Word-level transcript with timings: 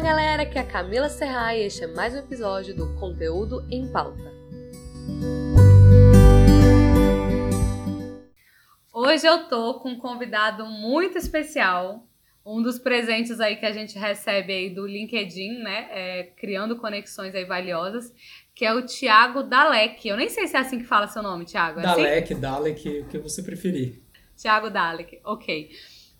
Fala 0.00 0.12
galera, 0.14 0.42
aqui 0.44 0.56
é 0.56 0.62
a 0.62 0.66
Camila 0.66 1.10
Serra 1.10 1.54
e 1.54 1.66
este 1.66 1.84
é 1.84 1.86
mais 1.86 2.14
um 2.14 2.20
episódio 2.20 2.74
do 2.74 2.94
Conteúdo 2.94 3.66
em 3.70 3.86
Pauta. 3.92 4.32
Hoje 8.94 9.26
eu 9.26 9.46
tô 9.46 9.78
com 9.80 9.90
um 9.90 9.98
convidado 9.98 10.64
muito 10.64 11.18
especial, 11.18 12.08
um 12.46 12.62
dos 12.62 12.78
presentes 12.78 13.40
aí 13.40 13.56
que 13.56 13.66
a 13.66 13.72
gente 13.72 13.98
recebe 13.98 14.54
aí 14.54 14.70
do 14.74 14.86
LinkedIn, 14.86 15.58
né, 15.58 15.88
é, 15.90 16.22
criando 16.34 16.76
conexões 16.76 17.34
aí 17.34 17.44
valiosas, 17.44 18.10
que 18.54 18.64
é 18.64 18.72
o 18.72 18.86
Thiago 18.86 19.42
Dalek. 19.42 20.08
Eu 20.08 20.16
nem 20.16 20.30
sei 20.30 20.46
se 20.46 20.56
é 20.56 20.60
assim 20.60 20.78
que 20.78 20.86
fala 20.86 21.08
seu 21.08 21.22
nome, 21.22 21.44
Thiago. 21.44 21.78
É 21.78 21.82
Dalek, 21.82 22.32
assim? 22.32 22.40
Dalek, 22.40 23.00
o 23.00 23.04
que 23.04 23.18
você 23.18 23.42
preferir. 23.42 24.00
Thiago 24.34 24.70
Dalek, 24.70 25.20
ok. 25.22 25.68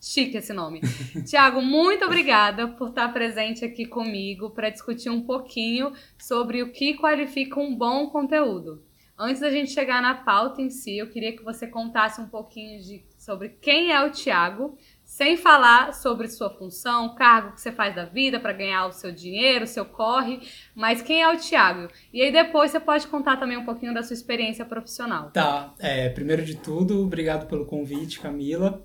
Chique 0.00 0.38
esse 0.38 0.52
nome. 0.52 0.80
Tiago, 1.28 1.60
muito 1.60 2.04
obrigada 2.06 2.68
por 2.68 2.88
estar 2.88 3.12
presente 3.12 3.64
aqui 3.64 3.84
comigo 3.84 4.50
para 4.50 4.70
discutir 4.70 5.10
um 5.10 5.20
pouquinho 5.20 5.92
sobre 6.18 6.62
o 6.62 6.72
que 6.72 6.94
qualifica 6.94 7.60
um 7.60 7.76
bom 7.76 8.08
conteúdo. 8.08 8.82
Antes 9.22 9.42
da 9.42 9.50
gente 9.50 9.70
chegar 9.70 10.00
na 10.00 10.14
pauta 10.14 10.62
em 10.62 10.70
si, 10.70 10.96
eu 10.96 11.10
queria 11.10 11.36
que 11.36 11.44
você 11.44 11.66
contasse 11.66 12.18
um 12.22 12.26
pouquinho 12.26 12.80
de, 12.80 13.04
sobre 13.18 13.50
quem 13.50 13.92
é 13.92 14.02
o 14.02 14.10
Tiago, 14.10 14.78
sem 15.04 15.36
falar 15.36 15.92
sobre 15.92 16.26
sua 16.26 16.48
função, 16.48 17.14
cargo 17.14 17.52
que 17.52 17.60
você 17.60 17.70
faz 17.70 17.94
da 17.94 18.06
vida 18.06 18.40
para 18.40 18.54
ganhar 18.54 18.86
o 18.86 18.92
seu 18.92 19.12
dinheiro, 19.12 19.66
o 19.66 19.68
seu 19.68 19.84
corre, 19.84 20.40
mas 20.74 21.02
quem 21.02 21.20
é 21.20 21.28
o 21.28 21.36
Tiago? 21.36 21.88
E 22.14 22.22
aí 22.22 22.32
depois 22.32 22.70
você 22.70 22.80
pode 22.80 23.08
contar 23.08 23.36
também 23.36 23.58
um 23.58 23.64
pouquinho 23.66 23.92
da 23.92 24.02
sua 24.02 24.14
experiência 24.14 24.64
profissional. 24.64 25.30
Tá, 25.32 25.74
é, 25.78 26.08
primeiro 26.08 26.42
de 26.42 26.56
tudo, 26.56 27.02
obrigado 27.02 27.46
pelo 27.46 27.66
convite, 27.66 28.20
Camila. 28.20 28.82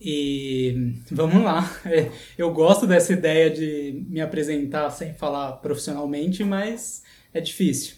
E 0.00 0.94
vamos 1.10 1.42
lá. 1.42 1.70
É, 1.86 2.10
eu 2.36 2.52
gosto 2.52 2.86
dessa 2.86 3.12
ideia 3.12 3.50
de 3.50 4.04
me 4.08 4.20
apresentar 4.20 4.90
sem 4.90 5.14
falar 5.14 5.52
profissionalmente, 5.58 6.42
mas 6.44 7.02
é 7.32 7.40
difícil. 7.40 7.96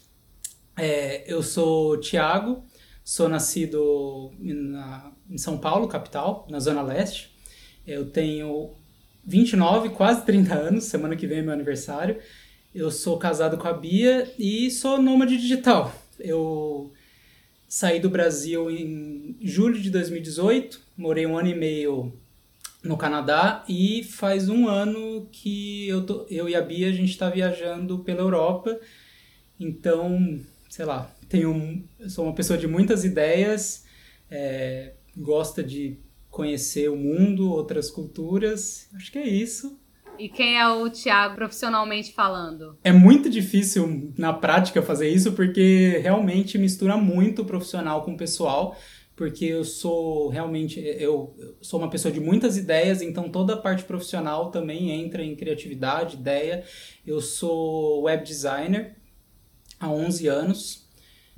É, 0.77 1.25
eu 1.27 1.43
sou 1.43 1.99
Tiago, 1.99 2.65
sou 3.03 3.29
nascido 3.29 4.33
na, 4.39 5.13
em 5.31 5.39
São 5.39 5.59
Paulo, 5.59 5.89
capital, 5.89 6.47
na 6.51 6.61
Zona 6.61 6.83
Leste. 6.83 7.35
Eu 7.87 8.11
tenho 8.11 8.75
29, 9.25 9.91
quase 9.91 10.25
30 10.25 10.55
anos, 10.55 10.85
semana 10.85 11.17
que 11.17 11.27
vem 11.27 11.39
é 11.39 11.43
meu 11.43 11.53
aniversário. 11.53 12.19
Eu 12.75 12.91
sou 12.91 13.19
casado 13.19 13.57
com 13.57 13.67
a 13.67 13.73
Bia 13.73 14.31
e 14.39 14.71
sou 14.71 15.01
nômade 15.01 15.37
digital. 15.39 15.93
Eu 16.19 16.93
saí 17.67 17.99
do 17.99 18.11
Brasil 18.11 18.71
em 18.71 19.37
julho 19.41 19.81
de 19.81 19.91
2018, 19.91 20.81
morei 20.97 21.27
um 21.27 21.37
ano 21.37 21.49
e 21.49 21.55
meio 21.55 22.13
no 22.83 22.97
Canadá 22.97 23.65
e 23.69 24.05
faz 24.05 24.49
um 24.49 24.69
ano 24.69 25.29
que 25.31 25.89
eu, 25.89 26.07
tô, 26.07 26.27
eu 26.31 26.49
e 26.49 26.55
a 26.55 26.63
Bia 26.63 26.89
a 26.89 26.93
gente 26.93 27.11
está 27.11 27.29
viajando 27.29 27.99
pela 28.01 28.21
Europa. 28.21 28.79
Então, 29.59 30.41
sei 30.69 30.85
lá, 30.85 31.11
tenho, 31.29 31.85
sou 32.09 32.25
uma 32.25 32.35
pessoa 32.35 32.59
de 32.59 32.67
muitas 32.67 33.05
ideias, 33.05 33.85
é, 34.31 34.95
gosta 35.17 35.63
de 35.63 35.99
conhecer 36.31 36.91
o 36.91 36.97
mundo, 36.97 37.51
outras 37.51 37.91
culturas. 37.91 38.89
Acho 38.95 39.11
que 39.11 39.19
é 39.19 39.27
isso. 39.27 39.81
E 40.19 40.29
quem 40.29 40.59
é 40.59 40.67
o 40.69 40.89
Thiago 40.89 41.35
profissionalmente 41.35 42.13
falando? 42.13 42.79
É 42.83 42.93
muito 42.93 43.29
difícil 43.29 44.13
na 44.17 44.33
prática 44.33 44.83
fazer 44.83 45.09
isso 45.11 45.33
porque 45.33 45.99
realmente 46.03 46.57
mistura 46.57 46.97
muito 46.97 47.43
o 47.43 47.45
profissional 47.45 48.03
com 48.03 48.13
o 48.13 48.17
pessoal, 48.17 48.77
porque 49.17 49.47
eu 49.47 49.65
sou 49.65 50.29
realmente 50.29 50.79
eu 50.79 51.35
sou 51.63 51.81
uma 51.81 51.89
pessoa 51.89 52.13
de 52.13 52.21
muitas 52.21 52.59
ideias, 52.59 53.01
então 53.01 53.31
toda 53.31 53.55
a 53.55 53.57
parte 53.57 53.83
profissional 53.85 54.51
também 54.51 54.91
entra 54.91 55.25
em 55.25 55.35
criatividade, 55.35 56.17
ideia. 56.17 56.63
Eu 57.05 57.21
sou 57.21 58.03
web 58.03 58.23
designer 58.23 58.95
há 59.81 59.91
11 59.91 60.29
anos. 60.29 60.87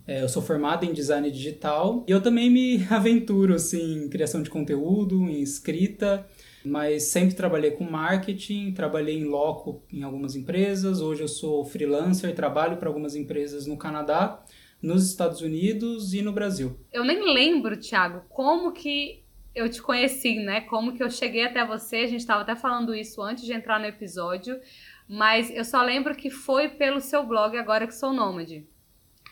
É, 0.07 0.23
eu 0.23 0.29
sou 0.29 0.43
formado 0.43 0.85
em 0.85 0.93
design 0.93 1.31
digital 1.31 2.05
e 2.09 2.11
eu 2.11 2.21
também 2.21 2.51
me 2.51 2.85
aventuro 2.91 3.55
assim, 3.55 4.05
em 4.05 4.09
criação 4.09 4.43
de 4.43 4.51
conteúdo, 4.51 5.29
em 5.29 5.41
escrita 5.41 6.27
mas 6.65 7.05
sempre 7.05 7.35
trabalhei 7.35 7.71
com 7.71 7.85
marketing, 7.85 8.73
trabalhei 8.73 9.19
em 9.19 9.25
loco 9.25 9.83
em 9.93 10.03
algumas 10.03 10.35
empresas. 10.35 11.01
Hoje 11.01 11.23
eu 11.23 11.29
sou 11.29 11.65
freelancer, 11.65 12.35
trabalho 12.35 12.77
para 12.77 12.89
algumas 12.89 13.15
empresas 13.15 13.67
no 13.67 13.77
Canadá, 13.77 14.43
nos 14.81 15.09
Estados 15.09 15.41
Unidos 15.41 16.15
e 16.15 16.23
no 16.23 16.33
Brasil. 16.33 16.79
Eu 16.93 17.05
nem 17.05 17.33
lembro, 17.33 17.77
Thiago, 17.77 18.23
como 18.29 18.73
que 18.73 19.25
eu 19.55 19.69
te 19.69 19.83
conheci, 19.83 20.37
né? 20.37 20.61
Como 20.63 20.93
que 20.93 21.03
eu 21.03 21.11
cheguei 21.11 21.45
até 21.45 21.65
você. 21.67 21.97
A 21.97 22.07
gente 22.07 22.21
estava 22.21 22.43
até 22.43 22.55
falando 22.55 22.95
isso 22.95 23.21
antes 23.21 23.45
de 23.45 23.53
entrar 23.53 23.81
no 23.81 23.87
episódio, 23.87 24.61
mas 25.09 25.51
eu 25.51 25.65
só 25.65 25.83
lembro 25.83 26.15
que 26.15 26.31
foi 26.31 26.69
pelo 26.69 27.01
seu 27.01 27.27
blog 27.27 27.57
agora 27.57 27.87
que 27.87 27.95
sou 27.95 28.13
nômade. 28.13 28.67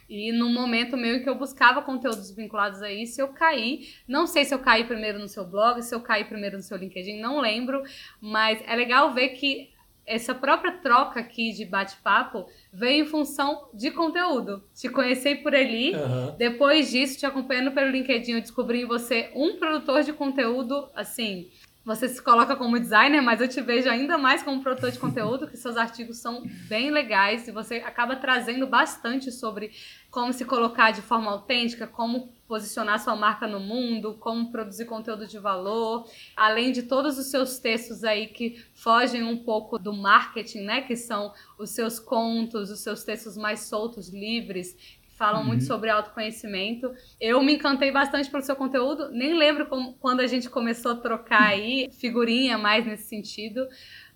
E 0.08 0.30
no 0.30 0.48
momento 0.48 0.96
em 0.96 1.22
que 1.22 1.28
eu 1.28 1.34
buscava 1.34 1.82
conteúdos 1.82 2.30
vinculados 2.30 2.80
a 2.80 2.90
isso, 2.90 3.20
eu 3.20 3.28
caí. 3.28 3.88
Não 4.06 4.26
sei 4.26 4.44
se 4.44 4.54
eu 4.54 4.58
caí 4.60 4.84
primeiro 4.84 5.18
no 5.18 5.28
seu 5.28 5.44
blog, 5.44 5.82
se 5.82 5.94
eu 5.94 6.00
caí 6.00 6.24
primeiro 6.24 6.56
no 6.56 6.62
seu 6.62 6.76
LinkedIn, 6.76 7.20
não 7.20 7.40
lembro. 7.40 7.82
Mas 8.20 8.62
é 8.66 8.76
legal 8.76 9.12
ver 9.12 9.30
que 9.30 9.70
essa 10.06 10.34
própria 10.34 10.72
troca 10.72 11.20
aqui 11.20 11.52
de 11.52 11.64
bate-papo 11.64 12.46
veio 12.72 13.04
em 13.04 13.08
função 13.08 13.68
de 13.74 13.90
conteúdo. 13.90 14.62
Te 14.74 14.88
conheci 14.88 15.34
por 15.34 15.54
ali, 15.54 15.94
uhum. 15.94 16.36
depois 16.38 16.90
disso, 16.90 17.18
te 17.18 17.26
acompanhando 17.26 17.72
pelo 17.72 17.90
LinkedIn, 17.90 18.32
eu 18.32 18.40
descobri 18.40 18.82
em 18.82 18.86
você 18.86 19.30
um 19.34 19.56
produtor 19.56 20.04
de 20.04 20.12
conteúdo, 20.12 20.88
assim, 20.94 21.50
você 21.84 22.08
se 22.08 22.20
coloca 22.20 22.56
como 22.56 22.80
designer, 22.80 23.22
mas 23.22 23.40
eu 23.40 23.46
te 23.46 23.60
vejo 23.60 23.88
ainda 23.88 24.18
mais 24.18 24.42
como 24.42 24.60
produtor 24.60 24.90
de 24.90 24.98
conteúdo, 24.98 25.46
que 25.46 25.56
seus 25.56 25.76
artigos 25.76 26.18
são 26.18 26.42
bem 26.68 26.90
legais 26.90 27.46
e 27.46 27.52
você 27.52 27.76
acaba 27.76 28.16
trazendo 28.16 28.66
bastante 28.66 29.30
sobre 29.30 29.70
como 30.10 30.32
se 30.32 30.44
colocar 30.44 30.90
de 30.90 31.00
forma 31.00 31.30
autêntica, 31.30 31.86
como 31.86 32.32
posicionar 32.46 32.98
sua 33.02 33.16
marca 33.16 33.46
no 33.46 33.60
mundo, 33.60 34.14
como 34.20 34.50
produzir 34.50 34.84
conteúdo 34.84 35.26
de 35.26 35.38
valor, 35.38 36.08
além 36.36 36.72
de 36.72 36.82
todos 36.82 37.18
os 37.18 37.26
seus 37.26 37.58
textos 37.58 38.04
aí 38.04 38.28
que 38.28 38.64
fogem 38.74 39.22
um 39.22 39.36
pouco 39.36 39.78
do 39.78 39.92
marketing, 39.92 40.60
né, 40.60 40.80
que 40.82 40.96
são 40.96 41.32
os 41.58 41.70
seus 41.70 41.98
contos, 41.98 42.70
os 42.70 42.80
seus 42.80 43.04
textos 43.04 43.36
mais 43.36 43.60
soltos, 43.60 44.08
livres, 44.08 44.76
falam 45.16 45.40
uhum. 45.40 45.46
muito 45.48 45.64
sobre 45.64 45.90
autoconhecimento. 45.90 46.94
Eu 47.20 47.42
me 47.42 47.54
encantei 47.54 47.90
bastante 47.90 48.30
pelo 48.30 48.42
seu 48.42 48.54
conteúdo, 48.54 49.10
nem 49.10 49.34
lembro 49.34 49.66
como, 49.66 49.94
quando 49.94 50.20
a 50.20 50.26
gente 50.26 50.48
começou 50.48 50.92
a 50.92 50.96
trocar 50.96 51.42
aí 51.42 51.88
figurinha 51.98 52.56
mais 52.58 52.86
nesse 52.86 53.04
sentido, 53.04 53.66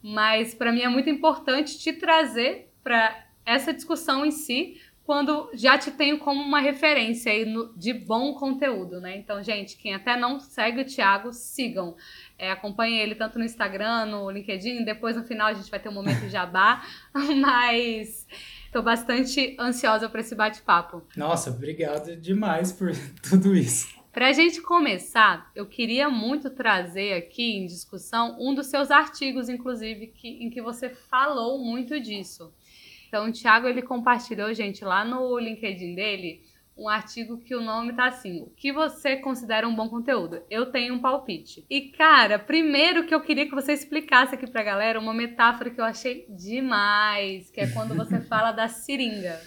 mas 0.02 0.54
para 0.54 0.70
mim 0.70 0.82
é 0.82 0.88
muito 0.88 1.08
importante 1.08 1.78
te 1.78 1.92
trazer 1.92 2.70
para 2.84 3.26
essa 3.44 3.72
discussão 3.72 4.24
em 4.24 4.30
si, 4.30 4.80
quando 5.10 5.50
já 5.54 5.76
te 5.76 5.90
tenho 5.90 6.20
como 6.20 6.40
uma 6.40 6.60
referência 6.60 7.32
aí 7.32 7.44
no, 7.44 7.76
de 7.76 7.92
bom 7.92 8.32
conteúdo, 8.32 9.00
né? 9.00 9.16
Então, 9.16 9.42
gente, 9.42 9.76
quem 9.76 9.92
até 9.92 10.16
não 10.16 10.38
segue 10.38 10.82
o 10.82 10.84
Thiago, 10.84 11.32
sigam. 11.32 11.96
É, 12.38 12.52
acompanhem 12.52 13.00
ele 13.00 13.16
tanto 13.16 13.36
no 13.36 13.44
Instagram, 13.44 14.06
no 14.06 14.30
LinkedIn, 14.30 14.84
depois 14.84 15.16
no 15.16 15.24
final 15.24 15.48
a 15.48 15.52
gente 15.52 15.68
vai 15.68 15.80
ter 15.80 15.88
um 15.88 15.94
momento 15.94 16.20
de 16.20 16.28
jabá, 16.28 16.84
mas 17.12 18.24
Estou 18.66 18.84
bastante 18.84 19.56
ansiosa 19.58 20.08
para 20.08 20.20
esse 20.20 20.36
bate-papo. 20.36 21.02
Nossa, 21.16 21.50
obrigado 21.50 22.14
demais 22.14 22.70
por 22.70 22.92
tudo 23.28 23.52
isso. 23.52 23.88
Para 24.12 24.28
a 24.28 24.32
gente 24.32 24.62
começar, 24.62 25.50
eu 25.56 25.66
queria 25.66 26.08
muito 26.08 26.50
trazer 26.50 27.14
aqui 27.14 27.56
em 27.56 27.66
discussão 27.66 28.36
um 28.38 28.54
dos 28.54 28.68
seus 28.68 28.92
artigos, 28.92 29.48
inclusive, 29.48 30.06
que, 30.06 30.28
em 30.28 30.50
que 30.50 30.62
você 30.62 30.88
falou 30.88 31.58
muito 31.58 31.98
disso. 31.98 32.52
Então, 33.10 33.28
o 33.28 33.32
Thiago 33.32 33.66
ele 33.66 33.82
compartilhou, 33.82 34.54
gente, 34.54 34.84
lá 34.84 35.04
no 35.04 35.36
LinkedIn 35.36 35.96
dele, 35.96 36.42
um 36.78 36.88
artigo 36.88 37.38
que 37.38 37.56
o 37.56 37.60
nome 37.60 37.92
tá 37.92 38.06
assim: 38.06 38.42
O 38.42 38.52
que 38.56 38.72
você 38.72 39.16
considera 39.16 39.66
um 39.66 39.74
bom 39.74 39.88
conteúdo? 39.88 40.40
Eu 40.48 40.66
tenho 40.66 40.94
um 40.94 41.00
palpite. 41.00 41.66
E, 41.68 41.88
cara, 41.88 42.38
primeiro 42.38 43.04
que 43.04 43.14
eu 43.14 43.20
queria 43.20 43.46
que 43.46 43.54
você 43.54 43.72
explicasse 43.72 44.36
aqui 44.36 44.48
pra 44.48 44.62
galera 44.62 45.00
uma 45.00 45.12
metáfora 45.12 45.70
que 45.70 45.80
eu 45.80 45.84
achei 45.84 46.24
demais, 46.28 47.50
que 47.50 47.60
é 47.60 47.66
quando 47.66 47.96
você 47.96 48.20
fala 48.30 48.52
da 48.52 48.68
seringa. 48.68 49.40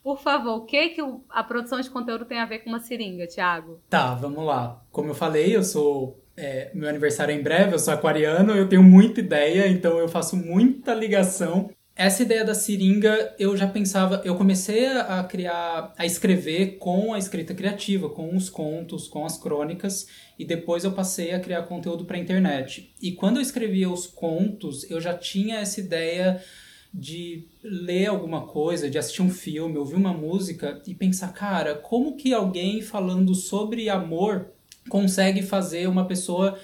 Por 0.00 0.20
favor, 0.20 0.58
o 0.58 0.64
que, 0.64 0.90
que 0.90 1.00
a 1.28 1.42
produção 1.42 1.80
de 1.80 1.90
conteúdo 1.90 2.24
tem 2.24 2.38
a 2.38 2.46
ver 2.46 2.60
com 2.60 2.70
uma 2.70 2.80
seringa, 2.80 3.26
Thiago? 3.26 3.80
Tá, 3.90 4.14
vamos 4.14 4.44
lá. 4.44 4.80
Como 4.92 5.10
eu 5.10 5.14
falei, 5.14 5.56
eu 5.56 5.64
sou. 5.64 6.22
É, 6.36 6.70
meu 6.72 6.88
aniversário 6.88 7.34
é 7.34 7.36
em 7.36 7.42
breve, 7.42 7.74
eu 7.74 7.78
sou 7.80 7.92
aquariano, 7.92 8.52
eu 8.52 8.68
tenho 8.68 8.82
muita 8.82 9.20
ideia, 9.20 9.66
então 9.66 9.98
eu 9.98 10.08
faço 10.08 10.36
muita 10.36 10.94
ligação 10.94 11.68
essa 11.94 12.22
ideia 12.22 12.44
da 12.44 12.54
seringa 12.54 13.34
eu 13.38 13.56
já 13.56 13.66
pensava, 13.66 14.22
eu 14.24 14.34
comecei 14.34 14.86
a 14.86 15.22
criar, 15.24 15.92
a 15.96 16.06
escrever 16.06 16.78
com 16.78 17.12
a 17.12 17.18
escrita 17.18 17.54
criativa, 17.54 18.08
com 18.08 18.34
os 18.34 18.48
contos, 18.48 19.08
com 19.08 19.26
as 19.26 19.36
crônicas, 19.36 20.06
e 20.38 20.44
depois 20.44 20.84
eu 20.84 20.92
passei 20.92 21.32
a 21.32 21.40
criar 21.40 21.62
conteúdo 21.62 22.04
para 22.04 22.18
internet. 22.18 22.92
E 23.00 23.12
quando 23.12 23.36
eu 23.36 23.42
escrevia 23.42 23.90
os 23.90 24.06
contos, 24.06 24.90
eu 24.90 25.00
já 25.00 25.12
tinha 25.14 25.58
essa 25.58 25.80
ideia 25.80 26.42
de 26.94 27.46
ler 27.62 28.06
alguma 28.06 28.46
coisa, 28.46 28.88
de 28.88 28.98
assistir 28.98 29.22
um 29.22 29.30
filme, 29.30 29.78
ouvir 29.78 29.94
uma 29.94 30.12
música 30.12 30.82
e 30.86 30.94
pensar, 30.94 31.32
cara, 31.32 31.74
como 31.74 32.16
que 32.16 32.32
alguém 32.32 32.82
falando 32.82 33.34
sobre 33.34 33.88
amor 33.88 34.46
consegue 34.88 35.42
fazer 35.42 35.88
uma 35.88 36.06
pessoa 36.06 36.58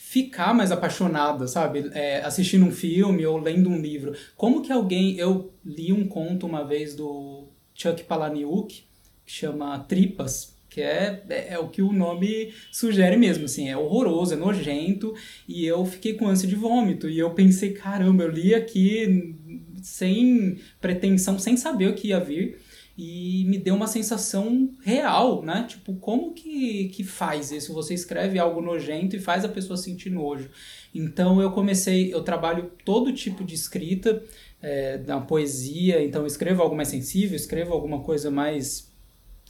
ficar 0.00 0.54
mais 0.54 0.72
apaixonada, 0.72 1.46
sabe? 1.46 1.90
É, 1.92 2.22
assistindo 2.22 2.64
um 2.64 2.72
filme 2.72 3.24
ou 3.26 3.36
lendo 3.36 3.68
um 3.68 3.78
livro. 3.78 4.14
Como 4.34 4.62
que 4.62 4.72
alguém. 4.72 5.16
Eu 5.18 5.52
li 5.64 5.92
um 5.92 6.08
conto 6.08 6.46
uma 6.46 6.64
vez 6.64 6.96
do 6.96 7.44
Chuck 7.74 8.02
Palahniuk, 8.04 8.82
que 9.26 9.32
chama 9.32 9.78
Tripas, 9.80 10.56
que 10.70 10.80
é, 10.80 11.22
é, 11.28 11.52
é, 11.54 11.58
o 11.58 11.68
que 11.68 11.82
o 11.82 11.92
nome 11.92 12.52
sugere 12.72 13.16
mesmo, 13.16 13.44
assim, 13.44 13.68
é 13.68 13.76
horroroso, 13.76 14.32
é 14.32 14.36
nojento, 14.36 15.14
e 15.46 15.66
eu 15.66 15.84
fiquei 15.84 16.14
com 16.14 16.26
ânsia 16.26 16.48
de 16.48 16.56
vômito, 16.56 17.08
e 17.08 17.18
eu 17.18 17.30
pensei, 17.30 17.72
caramba, 17.72 18.24
eu 18.24 18.30
li 18.30 18.54
aqui 18.54 19.36
sem 19.82 20.58
pretensão, 20.80 21.38
sem 21.38 21.56
saber 21.56 21.88
o 21.88 21.94
que 21.94 22.08
ia 22.08 22.20
vir, 22.20 22.58
e 23.02 23.46
me 23.46 23.56
deu 23.56 23.74
uma 23.74 23.86
sensação 23.86 24.74
real, 24.82 25.42
né? 25.42 25.64
Tipo, 25.66 25.94
como 25.94 26.34
que, 26.34 26.90
que 26.90 27.02
faz 27.02 27.50
isso? 27.50 27.72
Você 27.72 27.94
escreve 27.94 28.38
algo 28.38 28.60
nojento 28.60 29.16
e 29.16 29.18
faz 29.18 29.42
a 29.42 29.48
pessoa 29.48 29.78
sentir 29.78 30.10
nojo. 30.10 30.50
Então 30.94 31.40
eu 31.40 31.50
comecei, 31.50 32.12
eu 32.12 32.22
trabalho 32.22 32.70
todo 32.84 33.10
tipo 33.10 33.42
de 33.42 33.54
escrita, 33.54 34.22
é, 34.60 34.98
na 34.98 35.18
poesia, 35.18 36.04
então 36.04 36.20
eu 36.20 36.26
escrevo 36.26 36.60
algo 36.60 36.76
mais 36.76 36.88
sensível, 36.88 37.34
escrevo 37.34 37.72
alguma 37.72 38.00
coisa 38.00 38.30
mais 38.30 38.92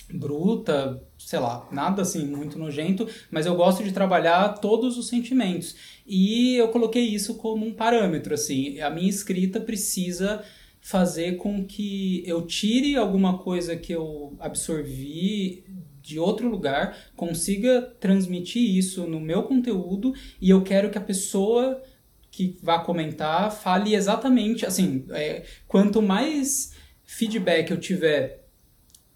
bruta, 0.08 1.03
sei 1.19 1.41
lá, 1.41 1.69
nada 1.73 2.03
assim 2.03 2.25
muito 2.25 2.56
nojento, 2.56 3.08
mas 3.32 3.46
eu 3.46 3.56
gosto 3.56 3.82
de 3.82 3.91
trabalhar 3.91 4.61
todos 4.61 4.96
os 4.96 5.08
sentimentos. 5.08 5.75
E 6.06 6.55
eu 6.55 6.69
coloquei 6.69 7.03
isso 7.03 7.35
como 7.35 7.67
um 7.67 7.75
parâmetro, 7.75 8.32
assim, 8.32 8.79
a 8.81 8.91
minha 8.91 9.11
escrita 9.11 9.58
precisa 9.58 10.41
fazer 10.81 11.37
com 11.37 11.65
que 11.65 12.23
eu 12.27 12.47
tire 12.47 12.97
alguma 12.97 13.38
coisa 13.38 13.77
que 13.77 13.93
eu 13.93 14.35
absorvi 14.41 15.65
de 16.03 16.19
outro 16.19 16.49
lugar, 16.49 16.97
consiga 17.15 17.82
transmitir 18.00 18.77
isso 18.77 19.06
no 19.06 19.21
meu 19.21 19.43
conteúdo 19.43 20.15
e 20.41 20.50
eu 20.50 20.62
quero 20.62 20.91
que 20.91 20.99
a 20.99 21.03
pessoa 21.03 21.82
que 22.31 22.56
vá 22.62 22.79
comentar 22.79 23.53
fale 23.53 23.94
exatamente 23.94 24.65
assim, 24.65 25.05
é, 25.11 25.44
quanto 25.69 26.00
mais 26.00 26.75
feedback 27.05 27.71
eu 27.71 27.79
tiver 27.79 28.44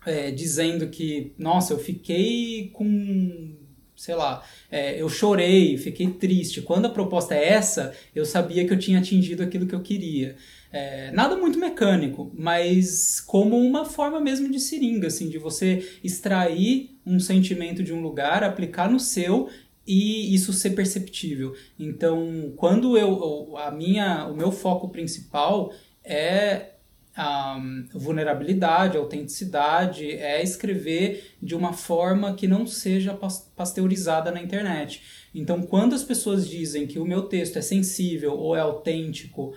é, 0.04 0.30
dizendo 0.30 0.88
que, 0.88 1.32
nossa, 1.38 1.72
eu 1.72 1.78
fiquei 1.78 2.68
com 2.72 3.56
sei 3.96 4.14
lá, 4.14 4.44
é, 4.70 5.00
eu 5.00 5.08
chorei, 5.08 5.78
fiquei 5.78 6.08
triste. 6.08 6.60
Quando 6.60 6.86
a 6.86 6.90
proposta 6.90 7.34
é 7.34 7.48
essa, 7.48 7.94
eu 8.14 8.26
sabia 8.26 8.66
que 8.66 8.72
eu 8.72 8.78
tinha 8.78 8.98
atingido 8.98 9.42
aquilo 9.42 9.66
que 9.66 9.74
eu 9.74 9.80
queria. 9.80 10.36
É, 10.76 11.12
nada 11.12 11.36
muito 11.36 11.56
mecânico, 11.56 12.32
mas 12.36 13.20
como 13.20 13.56
uma 13.56 13.84
forma 13.84 14.20
mesmo 14.20 14.50
de 14.50 14.58
seringa, 14.58 15.06
assim, 15.06 15.28
de 15.28 15.38
você 15.38 16.00
extrair 16.02 16.98
um 17.06 17.20
sentimento 17.20 17.80
de 17.80 17.92
um 17.92 18.02
lugar, 18.02 18.42
aplicar 18.42 18.90
no 18.90 18.98
seu 18.98 19.48
e 19.86 20.34
isso 20.34 20.52
ser 20.52 20.70
perceptível. 20.70 21.54
Então, 21.78 22.52
quando 22.56 22.98
eu 22.98 23.56
a 23.56 23.70
minha 23.70 24.26
o 24.26 24.34
meu 24.34 24.50
foco 24.50 24.88
principal 24.88 25.72
é 26.02 26.70
a 27.14 27.56
vulnerabilidade, 27.92 28.96
a 28.96 29.00
autenticidade, 29.00 30.10
é 30.10 30.42
escrever 30.42 31.36
de 31.40 31.54
uma 31.54 31.72
forma 31.72 32.34
que 32.34 32.48
não 32.48 32.66
seja 32.66 33.16
pasteurizada 33.54 34.32
na 34.32 34.42
internet. 34.42 35.02
Então, 35.32 35.62
quando 35.62 35.94
as 35.94 36.02
pessoas 36.02 36.48
dizem 36.48 36.88
que 36.88 36.98
o 36.98 37.04
meu 37.04 37.22
texto 37.22 37.60
é 37.60 37.62
sensível 37.62 38.36
ou 38.36 38.56
é 38.56 38.60
autêntico, 38.60 39.54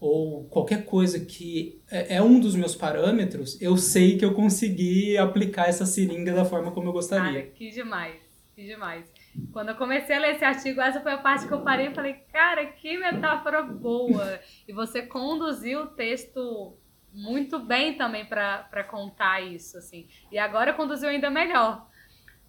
ou 0.00 0.44
qualquer 0.44 0.84
coisa 0.84 1.24
que 1.24 1.82
é, 1.90 2.16
é, 2.16 2.22
um 2.22 2.38
dos 2.38 2.54
meus 2.54 2.74
parâmetros, 2.74 3.60
eu 3.60 3.76
sei 3.76 4.16
que 4.16 4.24
eu 4.24 4.32
consegui 4.32 5.18
aplicar 5.18 5.68
essa 5.68 5.84
seringa 5.84 6.32
da 6.32 6.44
forma 6.44 6.70
como 6.70 6.88
eu 6.88 6.92
gostaria. 6.92 7.42
Cara, 7.42 7.52
que 7.54 7.70
demais, 7.70 8.14
que 8.54 8.64
demais. 8.64 9.04
Quando 9.52 9.70
eu 9.70 9.74
comecei 9.74 10.16
a 10.16 10.20
ler 10.20 10.34
esse 10.34 10.44
artigo, 10.44 10.80
essa 10.80 11.00
foi 11.00 11.12
a 11.12 11.18
parte 11.18 11.46
que 11.46 11.52
eu 11.52 11.62
parei 11.62 11.88
e 11.88 11.94
falei, 11.94 12.14
cara, 12.32 12.64
que 12.66 12.96
metáfora 12.96 13.62
boa! 13.62 14.40
E 14.66 14.72
você 14.72 15.02
conduziu 15.02 15.82
o 15.82 15.86
texto 15.86 16.76
muito 17.12 17.58
bem 17.58 17.94
também 17.94 18.24
para 18.24 18.84
contar 18.84 19.40
isso, 19.40 19.78
assim. 19.78 20.06
E 20.30 20.38
agora 20.38 20.72
conduziu 20.72 21.08
ainda 21.08 21.30
melhor. 21.30 21.88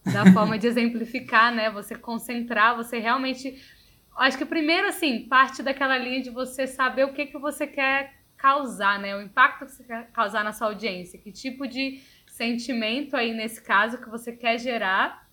Da 0.05 0.31
forma 0.31 0.57
de 0.57 0.65
exemplificar, 0.67 1.53
né? 1.53 1.69
Você 1.71 1.95
concentrar, 1.95 2.75
você 2.75 2.99
realmente 2.99 3.59
Acho 4.19 4.37
que 4.37 4.45
primeiro, 4.45 4.87
assim, 4.87 5.27
parte 5.27 5.63
daquela 5.63 5.97
linha 5.97 6.21
de 6.21 6.29
você 6.29 6.67
saber 6.67 7.05
o 7.05 7.13
que, 7.13 7.25
que 7.25 7.37
você 7.37 7.65
quer 7.65 8.19
causar, 8.35 8.99
né? 8.99 9.15
O 9.15 9.21
impacto 9.21 9.65
que 9.65 9.71
você 9.71 9.83
quer 9.83 10.11
causar 10.11 10.43
na 10.43 10.51
sua 10.51 10.67
audiência. 10.67 11.19
Que 11.19 11.31
tipo 11.31 11.67
de 11.67 12.01
sentimento 12.27 13.15
aí, 13.15 13.33
nesse 13.33 13.61
caso, 13.61 13.97
que 14.01 14.09
você 14.09 14.31
quer 14.31 14.57
gerar. 14.57 15.27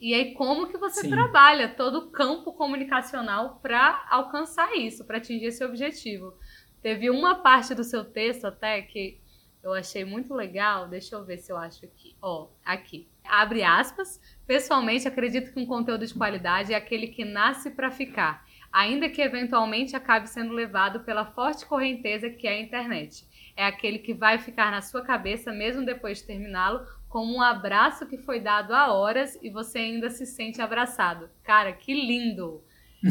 E 0.00 0.12
aí, 0.14 0.34
como 0.34 0.66
que 0.66 0.76
você 0.76 1.02
Sim. 1.02 1.10
trabalha 1.10 1.68
todo 1.68 1.98
o 1.98 2.10
campo 2.10 2.52
comunicacional 2.52 3.60
para 3.62 4.04
alcançar 4.10 4.76
isso, 4.76 5.04
para 5.04 5.18
atingir 5.18 5.46
esse 5.46 5.64
objetivo. 5.64 6.34
Teve 6.80 7.10
uma 7.10 7.36
parte 7.36 7.74
do 7.74 7.84
seu 7.84 8.04
texto 8.04 8.44
até 8.44 8.82
que 8.82 9.20
eu 9.62 9.72
achei 9.72 10.04
muito 10.04 10.34
legal. 10.34 10.88
Deixa 10.88 11.14
eu 11.14 11.24
ver 11.24 11.38
se 11.38 11.52
eu 11.52 11.56
acho 11.56 11.84
aqui. 11.84 12.16
Ó, 12.20 12.48
aqui. 12.64 13.08
Abre 13.24 13.62
aspas. 13.62 14.20
Pessoalmente, 14.52 15.08
acredito 15.08 15.50
que 15.50 15.58
um 15.58 15.64
conteúdo 15.64 16.06
de 16.06 16.12
qualidade 16.12 16.74
é 16.74 16.76
aquele 16.76 17.06
que 17.06 17.24
nasce 17.24 17.70
para 17.70 17.90
ficar, 17.90 18.44
ainda 18.70 19.08
que 19.08 19.22
eventualmente 19.22 19.96
acabe 19.96 20.28
sendo 20.28 20.52
levado 20.52 21.00
pela 21.00 21.24
forte 21.24 21.64
correnteza 21.64 22.28
que 22.28 22.46
é 22.46 22.50
a 22.50 22.60
internet. 22.60 23.26
É 23.56 23.64
aquele 23.64 23.98
que 23.98 24.12
vai 24.12 24.36
ficar 24.36 24.70
na 24.70 24.82
sua 24.82 25.00
cabeça 25.00 25.54
mesmo 25.54 25.86
depois 25.86 26.18
de 26.18 26.24
terminá-lo, 26.24 26.86
como 27.08 27.34
um 27.34 27.40
abraço 27.40 28.06
que 28.06 28.18
foi 28.18 28.40
dado 28.40 28.74
há 28.74 28.92
horas 28.92 29.38
e 29.40 29.48
você 29.48 29.78
ainda 29.78 30.10
se 30.10 30.26
sente 30.26 30.60
abraçado. 30.60 31.30
Cara, 31.42 31.72
que 31.72 31.94
lindo! 31.94 32.62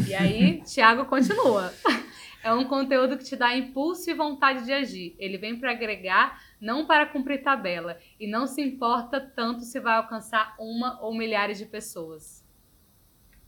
E 0.08 0.14
aí, 0.14 0.62
Thiago 0.64 1.06
continua. 1.06 1.74
É 2.44 2.52
um 2.52 2.64
conteúdo 2.64 3.16
que 3.16 3.22
te 3.22 3.36
dá 3.36 3.56
impulso 3.56 4.10
e 4.10 4.14
vontade 4.14 4.64
de 4.64 4.72
agir. 4.72 5.14
Ele 5.16 5.38
vem 5.38 5.60
para 5.60 5.70
agregar 5.70 6.42
não 6.62 6.86
para 6.86 7.06
cumprir 7.06 7.42
tabela, 7.42 7.98
e 8.20 8.26
não 8.28 8.46
se 8.46 8.62
importa 8.62 9.20
tanto 9.20 9.64
se 9.64 9.80
vai 9.80 9.96
alcançar 9.96 10.54
uma 10.60 11.02
ou 11.02 11.12
milhares 11.12 11.58
de 11.58 11.66
pessoas. 11.66 12.44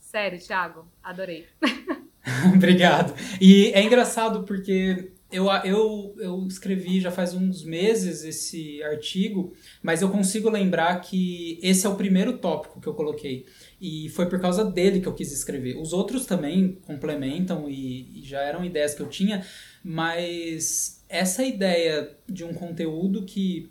Sério, 0.01 0.41
Thiago, 0.41 0.91
adorei. 1.01 1.47
Obrigado. 2.53 3.15
E 3.41 3.71
é 3.73 3.83
engraçado 3.85 4.43
porque 4.43 5.13
eu, 5.31 5.47
eu, 5.65 6.15
eu 6.19 6.47
escrevi 6.49 7.01
já 7.01 7.13
faz 7.13 7.35
uns 7.35 7.65
meses 7.65 8.25
esse 8.25 8.83
artigo, 8.83 9.53
mas 9.81 10.03
eu 10.03 10.09
consigo 10.09 10.51
lembrar 10.51 11.01
que 11.01 11.59
esse 11.63 11.87
é 11.87 11.89
o 11.89 11.95
primeiro 11.95 12.39
tópico 12.39 12.81
que 12.81 12.87
eu 12.89 12.95
coloquei. 12.95 13.47
E 13.81 14.09
foi 14.11 14.29
por 14.29 14.41
causa 14.41 14.65
dele 14.65 15.01
que 15.01 15.07
eu 15.07 15.15
quis 15.15 15.33
escrever. 15.33 15.77
Os 15.77 15.93
outros 15.93 16.27
também 16.27 16.79
complementam 16.85 17.69
e, 17.69 18.21
e 18.21 18.23
já 18.25 18.41
eram 18.41 18.65
ideias 18.65 18.94
que 18.94 19.03
eu 19.03 19.09
tinha, 19.09 19.47
mas 19.85 21.04
essa 21.15 21.44
ideia 21.44 22.11
de 22.29 22.43
um 22.43 22.53
conteúdo 22.53 23.23
que, 23.23 23.71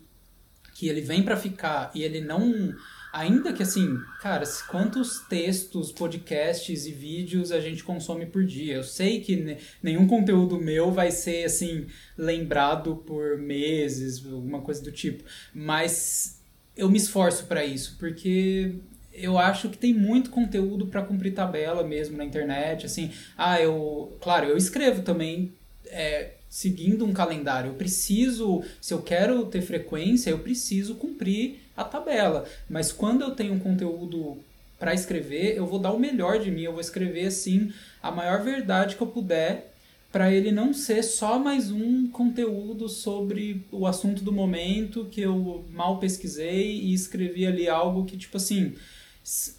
que 0.73 0.87
ele 0.87 1.01
vem 1.01 1.21
para 1.23 1.35
ficar 1.35 1.91
e 1.93 2.01
ele 2.01 2.21
não. 2.21 2.73
Ainda 3.11 3.51
que 3.51 3.61
assim, 3.61 3.99
cara, 4.21 4.43
quantos 4.69 5.19
textos, 5.27 5.91
podcasts 5.91 6.87
e 6.87 6.91
vídeos 6.91 7.51
a 7.51 7.59
gente 7.59 7.83
consome 7.83 8.25
por 8.25 8.45
dia? 8.45 8.75
Eu 8.75 8.83
sei 8.83 9.19
que 9.19 9.57
nenhum 9.83 10.07
conteúdo 10.07 10.57
meu 10.57 10.89
vai 10.89 11.11
ser 11.11 11.43
assim, 11.43 11.85
lembrado 12.17 12.95
por 13.05 13.37
meses, 13.37 14.25
alguma 14.25 14.61
coisa 14.61 14.81
do 14.81 14.91
tipo, 14.91 15.23
mas 15.53 16.41
eu 16.75 16.89
me 16.89 16.97
esforço 16.97 17.45
para 17.45 17.63
isso, 17.63 17.97
porque 17.99 18.73
eu 19.13 19.37
acho 19.37 19.69
que 19.69 19.77
tem 19.77 19.93
muito 19.93 20.31
conteúdo 20.31 20.87
para 20.87 21.03
cumprir 21.03 21.33
tabela 21.33 21.83
mesmo 21.83 22.17
na 22.17 22.25
internet, 22.25 22.85
assim. 22.87 23.11
Ah, 23.37 23.61
eu, 23.61 24.17
claro, 24.21 24.47
eu 24.47 24.57
escrevo 24.57 25.03
também 25.03 25.53
é, 25.93 26.33
seguindo 26.49 27.05
um 27.05 27.13
calendário. 27.13 27.69
Eu 27.69 27.75
preciso, 27.75 28.63
se 28.81 28.93
eu 28.93 29.01
quero 29.01 29.45
ter 29.45 29.61
frequência, 29.61 30.29
eu 30.29 30.39
preciso 30.39 30.95
cumprir 30.95 31.59
a 31.75 31.83
tabela. 31.83 32.45
Mas 32.69 32.91
quando 32.91 33.21
eu 33.21 33.31
tenho 33.31 33.53
um 33.53 33.59
conteúdo 33.59 34.37
para 34.77 34.93
escrever, 34.93 35.55
eu 35.55 35.65
vou 35.65 35.79
dar 35.79 35.91
o 35.93 35.99
melhor 35.99 36.39
de 36.39 36.51
mim, 36.51 36.63
eu 36.63 36.73
vou 36.73 36.81
escrever 36.81 37.27
assim 37.27 37.71
a 38.01 38.11
maior 38.11 38.43
verdade 38.43 38.95
que 38.95 39.01
eu 39.01 39.07
puder 39.07 39.73
para 40.11 40.31
ele 40.31 40.51
não 40.51 40.75
ser 40.75 41.01
só 41.01 41.39
mais 41.39 41.71
um 41.71 42.07
conteúdo 42.07 42.87
sobre 42.87 43.65
o 43.71 43.87
assunto 43.87 44.23
do 44.23 44.31
momento 44.31 45.05
que 45.05 45.21
eu 45.21 45.65
mal 45.71 45.97
pesquisei 45.99 46.81
e 46.81 46.93
escrevi 46.93 47.47
ali 47.47 47.67
algo 47.67 48.05
que 48.05 48.15
tipo 48.15 48.37
assim, 48.37 48.75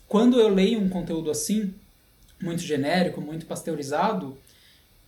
quando 0.07 0.38
eu 0.38 0.49
leio 0.49 0.79
um 0.79 0.88
conteúdo 0.88 1.29
assim, 1.29 1.75
muito 2.41 2.62
genérico, 2.62 3.21
muito 3.21 3.47
pasteurizado, 3.47 4.38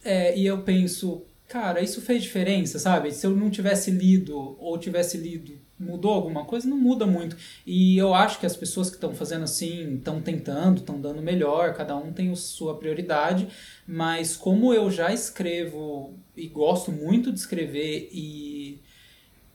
é, 0.06 0.38
e 0.38 0.46
eu 0.46 0.62
penso, 0.62 1.24
cara, 1.48 1.80
isso 1.80 2.00
fez 2.00 2.22
diferença, 2.22 2.78
sabe? 2.78 3.10
Se 3.12 3.26
eu 3.26 3.30
não 3.30 3.50
tivesse 3.50 3.90
lido 3.90 4.56
ou 4.58 4.78
tivesse 4.78 5.18
lido, 5.18 5.52
mudou 5.78 6.12
alguma 6.12 6.44
coisa? 6.44 6.68
Não 6.68 6.78
muda 6.78 7.06
muito. 7.06 7.36
E 7.66 7.98
eu 7.98 8.14
acho 8.14 8.38
que 8.38 8.46
as 8.46 8.56
pessoas 8.56 8.88
que 8.88 8.96
estão 8.96 9.14
fazendo 9.14 9.42
assim, 9.42 9.96
estão 9.96 10.22
tentando, 10.22 10.78
estão 10.78 11.00
dando 11.00 11.20
melhor, 11.20 11.74
cada 11.74 11.96
um 11.96 12.12
tem 12.12 12.30
a 12.30 12.36
sua 12.36 12.78
prioridade, 12.78 13.48
mas 13.86 14.36
como 14.36 14.72
eu 14.72 14.90
já 14.90 15.12
escrevo 15.12 16.14
e 16.36 16.46
gosto 16.46 16.92
muito 16.92 17.32
de 17.32 17.38
escrever 17.38 18.08
e, 18.12 18.80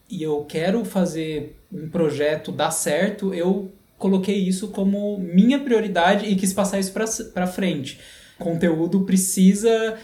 e 0.09 0.21
eu 0.21 0.45
quero 0.47 0.83
fazer 0.83 1.57
um 1.71 1.89
projeto 1.89 2.51
dar 2.51 2.71
certo, 2.71 3.33
eu 3.33 3.71
coloquei 3.97 4.37
isso 4.37 4.69
como 4.69 5.17
minha 5.17 5.59
prioridade 5.59 6.25
e 6.25 6.35
quis 6.35 6.51
passar 6.51 6.79
isso 6.79 6.91
para 7.33 7.47
frente. 7.47 7.99
conteúdo 8.37 9.01
precisa 9.01 9.97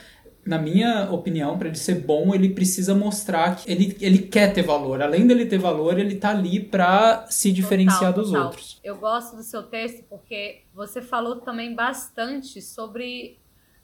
na 0.47 0.57
minha 0.57 1.11
opinião, 1.11 1.57
para 1.57 1.67
ele 1.67 1.77
ser 1.77 1.95
bom, 1.95 2.33
ele 2.33 2.49
precisa 2.49 2.95
mostrar 2.95 3.55
que 3.55 3.69
ele, 3.69 3.97
ele 3.99 4.19
quer 4.19 4.53
ter 4.53 4.61
valor. 4.61 5.01
Além 5.01 5.27
dele 5.27 5.45
ter 5.45 5.57
valor, 5.57 5.99
ele 5.99 6.15
tá 6.15 6.29
ali 6.29 6.59
para 6.59 7.27
se 7.29 7.51
diferenciar 7.51 8.13
total, 8.13 8.13
dos 8.13 8.31
total. 8.31 8.45
outros. 8.45 8.79
Eu 8.83 8.97
gosto 8.97 9.35
do 9.35 9.43
seu 9.43 9.63
texto 9.63 10.03
porque 10.09 10.61
você 10.73 11.01
falou 11.01 11.37
também 11.37 11.75
bastante 11.75 12.61
sobre 12.61 13.37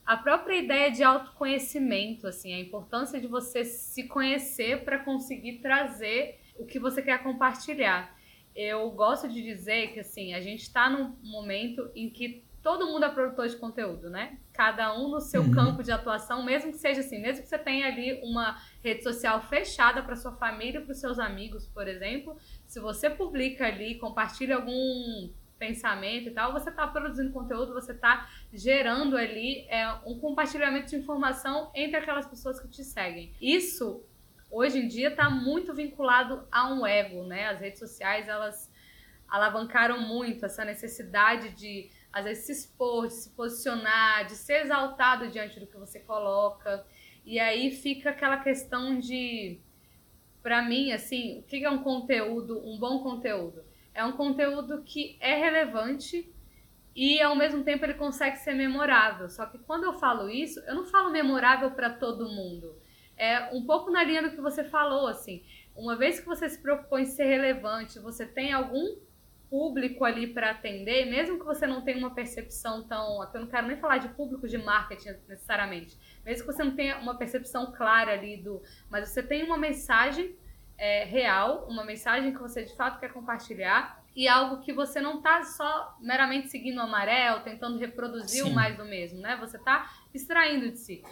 a 0.06 0.16
própria 0.16 0.56
ideia 0.56 0.90
de 0.90 1.02
autoconhecimento, 1.02 2.26
assim, 2.26 2.52
a 2.52 2.60
importância 2.60 3.20
de 3.20 3.26
você 3.26 3.64
se 3.64 4.04
conhecer 4.04 4.84
para 4.84 4.98
conseguir 4.98 5.60
trazer 5.60 6.38
o 6.58 6.64
que 6.64 6.78
você 6.78 7.02
quer 7.02 7.22
compartilhar. 7.22 8.14
Eu 8.54 8.90
gosto 8.90 9.28
de 9.28 9.42
dizer 9.42 9.92
que 9.92 10.00
assim, 10.00 10.32
a 10.32 10.40
gente 10.40 10.62
está 10.62 10.88
num 10.88 11.16
momento 11.22 11.90
em 11.94 12.08
que 12.08 12.43
todo 12.64 12.86
mundo 12.86 13.04
é 13.04 13.10
produtor 13.10 13.46
de 13.46 13.56
conteúdo, 13.56 14.08
né? 14.08 14.38
Cada 14.54 14.98
um 14.98 15.08
no 15.08 15.20
seu 15.20 15.42
uhum. 15.42 15.50
campo 15.50 15.82
de 15.82 15.92
atuação, 15.92 16.42
mesmo 16.42 16.72
que 16.72 16.78
seja 16.78 17.00
assim, 17.00 17.20
mesmo 17.20 17.42
que 17.42 17.48
você 17.48 17.58
tenha 17.58 17.86
ali 17.86 18.22
uma 18.24 18.58
rede 18.82 19.02
social 19.02 19.42
fechada 19.42 20.02
para 20.02 20.16
sua 20.16 20.32
família, 20.32 20.80
para 20.80 20.92
os 20.92 20.98
seus 20.98 21.18
amigos, 21.18 21.66
por 21.66 21.86
exemplo, 21.86 22.38
se 22.66 22.80
você 22.80 23.10
publica 23.10 23.66
ali, 23.66 23.98
compartilha 23.98 24.56
algum 24.56 25.30
pensamento 25.58 26.30
e 26.30 26.30
tal, 26.32 26.54
você 26.54 26.70
está 26.70 26.86
produzindo 26.86 27.30
conteúdo, 27.32 27.74
você 27.74 27.92
está 27.92 28.30
gerando 28.50 29.14
ali 29.14 29.66
é, 29.68 29.86
um 30.06 30.18
compartilhamento 30.18 30.88
de 30.88 30.96
informação 30.96 31.70
entre 31.74 31.98
aquelas 31.98 32.26
pessoas 32.26 32.58
que 32.58 32.68
te 32.68 32.82
seguem. 32.82 33.34
Isso 33.42 34.02
hoje 34.50 34.78
em 34.78 34.88
dia 34.88 35.08
está 35.08 35.28
muito 35.28 35.74
vinculado 35.74 36.48
a 36.50 36.72
um 36.72 36.86
ego, 36.86 37.24
né? 37.24 37.46
As 37.46 37.60
redes 37.60 37.78
sociais 37.78 38.26
elas 38.26 38.72
alavancaram 39.28 40.00
muito 40.00 40.46
essa 40.46 40.64
necessidade 40.64 41.50
de 41.50 41.90
às 42.14 42.24
vezes 42.24 42.46
se 42.46 42.52
expor, 42.52 43.08
de 43.08 43.14
se 43.14 43.30
posicionar, 43.30 44.24
de 44.24 44.36
ser 44.36 44.62
exaltado 44.62 45.26
diante 45.28 45.58
do 45.58 45.66
que 45.66 45.76
você 45.76 45.98
coloca. 45.98 46.86
E 47.24 47.40
aí 47.40 47.72
fica 47.72 48.10
aquela 48.10 48.36
questão 48.36 49.00
de, 49.00 49.58
para 50.40 50.62
mim, 50.62 50.92
assim, 50.92 51.40
o 51.40 51.42
que 51.42 51.64
é 51.64 51.68
um 51.68 51.82
conteúdo, 51.82 52.64
um 52.64 52.78
bom 52.78 53.02
conteúdo? 53.02 53.64
É 53.92 54.04
um 54.04 54.12
conteúdo 54.12 54.84
que 54.84 55.16
é 55.18 55.34
relevante 55.34 56.32
e 56.94 57.20
ao 57.20 57.34
mesmo 57.34 57.64
tempo 57.64 57.84
ele 57.84 57.94
consegue 57.94 58.36
ser 58.36 58.54
memorável. 58.54 59.28
Só 59.28 59.46
que 59.46 59.58
quando 59.58 59.82
eu 59.82 59.94
falo 59.94 60.30
isso, 60.30 60.60
eu 60.60 60.74
não 60.76 60.84
falo 60.84 61.10
memorável 61.10 61.72
para 61.72 61.90
todo 61.90 62.28
mundo. 62.28 62.80
É 63.16 63.52
um 63.52 63.66
pouco 63.66 63.90
na 63.90 64.04
linha 64.04 64.22
do 64.22 64.30
que 64.30 64.40
você 64.40 64.62
falou, 64.62 65.08
assim. 65.08 65.42
Uma 65.74 65.96
vez 65.96 66.20
que 66.20 66.26
você 66.26 66.48
se 66.48 66.62
propõe 66.62 67.02
em 67.02 67.06
ser 67.06 67.24
relevante, 67.24 67.98
você 67.98 68.24
tem 68.24 68.52
algum 68.52 68.98
público 69.50 70.04
ali 70.04 70.26
para 70.26 70.50
atender, 70.50 71.06
mesmo 71.06 71.38
que 71.38 71.44
você 71.44 71.66
não 71.66 71.82
tenha 71.82 71.98
uma 71.98 72.14
percepção 72.14 72.82
tão. 72.86 73.22
Eu 73.32 73.40
não 73.40 73.46
quero 73.46 73.66
nem 73.66 73.76
falar 73.76 73.98
de 73.98 74.08
público 74.08 74.48
de 74.48 74.58
marketing 74.58 75.16
necessariamente, 75.28 75.96
mesmo 76.24 76.46
que 76.46 76.52
você 76.52 76.64
não 76.64 76.74
tenha 76.74 76.98
uma 76.98 77.16
percepção 77.16 77.72
clara 77.72 78.12
ali 78.12 78.36
do. 78.36 78.62
Mas 78.90 79.08
você 79.08 79.22
tem 79.22 79.44
uma 79.44 79.56
mensagem 79.56 80.36
é, 80.76 81.04
real, 81.04 81.66
uma 81.68 81.84
mensagem 81.84 82.32
que 82.32 82.40
você 82.40 82.64
de 82.64 82.74
fato 82.76 82.98
quer 82.98 83.12
compartilhar 83.12 84.02
e 84.14 84.28
algo 84.28 84.62
que 84.62 84.72
você 84.72 85.00
não 85.00 85.18
está 85.18 85.42
só 85.42 85.96
meramente 86.00 86.48
seguindo 86.48 86.78
o 86.78 86.82
amarelo, 86.82 87.42
tentando 87.42 87.78
reproduzir 87.78 88.44
Sim. 88.44 88.50
o 88.50 88.54
mais 88.54 88.76
do 88.76 88.84
mesmo, 88.84 89.20
né? 89.20 89.36
Você 89.40 89.56
está 89.56 89.90
extraindo 90.12 90.70
de 90.70 90.78
si 90.78 91.02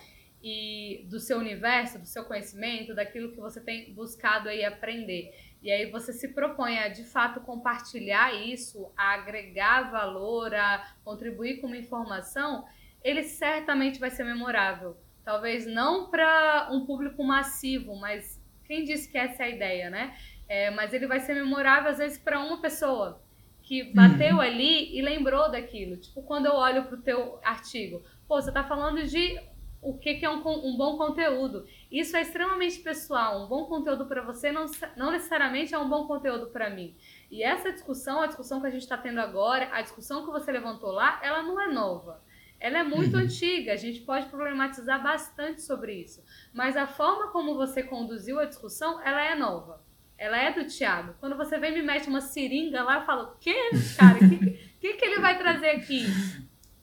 e 0.43 1.07
do 1.09 1.21
seu 1.21 1.39
universo, 1.39 1.99
do 1.99 2.07
seu 2.07 2.25
conhecimento, 2.25 2.95
daquilo 2.95 3.31
que 3.31 3.41
você 3.41 3.61
tem 3.61 3.93
buscado 3.95 4.49
aí 4.49 4.65
aprender 4.65 5.33
e 5.63 5.71
aí 5.71 5.91
você 5.91 6.13
se 6.13 6.29
propõe 6.29 6.79
a 6.79 6.89
de 6.89 7.05
fato 7.05 7.41
compartilhar 7.41 8.35
isso, 8.35 8.91
a 8.97 9.15
agregar 9.15 9.91
valor, 9.91 10.53
a 10.55 10.93
contribuir 11.05 11.61
com 11.61 11.69
uma 11.69 11.77
informação, 11.77 12.65
ele 13.03 13.23
certamente 13.23 14.01
vai 14.01 14.11
ser 14.11 14.25
memorável. 14.25 14.97
Talvez 15.25 15.65
não 15.67 16.11
para 16.11 16.69
um 16.73 16.85
público 16.85 17.23
massivo, 17.23 17.95
mas 17.97 18.43
quem 18.65 18.85
disse 18.85 19.11
que 19.11 19.17
essa 19.17 19.45
é 19.45 19.47
a 19.47 19.51
ideia, 19.51 19.91
né? 19.91 20.17
É, 20.49 20.71
mas 20.71 20.93
ele 20.93 21.07
vai 21.07 21.21
ser 21.21 21.35
memorável 21.35 21.91
às 21.91 21.99
vezes 21.99 22.19
para 22.19 22.41
uma 22.41 22.61
pessoa 22.61 23.23
que 23.63 23.85
bateu 23.95 24.37
uhum. 24.37 24.41
ali 24.41 24.97
e 24.97 25.01
lembrou 25.01 25.49
daquilo. 25.51 25.97
Tipo, 25.97 26.23
quando 26.23 26.47
eu 26.47 26.55
olho 26.55 26.85
para 26.85 26.97
o 26.97 27.03
teu 27.03 27.39
artigo, 27.45 28.03
pô, 28.27 28.41
você 28.41 28.49
está 28.49 28.65
falando 28.65 29.07
de 29.07 29.41
o 29.83 29.99
que, 29.99 30.15
que 30.15 30.25
é 30.25 30.31
um, 30.31 30.39
um, 30.39 30.77
bom 30.77 30.97
conteúdo. 30.97 31.67
Isso 31.91 32.17
é 32.17 32.23
extremamente 32.23 32.79
pessoal. 32.79 33.45
Um 33.45 33.49
bom 33.49 33.65
conteúdo 33.65 34.07
para 34.07 34.23
você 34.23 34.53
não, 34.53 34.67
não 34.97 35.11
necessariamente 35.11 35.75
é 35.75 35.79
um 35.79 35.89
bom 35.89 36.07
conteúdo 36.07 36.47
para 36.47 36.71
mim. 36.71 36.95
E 37.29 37.43
essa 37.43 37.73
discussão, 37.73 38.23
a 38.23 38.29
discussão 38.29 38.61
que 38.61 38.69
a 38.69 38.71
gente 38.71 38.83
está 38.83 38.97
tendo 38.97 39.19
agora, 39.19 39.69
a 39.73 39.83
discussão 39.83 40.25
que 40.25 40.31
você 40.31 40.53
levantou 40.53 40.93
lá, 40.93 41.21
ela 41.21 41.43
não 41.43 41.61
é 41.61 41.67
nova. 41.67 42.23
Ela 42.61 42.79
é 42.79 42.83
muito 42.85 43.17
uhum. 43.17 43.25
antiga, 43.25 43.73
a 43.73 43.77
gente 43.77 44.03
pode 44.03 44.27
problematizar 44.27 45.03
bastante 45.03 45.61
sobre 45.63 45.95
isso. 45.95 46.25
Mas 46.55 46.77
a 46.77 46.87
forma 46.87 47.33
como 47.33 47.57
você 47.57 47.83
conduziu 47.83 48.39
a 48.39 48.45
discussão, 48.45 49.01
ela 49.01 49.21
é 49.21 49.35
nova. 49.35 49.83
Ela 50.17 50.39
é 50.39 50.53
do 50.53 50.65
Thiago. 50.65 51.17
Quando 51.19 51.37
você 51.37 51.59
vem 51.59 51.73
e 51.73 51.75
me 51.75 51.83
mete 51.83 52.09
uma 52.09 52.21
seringa 52.21 52.85
lá, 52.85 53.01
eu 53.01 53.05
falo, 53.05 53.33
o 53.33 53.37
quê, 53.41 53.71
cara? 53.99 54.17
O 54.17 54.29
que, 54.29 54.69
que, 54.81 54.95
que 54.95 55.05
ele 55.05 55.21
vai 55.21 55.37
trazer 55.37 55.71
aqui? 55.71 56.07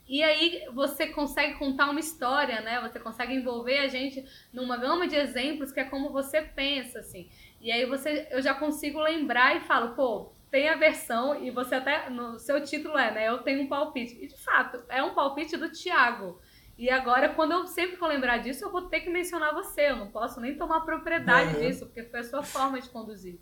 E 0.10 0.24
aí 0.24 0.66
você 0.74 1.06
consegue 1.06 1.60
contar 1.60 1.88
uma 1.88 2.00
história, 2.00 2.62
né? 2.62 2.82
Você 2.82 3.00
consegue 3.00 3.36
envolver 3.36 3.78
a 3.78 3.88
gente 3.88 4.26
numa 4.52 4.76
gama 4.76 5.08
de 5.08 5.16
exemplos 5.16 5.72
que 5.72 5.80
é 5.80 5.84
como 5.84 6.12
você 6.12 6.42
pensa, 6.42 6.98
assim. 6.98 7.30
E 7.62 7.72
aí 7.72 7.86
você, 7.86 8.28
eu 8.32 8.42
já 8.42 8.56
consigo 8.56 9.00
lembrar 9.00 9.56
e 9.56 9.60
falo, 9.60 9.94
pô, 9.94 10.34
tem 10.50 10.68
a 10.68 10.76
versão, 10.76 11.46
e 11.46 11.52
você 11.52 11.76
até, 11.76 12.10
no 12.10 12.40
seu 12.40 12.60
título 12.64 12.98
é, 12.98 13.12
né? 13.12 13.28
Eu 13.28 13.44
tenho 13.44 13.62
um 13.62 13.68
palpite. 13.68 14.18
E 14.20 14.26
de 14.26 14.36
fato, 14.36 14.82
é 14.90 15.04
um 15.04 15.14
palpite 15.14 15.56
do 15.56 15.72
Tiago. 15.72 16.42
E 16.76 16.90
agora, 16.90 17.30
quando 17.30 17.52
eu 17.52 17.68
sempre 17.68 17.96
for 17.96 18.08
lembrar 18.08 18.40
disso, 18.40 18.66
eu 18.66 18.72
vou 18.72 18.84
ter 18.90 19.02
que 19.02 19.12
mencionar 19.12 19.54
você. 19.54 19.92
Eu 19.92 19.98
não 19.98 20.10
posso 20.10 20.42
nem 20.42 20.58
tomar 20.58 20.82
propriedade 20.82 21.54
uhum. 21.54 21.62
disso, 21.62 21.86
porque 21.86 22.02
foi 22.06 22.22
a 22.22 22.24
sua 22.24 22.42
forma 22.42 22.82
de 22.82 22.90
conduzir. 22.90 23.40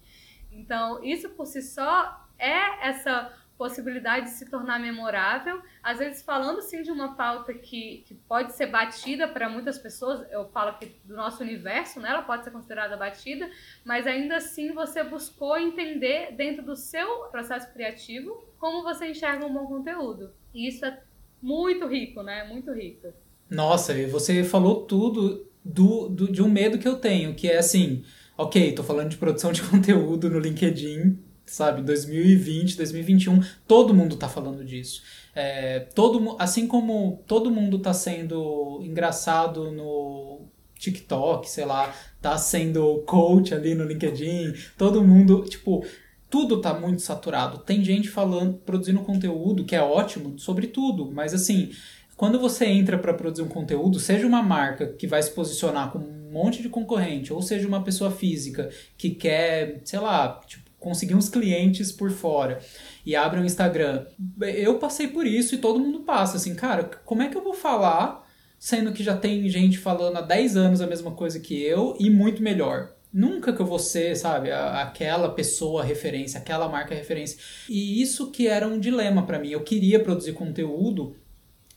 Então, 0.52 1.02
isso 1.02 1.30
por 1.30 1.46
si 1.46 1.62
só 1.62 2.28
é 2.38 2.90
essa 2.90 3.34
possibilidade 3.58 4.28
de 4.28 4.32
se 4.32 4.46
tornar 4.46 4.80
memorável, 4.80 5.62
às 5.82 5.98
vezes 5.98 6.22
falando 6.22 6.62
sim 6.62 6.84
de 6.84 6.92
uma 6.92 7.16
pauta 7.16 7.54
que, 7.54 8.04
que 8.06 8.14
pode 8.14 8.54
ser 8.54 8.68
batida 8.68 9.28
para 9.28 9.50
muitas 9.50 9.78
pessoas, 9.80 10.26
eu 10.32 10.48
falo 10.50 10.70
aqui 10.70 10.96
do 11.04 11.16
nosso 11.16 11.42
universo, 11.42 12.00
né? 12.00 12.10
ela 12.10 12.22
pode 12.22 12.44
ser 12.44 12.52
considerada 12.52 12.96
batida, 12.96 13.50
mas 13.84 14.06
ainda 14.06 14.38
assim 14.38 14.72
você 14.74 15.04
buscou 15.04 15.58
entender 15.58 16.34
dentro 16.34 16.64
do 16.64 16.76
seu 16.76 17.26
processo 17.32 17.72
criativo 17.74 18.46
como 18.60 18.84
você 18.84 19.08
enxerga 19.10 19.46
um 19.46 19.54
bom 19.54 19.66
conteúdo. 19.66 20.32
E 20.54 20.68
isso 20.68 20.86
é 20.86 21.02
muito 21.42 21.88
rico, 21.88 22.22
né? 22.24 22.44
Muito 22.44 22.72
rico. 22.72 23.14
Nossa, 23.50 23.94
você 24.08 24.44
falou 24.44 24.86
tudo 24.86 25.48
do, 25.64 26.10
do, 26.10 26.32
de 26.32 26.42
um 26.42 26.50
medo 26.50 26.78
que 26.78 26.88
eu 26.88 26.98
tenho, 26.98 27.34
que 27.36 27.48
é 27.48 27.58
assim, 27.58 28.04
ok, 28.38 28.74
tô 28.74 28.84
falando 28.84 29.10
de 29.10 29.18
produção 29.18 29.52
de 29.52 29.62
conteúdo 29.70 30.30
no 30.30 30.40
LinkedIn, 30.40 31.18
sabe? 31.48 31.82
2020, 31.82 32.78
2021, 32.78 33.42
todo 33.68 33.94
mundo 33.94 34.16
tá 34.16 34.30
falando 34.30 34.64
disso. 34.64 35.02
É, 35.34 35.80
todo, 35.80 36.36
assim 36.40 36.68
como 36.68 37.24
todo 37.28 37.52
mundo 37.52 37.80
tá 37.80 37.94
sendo 37.94 38.80
engraçado 38.84 39.72
no 39.72 40.42
TikTok, 40.78 41.50
sei 41.50 41.66
lá, 41.66 41.94
tá 42.22 42.38
sendo 42.38 43.04
coach 43.06 43.54
ali 43.54 43.74
no 43.74 43.86
LinkedIn, 43.86 44.54
todo 44.78 45.04
mundo, 45.04 45.44
tipo, 45.44 45.86
tudo 46.30 46.62
tá 46.62 46.74
muito 46.74 47.02
saturado. 47.02 47.60
Tem 47.60 47.84
gente 47.84 48.10
falando, 48.10 48.56
produzindo 48.60 49.00
conteúdo 49.02 49.66
que 49.66 49.76
é 49.76 49.82
ótimo 49.82 50.38
sobre 50.38 50.68
tudo, 50.68 51.10
mas 51.12 51.34
assim, 51.34 51.72
quando 52.16 52.40
você 52.40 52.66
entra 52.66 52.98
para 52.98 53.14
produzir 53.14 53.44
um 53.44 53.48
conteúdo, 53.48 54.00
seja 54.00 54.26
uma 54.26 54.42
marca 54.42 54.88
que 54.88 55.08
vai 55.08 55.22
se 55.22 55.32
posicionar 55.32 55.92
com 55.92 56.00
um 56.00 56.32
monte 56.32 56.62
de 56.62 56.70
concorrente, 56.70 57.32
ou 57.32 57.42
seja 57.42 57.68
uma 57.68 57.84
pessoa 57.84 58.12
física 58.12 58.70
que 58.98 59.12
quer, 59.12 59.82
sei 59.86 60.00
lá, 60.00 60.42
tipo, 60.48 60.67
conseguir 60.88 61.16
uns 61.16 61.28
clientes 61.28 61.92
por 61.92 62.10
fora 62.10 62.60
e 63.06 63.14
abre 63.14 63.42
um 63.42 63.46
Instagram. 63.46 64.06
Eu 64.40 64.80
passei 64.80 65.10
por 65.10 65.28
isso 65.28 65.54
e 65.54 65.58
todo 65.58 65.82
mundo 65.82 66.00
passa. 66.00 66.38
Assim, 66.38 66.56
cara, 66.56 66.86
como 67.04 67.22
é 67.22 67.28
que 67.28 67.36
eu 67.36 67.44
vou 67.44 67.54
falar 67.54 68.26
sendo 68.58 68.94
que 68.94 69.04
já 69.04 69.16
tem 69.18 69.48
gente 69.50 69.78
falando 69.78 70.16
há 70.16 70.22
10 70.22 70.56
anos 70.56 70.80
a 70.80 70.88
mesma 70.88 71.12
coisa 71.12 71.42
que 71.42 71.62
eu 71.62 71.98
e 72.00 72.10
muito 72.10 72.42
melhor? 72.42 72.94
Nunca 73.12 73.52
que 73.52 73.62
eu 73.62 73.66
vou 73.66 73.80
ser, 73.80 74.16
sabe, 74.16 74.50
aquela 74.50 75.30
pessoa 75.30 75.84
referência, 75.84 76.40
aquela 76.40 76.70
marca 76.70 76.96
referência. 76.96 77.38
E 77.68 78.02
isso 78.02 78.32
que 78.32 78.48
era 78.48 78.66
um 78.66 78.80
dilema 78.80 79.26
para 79.26 79.40
mim. 79.40 79.50
Eu 79.50 79.64
queria 79.64 80.00
produzir 80.00 80.32
conteúdo 80.32 81.18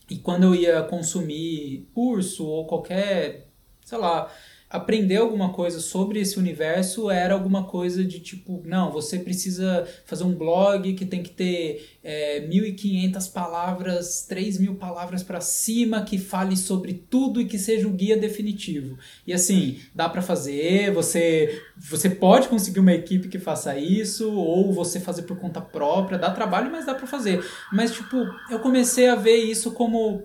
e 0.09 0.19
quando 0.19 0.43
eu 0.43 0.55
ia 0.55 0.83
consumir 0.83 1.89
curso 1.93 2.45
ou 2.45 2.65
qualquer, 2.65 3.49
sei 3.83 3.97
lá, 3.97 4.31
aprender 4.71 5.17
alguma 5.17 5.51
coisa 5.51 5.81
sobre 5.81 6.21
esse 6.21 6.39
universo 6.39 7.11
era 7.11 7.33
alguma 7.33 7.65
coisa 7.65 8.05
de 8.05 8.21
tipo, 8.21 8.61
não, 8.65 8.89
você 8.89 9.19
precisa 9.19 9.85
fazer 10.05 10.23
um 10.23 10.33
blog 10.33 10.93
que 10.93 11.05
tem 11.05 11.21
que 11.21 11.31
ter 11.31 11.97
é, 12.01 12.47
1.500 12.47 13.33
palavras, 13.33 14.25
3.000 14.29 14.77
palavras 14.77 15.21
para 15.23 15.41
cima, 15.41 16.03
que 16.03 16.17
fale 16.17 16.55
sobre 16.55 16.93
tudo 16.93 17.41
e 17.41 17.45
que 17.45 17.59
seja 17.59 17.85
o 17.85 17.91
guia 17.91 18.15
definitivo. 18.15 18.97
E 19.27 19.33
assim, 19.33 19.77
dá 19.93 20.07
para 20.07 20.21
fazer, 20.21 20.91
você, 20.93 21.61
você 21.77 22.09
pode 22.09 22.47
conseguir 22.47 22.79
uma 22.79 22.93
equipe 22.93 23.27
que 23.27 23.39
faça 23.39 23.77
isso, 23.77 24.31
ou 24.31 24.71
você 24.71 25.01
fazer 25.01 25.23
por 25.23 25.37
conta 25.37 25.59
própria, 25.59 26.17
dá 26.17 26.31
trabalho, 26.31 26.71
mas 26.71 26.85
dá 26.85 26.95
para 26.95 27.05
fazer. 27.05 27.45
Mas 27.73 27.91
tipo, 27.91 28.15
eu 28.49 28.59
comecei 28.59 29.09
a 29.09 29.15
ver 29.15 29.35
isso 29.35 29.71
como 29.71 30.23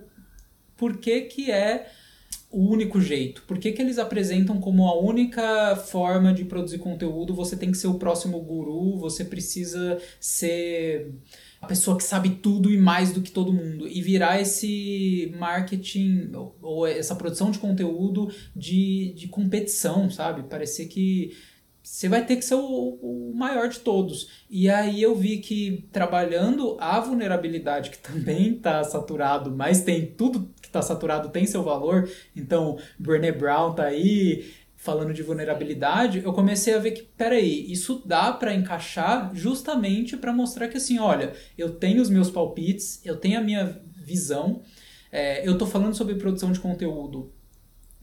por 0.77 0.97
que, 0.97 1.21
que 1.21 1.51
é 1.51 1.91
o 2.49 2.69
único 2.71 2.99
jeito? 3.01 3.43
Por 3.43 3.57
que, 3.57 3.71
que 3.71 3.81
eles 3.81 3.99
apresentam 3.99 4.59
como 4.59 4.87
a 4.87 4.97
única 4.97 5.75
forma 5.75 6.33
de 6.33 6.45
produzir 6.45 6.77
conteúdo? 6.77 7.33
Você 7.33 7.57
tem 7.57 7.71
que 7.71 7.77
ser 7.77 7.87
o 7.87 7.99
próximo 7.99 8.39
guru, 8.39 8.97
você 8.97 9.25
precisa 9.25 9.99
ser 10.19 11.13
a 11.61 11.67
pessoa 11.67 11.97
que 11.97 12.03
sabe 12.03 12.29
tudo 12.29 12.71
e 12.71 12.77
mais 12.77 13.11
do 13.11 13.21
que 13.21 13.31
todo 13.31 13.51
mundo 13.51 13.87
e 13.87 14.01
virar 14.01 14.39
esse 14.39 15.33
marketing 15.37 16.31
ou 16.61 16.87
essa 16.87 17.15
produção 17.15 17.51
de 17.51 17.59
conteúdo 17.59 18.31
de, 18.55 19.13
de 19.15 19.27
competição, 19.27 20.09
sabe? 20.09 20.43
Parecer 20.43 20.85
que 20.85 21.35
você 21.87 22.09
vai 22.09 22.25
ter 22.25 22.35
que 22.35 22.43
ser 22.43 22.55
o, 22.55 22.59
o, 22.61 23.33
maior 23.33 23.69
de 23.69 23.79
todos. 23.79 24.45
E 24.49 24.69
aí 24.69 25.01
eu 25.01 25.15
vi 25.15 25.37
que 25.37 25.87
trabalhando 25.91 26.75
a 26.81 26.99
vulnerabilidade, 26.99 27.91
que 27.91 27.97
também 27.97 28.55
está 28.55 28.83
saturado, 28.83 29.49
mas 29.51 29.81
tem 29.81 30.05
tudo 30.05 30.51
está 30.77 30.93
saturado 30.93 31.29
tem 31.29 31.45
seu 31.45 31.63
valor. 31.63 32.09
Então, 32.35 32.77
Brené 32.99 33.31
Brown 33.31 33.73
tá 33.73 33.85
aí 33.85 34.53
falando 34.75 35.13
de 35.13 35.23
vulnerabilidade, 35.23 36.21
eu 36.23 36.31
comecei 36.31 36.75
a 36.75 36.77
ver 36.77 36.91
que, 36.91 37.01
peraí, 37.01 37.69
isso 37.71 38.03
dá 38.05 38.31
para 38.31 38.53
encaixar 38.53 39.33
justamente 39.33 40.15
para 40.15 40.31
mostrar 40.31 40.67
que 40.67 40.77
assim, 40.77 40.99
olha, 40.99 41.33
eu 41.57 41.71
tenho 41.71 41.99
os 42.01 42.11
meus 42.11 42.29
palpites, 42.29 43.03
eu 43.03 43.17
tenho 43.17 43.39
a 43.39 43.41
minha 43.41 43.81
visão, 43.95 44.61
é, 45.11 45.47
eu 45.47 45.57
tô 45.57 45.65
falando 45.65 45.95
sobre 45.95 46.13
produção 46.15 46.51
de 46.51 46.59
conteúdo 46.59 47.33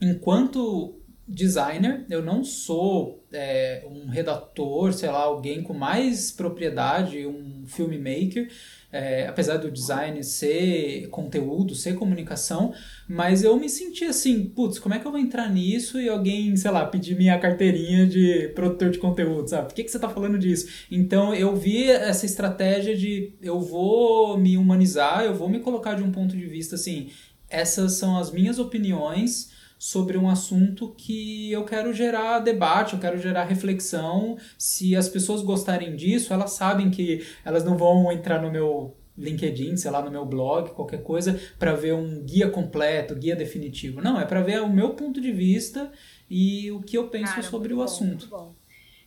enquanto 0.01 0.99
designer, 1.27 2.05
eu 2.09 2.23
não 2.23 2.43
sou 2.43 3.25
é, 3.31 3.83
um 3.89 4.07
redator, 4.07 4.93
sei 4.93 5.09
lá, 5.09 5.23
alguém 5.23 5.63
com 5.63 5.73
mais 5.73 6.31
propriedade, 6.31 7.25
um 7.25 7.65
filmmaker, 7.65 8.51
é, 8.95 9.27
apesar 9.27 9.57
do 9.57 9.69
design 9.69 10.23
ser 10.23 11.09
conteúdo, 11.09 11.75
ser 11.75 11.95
comunicação, 11.95 12.73
mas 13.09 13.43
eu 13.43 13.57
me 13.57 13.67
senti 13.67 14.05
assim, 14.05 14.45
putz, 14.45 14.79
como 14.79 14.95
é 14.95 14.99
que 14.99 15.05
eu 15.05 15.11
vou 15.11 15.19
entrar 15.19 15.51
nisso 15.51 15.99
e 15.99 16.07
alguém, 16.07 16.55
sei 16.55 16.71
lá, 16.71 16.85
pedir 16.85 17.17
minha 17.17 17.37
carteirinha 17.37 18.07
de 18.07 18.53
produtor 18.55 18.89
de 18.89 18.97
conteúdo, 18.97 19.49
sabe? 19.49 19.67
Por 19.67 19.75
que, 19.75 19.83
que 19.83 19.91
você 19.91 19.97
está 19.97 20.07
falando 20.07 20.39
disso? 20.39 20.69
Então 20.89 21.35
eu 21.35 21.53
vi 21.57 21.91
essa 21.91 22.25
estratégia 22.25 22.95
de 22.95 23.33
eu 23.41 23.59
vou 23.59 24.37
me 24.37 24.57
humanizar, 24.57 25.25
eu 25.25 25.35
vou 25.35 25.49
me 25.49 25.59
colocar 25.59 25.95
de 25.95 26.01
um 26.03 26.11
ponto 26.11 26.37
de 26.37 26.45
vista 26.45 26.75
assim, 26.75 27.09
essas 27.49 27.93
são 27.95 28.17
as 28.17 28.31
minhas 28.31 28.59
opiniões 28.59 29.51
sobre 29.85 30.17
um 30.17 30.27
assunto 30.27 30.95
que 30.97 31.51
eu 31.51 31.63
quero 31.63 31.93
gerar 31.93 32.39
debate, 32.39 32.95
eu 32.95 32.99
quero 32.99 33.19
gerar 33.19 33.43
reflexão. 33.43 34.35
Se 34.57 34.95
as 34.95 35.07
pessoas 35.07 35.43
gostarem 35.43 35.95
disso, 35.95 36.33
elas 36.33 36.53
sabem 36.53 36.89
que 36.89 37.23
elas 37.45 37.63
não 37.63 37.77
vão 37.77 38.11
entrar 38.11 38.41
no 38.41 38.51
meu 38.51 38.97
LinkedIn, 39.15 39.77
sei 39.77 39.91
lá, 39.91 40.01
no 40.01 40.09
meu 40.09 40.25
blog, 40.25 40.71
qualquer 40.71 41.03
coisa, 41.03 41.39
para 41.59 41.73
ver 41.73 41.93
um 41.93 42.23
guia 42.23 42.49
completo, 42.49 43.13
guia 43.13 43.35
definitivo. 43.35 44.01
Não, 44.01 44.19
é 44.19 44.25
para 44.25 44.41
ver 44.41 44.59
o 44.63 44.67
meu 44.67 44.95
ponto 44.95 45.21
de 45.21 45.31
vista 45.31 45.91
e 46.27 46.71
o 46.71 46.81
que 46.81 46.97
eu 46.97 47.07
penso 47.09 47.35
Cara, 47.35 47.43
sobre 47.43 47.71
o 47.71 47.77
bom, 47.77 47.83
assunto. 47.83 48.27
bom. 48.27 48.55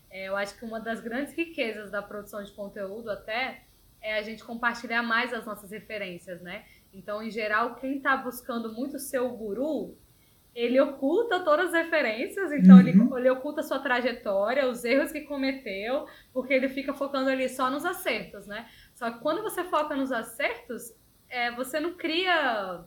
É, 0.09 0.29
eu 0.29 0.37
acho 0.37 0.57
que 0.57 0.65
uma 0.65 0.79
das 0.79 1.01
grandes 1.01 1.35
riquezas 1.35 1.91
da 1.91 2.03
produção 2.03 2.41
de 2.41 2.53
conteúdo 2.53 3.11
até 3.11 3.65
é 4.01 4.17
a 4.17 4.23
gente 4.23 4.45
compartilhar 4.45 5.03
mais 5.03 5.33
as 5.35 5.45
nossas 5.45 5.73
referências, 5.73 6.41
né? 6.41 6.65
Então, 6.95 7.21
em 7.21 7.33
geral, 7.33 7.75
quem 7.75 7.97
está 7.97 8.17
buscando 8.17 8.73
muito 8.73 8.97
ser 9.01 9.19
o 9.19 9.31
guru 9.31 9.99
ele 10.55 10.81
oculta 10.81 11.41
todas 11.41 11.73
as 11.73 11.85
referências, 11.85 12.51
então 12.53 12.77
uhum. 12.77 12.81
ele, 12.81 13.19
ele 13.19 13.31
oculta 13.31 13.61
a 13.61 13.65
sua 13.65 13.79
trajetória, 13.79 14.69
os 14.69 14.85
erros 14.85 15.13
que 15.13 15.21
cometeu, 15.21 16.07
porque 16.33 16.53
ele 16.53 16.69
fica 16.69 16.93
focando 16.93 17.31
ali 17.31 17.49
só 17.49 17.71
nos 17.71 17.85
acertos, 17.85 18.47
né? 18.47 18.69
Só 18.95 19.11
que 19.11 19.21
quando 19.21 19.43
você 19.43 19.63
foca 19.65 19.95
nos 19.95 20.11
acertos, 20.11 20.93
é, 21.29 21.53
você 21.53 21.79
não 21.79 21.95
cria 21.95 22.85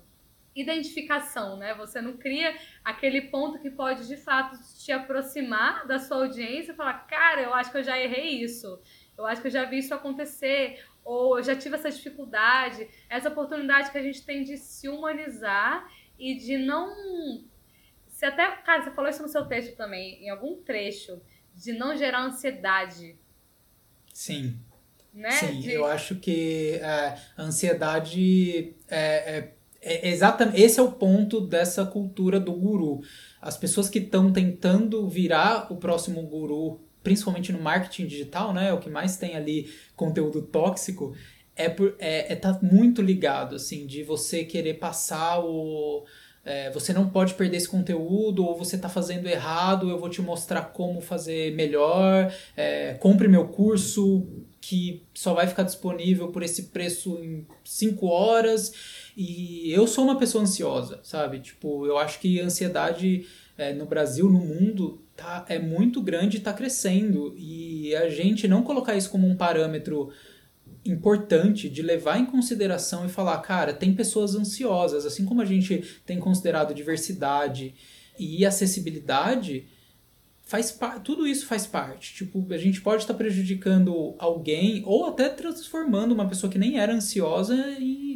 identificação, 0.56 1.56
né? 1.58 1.74
Você 1.76 2.02
não 2.02 2.18
cria 2.18 2.56
aquele 2.84 3.22
ponto 3.22 3.60
que 3.60 3.70
pode 3.70 4.08
de 4.08 4.18
fato 4.18 4.58
te 4.78 4.92
aproximar 4.92 5.88
da 5.88 5.98
sua 5.98 6.18
audiência 6.18 6.74
e 6.74 6.76
falar, 6.76 7.06
cara, 7.08 7.42
eu 7.42 7.54
acho 7.54 7.72
que 7.72 7.78
eu 7.78 7.84
já 7.84 7.98
errei 7.98 8.44
isso, 8.44 8.82
eu 9.18 9.26
acho 9.26 9.42
que 9.42 9.48
eu 9.48 9.52
já 9.52 9.64
vi 9.64 9.78
isso 9.78 9.94
acontecer, 9.94 10.84
ou 11.04 11.38
eu 11.38 11.44
já 11.44 11.56
tive 11.56 11.76
essa 11.76 11.90
dificuldade, 11.90 12.88
essa 13.10 13.30
oportunidade 13.30 13.92
que 13.92 13.98
a 13.98 14.04
gente 14.04 14.26
tem 14.26 14.44
de 14.44 14.58
se 14.58 14.90
humanizar 14.90 15.88
e 16.20 16.36
de 16.36 16.58
não 16.58 17.50
você 18.22 18.28
até, 18.28 18.52
cara, 18.58 18.84
você 18.84 18.92
falou 18.92 19.10
isso 19.10 19.24
no 19.24 19.28
seu 19.28 19.46
texto 19.48 19.76
também, 19.76 20.24
em 20.24 20.30
algum 20.30 20.62
trecho, 20.62 21.20
de 21.56 21.74
não 21.74 21.98
gerar 21.98 22.24
ansiedade. 22.24 23.16
Sim. 24.14 24.60
Né? 25.12 25.32
Sim, 25.32 25.60
de... 25.60 25.72
eu 25.72 25.86
acho 25.88 26.16
que 26.18 26.74
é, 26.76 27.18
a 27.36 27.42
ansiedade 27.42 28.76
é, 28.88 29.00
é, 29.00 29.54
é, 29.82 30.10
exatamente 30.10 30.62
esse 30.62 30.80
é 30.80 30.84
o 30.84 30.92
ponto 30.92 31.42
dessa 31.42 31.84
cultura 31.84 32.40
do 32.40 32.54
guru. 32.54 33.02
As 33.42 33.58
pessoas 33.58 33.90
que 33.90 33.98
estão 33.98 34.32
tentando 34.32 35.10
virar 35.10 35.74
o 35.74 35.78
próximo 35.78 36.22
guru, 36.22 36.80
principalmente 37.02 37.52
no 37.52 37.60
marketing 37.60 38.06
digital, 38.06 38.54
né, 38.54 38.72
o 38.72 38.78
que 38.78 38.90
mais 38.90 39.18
tem 39.18 39.36
ali 39.36 39.74
conteúdo 39.96 40.44
tóxico, 40.44 41.16
é 41.56 41.68
por 41.68 41.96
é, 41.98 42.34
é 42.34 42.36
tá 42.36 42.60
muito 42.62 43.02
ligado 43.02 43.56
assim 43.56 43.88
de 43.88 44.04
você 44.04 44.46
querer 44.46 44.76
passar 44.76 45.40
o 45.40 46.06
é, 46.44 46.72
você 46.72 46.92
não 46.92 47.08
pode 47.10 47.36
perder 47.36 47.58
esse 47.58 47.68
conteúdo, 47.68 48.44
ou 48.44 48.58
você 48.58 48.76
está 48.76 48.90
fazendo 48.90 49.28
errado, 49.28 49.90
eu 49.90 50.00
vou 50.00 50.10
te 50.10 50.22
mostrar 50.22 50.62
como 50.74 51.00
fazer 51.00 51.54
melhor. 51.56 52.34
É, 52.58 52.96
compre 52.96 53.28
meu 53.28 53.48
curso 53.48 54.28
que 54.60 55.04
só 55.14 55.34
vai 55.34 55.48
ficar 55.48 55.64
disponível 55.64 56.30
por 56.30 56.44
esse 56.44 56.64
preço 56.64 57.20
em 57.22 57.46
5 57.64 58.08
horas. 58.08 58.72
E 59.16 59.72
eu 59.72 59.86
sou 59.86 60.04
uma 60.04 60.18
pessoa 60.18 60.44
ansiosa, 60.44 61.00
sabe? 61.04 61.40
Tipo, 61.40 61.86
eu 61.86 61.98
acho 61.98 62.20
que 62.20 62.40
a 62.40 62.46
ansiedade 62.46 63.28
é, 63.58 63.74
no 63.74 63.86
Brasil, 63.86 64.30
no 64.30 64.40
mundo, 64.40 65.02
tá, 65.16 65.46
é 65.48 65.60
muito 65.60 66.02
grande 66.02 66.38
e 66.38 66.40
está 66.40 66.54
crescendo. 66.54 67.36
E 67.38 67.96
a 67.96 68.10
gente 68.10 68.48
não 68.48 68.64
colocar 68.64 68.96
isso 68.96 69.10
como 69.10 69.28
um 69.28 69.36
parâmetro 69.36 70.12
importante 70.86 71.70
de 71.70 71.82
levar 71.82 72.20
em 72.20 72.26
consideração 72.26 73.06
e 73.06 73.10
falar, 73.10 73.38
cara, 73.40 73.74
tem 73.74 73.94
pessoas 73.94 74.36
ansiosas, 74.36 75.06
assim 75.06 75.26
como 75.26 75.42
a 75.42 75.46
gente 75.46 76.02
tem 76.06 76.20
considerado 76.20 76.74
diversidade 76.74 77.76
e 78.18 78.46
acessibilidade, 78.46 79.68
faz 80.44 80.78
tudo 81.04 81.28
isso 81.28 81.46
faz 81.46 81.66
parte. 81.66 82.14
Tipo, 82.14 82.46
a 82.52 82.58
gente 82.58 82.82
pode 82.82 83.04
estar 83.04 83.14
prejudicando 83.14 84.16
alguém 84.18 84.84
ou 84.86 85.06
até 85.06 85.30
transformando 85.30 86.14
uma 86.14 86.28
pessoa 86.28 86.52
que 86.52 86.60
nem 86.60 86.78
era 86.78 86.94
ansiosa 86.94 87.56
e 87.80 88.11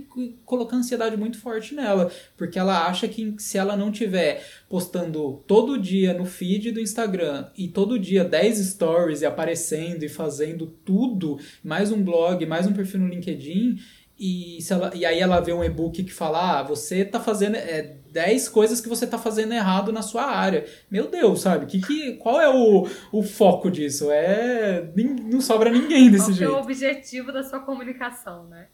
colocar 0.45 0.78
ansiedade 0.78 1.17
muito 1.17 1.39
forte 1.39 1.73
nela, 1.73 2.12
porque 2.38 2.58
ela 2.58 2.88
acha 2.88 3.08
que 3.08 3.36
se 3.38 3.58
ela 3.58 3.75
não 3.75 3.91
tiver 3.91 4.45
postando 4.69 5.43
todo 5.47 5.80
dia 5.80 6.13
no 6.13 6.25
feed 6.25 6.71
do 6.71 6.80
Instagram 6.80 7.47
e 7.58 7.67
todo 7.67 7.99
dia 7.99 8.23
10 8.23 8.58
stories 8.58 9.21
e 9.21 9.25
aparecendo 9.25 10.04
e 10.04 10.10
fazendo 10.10 10.67
tudo, 10.67 11.39
mais 11.63 11.91
um 11.91 12.04
blog, 12.04 12.45
mais 12.45 12.67
um 12.67 12.73
perfil 12.73 13.01
no 13.01 13.08
LinkedIn, 13.08 13.78
e, 14.17 14.62
se 14.62 14.71
ela, 14.71 14.91
e 14.95 15.06
aí 15.06 15.19
ela 15.19 15.41
vê 15.41 15.51
um 15.51 15.63
e-book 15.63 16.01
que 16.01 16.13
fala, 16.13 16.60
ah, 16.60 16.63
você 16.63 17.04
tá 17.04 17.19
fazendo 17.19 17.56
é, 17.56 17.97
10 18.12 18.47
coisas 18.47 18.80
que 18.80 18.88
você 18.88 19.06
tá 19.06 19.17
fazendo 19.17 19.54
errado 19.54 19.91
na 19.91 20.01
sua 20.01 20.23
área. 20.23 20.65
Meu 20.89 21.10
Deus, 21.10 21.41
sabe? 21.41 21.65
Que, 21.65 21.82
que, 21.82 22.13
qual 22.13 22.39
é 22.39 22.49
o, 22.49 22.88
o 23.12 23.21
foco 23.21 23.69
disso? 23.69 24.10
É. 24.10 24.89
Não 24.95 25.41
sobra 25.41 25.69
ninguém 25.69 26.10
desse 26.10 26.25
qual 26.25 26.34
jeito. 26.34 26.49
Qual 26.49 26.60
é 26.60 26.62
o 26.62 26.63
objetivo 26.63 27.34
da 27.34 27.43
sua 27.43 27.60
comunicação, 27.60 28.47
né? 28.47 28.67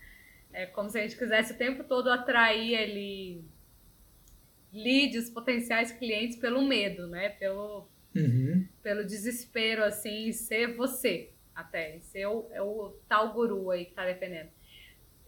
É 0.54 0.66
como 0.66 0.90
se 0.90 1.00
a 1.00 1.02
gente 1.02 1.18
quisesse 1.18 1.54
o 1.54 1.58
tempo 1.58 1.84
todo 1.84 2.10
atrair 2.10 2.78
ali 2.78 3.44
leads, 4.74 5.30
potenciais 5.30 5.92
clientes 5.92 6.38
pelo 6.38 6.62
medo, 6.62 7.08
né? 7.08 7.30
Pelo, 7.30 7.88
uhum. 8.16 8.68
pelo 8.82 9.06
desespero, 9.06 9.84
assim, 9.84 10.32
ser 10.32 10.76
você 10.76 11.32
até. 11.56 12.00
Ser 12.00 12.26
o, 12.26 12.48
é 12.52 12.62
o 12.62 12.96
tal 13.08 13.34
guru 13.34 13.72
aí 13.72 13.86
que 13.86 13.94
tá 13.94 14.06
defendendo 14.06 14.50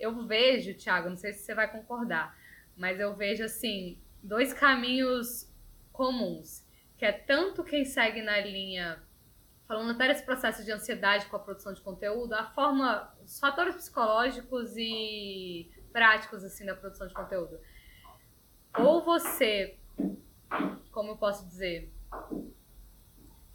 eu 0.04 0.26
vejo, 0.26 0.74
Thiago, 0.74 1.10
não 1.10 1.18
sei 1.18 1.34
se 1.34 1.44
você 1.44 1.54
vai 1.54 1.72
concordar, 1.72 2.38
mas 2.76 3.00
eu 3.00 3.16
vejo 3.16 3.44
assim, 3.44 3.98
dois 4.22 4.54
caminhos 4.54 5.50
comuns, 5.92 6.66
que 6.98 7.06
é 7.06 7.12
tanto 7.12 7.64
quem 7.64 7.86
segue 7.86 8.22
na 8.22 8.40
linha 8.40 9.02
falando 9.74 9.90
até 9.90 10.08
desse 10.08 10.24
processo 10.24 10.64
de 10.64 10.72
ansiedade 10.72 11.26
com 11.26 11.36
a 11.36 11.40
produção 11.40 11.74
de 11.74 11.82
conteúdo, 11.82 12.34
a 12.34 12.46
forma, 12.52 13.12
os 13.24 13.40
fatores 13.40 13.76
psicológicos 13.76 14.78
e 14.78 15.72
práticos 15.92 16.44
assim 16.44 16.64
da 16.64 16.76
produção 16.76 17.08
de 17.08 17.14
conteúdo. 17.14 17.60
Ou 18.78 19.04
você, 19.04 19.80
como 20.92 21.10
eu 21.10 21.18
posso 21.18 21.48
dizer, 21.48 21.92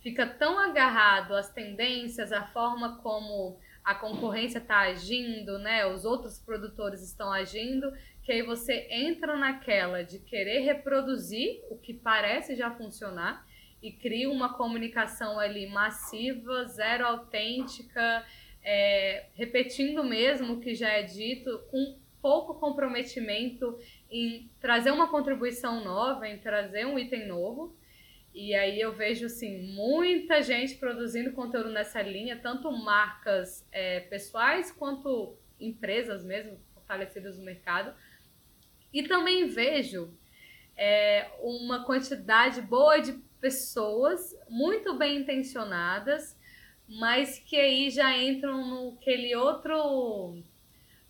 fica 0.00 0.26
tão 0.26 0.58
agarrado 0.58 1.36
às 1.36 1.52
tendências, 1.52 2.32
à 2.32 2.46
forma 2.48 2.98
como 2.98 3.60
a 3.84 3.94
concorrência 3.94 4.58
está 4.58 4.80
agindo, 4.80 5.56
né? 5.60 5.86
Os 5.86 6.04
outros 6.04 6.40
produtores 6.40 7.00
estão 7.00 7.32
agindo, 7.32 7.92
que 8.24 8.32
aí 8.32 8.42
você 8.42 8.88
entra 8.90 9.36
naquela 9.36 10.02
de 10.02 10.18
querer 10.18 10.62
reproduzir 10.62 11.60
o 11.70 11.78
que 11.78 11.94
parece 11.94 12.56
já 12.56 12.72
funcionar 12.72 13.46
e 13.82 13.92
cria 13.92 14.30
uma 14.30 14.54
comunicação 14.54 15.38
ali 15.38 15.66
massiva, 15.66 16.64
zero 16.64 17.06
autêntica, 17.06 18.24
é, 18.62 19.26
repetindo 19.34 20.02
mesmo 20.02 20.54
o 20.54 20.60
que 20.60 20.74
já 20.74 20.90
é 20.90 21.02
dito, 21.02 21.60
com 21.70 21.96
pouco 22.20 22.54
comprometimento 22.54 23.78
em 24.10 24.50
trazer 24.60 24.90
uma 24.90 25.08
contribuição 25.08 25.84
nova, 25.84 26.28
em 26.28 26.38
trazer 26.38 26.86
um 26.86 26.98
item 26.98 27.26
novo. 27.26 27.76
E 28.34 28.54
aí 28.54 28.80
eu 28.80 28.92
vejo, 28.92 29.26
assim, 29.26 29.72
muita 29.72 30.42
gente 30.42 30.74
produzindo 30.76 31.32
conteúdo 31.32 31.70
nessa 31.70 32.02
linha, 32.02 32.38
tanto 32.38 32.70
marcas 32.70 33.66
é, 33.72 34.00
pessoais 34.00 34.70
quanto 34.70 35.36
empresas 35.58 36.24
mesmo, 36.24 36.58
fortalecidas 36.74 37.38
no 37.38 37.44
mercado. 37.44 37.94
E 38.92 39.02
também 39.02 39.48
vejo 39.48 40.14
é, 40.76 41.30
uma 41.40 41.84
quantidade 41.84 42.60
boa 42.62 42.98
de 42.98 43.12
pessoas 43.40 44.36
muito 44.48 44.96
bem 44.96 45.18
intencionadas, 45.18 46.36
mas 46.88 47.38
que 47.38 47.56
aí 47.56 47.90
já 47.90 48.16
entram 48.16 48.90
naquele 48.92 49.34
outro 49.36 50.42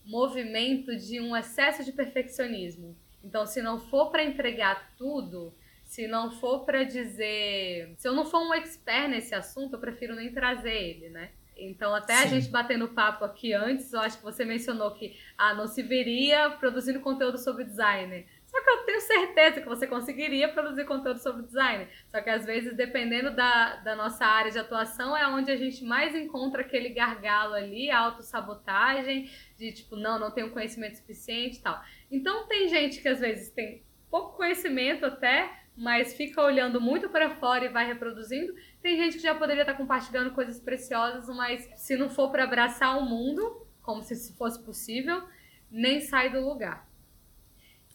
movimento 0.05 0.97
de 0.97 1.21
um 1.21 1.37
excesso 1.37 1.85
de 1.85 1.93
perfeccionismo. 1.93 2.97
Então, 3.23 3.45
se 3.47 3.61
não 3.61 3.79
for 3.79 4.11
para 4.11 4.25
entregar 4.25 4.95
tudo, 4.97 5.55
se 5.85 6.07
não 6.07 6.31
for 6.31 6.65
para 6.65 6.85
dizer. 6.85 7.95
Se 7.97 8.09
eu 8.09 8.15
não 8.15 8.25
for 8.25 8.41
um 8.41 8.55
expert 8.55 9.09
nesse 9.09 9.35
assunto, 9.35 9.75
eu 9.75 9.81
prefiro 9.81 10.15
nem 10.15 10.33
trazer 10.33 10.75
ele, 10.75 11.09
né? 11.09 11.31
Então, 11.57 11.95
até 11.95 12.15
Sim. 12.15 12.23
a 12.23 12.27
gente 12.27 12.49
batendo 12.51 12.89
papo 12.89 13.25
aqui 13.25 13.53
antes, 13.53 13.93
eu 13.93 14.01
acho 14.01 14.19
que 14.19 14.23
você 14.23 14.45
mencionou 14.45 14.93
que 14.93 15.19
ah, 15.37 15.55
não 15.55 15.67
se 15.67 15.83
veria 15.83 16.51
produzindo 16.51 17.01
conteúdo 17.01 17.37
sobre 17.37 17.65
designer. 17.65 18.27
Só 18.49 18.63
que 18.63 18.71
eu 18.71 18.79
tenho 18.85 19.01
certeza 19.03 19.61
que 19.61 19.69
você 19.69 19.87
conseguiria 19.87 20.49
produzir 20.49 20.87
conteúdo 20.87 21.19
sobre 21.19 21.43
design. 21.43 21.87
Só 22.09 22.21
que 22.23 22.31
às 22.31 22.47
vezes, 22.47 22.75
dependendo 22.75 23.31
da, 23.31 23.77
da 23.77 23.95
nossa 23.95 24.25
área 24.25 24.51
de 24.51 24.59
atuação, 24.59 25.15
é 25.15 25.27
onde 25.29 25.51
a 25.51 25.57
gente 25.57 25.85
mais 25.85 26.15
encontra 26.15 26.63
aquele 26.63 26.89
gargalo 26.89 27.55
ali, 27.55 27.91
autossabotagem, 27.91 29.31
de 29.59 29.73
tipo, 29.73 29.97
não, 29.97 30.19
não 30.19 30.31
tenho 30.31 30.51
conhecimento 30.51 30.97
suficiente 30.97 31.59
e 31.59 31.63
tal. 31.63 31.79
Então 32.11 32.47
tem 32.47 32.69
gente 32.69 33.03
que 33.03 33.09
às 33.09 33.21
vezes 33.21 33.51
tem 33.51 33.83
pouco 34.11 34.39
conhecimento 34.39 35.05
até, 35.05 35.53
mas 35.77 36.17
fica 36.17 36.43
olhando 36.43 36.81
muito 36.81 37.11
para 37.11 37.37
fora 37.37 37.67
e 37.67 37.69
vai 37.69 37.87
reproduzindo. 37.87 38.55
Tem 38.81 38.97
gente 38.97 39.19
que 39.19 39.23
já 39.23 39.35
poderia 39.35 39.63
estar 39.63 39.75
compartilhando 39.75 40.33
coisas 40.33 40.59
preciosas, 40.59 41.29
mas 41.37 41.69
se 41.77 41.97
não 41.97 42.09
for 42.09 42.33
para 42.33 42.45
abraçar 42.45 42.99
o 42.99 43.05
mundo, 43.05 43.67
como 43.83 44.03
se 44.03 44.35
fosse 44.39 44.65
possível, 44.65 45.23
nem 45.71 46.01
sai 46.01 46.31
do 46.31 46.41
lugar. 46.41 46.88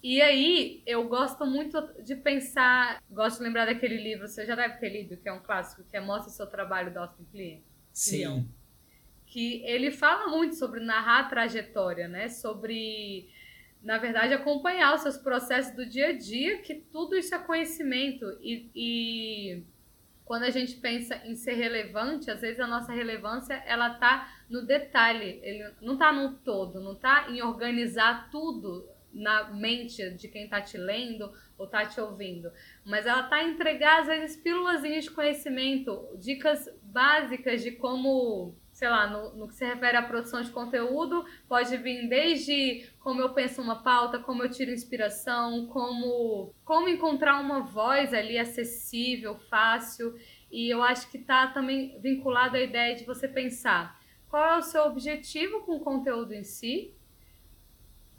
E 0.03 0.21
aí, 0.21 0.83
eu 0.85 1.07
gosto 1.07 1.45
muito 1.45 1.81
de 2.03 2.13
pensar, 2.13 3.01
gosto 3.09 3.37
de 3.37 3.45
lembrar 3.45 3.65
daquele 3.65 3.95
livro, 3.95 4.27
você 4.27 4.45
já 4.45 4.53
deve 4.53 4.75
ter 4.77 4.89
lido, 4.89 5.15
que 5.15 5.29
é 5.29 5.31
um 5.31 5.39
clássico, 5.39 5.81
que 5.89 5.95
é 5.95 6.01
Mostra 6.01 6.29
o 6.29 6.35
seu 6.35 6.45
trabalho 6.45 6.91
do 6.91 6.99
Austin 6.99 7.23
Kleon. 7.31 7.61
Sim. 7.93 8.49
Que 9.25 9.63
ele 9.63 9.91
fala 9.91 10.27
muito 10.27 10.55
sobre 10.55 10.81
narrar 10.81 11.21
a 11.21 11.29
trajetória, 11.29 12.09
né? 12.09 12.27
Sobre, 12.27 13.29
na 13.81 13.97
verdade, 13.97 14.33
acompanhar 14.33 14.93
os 14.93 15.03
seus 15.03 15.15
processos 15.15 15.73
do 15.73 15.85
dia 15.85 16.09
a 16.09 16.11
dia, 16.11 16.57
que 16.57 16.75
tudo 16.75 17.15
isso 17.15 17.33
é 17.33 17.39
conhecimento. 17.39 18.25
E, 18.41 18.69
e 18.75 19.63
quando 20.25 20.43
a 20.43 20.49
gente 20.49 20.75
pensa 20.75 21.15
em 21.23 21.33
ser 21.33 21.53
relevante, 21.53 22.29
às 22.29 22.41
vezes 22.41 22.59
a 22.59 22.67
nossa 22.67 22.91
relevância 22.91 23.53
ela 23.65 23.91
tá 23.91 24.29
no 24.49 24.65
detalhe, 24.65 25.39
ele 25.41 25.73
não 25.81 25.97
tá 25.97 26.11
no 26.11 26.33
todo, 26.33 26.81
não 26.81 26.93
tá 26.93 27.27
em 27.29 27.41
organizar 27.41 28.29
tudo 28.29 28.91
na 29.13 29.51
mente 29.51 30.09
de 30.11 30.27
quem 30.27 30.45
está 30.45 30.59
te 30.59 30.77
lendo 30.77 31.31
ou 31.57 31.65
está 31.65 31.85
te 31.85 32.01
ouvindo, 32.01 32.51
mas 32.83 33.05
ela 33.05 33.21
está 33.21 33.37
a 33.37 33.43
entregar 33.43 34.01
às 34.01 34.07
vezes 34.07 34.35
pílulas 34.35 34.81
de 34.81 35.11
conhecimento, 35.11 36.07
dicas 36.17 36.67
básicas 36.81 37.61
de 37.61 37.71
como, 37.71 38.55
sei 38.71 38.89
lá, 38.89 39.07
no, 39.07 39.35
no 39.35 39.47
que 39.47 39.53
se 39.53 39.65
refere 39.65 39.97
à 39.97 40.01
produção 40.01 40.41
de 40.41 40.51
conteúdo, 40.51 41.25
pode 41.47 41.77
vir 41.77 42.09
desde 42.09 42.89
como 42.99 43.21
eu 43.21 43.33
penso 43.33 43.61
uma 43.61 43.83
pauta, 43.83 44.19
como 44.19 44.43
eu 44.43 44.49
tiro 44.49 44.71
inspiração, 44.71 45.67
como 45.67 46.53
como 46.65 46.89
encontrar 46.89 47.39
uma 47.39 47.61
voz 47.61 48.13
ali 48.13 48.37
acessível, 48.37 49.37
fácil, 49.49 50.17
e 50.51 50.73
eu 50.73 50.81
acho 50.81 51.09
que 51.09 51.17
está 51.17 51.47
também 51.47 51.99
vinculado 51.99 52.57
à 52.57 52.61
ideia 52.61 52.95
de 52.95 53.05
você 53.05 53.27
pensar 53.27 54.01
qual 54.33 54.55
é 54.55 54.57
o 54.57 54.63
seu 54.63 54.83
objetivo 54.85 55.61
com 55.61 55.75
o 55.75 55.79
conteúdo 55.79 56.33
em 56.33 56.43
si, 56.43 56.91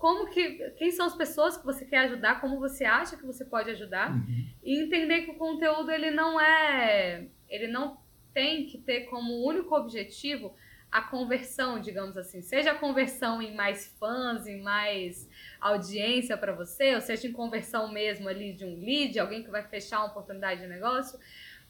como 0.04 0.26
que 0.26 0.70
quem 0.76 0.90
são 0.90 1.06
as 1.06 1.16
pessoas 1.16 1.56
que 1.56 1.64
você 1.64 1.86
quer 1.86 2.00
ajudar, 2.00 2.38
como 2.38 2.60
você 2.60 2.84
acha 2.84 3.16
que 3.16 3.24
você 3.24 3.42
pode 3.42 3.70
ajudar. 3.70 4.12
Uhum. 4.12 4.50
e 4.62 4.78
entender 4.78 5.22
que 5.22 5.30
o 5.30 5.36
conteúdo 5.36 5.90
ele 5.90 6.10
não 6.10 6.38
é, 6.38 7.26
ele 7.48 7.68
não 7.68 7.96
tem 8.34 8.66
que 8.66 8.76
ter 8.76 9.06
como 9.06 9.42
único 9.42 9.74
objetivo 9.74 10.54
a 10.92 11.00
conversão, 11.00 11.80
digamos 11.80 12.18
assim, 12.18 12.42
seja 12.42 12.72
a 12.72 12.74
conversão 12.74 13.40
em 13.40 13.54
mais 13.54 13.86
fãs, 13.98 14.46
em 14.46 14.60
mais 14.60 15.26
audiência 15.58 16.36
para 16.36 16.52
você, 16.52 16.94
ou 16.94 17.00
seja 17.00 17.26
em 17.26 17.32
conversão 17.32 17.90
mesmo 17.90 18.28
ali 18.28 18.52
de 18.52 18.66
um 18.66 18.78
lead, 18.78 19.18
alguém 19.18 19.42
que 19.42 19.50
vai 19.50 19.62
fechar 19.62 20.00
uma 20.00 20.08
oportunidade 20.08 20.60
de 20.60 20.66
negócio, 20.66 21.18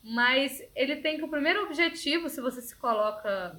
mas 0.02 0.60
ele 0.74 0.96
tem 0.96 1.18
que 1.18 1.24
o 1.24 1.28
primeiro 1.28 1.62
objetivo, 1.62 2.28
se 2.28 2.40
você 2.40 2.60
se 2.60 2.74
coloca 2.74 3.56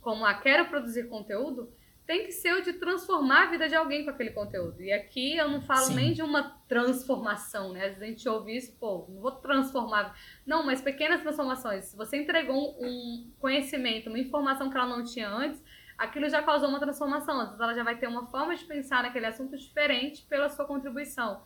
como 0.00 0.24
a 0.24 0.30
ah, 0.30 0.34
quero 0.34 0.66
produzir 0.66 1.08
conteúdo, 1.08 1.72
tem 2.10 2.24
que 2.24 2.32
ser 2.32 2.52
o 2.54 2.60
de 2.60 2.72
transformar 2.72 3.44
a 3.44 3.50
vida 3.52 3.68
de 3.68 3.76
alguém 3.76 4.02
com 4.02 4.10
aquele 4.10 4.30
conteúdo. 4.30 4.82
E 4.82 4.92
aqui 4.92 5.36
eu 5.36 5.48
não 5.48 5.60
falo 5.60 5.84
Sim. 5.84 5.94
nem 5.94 6.12
de 6.12 6.22
uma 6.22 6.42
transformação, 6.66 7.72
né? 7.72 7.84
Às 7.84 7.90
vezes 7.90 8.02
a 8.02 8.06
gente 8.06 8.28
ouve 8.28 8.56
isso, 8.56 8.76
pô, 8.80 9.06
não 9.08 9.20
vou 9.20 9.30
transformar. 9.30 10.18
Não, 10.44 10.66
mas 10.66 10.80
pequenas 10.80 11.20
transformações. 11.20 11.84
Se 11.84 11.96
você 11.96 12.16
entregou 12.16 12.76
um 12.80 13.30
conhecimento, 13.38 14.08
uma 14.08 14.18
informação 14.18 14.68
que 14.68 14.76
ela 14.76 14.88
não 14.88 15.04
tinha 15.04 15.30
antes, 15.30 15.62
aquilo 15.96 16.28
já 16.28 16.42
causou 16.42 16.68
uma 16.68 16.80
transformação. 16.80 17.38
Às 17.38 17.46
vezes 17.50 17.60
ela 17.60 17.74
já 17.74 17.84
vai 17.84 17.96
ter 17.96 18.08
uma 18.08 18.26
forma 18.26 18.56
de 18.56 18.64
pensar 18.64 19.04
naquele 19.04 19.26
assunto 19.26 19.56
diferente 19.56 20.26
pela 20.26 20.48
sua 20.48 20.64
contribuição. 20.64 21.44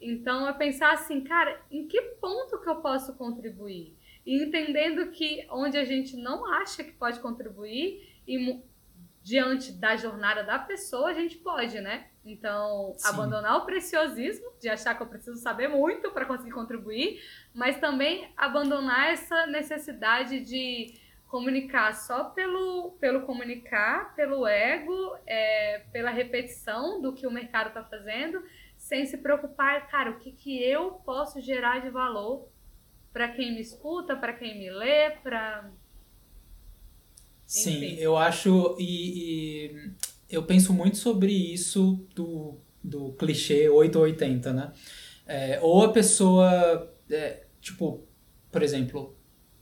Então 0.00 0.46
é 0.46 0.52
pensar 0.52 0.92
assim, 0.92 1.24
cara, 1.24 1.60
em 1.68 1.88
que 1.88 2.00
ponto 2.20 2.60
que 2.60 2.68
eu 2.68 2.76
posso 2.76 3.16
contribuir? 3.16 3.98
E 4.24 4.44
entendendo 4.44 5.10
que 5.10 5.44
onde 5.50 5.76
a 5.76 5.84
gente 5.84 6.16
não 6.16 6.46
acha 6.46 6.84
que 6.84 6.92
pode 6.92 7.18
contribuir 7.18 8.14
e 8.28 8.62
diante 9.24 9.72
da 9.72 9.96
jornada 9.96 10.44
da 10.44 10.58
pessoa, 10.58 11.08
a 11.08 11.14
gente 11.14 11.38
pode, 11.38 11.80
né? 11.80 12.08
Então, 12.22 12.92
Sim. 12.98 13.08
abandonar 13.08 13.56
o 13.56 13.64
preciosismo 13.64 14.52
de 14.60 14.68
achar 14.68 14.94
que 14.94 15.02
eu 15.02 15.06
preciso 15.06 15.38
saber 15.38 15.66
muito 15.66 16.10
para 16.10 16.26
conseguir 16.26 16.52
contribuir, 16.52 17.22
mas 17.54 17.78
também 17.78 18.30
abandonar 18.36 19.10
essa 19.10 19.46
necessidade 19.46 20.40
de 20.40 21.00
comunicar 21.26 21.94
só 21.94 22.24
pelo, 22.24 22.98
pelo 23.00 23.22
comunicar, 23.22 24.14
pelo 24.14 24.46
ego, 24.46 25.16
é, 25.26 25.84
pela 25.90 26.10
repetição 26.10 27.00
do 27.00 27.14
que 27.14 27.26
o 27.26 27.30
mercado 27.30 27.68
está 27.68 27.82
fazendo, 27.82 28.44
sem 28.76 29.06
se 29.06 29.16
preocupar, 29.16 29.88
cara, 29.88 30.10
o 30.10 30.18
que, 30.18 30.32
que 30.32 30.62
eu 30.62 30.92
posso 31.04 31.40
gerar 31.40 31.80
de 31.80 31.88
valor 31.88 32.46
para 33.10 33.28
quem 33.28 33.54
me 33.54 33.60
escuta, 33.62 34.14
para 34.14 34.34
quem 34.34 34.58
me 34.58 34.70
lê, 34.70 35.12
para 35.22 35.70
Sim, 37.46 37.76
Enfim. 37.76 37.96
eu 37.96 38.16
acho. 38.16 38.76
E, 38.78 39.68
e, 39.68 39.90
eu 40.30 40.42
penso 40.44 40.72
muito 40.72 40.96
sobre 40.96 41.32
isso 41.32 42.04
do, 42.14 42.58
do 42.82 43.12
clichê 43.12 43.68
880, 43.68 44.52
né? 44.52 44.72
É, 45.26 45.58
ou 45.62 45.82
a 45.82 45.92
pessoa. 45.92 46.92
É, 47.10 47.44
tipo, 47.60 48.06
por 48.50 48.62
exemplo, 48.62 49.16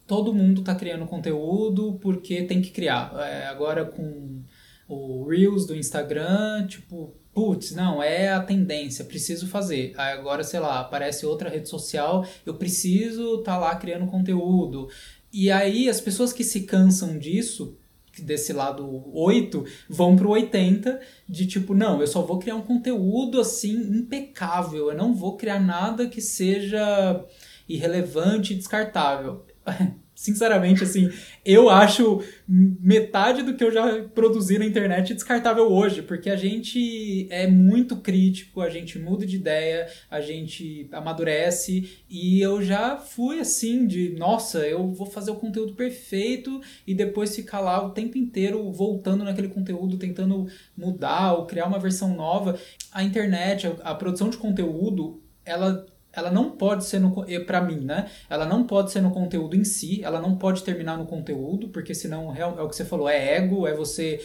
todo 0.06 0.34
mundo 0.34 0.62
tá 0.62 0.74
criando 0.74 1.06
conteúdo 1.06 1.98
porque 2.00 2.42
tem 2.42 2.60
que 2.60 2.70
criar. 2.70 3.12
É, 3.18 3.46
agora 3.46 3.84
com 3.84 4.42
o 4.88 5.26
Reels 5.26 5.66
do 5.66 5.74
Instagram, 5.74 6.66
tipo, 6.66 7.16
putz, 7.32 7.72
não, 7.72 8.02
é 8.02 8.28
a 8.32 8.42
tendência, 8.42 9.04
preciso 9.04 9.46
fazer. 9.46 9.94
Aí 9.96 10.12
agora, 10.12 10.44
sei 10.44 10.60
lá, 10.60 10.80
aparece 10.80 11.24
outra 11.24 11.48
rede 11.48 11.68
social, 11.68 12.26
eu 12.44 12.54
preciso 12.54 13.38
estar 13.38 13.54
tá 13.54 13.58
lá 13.58 13.76
criando 13.76 14.06
conteúdo. 14.06 14.88
E 15.32 15.50
aí 15.50 15.88
as 15.88 16.00
pessoas 16.00 16.32
que 16.32 16.44
se 16.44 16.62
cansam 16.62 17.18
disso, 17.18 17.78
desse 18.18 18.52
lado 18.52 19.10
8, 19.14 19.64
vão 19.88 20.14
pro 20.14 20.30
80, 20.30 21.00
de 21.28 21.46
tipo, 21.46 21.74
não, 21.74 22.00
eu 22.00 22.06
só 22.06 22.20
vou 22.20 22.38
criar 22.38 22.56
um 22.56 22.62
conteúdo 22.62 23.40
assim 23.40 23.72
impecável, 23.72 24.90
eu 24.90 24.96
não 24.96 25.14
vou 25.14 25.36
criar 25.36 25.60
nada 25.60 26.06
que 26.06 26.20
seja 26.20 27.24
irrelevante 27.68 28.52
e 28.52 28.56
descartável. 28.56 29.46
sinceramente, 30.22 30.84
assim, 30.84 31.10
eu 31.44 31.68
acho 31.68 32.22
metade 32.46 33.42
do 33.42 33.56
que 33.56 33.64
eu 33.64 33.72
já 33.72 34.04
produzi 34.14 34.56
na 34.56 34.64
internet 34.64 35.12
descartável 35.14 35.64
hoje, 35.64 36.00
porque 36.00 36.30
a 36.30 36.36
gente 36.36 37.26
é 37.28 37.48
muito 37.48 37.96
crítico, 37.96 38.60
a 38.60 38.70
gente 38.70 39.00
muda 39.00 39.26
de 39.26 39.34
ideia, 39.34 39.88
a 40.08 40.20
gente 40.20 40.88
amadurece, 40.92 42.04
e 42.08 42.40
eu 42.40 42.62
já 42.62 42.98
fui 42.98 43.40
assim, 43.40 43.84
de 43.84 44.10
nossa, 44.10 44.60
eu 44.60 44.92
vou 44.92 45.08
fazer 45.08 45.32
o 45.32 45.36
conteúdo 45.36 45.74
perfeito 45.74 46.60
e 46.86 46.94
depois 46.94 47.34
ficar 47.34 47.58
lá 47.58 47.84
o 47.84 47.90
tempo 47.90 48.16
inteiro 48.16 48.70
voltando 48.70 49.24
naquele 49.24 49.48
conteúdo, 49.48 49.98
tentando 49.98 50.46
mudar 50.76 51.32
ou 51.32 51.46
criar 51.46 51.66
uma 51.66 51.80
versão 51.80 52.14
nova. 52.14 52.56
A 52.92 53.02
internet, 53.02 53.72
a, 53.82 53.92
produção 53.92 54.30
de 54.30 54.36
conteúdo, 54.36 55.20
ela 55.44 55.84
ela 56.12 56.30
não 56.30 56.50
pode 56.50 56.84
ser 56.84 56.98
no 56.98 57.12
para 57.46 57.60
mim, 57.60 57.80
né? 57.80 58.10
Ela 58.28 58.46
não 58.46 58.64
pode 58.64 58.92
ser 58.92 59.00
no 59.00 59.10
conteúdo 59.10 59.56
em 59.56 59.64
si, 59.64 60.02
ela 60.04 60.20
não 60.20 60.36
pode 60.36 60.62
terminar 60.62 60.96
no 60.98 61.06
conteúdo, 61.06 61.68
porque 61.68 61.94
senão 61.94 62.34
é 62.34 62.44
o 62.44 62.68
que 62.68 62.76
você 62.76 62.84
falou, 62.84 63.08
é 63.08 63.36
ego, 63.36 63.66
é 63.66 63.74
você 63.74 64.20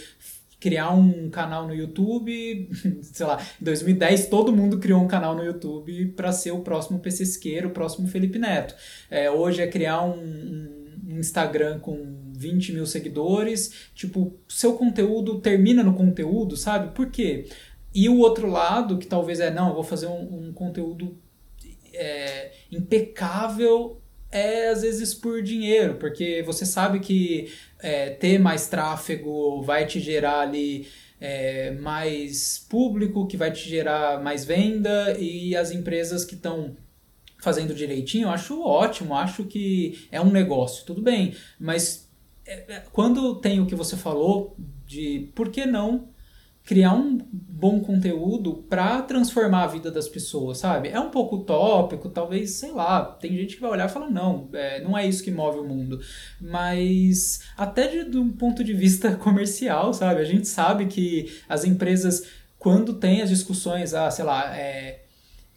criar 0.60 0.91
um 0.91 1.30
canal 1.30 1.67
no 1.67 1.73
YouTube, 1.73 2.69
sei 3.04 3.26
lá, 3.26 3.39
em 3.62 3.63
2010 3.63 4.28
todo 4.28 4.56
mundo 4.56 4.80
criou 4.80 5.02
um 5.02 5.08
canal 5.08 5.36
no 5.36 5.43
YouTube 5.43 6.08
para 6.15 6.32
ser 6.32 6.52
o 6.52 6.62
próximo 6.62 7.00
PC 7.00 7.65
o 7.65 7.69
próximo 7.69 8.08
Felipe 8.08 8.39
Neto. 8.39 8.76
É, 9.10 9.30
hoje 9.30 9.62
é 9.62 9.67
criar 9.67 10.04
um, 10.04 10.67
um 11.08 11.19
Instagram 11.19 11.80
com 11.80 12.17
20 12.36 12.73
mil 12.73 12.86
seguidores, 12.86 13.89
tipo, 13.93 14.38
seu 14.47 14.73
conteúdo 14.73 15.39
termina 15.39 15.84
no 15.84 15.93
conteúdo, 15.93 16.58
sabe? 16.58 16.93
Por 16.93 17.08
quê? 17.12 17.47
E 17.93 18.10
o 18.10 18.19
outro 18.19 18.47
lado, 18.47 18.97
que 18.97 19.08
talvez 19.08 19.39
é, 19.39 19.52
não, 19.52 19.69
eu 19.69 19.76
vou 19.76 19.84
fazer 19.84 20.08
um, 20.08 20.47
um 20.47 20.54
conteúdo 20.54 21.17
é, 21.97 22.51
impecável 22.71 24.01
é 24.31 24.69
às 24.69 24.81
vezes 24.81 25.13
por 25.13 25.41
dinheiro, 25.41 25.95
porque 25.95 26.43
você 26.43 26.65
sabe 26.65 26.99
que 26.99 27.51
é, 27.79 28.10
ter 28.10 28.39
mais 28.39 28.67
tráfego 28.67 29.62
vai 29.62 29.86
te 29.86 29.99
gerar 29.99 30.41
ali 30.41 30.88
é, 31.19 31.71
mais 31.71 32.65
público, 32.69 33.27
que 33.27 33.38
vai 33.38 33.51
te 33.51 33.67
gerar 33.67 34.21
mais 34.21 34.45
venda 34.45 35.17
e 35.17 35.55
as 35.55 35.71
empresas 35.71 36.25
que 36.25 36.36
estão 36.36 36.75
fazendo 37.39 37.73
direitinho, 37.73 38.29
acho 38.29 38.62
ótimo, 38.62 39.15
acho 39.15 39.43
que 39.45 40.07
é 40.12 40.19
um 40.19 40.31
negócio, 40.31 40.86
tudo 40.86 41.01
bem, 41.01 41.36
mas 41.60 42.10
é, 42.45 42.75
é 42.75 42.83
quando 42.91 43.36
tem 43.36 43.60
o 43.60 43.65
que 43.65 43.75
você 43.75 43.95
falou 43.95 44.55
de 44.86 45.31
por 45.36 45.49
que 45.49 45.65
não 45.65 46.10
criar 46.67 46.93
um 46.93 47.17
bom 47.32 47.80
conteúdo 47.80 48.65
para 48.69 49.01
transformar 49.01 49.63
a 49.63 49.67
vida 49.67 49.89
das 49.89 50.10
pessoas, 50.10 50.58
sabe? 50.58 50.89
É 50.89 50.99
um 50.99 51.10
pouco 51.10 51.38
utópico, 51.38 52.10
talvez, 52.10 52.51
sei 52.51 52.73
lá, 52.73 53.06
tem 53.06 53.38
gente 53.38 53.56
que 53.56 53.62
vai 53.62 53.71
olhar 53.71 53.89
e 53.89 53.91
falar, 53.91 54.12
não, 54.12 54.49
é, 54.51 54.84
não 54.84 54.95
é 54.95 55.08
isso 55.08 55.23
que 55.23 55.32
move 55.32 55.60
o 55.60 55.63
mundo. 55.63 55.97
Mas 56.41 57.39
até 57.56 57.88
de, 57.88 58.12
de 58.12 58.17
um 58.17 58.30
ponto 58.30 58.65
de 58.65 58.73
vista 58.73 59.15
comercial, 59.17 59.93
sabe? 59.93 60.19
A 60.19 60.25
gente 60.25 60.45
sabe 60.45 60.88
que 60.88 61.39
as 61.47 61.63
empresas, 61.63 62.27
quando 62.60 62.95
tem 62.95 63.21
as 63.21 63.30
discussões, 63.30 63.93
ah, 63.93 64.12
sei 64.12 64.25
lá, 64.25 64.53
é, 64.53 65.06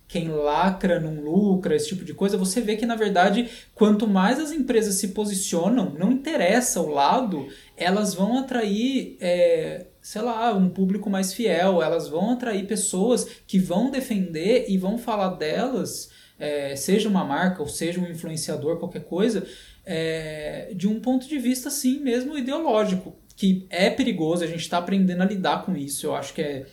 quem 0.07 0.29
lacra 0.29 1.01
não 1.01 1.21
lucra, 1.21 1.75
esse 1.75 1.89
tipo 1.89 2.05
de 2.05 2.15
coisa, 2.15 2.37
você 2.37 2.61
vê 2.61 2.77
que, 2.77 2.87
na 2.87 2.95
verdade, 2.95 3.51
quanto 3.75 4.07
mais 4.07 4.39
as 4.39 4.53
empresas 4.53 4.95
se 4.95 5.09
posicionam, 5.09 5.93
não 5.99 6.13
interessa 6.13 6.81
o 6.81 6.89
lado, 6.89 7.49
elas 7.77 8.15
vão 8.15 8.39
atrair, 8.39 9.17
é, 9.21 9.87
sei 10.03 10.23
lá, 10.23 10.53
um 10.55 10.69
público 10.69 11.11
mais 11.11 11.33
fiel, 11.33 11.83
elas 11.83 12.09
vão 12.09 12.33
atrair 12.33 12.67
pessoas 12.67 13.27
que 13.47 13.59
vão 13.59 13.91
defender 13.91 14.67
e 14.69 14.79
vão 14.79 14.99
falar 14.99 15.31
delas, 15.31 16.11
é, 16.39 16.75
seja 16.75 17.09
uma 17.09 17.25
marca 17.25 17.63
ou 17.63 17.69
seja 17.69 18.01
um 18.01 18.11
influenciador, 18.11 18.79
qualquer 18.79 19.05
coisa, 19.05 19.47
é, 19.85 20.73
de 20.75 20.89
um 20.89 21.01
ponto 21.01 21.29
de 21.29 21.39
vista, 21.39 21.69
assim, 21.69 22.01
mesmo 22.01 22.37
ideológico, 22.37 23.15
que 23.37 23.67
é 23.71 23.91
perigoso, 23.91 24.45
a 24.45 24.47
gente 24.47 24.61
está 24.61 24.79
aprendendo 24.79 25.23
a 25.23 25.27
lidar 25.27 25.65
com 25.65 25.77
isso, 25.77 26.07
eu 26.07 26.15
acho 26.15 26.33
que 26.35 26.43
é 26.43 26.67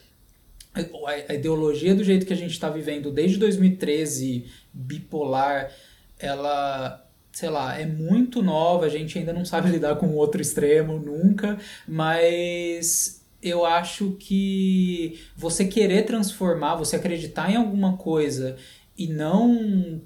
a 1.28 1.34
ideologia 1.34 1.96
do 1.96 2.04
jeito 2.04 2.26
que 2.26 2.34
a 2.34 2.38
gente 2.38 2.52
está 2.52 2.70
vivendo 2.70 3.12
desde 3.12 3.38
2013, 3.38 4.46
bipolar, 4.72 5.72
ela, 6.20 7.04
sei 7.32 7.50
lá, 7.50 7.80
é 7.80 7.86
muito 7.86 8.42
nova, 8.42 8.86
a 8.86 8.90
gente 8.90 9.18
ainda 9.18 9.34
não 9.34 9.46
sabe 9.46 9.70
lidar 9.72 9.96
com 9.96 10.08
o 10.08 10.16
outro 10.16 10.42
extremo 10.42 11.00
nunca, 11.00 11.58
mas 11.88 13.17
eu 13.42 13.66
acho 13.66 14.12
que 14.20 15.20
você 15.36 15.66
querer 15.66 16.06
transformar, 16.06 16.76
você 16.76 16.96
acreditar 16.96 17.52
em 17.52 17.56
alguma 17.56 17.98
coisa 17.98 18.58
e 18.98 19.08
não 19.08 20.02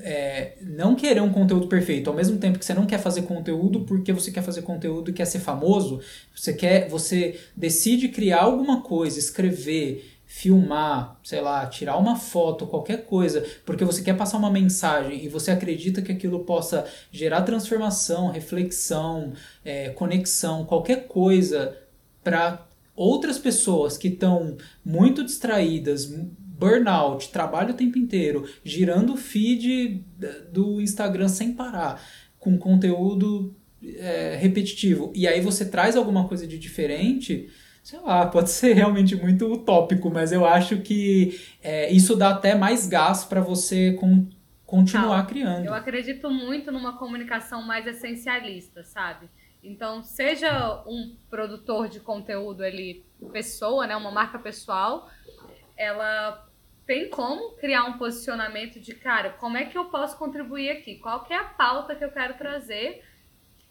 é, 0.00 0.56
não 0.62 0.94
querer 0.94 1.20
um 1.20 1.32
conteúdo 1.32 1.66
perfeito, 1.68 2.08
ao 2.08 2.16
mesmo 2.16 2.38
tempo 2.38 2.58
que 2.58 2.64
você 2.64 2.74
não 2.74 2.86
quer 2.86 2.98
fazer 2.98 3.22
conteúdo 3.22 3.80
porque 3.80 4.12
você 4.12 4.30
quer 4.30 4.42
fazer 4.42 4.62
conteúdo 4.62 5.10
e 5.10 5.14
quer 5.14 5.26
ser 5.26 5.40
famoso, 5.40 6.00
você 6.34 6.52
quer, 6.52 6.88
você 6.88 7.38
decide 7.56 8.08
criar 8.08 8.42
alguma 8.42 8.80
coisa, 8.82 9.18
escrever, 9.18 10.10
filmar, 10.24 11.20
sei 11.22 11.42
lá, 11.42 11.66
tirar 11.66 11.98
uma 11.98 12.16
foto, 12.16 12.66
qualquer 12.66 13.04
coisa, 13.04 13.44
porque 13.66 13.84
você 13.84 14.02
quer 14.02 14.16
passar 14.16 14.38
uma 14.38 14.50
mensagem 14.50 15.22
e 15.22 15.28
você 15.28 15.50
acredita 15.50 16.00
que 16.00 16.10
aquilo 16.10 16.40
possa 16.40 16.86
gerar 17.10 17.42
transformação, 17.42 18.30
reflexão, 18.30 19.34
é, 19.62 19.90
conexão, 19.90 20.64
qualquer 20.64 21.06
coisa 21.06 21.76
para 22.24 22.66
outras 22.94 23.38
pessoas 23.38 23.96
que 23.96 24.08
estão 24.08 24.56
muito 24.84 25.24
distraídas, 25.24 26.06
burnout, 26.06 27.30
trabalho 27.30 27.72
o 27.72 27.76
tempo 27.76 27.98
inteiro, 27.98 28.48
girando 28.64 29.14
o 29.14 29.16
feed 29.16 30.04
do 30.52 30.80
Instagram 30.80 31.28
sem 31.28 31.52
parar, 31.52 32.02
com 32.38 32.56
conteúdo 32.58 33.54
é, 33.82 34.36
repetitivo, 34.40 35.12
e 35.14 35.26
aí 35.26 35.40
você 35.40 35.64
traz 35.64 35.96
alguma 35.96 36.28
coisa 36.28 36.46
de 36.46 36.58
diferente 36.58 37.48
sei 37.82 37.98
lá, 38.00 38.26
pode 38.26 38.48
ser 38.50 38.74
realmente 38.74 39.16
muito 39.16 39.52
utópico, 39.52 40.10
mas 40.10 40.32
eu 40.32 40.46
acho 40.46 40.78
que 40.78 41.40
é, 41.62 41.92
isso 41.92 42.16
dá 42.16 42.30
até 42.30 42.54
mais 42.54 42.86
gás 42.86 43.24
para 43.24 43.40
você 43.40 43.92
com, 43.94 44.28
continuar 44.64 45.26
criando. 45.26 45.66
Eu 45.66 45.74
acredito 45.74 46.30
muito 46.30 46.70
numa 46.70 46.96
comunicação 46.96 47.62
mais 47.62 47.86
essencialista, 47.86 48.84
sabe? 48.84 49.28
Então, 49.62 50.02
seja 50.02 50.82
um 50.86 51.16
produtor 51.30 51.88
de 51.88 52.00
conteúdo 52.00 52.64
ali, 52.64 53.06
pessoa, 53.32 53.86
né, 53.86 53.96
uma 53.96 54.10
marca 54.10 54.38
pessoal, 54.38 55.08
ela 55.76 56.48
tem 56.84 57.08
como 57.08 57.52
criar 57.52 57.84
um 57.84 57.96
posicionamento 57.96 58.80
de, 58.80 58.92
cara, 58.94 59.30
como 59.30 59.56
é 59.56 59.64
que 59.64 59.78
eu 59.78 59.84
posso 59.84 60.18
contribuir 60.18 60.70
aqui? 60.70 60.96
Qual 60.96 61.24
que 61.24 61.32
é 61.32 61.36
a 61.36 61.44
pauta 61.44 61.94
que 61.94 62.04
eu 62.04 62.10
quero 62.10 62.34
trazer 62.34 63.04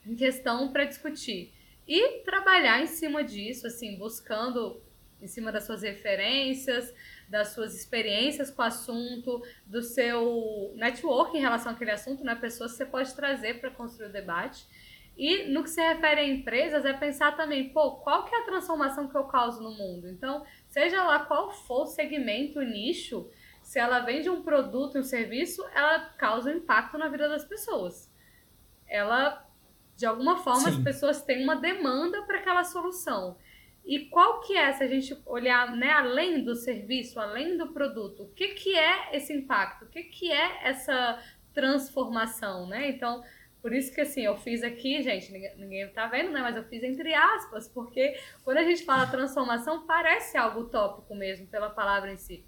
em 0.06 0.16
questão 0.16 0.72
para 0.72 0.86
discutir? 0.86 1.54
E 1.86 2.20
trabalhar 2.20 2.82
em 2.82 2.88
cima 2.88 3.24
disso, 3.24 3.68
assim, 3.68 3.98
buscando 3.98 4.82
em 5.22 5.28
cima 5.28 5.52
das 5.52 5.66
suas 5.66 5.84
referências, 5.84 6.94
das 7.30 7.50
suas 7.50 7.76
experiências 7.76 8.50
com 8.50 8.62
o 8.62 8.66
assunto, 8.66 9.44
do 9.66 9.82
seu 9.82 10.74
network 10.76 11.38
em 11.38 11.42
relação 11.42 11.74
àquele 11.74 11.92
assunto, 11.92 12.24
né? 12.24 12.34
Pessoas 12.36 12.72
que 12.72 12.78
você 12.78 12.86
pode 12.86 13.14
trazer 13.14 13.60
para 13.60 13.70
construir 13.70 14.08
o 14.08 14.12
debate. 14.12 14.66
E 15.22 15.44
no 15.50 15.62
que 15.62 15.70
se 15.70 15.80
refere 15.80 16.22
a 16.22 16.28
empresas, 16.28 16.84
é 16.84 16.94
pensar 16.94 17.38
também, 17.38 17.70
pô, 17.70 17.98
qual 17.98 18.26
que 18.26 18.34
é 18.34 18.40
a 18.40 18.44
transformação 18.44 19.08
que 19.08 19.16
eu 19.16 19.26
causo 19.26 19.62
no 19.62 19.70
mundo? 19.70 20.10
Então, 20.10 20.44
seja 20.68 21.04
lá 21.04 21.20
qual 21.26 21.52
for 21.52 21.84
o 21.84 21.86
segmento, 21.86 22.58
o 22.58 22.64
nicho, 22.64 23.30
se 23.62 23.78
ela 23.78 24.00
vende 24.00 24.32
um 24.32 24.42
produto 24.42 24.98
um 24.98 25.04
serviço, 25.04 25.64
ela 25.76 26.00
causa 26.18 26.50
um 26.50 26.58
impacto 26.58 26.98
na 26.98 27.08
vida 27.08 27.30
das 27.30 27.46
pessoas. 27.46 28.12
Ela 28.88 29.48
de 29.96 30.08
alguma 30.08 30.38
forma, 30.38 30.72
Sim. 30.72 30.78
as 30.78 30.84
pessoas 30.84 31.22
têm 31.22 31.44
uma 31.44 31.56
demanda 31.56 32.24
para 32.24 32.40
aquela 32.40 32.64
solução. 32.64 33.38
E 33.86 34.08
qual 34.08 34.42
que 34.42 34.58
é, 34.58 34.74
se 34.74 34.84
a 34.84 34.88
gente 34.88 35.16
olhar 35.28 35.76
né, 35.76 35.92
além 35.92 36.44
do 36.44 36.56
serviço, 36.56 37.20
além 37.20 37.56
do 37.56 37.68
produto, 37.68 38.24
o 38.24 38.30
que, 38.30 38.56
que 38.56 38.76
é 38.76 39.16
esse 39.16 39.32
impacto? 39.32 39.86
O 39.86 39.88
que, 39.88 40.02
que 40.06 40.32
é 40.32 40.68
essa 40.68 41.22
transformação, 41.54 42.66
né? 42.66 42.90
Então, 42.90 43.24
por 43.62 43.74
isso 43.74 43.94
que 43.94 44.02
assim, 44.02 44.22
eu 44.26 44.36
fiz 44.38 44.64
aqui, 44.64 45.02
gente, 45.04 45.32
ninguém, 45.32 45.56
ninguém 45.58 45.88
tá 45.90 46.08
vendo, 46.08 46.32
né? 46.32 46.42
Mas 46.42 46.56
eu 46.56 46.64
fiz 46.64 46.84
entre 46.84 47.14
aspas, 47.14 47.68
porque 47.68 48.20
quando 48.44 48.58
a 48.58 48.64
gente 48.64 48.84
fala 48.84 49.06
transformação, 49.08 49.86
parece 49.86 50.38
algo 50.38 50.62
utópico 50.62 51.14
mesmo, 51.14 51.48
pela 51.48 51.70
palavra 51.70 52.12
em 52.12 52.18
si. 52.18 52.44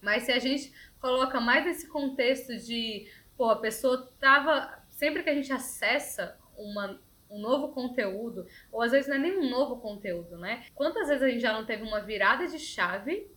Mas 0.00 0.24
se 0.24 0.32
a 0.32 0.38
gente 0.38 0.72
coloca 1.00 1.40
mais 1.40 1.64
nesse 1.64 1.88
contexto 1.88 2.56
de, 2.56 3.10
pô, 3.36 3.50
a 3.50 3.56
pessoa 3.56 4.10
tava. 4.18 4.82
Sempre 4.90 5.22
que 5.22 5.30
a 5.30 5.34
gente 5.34 5.52
acessa 5.52 6.38
uma, 6.56 7.00
um 7.28 7.40
novo 7.40 7.72
conteúdo, 7.72 8.46
ou 8.70 8.80
às 8.80 8.92
vezes 8.92 9.08
não 9.08 9.16
é 9.16 9.18
nem 9.18 9.36
um 9.36 9.50
novo 9.50 9.80
conteúdo, 9.80 10.38
né? 10.38 10.64
Quantas 10.74 11.08
vezes 11.08 11.22
a 11.22 11.28
gente 11.28 11.40
já 11.40 11.52
não 11.52 11.66
teve 11.66 11.82
uma 11.82 12.00
virada 12.00 12.46
de 12.46 12.58
chave, 12.58 13.28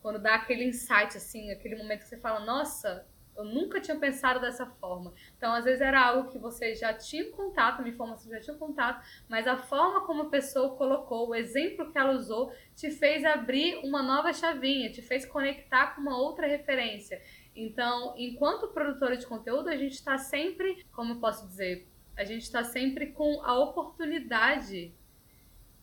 quando 0.00 0.18
dá 0.18 0.34
aquele 0.34 0.64
insight, 0.64 1.16
assim, 1.16 1.50
aquele 1.50 1.76
momento 1.76 2.00
que 2.00 2.08
você 2.08 2.16
fala, 2.16 2.40
nossa, 2.40 3.06
eu 3.36 3.44
nunca 3.44 3.80
tinha 3.80 3.98
pensado 3.98 4.40
dessa 4.40 4.66
forma. 4.66 5.12
Então, 5.36 5.52
às 5.52 5.64
vezes 5.64 5.80
era 5.80 6.00
algo 6.00 6.30
que 6.30 6.38
você 6.38 6.74
já 6.74 6.92
tinha 6.94 7.30
contato, 7.30 7.80
uma 7.80 7.88
informação 7.88 8.30
já 8.30 8.40
tinha 8.40 8.56
contato, 8.56 9.04
mas 9.28 9.46
a 9.46 9.56
forma 9.56 10.06
como 10.06 10.22
a 10.22 10.30
pessoa 10.30 10.76
colocou, 10.76 11.28
o 11.28 11.34
exemplo 11.34 11.90
que 11.90 11.98
ela 11.98 12.12
usou, 12.12 12.52
te 12.74 12.90
fez 12.90 13.24
abrir 13.24 13.76
uma 13.84 14.02
nova 14.02 14.32
chavinha, 14.32 14.90
te 14.90 15.02
fez 15.02 15.24
conectar 15.26 15.94
com 15.94 16.00
uma 16.00 16.18
outra 16.18 16.46
referência. 16.46 17.20
Então, 17.54 18.14
enquanto 18.16 18.68
produtora 18.68 19.16
de 19.16 19.26
conteúdo, 19.26 19.68
a 19.68 19.76
gente 19.76 19.94
está 19.94 20.18
sempre, 20.18 20.84
como 20.92 21.14
eu 21.14 21.20
posso 21.20 21.46
dizer, 21.46 21.88
a 22.16 22.24
gente 22.24 22.42
está 22.42 22.64
sempre 22.64 23.08
com 23.12 23.42
a 23.42 23.58
oportunidade 23.58 24.94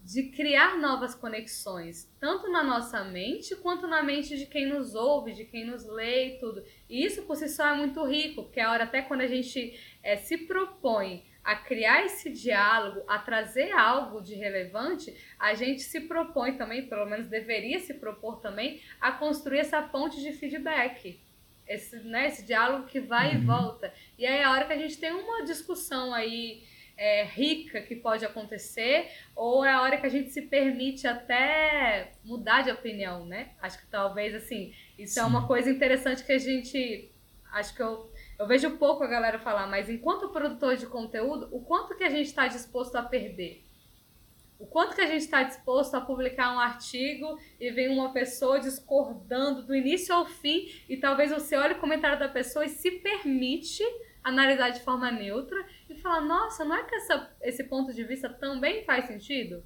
de 0.04 0.24
criar 0.24 0.78
novas 0.78 1.16
conexões, 1.16 2.12
tanto 2.20 2.52
na 2.52 2.62
nossa 2.62 3.04
mente 3.06 3.56
quanto 3.56 3.88
na 3.88 4.04
mente 4.04 4.38
de 4.38 4.46
quem 4.46 4.68
nos 4.68 4.94
ouve, 4.94 5.32
de 5.32 5.46
quem 5.46 5.66
nos 5.66 5.86
lê 5.86 6.36
e 6.36 6.40
tudo. 6.40 6.64
E 6.90 7.06
isso 7.06 7.24
por 7.24 7.38
si 7.38 7.48
só 7.48 7.70
é 7.70 7.74
muito 7.74 8.04
rico, 8.06 8.44
porque 8.44 8.60
a 8.60 8.72
hora 8.72 8.84
até 8.84 9.02
quando 9.02 9.22
a 9.22 9.28
gente 9.28 9.80
é, 10.04 10.18
se 10.18 10.38
propõe 10.40 11.24
a 11.42 11.56
criar 11.56 12.06
esse 12.06 12.30
diálogo, 12.30 13.04
a 13.08 13.18
trazer 13.18 13.72
algo 13.72 14.22
de 14.22 14.36
relevante, 14.36 15.16
a 15.40 15.54
gente 15.54 15.82
se 15.82 16.02
propõe 16.02 16.58
também, 16.58 16.88
pelo 16.88 17.06
menos 17.06 17.28
deveria 17.28 17.80
se 17.80 17.94
propor 17.94 18.40
também, 18.40 18.82
a 19.00 19.12
construir 19.12 19.60
essa 19.60 19.82
ponte 19.82 20.22
de 20.22 20.32
feedback 20.34 21.20
esse, 21.68 21.98
né, 22.00 22.28
esse 22.28 22.46
diálogo 22.46 22.88
que 22.88 23.00
vai 23.00 23.36
uhum. 23.36 23.42
e 23.42 23.46
volta. 23.46 23.94
E 24.18 24.26
aí 24.26 24.44
a 24.44 24.52
hora 24.52 24.66
que 24.66 24.74
a 24.74 24.78
gente 24.78 24.98
tem 24.98 25.12
uma 25.12 25.44
discussão 25.44 26.14
aí 26.14 26.64
é, 26.98 27.24
rica 27.24 27.82
que 27.82 27.96
pode 27.96 28.26
acontecer, 28.26 29.10
ou 29.36 29.64
é 29.66 29.72
a 29.72 29.82
hora 29.82 29.98
que 29.98 30.06
a 30.06 30.10
gente 30.10 30.32
se 30.32 30.44
permite 30.44 31.08
até 31.08 32.12
mudar 32.24 32.62
de 32.62 32.72
opinião, 32.72 33.26
né? 33.26 33.52
Acho 33.62 33.80
que 33.80 33.88
talvez, 33.88 34.34
assim, 34.36 34.74
isso 34.98 35.16
Sim. 35.16 35.20
é 35.22 35.24
uma 35.24 35.48
coisa 35.48 35.70
interessante 35.70 36.24
que 36.24 36.32
a 36.32 36.38
gente. 36.38 37.12
Acho 37.52 37.76
que 37.76 37.84
eu, 37.84 38.12
eu 38.40 38.48
vejo 38.48 38.78
pouco 38.78 39.04
a 39.04 39.08
galera 39.08 39.38
falar, 39.38 39.68
mas 39.68 39.88
enquanto 39.88 40.30
produtor 40.30 40.76
de 40.76 40.88
conteúdo, 40.88 41.50
o 41.52 41.62
quanto 41.62 41.96
que 41.96 42.04
a 42.04 42.10
gente 42.10 42.26
está 42.26 42.48
disposto 42.48 42.96
a 42.96 43.04
perder? 43.04 43.64
O 44.64 44.66
quanto 44.66 44.96
que 44.96 45.02
a 45.02 45.06
gente 45.06 45.22
está 45.22 45.44
disposto 45.44 45.94
a 45.96 46.02
publicar 46.02 46.56
um 46.56 46.60
artigo 46.60 47.38
e 47.60 47.70
vem 47.70 47.90
uma 47.90 48.14
pessoa 48.14 48.62
discordando 48.62 49.62
do 49.64 49.76
início 49.76 50.16
ao 50.16 50.26
fim 50.26 50.68
e 50.88 50.96
talvez 50.96 51.32
você 51.32 51.58
olhe 51.58 51.74
o 51.74 51.80
comentário 51.80 52.18
da 52.18 52.30
pessoa 52.30 52.64
e 52.64 52.70
se 52.70 52.90
permite 52.92 53.84
analisar 54.24 54.70
de 54.70 54.82
forma 54.82 55.12
neutra 55.12 55.66
e 55.90 55.96
falar, 55.96 56.22
nossa, 56.22 56.64
não 56.64 56.76
é 56.76 56.84
que 56.84 56.96
essa, 56.96 57.32
esse 57.42 57.64
ponto 57.66 57.94
de 57.94 58.04
vista 58.04 58.30
também 58.30 58.84
faz 58.86 59.06
sentido? 59.06 59.64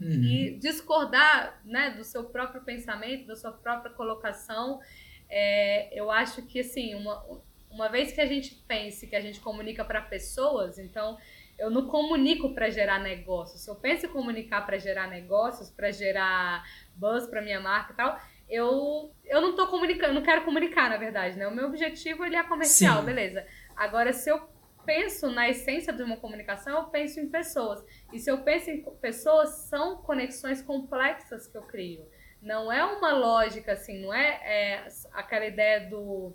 Uhum. 0.00 0.22
E 0.22 0.58
discordar 0.58 1.60
né, 1.64 1.90
do 1.90 2.04
seu 2.04 2.24
próprio 2.24 2.62
pensamento, 2.62 3.26
da 3.26 3.36
sua 3.36 3.52
própria 3.52 3.92
colocação, 3.92 4.80
é, 5.28 5.98
eu 5.98 6.10
acho 6.10 6.42
que 6.42 6.60
assim, 6.60 6.94
uma, 6.94 7.42
uma 7.70 7.88
vez 7.88 8.12
que 8.12 8.20
a 8.20 8.26
gente 8.26 8.54
pense 8.68 9.06
que 9.06 9.16
a 9.16 9.20
gente 9.20 9.40
comunica 9.40 9.84
para 9.84 10.00
pessoas, 10.00 10.78
então 10.78 11.18
eu 11.58 11.70
não 11.70 11.86
comunico 11.86 12.54
para 12.54 12.68
gerar 12.68 12.98
negócios. 13.00 13.62
Se 13.62 13.70
eu 13.70 13.74
penso 13.74 14.06
em 14.06 14.10
comunicar 14.10 14.64
para 14.66 14.78
gerar 14.78 15.08
negócios, 15.08 15.70
para 15.70 15.90
gerar 15.90 16.62
buzz 16.94 17.26
para 17.26 17.40
minha 17.40 17.60
marca 17.60 17.92
e 17.92 17.96
tal, 17.96 18.20
eu, 18.48 19.12
eu 19.24 19.40
não 19.40 19.54
tô 19.54 19.66
comunicando, 19.66 20.14
não 20.14 20.22
quero 20.22 20.44
comunicar, 20.44 20.88
na 20.88 20.96
verdade, 20.96 21.36
né? 21.36 21.46
O 21.46 21.54
meu 21.54 21.66
objetivo 21.66 22.24
ele 22.24 22.36
é 22.36 22.42
comercial, 22.42 23.00
Sim. 23.00 23.06
beleza. 23.06 23.46
Agora, 23.76 24.12
se 24.12 24.30
eu 24.30 24.48
penso 24.84 25.30
na 25.30 25.48
essência 25.48 25.92
de 25.92 26.02
uma 26.02 26.16
comunicação, 26.16 26.78
eu 26.78 26.84
penso 26.84 27.18
em 27.18 27.28
pessoas. 27.28 27.84
E 28.12 28.18
se 28.18 28.30
eu 28.30 28.38
penso 28.42 28.70
em 28.70 28.82
pessoas, 29.00 29.50
são 29.68 29.96
conexões 29.98 30.62
complexas 30.62 31.46
que 31.48 31.58
eu 31.58 31.62
crio. 31.62 32.06
Não 32.40 32.72
é 32.72 32.84
uma 32.84 33.12
lógica 33.12 33.72
assim, 33.72 34.00
não 34.00 34.14
é, 34.14 34.40
é 34.44 34.88
aquela 35.12 35.46
ideia 35.46 35.88
do, 35.90 36.32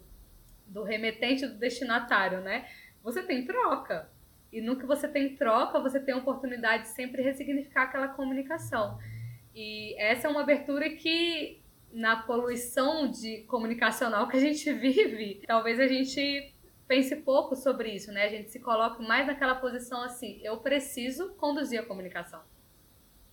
do 0.68 0.84
remetente 0.84 1.48
do 1.48 1.58
destinatário, 1.58 2.42
né? 2.42 2.68
Você 3.02 3.24
tem 3.24 3.46
troca. 3.46 4.10
E 4.52 4.60
no 4.60 4.78
que 4.78 4.86
você 4.86 5.08
tem 5.08 5.36
troca, 5.38 5.80
você 5.80 6.00
tem 6.00 6.14
a 6.14 6.18
oportunidade 6.18 6.84
de 6.84 6.90
sempre 6.90 7.22
ressignificar 7.22 7.84
aquela 7.84 8.10
comunicação. 8.10 9.00
E 9.56 9.96
essa 10.02 10.28
é 10.28 10.32
uma 10.32 10.42
abertura 10.42 10.90
que, 10.90 11.61
na 11.94 12.18
poluição 12.18 13.10
de 13.10 13.40
comunicacional 13.44 14.28
que 14.28 14.38
a 14.38 14.40
gente 14.40 14.72
vive, 14.74 15.42
talvez 15.46 15.80
a 15.80 15.88
gente 15.88 16.54
pense 16.88 17.16
pouco 17.18 17.56
sobre 17.56 17.94
isso, 17.94 18.12
né? 18.12 18.26
A 18.26 18.30
gente 18.30 18.52
se 18.52 18.60
coloque 18.60 19.02
mais 19.02 19.26
naquela 19.26 19.56
posição 19.56 20.04
assim, 20.04 20.40
eu 20.44 20.58
preciso 20.58 21.30
conduzir 21.36 21.80
a 21.80 21.84
comunicação. 21.84 22.42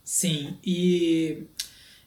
Sim, 0.05 0.59
e 0.64 1.47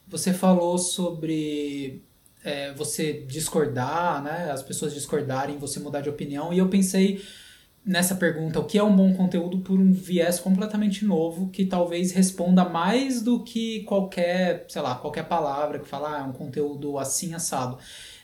você 0.06 0.32
falou 0.32 0.78
sobre 0.78 2.02
é, 2.42 2.72
você 2.72 3.12
discordar, 3.12 4.22
né? 4.22 4.50
As 4.50 4.62
pessoas 4.62 4.92
discordarem, 4.92 5.58
você 5.58 5.78
mudar 5.78 6.00
de 6.00 6.08
opinião, 6.08 6.52
e 6.52 6.58
eu 6.58 6.68
pensei 6.68 7.22
nessa 7.84 8.14
pergunta, 8.14 8.60
o 8.60 8.64
que 8.64 8.78
é 8.78 8.82
um 8.82 8.94
bom 8.94 9.12
conteúdo, 9.12 9.58
por 9.58 9.78
um 9.78 9.92
viés 9.92 10.38
completamente 10.38 11.04
novo, 11.04 11.48
que 11.50 11.64
talvez 11.64 12.12
responda 12.12 12.64
mais 12.64 13.22
do 13.22 13.42
que 13.42 13.82
qualquer, 13.84 14.64
sei 14.68 14.82
lá, 14.82 14.94
qualquer 14.94 15.24
palavra 15.24 15.78
que 15.78 15.88
fala, 15.88 16.16
ah, 16.16 16.20
é 16.20 16.22
um 16.22 16.32
conteúdo 16.32 16.98
assim 16.98 17.34
assado. 17.34 17.78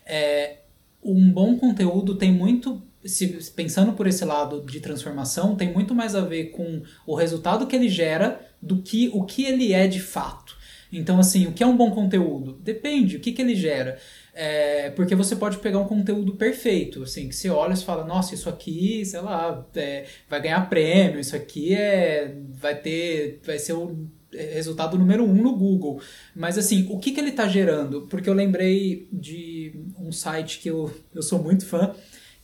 É, 0.07 0.59
um 1.03 1.31
bom 1.33 1.57
conteúdo 1.57 2.16
tem 2.16 2.33
muito 2.33 2.83
se, 3.05 3.27
pensando 3.53 3.92
por 3.92 4.07
esse 4.07 4.25
lado 4.25 4.61
de 4.62 4.81
transformação, 4.81 5.57
tem 5.57 5.73
muito 5.73 5.94
mais 5.94 6.14
a 6.14 6.21
ver 6.21 6.47
com 6.47 6.83
o 7.07 7.14
resultado 7.14 7.66
que 7.66 7.77
ele 7.77 7.88
gera 7.88 8.40
do 8.61 8.83
que 8.83 9.11
o 9.12 9.25
que 9.25 9.44
ele 9.44 9.73
é 9.73 9.87
de 9.87 10.01
fato. 10.01 10.58
Então, 10.92 11.18
assim, 11.18 11.46
o 11.46 11.53
que 11.53 11.62
é 11.62 11.66
um 11.66 11.77
bom 11.77 11.90
conteúdo? 11.90 12.55
Depende, 12.62 13.16
o 13.16 13.20
que, 13.20 13.33
que 13.33 13.42
ele 13.42 13.55
gera. 13.55 13.98
É, 14.35 14.90
porque 14.90 15.14
você 15.14 15.37
pode 15.37 15.59
pegar 15.59 15.79
um 15.81 15.87
conteúdo 15.87 16.35
perfeito, 16.35 17.03
assim, 17.03 17.29
que 17.29 17.35
você 17.35 17.51
olha 17.51 17.74
e 17.74 17.77
fala, 17.77 18.05
nossa, 18.05 18.35
isso 18.35 18.48
aqui, 18.48 19.05
sei 19.05 19.20
lá, 19.20 19.66
é, 19.74 20.07
vai 20.29 20.40
ganhar 20.40 20.68
prêmio, 20.68 21.20
isso 21.20 21.37
aqui 21.37 21.74
é, 21.74 22.35
vai 22.51 22.74
ter, 22.74 23.40
vai 23.44 23.59
ser 23.59 23.72
o 23.72 24.09
resultado 24.33 24.98
número 24.98 25.24
um 25.24 25.35
no 25.35 25.57
Google. 25.57 26.01
Mas 26.35 26.59
assim, 26.59 26.87
o 26.90 26.98
que, 26.98 27.12
que 27.12 27.20
ele 27.20 27.31
está 27.31 27.48
gerando? 27.48 28.03
Porque 28.03 28.29
eu 28.29 28.35
lembrei 28.35 29.09
de 29.12 29.72
um 29.98 30.12
site 30.12 30.61
que 30.61 30.68
eu, 30.68 30.94
eu 31.14 31.22
sou 31.22 31.42
muito 31.42 31.66
fã, 31.66 31.94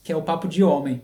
que 0.03 0.13
é 0.13 0.17
o 0.17 0.23
Papo 0.23 0.49
de 0.49 0.63
Homem. 0.63 1.03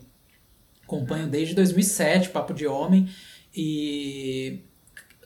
Acompanho 0.83 1.29
desde 1.29 1.55
2007 1.55 2.31
Papo 2.31 2.53
de 2.53 2.67
Homem 2.67 3.09
e 3.55 4.61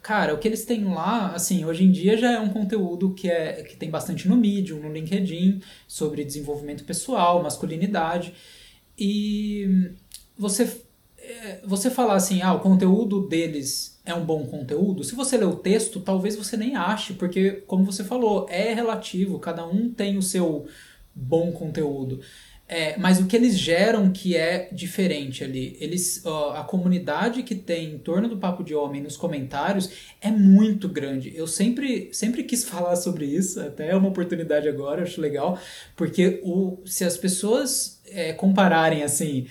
cara, 0.04 0.34
o 0.34 0.38
que 0.38 0.46
eles 0.46 0.66
têm 0.66 0.84
lá, 0.84 1.32
assim, 1.34 1.64
hoje 1.64 1.82
em 1.82 1.90
dia 1.90 2.18
já 2.18 2.32
é 2.32 2.38
um 2.38 2.50
conteúdo 2.50 3.14
que 3.14 3.26
é 3.28 3.62
que 3.62 3.74
tem 3.74 3.90
bastante 3.90 4.28
no 4.28 4.36
Medium, 4.36 4.78
no 4.78 4.92
LinkedIn, 4.92 5.62
sobre 5.88 6.22
desenvolvimento 6.24 6.84
pessoal, 6.84 7.42
masculinidade. 7.42 8.34
E 8.98 9.94
você 10.36 10.70
é, 11.16 11.60
você 11.64 11.90
falar 11.90 12.16
assim, 12.16 12.42
ah, 12.42 12.52
o 12.52 12.60
conteúdo 12.60 13.26
deles 13.26 13.98
é 14.04 14.14
um 14.14 14.26
bom 14.26 14.44
conteúdo, 14.46 15.02
se 15.02 15.14
você 15.14 15.38
ler 15.38 15.46
o 15.46 15.56
texto, 15.56 16.00
talvez 16.00 16.36
você 16.36 16.54
nem 16.54 16.76
ache, 16.76 17.14
porque, 17.14 17.52
como 17.66 17.84
você 17.84 18.04
falou, 18.04 18.46
é 18.50 18.74
relativo, 18.74 19.38
cada 19.38 19.66
um 19.66 19.90
tem 19.90 20.18
o 20.18 20.22
seu 20.22 20.66
bom 21.14 21.50
conteúdo. 21.50 22.20
É, 22.66 22.96
mas 22.96 23.20
o 23.20 23.26
que 23.26 23.36
eles 23.36 23.58
geram 23.58 24.10
que 24.10 24.34
é 24.34 24.70
diferente 24.72 25.44
ali, 25.44 25.76
eles, 25.80 26.24
a 26.54 26.62
comunidade 26.62 27.42
que 27.42 27.54
tem 27.54 27.92
em 27.92 27.98
torno 27.98 28.26
do 28.26 28.38
Papo 28.38 28.64
de 28.64 28.74
Homem 28.74 29.02
nos 29.02 29.18
comentários 29.18 29.90
é 30.18 30.30
muito 30.30 30.88
grande. 30.88 31.30
Eu 31.36 31.46
sempre, 31.46 32.08
sempre 32.12 32.42
quis 32.42 32.64
falar 32.68 32.96
sobre 32.96 33.26
isso, 33.26 33.60
até 33.60 33.90
é 33.90 33.96
uma 33.96 34.08
oportunidade 34.08 34.66
agora, 34.66 35.02
acho 35.02 35.20
legal, 35.20 35.58
porque 35.94 36.40
o, 36.42 36.78
se 36.86 37.04
as 37.04 37.18
pessoas 37.18 38.00
é, 38.06 38.32
compararem 38.32 39.02
assim 39.02 39.46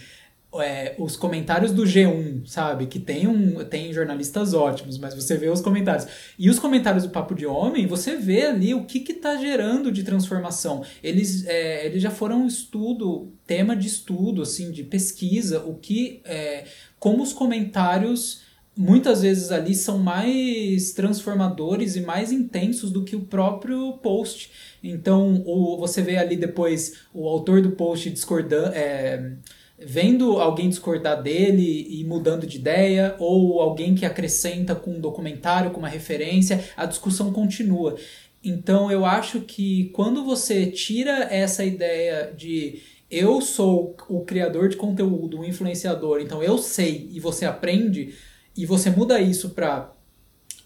é, 0.61 0.95
os 0.97 1.15
comentários 1.15 1.71
do 1.71 1.83
G1, 1.83 2.45
sabe? 2.45 2.87
Que 2.87 2.99
tem, 2.99 3.27
um, 3.27 3.63
tem 3.65 3.91
jornalistas 3.93 4.53
ótimos, 4.53 4.97
mas 4.97 5.13
você 5.13 5.37
vê 5.37 5.49
os 5.49 5.61
comentários. 5.61 6.07
E 6.37 6.49
os 6.49 6.59
comentários 6.59 7.03
do 7.03 7.09
Papo 7.09 7.33
de 7.33 7.45
Homem, 7.45 7.87
você 7.87 8.15
vê 8.15 8.43
ali 8.43 8.73
o 8.73 8.85
que 8.85 8.99
que 8.99 9.13
tá 9.13 9.37
gerando 9.37 9.91
de 9.91 10.03
transformação. 10.03 10.83
Eles, 11.03 11.45
é, 11.45 11.85
eles 11.85 12.01
já 12.01 12.11
foram 12.11 12.45
estudo, 12.45 13.31
tema 13.47 13.75
de 13.75 13.87
estudo, 13.87 14.41
assim, 14.41 14.71
de 14.71 14.83
pesquisa, 14.83 15.59
o 15.59 15.75
que... 15.75 16.21
É, 16.25 16.65
como 16.99 17.21
os 17.21 17.33
comentários 17.33 18.41
muitas 18.75 19.21
vezes 19.21 19.51
ali 19.51 19.75
são 19.75 19.99
mais 19.99 20.93
transformadores 20.93 21.95
e 21.95 22.01
mais 22.01 22.31
intensos 22.31 22.91
do 22.91 23.03
que 23.03 23.15
o 23.15 23.21
próprio 23.21 23.93
post. 23.97 24.51
Então, 24.83 25.43
o, 25.45 25.77
você 25.77 26.01
vê 26.01 26.17
ali 26.17 26.35
depois 26.35 27.01
o 27.13 27.27
autor 27.27 27.61
do 27.61 27.71
post 27.71 28.09
discordando... 28.09 28.73
É, 28.73 29.33
vendo 29.77 30.39
alguém 30.39 30.69
discordar 30.69 31.21
dele 31.21 31.87
e 31.89 32.03
mudando 32.03 32.45
de 32.45 32.57
ideia, 32.57 33.15
ou 33.19 33.59
alguém 33.59 33.95
que 33.95 34.05
acrescenta 34.05 34.75
com 34.75 34.91
um 34.91 35.01
documentário, 35.01 35.71
com 35.71 35.79
uma 35.79 35.89
referência, 35.89 36.63
a 36.77 36.85
discussão 36.85 37.31
continua. 37.33 37.95
Então 38.43 38.91
eu 38.91 39.05
acho 39.05 39.41
que 39.41 39.89
quando 39.93 40.23
você 40.23 40.67
tira 40.67 41.27
essa 41.33 41.63
ideia 41.63 42.33
de 42.35 42.81
eu 43.09 43.41
sou 43.41 43.95
o 44.09 44.21
criador 44.21 44.69
de 44.69 44.75
conteúdo, 44.75 45.39
o 45.39 45.45
influenciador, 45.45 46.19
então 46.19 46.43
eu 46.43 46.57
sei 46.57 47.09
e 47.11 47.19
você 47.19 47.45
aprende, 47.45 48.15
e 48.55 48.65
você 48.65 48.89
muda 48.89 49.19
isso 49.19 49.51
para 49.51 49.91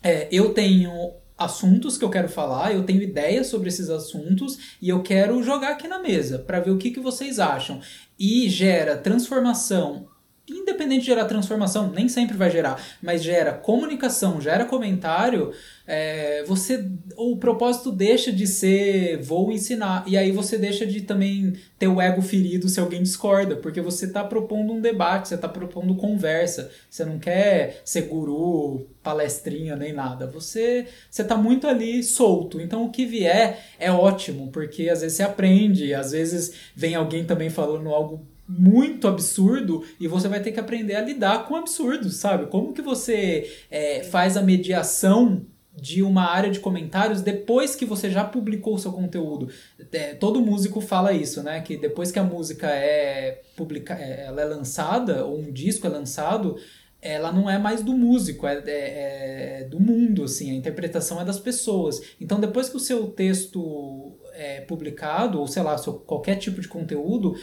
é, 0.03 0.27
eu 0.31 0.53
tenho 0.53 1.13
assuntos 1.37 1.97
que 1.97 2.03
eu 2.03 2.09
quero 2.09 2.27
falar, 2.27 2.73
eu 2.73 2.83
tenho 2.83 3.01
ideias 3.01 3.47
sobre 3.47 3.69
esses 3.69 3.89
assuntos 3.89 4.77
e 4.81 4.89
eu 4.89 5.03
quero 5.03 5.41
jogar 5.43 5.71
aqui 5.71 5.87
na 5.87 5.99
mesa 5.99 6.39
para 6.39 6.59
ver 6.59 6.71
o 6.71 6.77
que, 6.77 6.91
que 6.91 6.99
vocês 6.99 7.39
acham. 7.39 7.79
E 8.17 8.49
gera 8.49 8.97
transformação 8.97 10.07
independente 10.49 11.01
de 11.01 11.07
gerar 11.07 11.25
transformação, 11.25 11.91
nem 11.91 12.07
sempre 12.07 12.37
vai 12.37 12.49
gerar, 12.49 12.81
mas 13.01 13.23
gera 13.23 13.51
comunicação, 13.51 14.39
gera 14.39 14.65
comentário, 14.65 15.51
é, 15.85 16.43
você 16.45 16.85
o 17.15 17.37
propósito 17.37 17.91
deixa 17.91 18.31
de 18.31 18.45
ser 18.45 19.21
vou 19.21 19.51
ensinar 19.51 20.03
e 20.05 20.17
aí 20.17 20.31
você 20.31 20.57
deixa 20.57 20.85
de 20.85 21.01
também 21.01 21.53
ter 21.79 21.87
o 21.87 22.01
ego 22.01 22.21
ferido 22.21 22.69
se 22.69 22.79
alguém 22.79 23.03
discorda, 23.03 23.55
porque 23.55 23.81
você 23.81 24.05
está 24.05 24.23
propondo 24.23 24.73
um 24.73 24.81
debate, 24.81 25.27
você 25.27 25.35
está 25.35 25.47
propondo 25.47 25.95
conversa, 25.95 26.71
você 26.89 27.03
não 27.03 27.19
quer 27.19 27.81
ser 27.83 28.03
guru, 28.03 28.87
palestrinha 29.03 29.75
nem 29.75 29.93
nada, 29.93 30.27
você 30.27 30.87
você 31.09 31.21
está 31.21 31.35
muito 31.35 31.67
ali 31.67 32.03
solto, 32.03 32.61
então 32.61 32.85
o 32.85 32.89
que 32.89 33.05
vier 33.05 33.65
é 33.79 33.91
ótimo, 33.91 34.49
porque 34.51 34.89
às 34.89 35.01
vezes 35.01 35.17
você 35.17 35.23
aprende, 35.23 35.93
às 35.93 36.11
vezes 36.11 36.53
vem 36.75 36.95
alguém 36.95 37.25
também 37.25 37.49
falando 37.49 37.89
algo 37.89 38.25
muito 38.47 39.07
absurdo 39.07 39.83
e 39.99 40.07
você 40.07 40.27
vai 40.27 40.41
ter 40.41 40.51
que 40.51 40.59
aprender 40.59 40.95
a 40.95 41.01
lidar 41.01 41.45
com 41.45 41.55
absurdos, 41.55 42.15
sabe? 42.15 42.47
Como 42.47 42.73
que 42.73 42.81
você 42.81 43.51
é, 43.69 44.03
faz 44.03 44.37
a 44.37 44.41
mediação 44.41 45.45
de 45.79 46.01
uma 46.01 46.23
área 46.23 46.49
de 46.49 46.59
comentários 46.59 47.21
depois 47.21 47.75
que 47.75 47.85
você 47.85 48.09
já 48.09 48.23
publicou 48.23 48.73
o 48.73 48.79
seu 48.79 48.91
conteúdo. 48.91 49.47
É, 49.91 50.15
todo 50.15 50.41
músico 50.41 50.81
fala 50.81 51.13
isso, 51.13 51.43
né? 51.43 51.61
Que 51.61 51.77
depois 51.77 52.11
que 52.11 52.17
a 52.17 52.23
música 52.23 52.67
é 52.67 53.43
publica, 53.55 53.93
é, 53.93 54.25
ela 54.25 54.41
é 54.41 54.45
lançada 54.45 55.23
ou 55.23 55.37
um 55.37 55.51
disco 55.51 55.85
é 55.85 55.89
lançado, 55.89 56.57
ela 56.99 57.31
não 57.31 57.47
é 57.47 57.59
mais 57.59 57.83
do 57.83 57.93
músico, 57.93 58.47
é, 58.47 58.55
é, 58.65 59.61
é, 59.61 59.63
do 59.65 59.79
mundo, 59.79 60.23
assim, 60.23 60.51
a 60.51 60.55
interpretação 60.55 61.21
é 61.21 61.25
das 61.25 61.39
pessoas. 61.39 62.01
Então, 62.19 62.39
depois 62.39 62.69
que 62.69 62.77
o 62.77 62.79
seu 62.79 63.07
texto 63.07 64.17
é 64.33 64.61
publicado, 64.61 65.39
ou 65.39 65.47
sei 65.47 65.61
lá, 65.61 65.77
seu, 65.77 65.93
qualquer 65.93 66.35
tipo 66.35 66.59
de 66.59 66.67
conteúdo, 66.67 67.35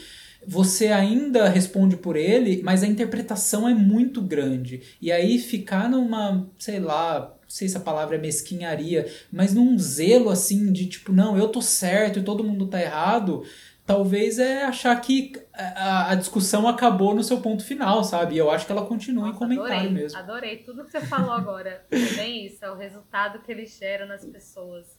você 0.47 0.89
ainda 0.89 1.49
responde 1.49 1.97
por 1.97 2.17
ele, 2.17 2.63
mas 2.63 2.83
a 2.83 2.87
interpretação 2.87 3.69
é 3.69 3.75
muito 3.75 4.21
grande. 4.21 4.97
E 5.01 5.11
aí 5.11 5.39
ficar 5.39 5.89
numa, 5.89 6.49
sei 6.59 6.81
lá, 6.81 7.21
não 7.21 7.51
sei 7.51 7.69
se 7.69 7.77
a 7.77 7.81
palavra 7.81 8.17
é 8.17 8.21
mesquinharia, 8.21 9.11
mas 9.33 9.55
num 9.55 9.79
zelo 9.79 10.31
assim 10.31 10.73
de 10.73 10.87
tipo, 10.87 11.13
não, 11.13 11.37
eu 11.37 11.49
tô 11.49 11.61
certo 11.61 12.19
e 12.19 12.25
todo 12.25 12.45
mundo 12.45 12.67
tá 12.67 12.81
errado, 12.81 13.45
talvez 13.87 14.39
é 14.39 14.65
achar 14.65 14.99
que 15.01 15.33
a, 15.53 16.13
a 16.13 16.15
discussão 16.15 16.67
acabou 16.67 17.15
no 17.15 17.23
seu 17.23 17.41
ponto 17.41 17.65
final, 17.65 18.03
sabe? 18.03 18.35
E 18.35 18.39
eu 18.39 18.51
acho 18.51 18.67
que 18.67 18.73
ela 18.73 18.87
continua 18.87 19.27
Nossa, 19.27 19.37
em 19.37 19.39
comentário 19.39 19.75
adorei, 19.75 19.91
mesmo. 19.91 20.19
Adorei 20.19 20.57
tudo 20.59 20.85
que 20.85 20.91
você 20.91 21.01
falou 21.01 21.33
agora. 21.33 21.85
É 21.95 22.17
bem 22.17 22.47
isso, 22.47 22.65
é 22.65 22.71
o 22.71 22.77
resultado 22.77 23.41
que 23.41 23.53
ele 23.53 23.67
gera 23.67 24.07
nas 24.07 24.25
pessoas. 24.25 24.99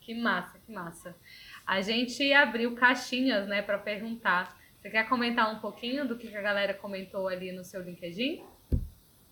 Que 0.00 0.14
massa, 0.14 0.58
que 0.58 0.70
massa. 0.70 1.16
A 1.66 1.80
gente 1.80 2.30
abriu 2.32 2.74
caixinhas, 2.74 3.48
né, 3.48 3.62
para 3.62 3.78
perguntar 3.78 4.54
você 4.84 4.90
quer 4.90 5.08
comentar 5.08 5.50
um 5.50 5.60
pouquinho 5.60 6.06
do 6.06 6.14
que 6.14 6.36
a 6.36 6.42
galera 6.42 6.74
comentou 6.74 7.26
ali 7.26 7.50
no 7.52 7.64
seu 7.64 7.80
LinkedIn? 7.80 8.42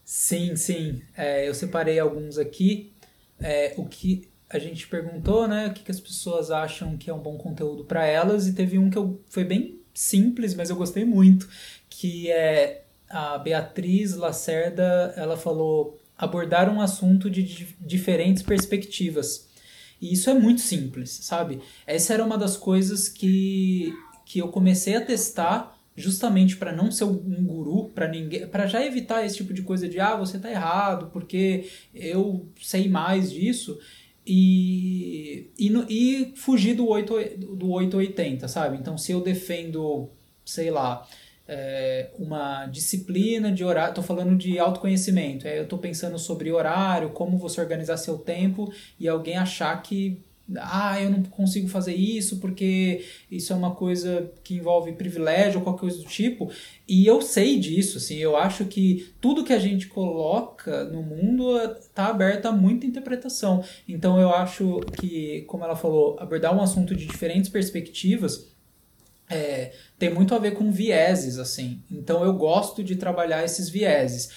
Sim, 0.03 0.57
sim. 0.57 1.03
É, 1.15 1.47
eu 1.47 1.53
separei 1.53 1.99
alguns 1.99 2.39
aqui. 2.39 2.91
É, 3.39 3.75
o 3.77 3.85
que 3.85 4.31
a 4.49 4.59
gente 4.59 4.89
perguntou, 4.89 5.47
né? 5.47 5.67
O 5.67 5.75
que, 5.75 5.83
que 5.83 5.91
as 5.91 6.01
pessoas 6.01 6.51
acham 6.51 6.97
que 6.97 7.11
é 7.11 7.15
um 7.15 7.19
bom 7.19 7.37
conteúdo 7.37 7.85
para 7.85 8.07
elas. 8.07 8.49
E 8.49 8.55
teve 8.55 8.79
um 8.79 8.89
que 8.89 8.97
eu, 8.97 9.23
foi 9.29 9.45
bem 9.45 9.79
simples, 9.93 10.55
mas 10.55 10.71
eu 10.71 10.77
gostei 10.77 11.05
muito. 11.05 11.47
Que 11.91 12.31
é 12.31 12.85
a 13.11 13.37
Beatriz 13.37 14.17
Lacerda. 14.17 15.13
Ela 15.19 15.37
falou 15.37 16.01
abordar 16.17 16.73
um 16.73 16.81
assunto 16.81 17.29
de 17.29 17.75
diferentes 17.79 18.43
perspectivas. 18.43 19.51
E 20.01 20.15
isso 20.15 20.31
é 20.31 20.35
muito 20.35 20.63
simples, 20.63 21.11
sabe? 21.11 21.61
Essa 21.87 22.15
era 22.15 22.25
uma 22.25 22.39
das 22.39 22.57
coisas 22.57 23.07
que 23.07 23.93
que 24.33 24.39
eu 24.39 24.49
comecei 24.49 24.97
a 24.97 25.05
testar 25.05 25.79
justamente 25.95 26.57
para 26.57 26.73
não 26.73 26.91
ser 26.91 27.05
um 27.05 27.45
guru 27.45 27.91
para 27.95 28.09
ninguém, 28.09 28.47
para 28.47 28.67
já 28.67 28.83
evitar 28.83 29.27
esse 29.27 29.37
tipo 29.37 29.53
de 29.53 29.61
coisa 29.61 29.87
de 29.87 30.01
ah, 30.01 30.17
você 30.17 30.39
tá 30.39 30.51
errado, 30.51 31.11
porque 31.13 31.69
eu 31.95 32.47
sei 32.59 32.89
mais 32.89 33.31
disso. 33.31 33.79
E, 34.27 35.51
e, 35.59 35.69
e 35.91 36.33
fugir 36.35 36.75
do, 36.75 36.89
8, 36.89 37.13
do 37.57 37.73
880, 37.73 38.49
sabe? 38.49 38.79
Então, 38.79 38.97
se 38.97 39.13
eu 39.13 39.21
defendo, 39.21 40.09
sei 40.47 40.71
lá, 40.71 41.07
é, 41.47 42.11
uma 42.19 42.65
disciplina 42.69 43.53
de 43.53 43.63
horário, 43.63 43.91
estou 43.91 44.05
falando 44.05 44.35
de 44.35 44.59
autoconhecimento, 44.59 45.47
é, 45.47 45.59
eu 45.59 45.65
estou 45.65 45.79
pensando 45.79 46.19
sobre 46.19 46.51
horário, 46.51 47.11
como 47.11 47.37
você 47.37 47.61
organizar 47.61 47.99
seu 47.99 48.17
tempo, 48.17 48.73
e 48.99 49.07
alguém 49.07 49.37
achar 49.37 49.83
que 49.83 50.23
ah, 50.57 51.01
eu 51.01 51.11
não 51.11 51.23
consigo 51.23 51.69
fazer 51.69 51.95
isso 51.95 52.39
porque 52.39 53.05
isso 53.31 53.53
é 53.53 53.57
uma 53.57 53.75
coisa 53.75 54.31
que 54.43 54.55
envolve 54.55 54.93
privilégio 54.93 55.59
ou 55.59 55.65
qualquer 55.65 55.81
coisa 55.81 55.99
do 55.99 56.05
tipo. 56.05 56.51
E 56.87 57.07
eu 57.07 57.23
sei 57.23 57.59
disso, 57.59 57.99
assim, 57.99 58.17
eu 58.17 58.37
acho 58.37 58.65
que 58.67 59.13
tudo 59.21 59.45
que 59.45 59.53
a 59.53 59.59
gente 59.59 59.87
coloca 59.87 60.85
no 60.85 61.03
mundo 61.03 61.57
está 61.81 62.07
aberto 62.07 62.47
a 62.47 62.53
muita 62.53 62.87
interpretação. 62.87 63.65
Então 63.89 64.21
eu 64.21 64.35
acho 64.35 64.81
que, 65.01 65.43
como 65.43 65.65
ela 65.65 65.77
falou, 65.77 66.17
abordar 66.19 66.55
um 66.57 66.63
assunto 66.63 66.95
de 66.95 67.07
diferentes 67.07 67.49
perspectivas 67.49 68.53
é, 69.33 69.73
tem 69.99 70.13
muito 70.13 70.35
a 70.35 70.39
ver 70.39 70.53
com 70.53 70.71
vieses, 70.71 71.39
assim. 71.39 71.81
Então 71.91 72.23
eu 72.25 72.35
gosto 72.35 72.85
de 72.85 72.97
trabalhar 72.97 73.45
esses 73.45 73.69
vieses. 73.69 74.31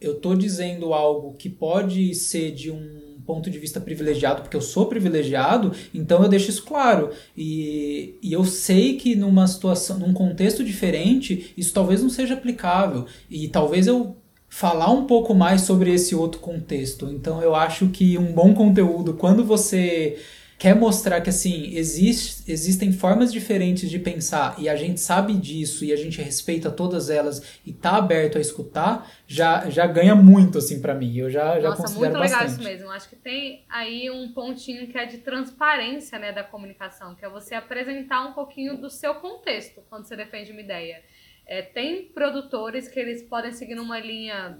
Eu 0.00 0.20
tô 0.20 0.34
dizendo 0.34 0.92
algo 0.92 1.34
que 1.34 1.48
pode 1.48 2.14
ser 2.14 2.52
de 2.52 2.70
um 2.70 3.05
ponto 3.26 3.50
de 3.50 3.58
vista 3.58 3.80
privilegiado, 3.80 4.42
porque 4.42 4.56
eu 4.56 4.60
sou 4.60 4.86
privilegiado, 4.86 5.72
então 5.92 6.22
eu 6.22 6.28
deixo 6.28 6.50
isso 6.50 6.64
claro. 6.64 7.10
E, 7.36 8.14
e 8.22 8.32
eu 8.32 8.44
sei 8.44 8.96
que 8.96 9.14
numa 9.14 9.46
situação, 9.46 9.98
num 9.98 10.12
contexto 10.12 10.64
diferente, 10.64 11.52
isso 11.56 11.74
talvez 11.74 12.02
não 12.02 12.08
seja 12.08 12.34
aplicável. 12.34 13.06
E 13.28 13.48
talvez 13.48 13.86
eu 13.86 14.16
falar 14.48 14.90
um 14.90 15.04
pouco 15.04 15.34
mais 15.34 15.62
sobre 15.62 15.92
esse 15.92 16.14
outro 16.14 16.40
contexto. 16.40 17.10
Então 17.10 17.42
eu 17.42 17.54
acho 17.54 17.88
que 17.88 18.16
um 18.16 18.32
bom 18.32 18.54
conteúdo, 18.54 19.14
quando 19.14 19.44
você 19.44 20.18
quer 20.58 20.74
mostrar 20.74 21.20
que 21.20 21.28
assim 21.28 21.74
existe, 21.74 22.50
existem 22.50 22.92
formas 22.92 23.32
diferentes 23.32 23.90
de 23.90 23.98
pensar 23.98 24.54
e 24.58 24.68
a 24.68 24.76
gente 24.76 25.00
sabe 25.00 25.34
disso 25.34 25.84
e 25.84 25.92
a 25.92 25.96
gente 25.96 26.20
respeita 26.20 26.70
todas 26.70 27.10
elas 27.10 27.60
e 27.64 27.72
tá 27.72 27.96
aberto 27.96 28.38
a 28.38 28.40
escutar, 28.40 29.10
já, 29.26 29.68
já 29.68 29.86
ganha 29.86 30.14
muito 30.14 30.58
assim 30.58 30.80
para 30.80 30.94
mim. 30.94 31.16
Eu 31.16 31.30
já 31.30 31.60
já 31.60 31.70
Nossa, 31.70 31.82
considero 31.82 32.12
muito 32.12 32.22
legal 32.22 32.40
bastante. 32.40 32.60
isso 32.60 32.68
mesmo. 32.68 32.90
Acho 32.90 33.08
que 33.08 33.16
tem 33.16 33.64
aí 33.68 34.10
um 34.10 34.32
pontinho 34.32 34.86
que 34.86 34.96
é 34.96 35.04
de 35.04 35.18
transparência, 35.18 36.18
né, 36.18 36.32
da 36.32 36.42
comunicação, 36.42 37.14
que 37.14 37.24
é 37.24 37.28
você 37.28 37.54
apresentar 37.54 38.26
um 38.26 38.32
pouquinho 38.32 38.76
do 38.78 38.88
seu 38.88 39.14
contexto 39.16 39.82
quando 39.88 40.06
você 40.06 40.16
defende 40.16 40.52
uma 40.52 40.60
ideia. 40.60 41.02
É, 41.46 41.62
tem 41.62 42.06
produtores 42.06 42.88
que 42.88 42.98
eles 42.98 43.22
podem 43.22 43.52
seguir 43.52 43.74
numa 43.74 44.00
linha 44.00 44.58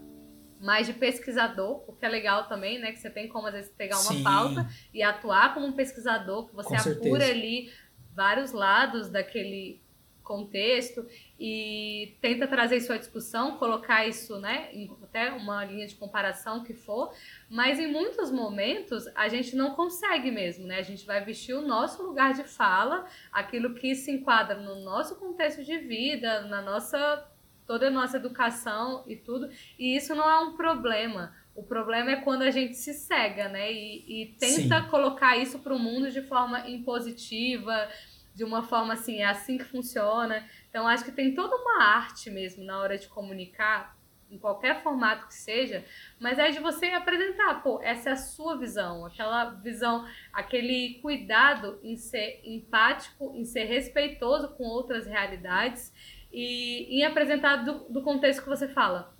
mais 0.61 0.87
de 0.87 0.93
pesquisador, 0.93 1.85
o 1.87 1.93
que 1.93 2.05
é 2.05 2.09
legal 2.09 2.49
também, 2.49 2.79
né? 2.79 2.93
Que 2.93 2.99
você 2.99 3.11
tem 3.11 3.29
como 3.29 3.47
às 3.47 3.55
vezes 3.55 3.71
pegar 3.71 3.99
uma 4.01 4.13
Sim. 4.13 4.23
pauta 4.23 4.69
e 4.93 5.03
atuar 5.03 5.55
como 5.55 5.67
um 5.67 5.73
pesquisador, 5.73 6.47
que 6.47 6.55
você 6.55 6.69
Com 6.69 6.75
apura 6.77 7.25
certeza. 7.25 7.31
ali 7.33 7.73
vários 8.15 8.53
lados 8.53 9.11
daquele 9.11 9.81
contexto 10.27 11.07
e 11.39 12.17
tenta 12.21 12.49
trazer 12.49 12.79
isso 12.79 12.93
à 12.93 12.99
discussão, 12.99 13.57
colocar 13.59 14.07
isso, 14.07 14.39
né, 14.41 14.69
em 14.73 14.91
até 15.01 15.31
uma 15.31 15.65
linha 15.65 15.87
de 15.87 15.95
comparação 15.95 16.65
que 16.65 16.75
for, 16.75 17.15
mas 17.49 17.79
em 17.79 17.87
muitos 17.87 18.33
momentos 18.33 19.07
a 19.15 19.29
gente 19.29 19.55
não 19.55 19.75
consegue 19.75 20.33
mesmo, 20.33 20.67
né? 20.67 20.79
A 20.79 20.83
gente 20.83 21.07
vai 21.07 21.25
vestir 21.25 21.55
o 21.55 21.61
nosso 21.61 22.03
lugar 22.03 22.35
de 22.35 22.43
fala, 22.43 23.07
aquilo 23.31 23.75
que 23.75 23.95
se 23.95 24.11
enquadra 24.11 24.57
no 24.57 24.83
nosso 24.83 25.15
contexto 25.17 25.65
de 25.65 25.79
vida, 25.79 26.43
na 26.43 26.61
nossa 26.61 27.25
toda 27.67 27.89
a 27.89 27.91
nossa 27.91 28.17
educação 28.17 29.05
e 29.07 29.17
tudo. 29.17 29.51
E 29.79 29.97
isso 29.97 30.14
não 30.14 30.29
é 30.31 30.39
um 30.41 30.57
problema. 30.57 31.35
O 31.55 31.62
problema 31.62 32.11
é 32.11 32.17
quando 32.17 32.43
a 32.43 32.51
gente 32.51 32.75
se 32.75 32.95
cega, 32.95 33.49
né? 33.49 33.73
E, 33.73 34.23
e 34.23 34.27
tenta 34.39 34.83
Sim. 34.83 34.89
colocar 34.89 35.37
isso 35.37 35.59
para 35.59 35.75
o 35.75 35.79
mundo 35.79 36.11
de 36.11 36.23
forma 36.23 36.69
impositiva, 36.69 37.89
de 38.35 38.45
uma 38.45 38.62
forma 38.62 38.93
assim, 38.93 39.23
é 39.23 39.25
assim 39.25 39.57
que 39.57 39.64
funciona. 39.64 40.47
Então, 40.69 40.87
acho 40.87 41.05
que 41.05 41.12
tem 41.12 41.35
toda 41.35 41.57
uma 41.57 41.83
arte 41.83 42.31
mesmo 42.31 42.62
na 42.62 42.79
hora 42.79 42.99
de 42.99 43.09
comunicar, 43.09 43.97
em 44.31 44.39
qualquer 44.39 44.83
formato 44.83 45.27
que 45.29 45.35
seja, 45.35 45.85
mas 46.19 46.39
é 46.39 46.51
de 46.51 46.59
você 46.59 46.87
apresentar, 46.87 47.62
pô, 47.62 47.81
essa 47.81 48.11
é 48.11 48.12
a 48.12 48.17
sua 48.17 48.57
visão, 48.57 49.07
aquela 49.07 49.51
visão, 49.51 50.07
aquele 50.33 50.99
cuidado 51.01 51.79
em 51.83 51.97
ser 51.97 52.41
empático, 52.45 53.33
em 53.37 53.45
ser 53.45 53.64
respeitoso 53.64 54.49
com 54.57 54.64
outras 54.64 55.07
realidades 55.07 55.93
e 56.37 56.99
em 56.99 57.03
apresentar 57.03 57.64
do, 57.64 57.89
do 57.89 58.03
contexto 58.03 58.43
que 58.43 58.49
você 58.49 58.68
fala. 58.68 59.16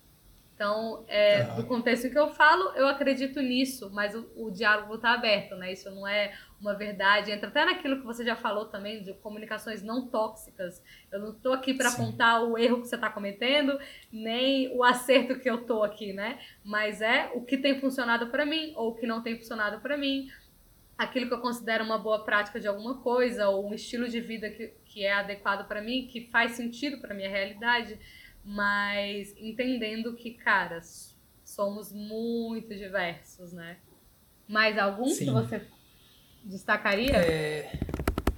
Então, 0.55 1.05
é, 1.09 1.45
do 1.55 1.65
contexto 1.65 2.11
que 2.11 2.19
eu 2.19 2.29
falo, 2.29 2.73
eu 2.75 2.87
acredito 2.89 3.41
nisso, 3.41 3.91
mas 3.93 4.15
o, 4.15 4.27
o 4.37 4.51
diálogo 4.51 4.95
está 4.95 5.13
aberto, 5.13 5.55
né? 5.55 5.73
Isso 5.73 5.91
não 5.91 6.07
é 6.07 6.35
uma 6.61 6.75
verdade. 6.75 7.31
Entra 7.31 7.49
até 7.49 7.65
naquilo 7.65 7.99
que 7.99 8.07
você 8.07 8.25
já 8.25 8.37
falou 8.37 8.67
também, 8.67 9.03
de 9.03 9.13
comunicações 9.15 9.83
não 9.83 10.09
tóxicas. 10.09 10.83
Eu 11.13 11.21
não 11.21 11.31
estou 11.33 11.53
aqui 11.53 11.75
para 11.75 11.91
apontar 11.91 12.43
o 12.43 12.57
erro 12.57 12.81
que 12.81 12.89
você 12.89 12.95
está 12.95 13.11
cometendo, 13.11 13.79
nem 14.13 14.75
o 14.75 14.83
acerto 14.85 15.39
que 15.39 15.49
eu 15.49 15.57
estou 15.57 15.85
aqui, 15.85 16.13
né? 16.15 16.39
Mas 16.65 17.01
é 17.03 17.31
o 17.35 17.43
que 17.43 17.59
tem 17.59 17.79
funcionado 17.79 18.29
para 18.29 18.47
mim 18.47 18.73
ou 18.77 18.91
o 18.91 18.95
que 18.95 19.07
não 19.07 19.23
tem 19.23 19.37
funcionado 19.37 19.81
para 19.81 19.97
mim. 19.97 20.29
Aquilo 20.97 21.29
que 21.29 21.35
eu 21.35 21.41
considero 21.41 21.85
uma 21.85 21.99
boa 21.99 22.25
prática 22.25 22.59
de 22.59 22.67
alguma 22.67 23.03
coisa, 23.03 23.49
ou 23.49 23.69
um 23.69 23.75
estilo 23.75 24.09
de 24.09 24.21
vida 24.21 24.49
que, 24.51 24.69
que 24.85 25.05
é 25.05 25.13
adequado 25.13 25.67
para 25.69 25.83
mim, 25.83 26.07
que 26.07 26.29
faz 26.31 26.53
sentido 26.53 26.99
para 26.99 27.15
minha 27.15 27.29
realidade, 27.29 27.99
mas 28.43 29.35
entendendo 29.39 30.15
que, 30.15 30.33
cara, 30.33 30.81
somos 31.45 31.93
muito 31.93 32.75
diversos, 32.75 33.53
né? 33.53 33.79
Mais 34.49 34.79
algum 34.79 35.09
Sim. 35.09 35.27
que 35.27 35.31
você 35.33 35.63
destacaria? 36.45 37.17
É, 37.17 37.79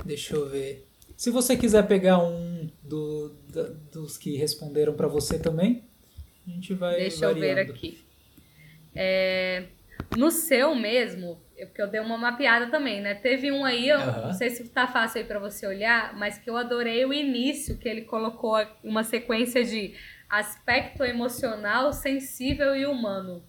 deixa 0.04 0.34
eu 0.34 0.48
ver. 0.48 0.88
Se 1.16 1.30
você 1.30 1.56
quiser 1.56 1.86
pegar 1.86 2.18
um 2.18 2.70
do, 2.82 3.30
da, 3.48 3.64
dos 3.92 4.16
que 4.16 4.36
responderam 4.36 4.94
para 4.94 5.06
você 5.06 5.38
também, 5.38 5.84
a 6.46 6.50
gente 6.50 6.74
vai. 6.74 6.96
Deixa 6.96 7.26
variando. 7.26 7.44
eu 7.44 7.54
ver 7.54 7.70
aqui. 7.70 8.04
É, 8.94 9.66
no 10.16 10.30
seu 10.30 10.74
mesmo, 10.74 11.40
porque 11.66 11.82
eu 11.82 11.88
dei 11.88 12.00
uma 12.00 12.16
mapeada 12.16 12.68
também, 12.68 13.00
né? 13.00 13.14
Teve 13.14 13.50
um 13.50 13.64
aí, 13.64 13.88
eu 13.88 13.98
uhum. 13.98 14.26
não 14.26 14.32
sei 14.32 14.50
se 14.50 14.68
tá 14.68 14.86
fácil 14.86 15.20
aí 15.20 15.26
para 15.26 15.38
você 15.38 15.66
olhar, 15.66 16.14
mas 16.16 16.38
que 16.38 16.48
eu 16.48 16.56
adorei 16.56 17.04
o 17.04 17.12
início, 17.12 17.78
que 17.78 17.88
ele 17.88 18.02
colocou 18.02 18.56
uma 18.82 19.04
sequência 19.04 19.64
de 19.64 19.94
aspecto 20.28 21.04
emocional, 21.04 21.92
sensível 21.92 22.76
e 22.76 22.86
humano. 22.86 23.42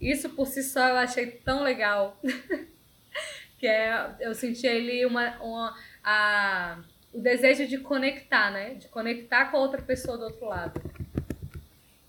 Isso 0.00 0.30
por 0.30 0.46
si 0.46 0.62
só 0.62 0.88
eu 0.88 0.96
achei 0.96 1.26
tão 1.26 1.62
legal. 1.62 2.18
que 3.58 3.66
é, 3.66 4.16
eu 4.20 4.34
senti 4.34 4.66
ali 4.66 5.04
uma, 5.04 5.36
uma 5.42 5.76
a, 6.02 6.78
o 7.12 7.20
desejo 7.20 7.66
de 7.66 7.78
conectar, 7.78 8.50
né? 8.50 8.74
De 8.74 8.88
conectar 8.88 9.50
com 9.50 9.58
a 9.58 9.60
outra 9.60 9.82
pessoa 9.82 10.16
do 10.16 10.24
outro 10.24 10.46
lado. 10.46 10.80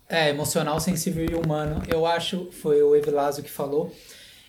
É, 0.08 0.30
emocional, 0.30 0.80
sensível 0.80 1.24
e 1.24 1.34
humano. 1.34 1.82
Eu 1.88 2.06
acho, 2.06 2.50
foi 2.52 2.82
o 2.82 2.96
Evilásio 2.96 3.42
que 3.42 3.50
falou. 3.50 3.94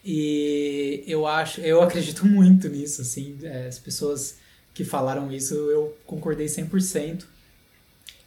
E 0.04 1.04
eu 1.08 1.26
acho, 1.26 1.62
eu 1.62 1.82
acredito 1.82 2.26
muito 2.26 2.68
nisso, 2.68 3.02
assim. 3.02 3.38
É, 3.44 3.68
as 3.68 3.80
pessoas 3.80 4.38
que 4.74 4.84
falaram 4.84 5.32
isso, 5.32 5.54
eu 5.54 5.96
concordei 6.06 6.48
100%. 6.48 7.24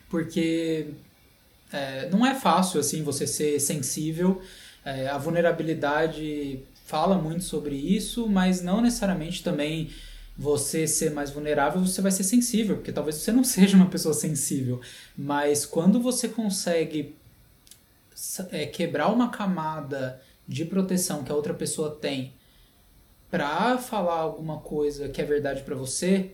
Porque 0.09 0.89
é, 1.73 2.09
não 2.09 2.25
é 2.25 2.35
fácil, 2.35 2.81
assim, 2.81 3.03
você 3.03 3.27
ser 3.27 3.61
sensível. 3.61 4.41
É, 4.85 5.09
a 5.09 5.19
vulnerabilidade 5.19 6.61
fala 6.87 7.19
muito 7.19 7.45
sobre 7.45 7.75
isso, 7.75 8.29
mas 8.29 8.63
não 8.63 8.81
necessariamente 8.81 9.43
também 9.43 9.91
você 10.39 10.87
ser 10.87 11.11
mais 11.11 11.31
vulnerável, 11.31 11.81
você 11.81 12.01
vai 12.01 12.13
ser 12.13 12.23
sensível, 12.23 12.77
porque 12.77 12.93
talvez 12.93 13.17
você 13.17 13.33
não 13.33 13.43
seja 13.45 13.77
uma 13.77 13.91
pessoa 13.91 14.15
sensível. 14.15 14.81
Mas 15.17 15.67
quando 15.67 16.01
você 16.01 16.29
consegue 16.29 17.15
é, 18.51 18.67
quebrar 18.67 19.09
uma 19.09 19.31
camada 19.31 20.23
de 20.47 20.65
proteção 20.65 21.25
que 21.25 21.33
a 21.33 21.35
outra 21.35 21.55
pessoa 21.55 21.91
tem 21.91 22.35
para 23.31 23.79
falar 23.79 24.21
alguma 24.21 24.59
coisa 24.59 25.09
que 25.09 25.21
é 25.21 25.25
verdade 25.25 25.63
para 25.63 25.75
você, 25.75 26.33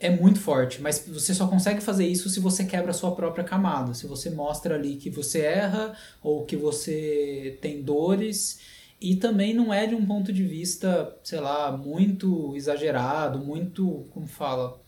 é 0.00 0.10
muito 0.10 0.40
forte, 0.40 0.80
mas 0.80 1.04
você 1.08 1.34
só 1.34 1.48
consegue 1.48 1.80
fazer 1.80 2.06
isso 2.06 2.28
se 2.28 2.38
você 2.38 2.64
quebra 2.64 2.90
a 2.90 2.94
sua 2.94 3.14
própria 3.14 3.42
camada, 3.42 3.94
se 3.94 4.06
você 4.06 4.30
mostra 4.30 4.76
ali 4.76 4.96
que 4.96 5.10
você 5.10 5.40
erra 5.40 5.96
ou 6.22 6.44
que 6.44 6.56
você 6.56 7.58
tem 7.60 7.82
dores. 7.82 8.60
E 9.00 9.16
também 9.16 9.54
não 9.54 9.72
é 9.72 9.86
de 9.86 9.94
um 9.94 10.04
ponto 10.04 10.32
de 10.32 10.44
vista, 10.44 11.16
sei 11.22 11.38
lá, 11.38 11.70
muito 11.70 12.54
exagerado, 12.56 13.38
muito, 13.38 14.06
como 14.10 14.26
fala, 14.26 14.80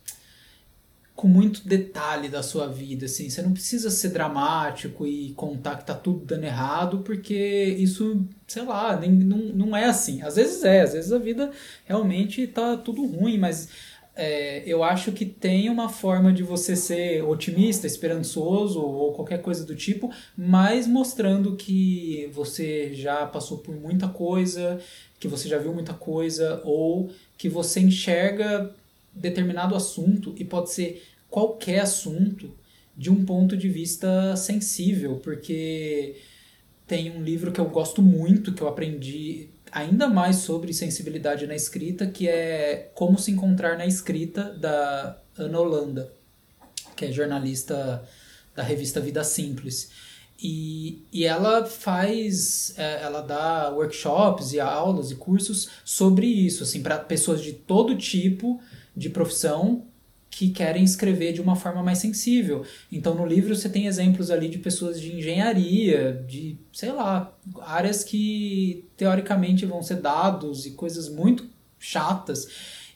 com 1.20 1.28
muito 1.28 1.68
detalhe 1.68 2.30
da 2.30 2.42
sua 2.42 2.66
vida, 2.66 3.04
assim, 3.04 3.28
você 3.28 3.42
não 3.42 3.52
precisa 3.52 3.90
ser 3.90 4.08
dramático 4.08 5.06
e 5.06 5.34
contar 5.34 5.76
que 5.76 5.84
tá 5.84 5.94
tudo 5.94 6.24
dando 6.24 6.44
errado, 6.44 7.00
porque 7.00 7.76
isso, 7.78 8.26
sei 8.48 8.62
lá, 8.62 8.98
nem, 8.98 9.10
não, 9.10 9.36
não 9.36 9.76
é 9.76 9.84
assim. 9.84 10.22
Às 10.22 10.36
vezes 10.36 10.64
é, 10.64 10.80
às 10.80 10.94
vezes 10.94 11.12
a 11.12 11.18
vida 11.18 11.50
realmente 11.84 12.46
tá 12.46 12.74
tudo 12.78 13.04
ruim, 13.04 13.36
mas 13.36 13.68
é, 14.16 14.62
eu 14.64 14.82
acho 14.82 15.12
que 15.12 15.26
tem 15.26 15.68
uma 15.68 15.90
forma 15.90 16.32
de 16.32 16.42
você 16.42 16.74
ser 16.74 17.22
otimista, 17.22 17.86
esperançoso 17.86 18.80
ou 18.80 19.12
qualquer 19.12 19.42
coisa 19.42 19.66
do 19.66 19.76
tipo, 19.76 20.10
mas 20.34 20.86
mostrando 20.86 21.54
que 21.54 22.30
você 22.32 22.94
já 22.94 23.26
passou 23.26 23.58
por 23.58 23.76
muita 23.76 24.08
coisa, 24.08 24.80
que 25.18 25.28
você 25.28 25.50
já 25.50 25.58
viu 25.58 25.74
muita 25.74 25.92
coisa, 25.92 26.62
ou 26.64 27.10
que 27.36 27.46
você 27.46 27.78
enxerga 27.80 28.74
determinado 29.12 29.74
assunto 29.74 30.34
e 30.36 30.44
pode 30.44 30.70
ser 30.70 31.02
qualquer 31.28 31.80
assunto 31.80 32.54
de 32.96 33.10
um 33.10 33.24
ponto 33.24 33.56
de 33.56 33.68
vista 33.68 34.36
sensível, 34.36 35.16
porque 35.16 36.16
tem 36.86 37.10
um 37.10 37.22
livro 37.22 37.52
que 37.52 37.60
eu 37.60 37.66
gosto 37.66 38.02
muito, 38.02 38.52
que 38.52 38.62
eu 38.62 38.68
aprendi 38.68 39.50
ainda 39.72 40.08
mais 40.08 40.36
sobre 40.36 40.72
sensibilidade 40.72 41.46
na 41.46 41.54
escrita, 41.54 42.06
que 42.06 42.28
é 42.28 42.90
Como 42.94 43.18
se 43.18 43.30
encontrar 43.30 43.78
na 43.78 43.86
escrita 43.86 44.52
da 44.52 45.20
Ana 45.38 45.60
Holanda, 45.60 46.12
que 46.96 47.06
é 47.06 47.12
jornalista 47.12 48.06
da 48.54 48.62
revista 48.62 49.00
Vida 49.00 49.22
Simples. 49.24 49.90
E, 50.42 51.06
e 51.12 51.24
ela 51.24 51.66
faz, 51.66 52.74
é, 52.78 53.02
ela 53.02 53.20
dá 53.20 53.70
workshops 53.70 54.52
e 54.52 54.60
aulas 54.60 55.10
e 55.10 55.14
cursos 55.14 55.68
sobre 55.84 56.26
isso, 56.26 56.62
assim, 56.62 56.82
para 56.82 56.98
pessoas 56.98 57.42
de 57.42 57.52
todo 57.52 57.96
tipo 57.96 58.60
de 59.00 59.08
profissão 59.08 59.86
que 60.28 60.50
querem 60.50 60.84
escrever 60.84 61.32
de 61.32 61.40
uma 61.40 61.56
forma 61.56 61.82
mais 61.82 61.98
sensível. 61.98 62.64
Então, 62.92 63.14
no 63.14 63.26
livro 63.26 63.56
você 63.56 63.68
tem 63.68 63.86
exemplos 63.86 64.30
ali 64.30 64.48
de 64.48 64.58
pessoas 64.58 65.00
de 65.00 65.16
engenharia, 65.16 66.24
de, 66.28 66.58
sei 66.72 66.92
lá, 66.92 67.34
áreas 67.62 68.04
que 68.04 68.84
teoricamente 68.96 69.64
vão 69.66 69.82
ser 69.82 69.96
dados 69.96 70.66
e 70.66 70.72
coisas 70.72 71.08
muito 71.08 71.48
chatas. 71.78 72.46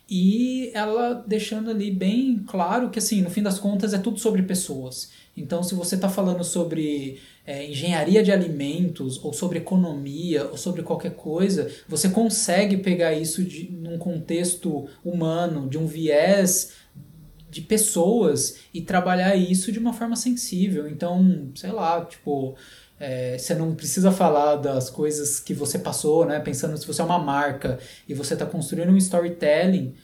E 0.08 0.70
ela 0.74 1.24
deixando 1.26 1.70
ali 1.70 1.90
bem 1.90 2.44
claro 2.46 2.90
que, 2.90 2.98
assim, 2.98 3.22
no 3.22 3.30
fim 3.30 3.42
das 3.42 3.58
contas 3.58 3.94
é 3.94 3.98
tudo 3.98 4.20
sobre 4.20 4.42
pessoas. 4.42 5.10
Então, 5.36 5.62
se 5.62 5.74
você 5.74 5.96
está 5.96 6.08
falando 6.08 6.44
sobre 6.44 7.20
é, 7.44 7.68
engenharia 7.68 8.22
de 8.22 8.30
alimentos, 8.30 9.22
ou 9.22 9.32
sobre 9.32 9.58
economia, 9.58 10.46
ou 10.46 10.56
sobre 10.56 10.82
qualquer 10.82 11.14
coisa, 11.14 11.70
você 11.88 12.08
consegue 12.08 12.76
pegar 12.76 13.12
isso 13.14 13.42
de, 13.42 13.70
num 13.70 13.98
contexto 13.98 14.88
humano, 15.04 15.68
de 15.68 15.76
um 15.76 15.86
viés 15.86 16.72
de 17.50 17.60
pessoas 17.60 18.58
e 18.72 18.80
trabalhar 18.80 19.36
isso 19.36 19.70
de 19.70 19.78
uma 19.78 19.92
forma 19.92 20.16
sensível. 20.16 20.88
Então, 20.88 21.50
sei 21.54 21.70
lá, 21.70 22.04
tipo, 22.04 22.56
é, 22.98 23.36
você 23.38 23.54
não 23.54 23.74
precisa 23.74 24.10
falar 24.10 24.56
das 24.56 24.90
coisas 24.90 25.38
que 25.40 25.54
você 25.54 25.78
passou, 25.78 26.24
né? 26.24 26.40
Pensando 26.40 26.76
se 26.76 26.86
você 26.86 27.00
é 27.00 27.04
uma 27.04 27.18
marca 27.18 27.78
e 28.08 28.14
você 28.14 28.34
está 28.34 28.46
construindo 28.46 28.90
um 28.90 28.96
storytelling 28.96 29.94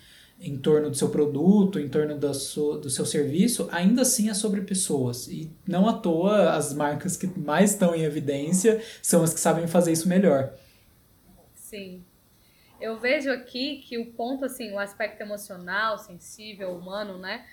em 0.40 0.56
torno 0.56 0.90
do 0.90 0.96
seu 0.96 1.10
produto, 1.10 1.78
em 1.78 1.88
torno 1.88 2.18
do 2.18 2.32
seu, 2.32 2.80
do 2.80 2.88
seu 2.88 3.04
serviço, 3.04 3.68
ainda 3.70 4.02
assim 4.02 4.30
é 4.30 4.34
sobre 4.34 4.62
pessoas. 4.62 5.28
E 5.28 5.50
não 5.66 5.88
à 5.88 5.92
toa 5.92 6.52
as 6.52 6.72
marcas 6.72 7.16
que 7.16 7.26
mais 7.38 7.72
estão 7.72 7.94
em 7.94 8.02
evidência 8.02 8.82
são 9.02 9.22
as 9.22 9.34
que 9.34 9.40
sabem 9.40 9.66
fazer 9.66 9.92
isso 9.92 10.08
melhor. 10.08 10.52
Sim 11.54 12.04
eu 12.80 12.98
vejo 12.98 13.30
aqui 13.30 13.76
que 13.86 13.98
o 13.98 14.06
ponto, 14.12 14.44
assim, 14.44 14.72
o 14.72 14.78
aspecto 14.78 15.20
emocional, 15.20 15.98
sensível, 15.98 16.74
humano, 16.74 17.18
né? 17.18 17.46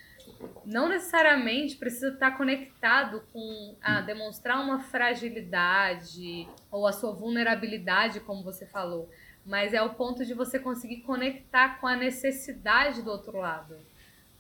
Não 0.66 0.88
necessariamente 0.88 1.76
precisa 1.76 2.10
estar 2.10 2.38
conectado 2.38 3.24
com 3.34 3.76
a 3.82 4.02
demonstrar 4.02 4.62
uma 4.64 4.80
fragilidade 4.80 6.48
ou 6.72 6.88
a 6.88 6.94
sua 6.94 7.12
vulnerabilidade, 7.12 8.20
como 8.22 8.44
você 8.44 8.66
falou, 8.66 9.10
mas 9.48 9.74
é 9.74 9.82
o 9.82 9.96
ponto 9.96 10.24
de 10.24 10.34
você 10.34 10.60
conseguir 10.60 10.98
conectar 10.98 11.80
com 11.80 11.88
a 11.88 11.96
necessidade 11.96 13.02
do 13.02 13.10
outro 13.10 13.38
lado. 13.40 13.76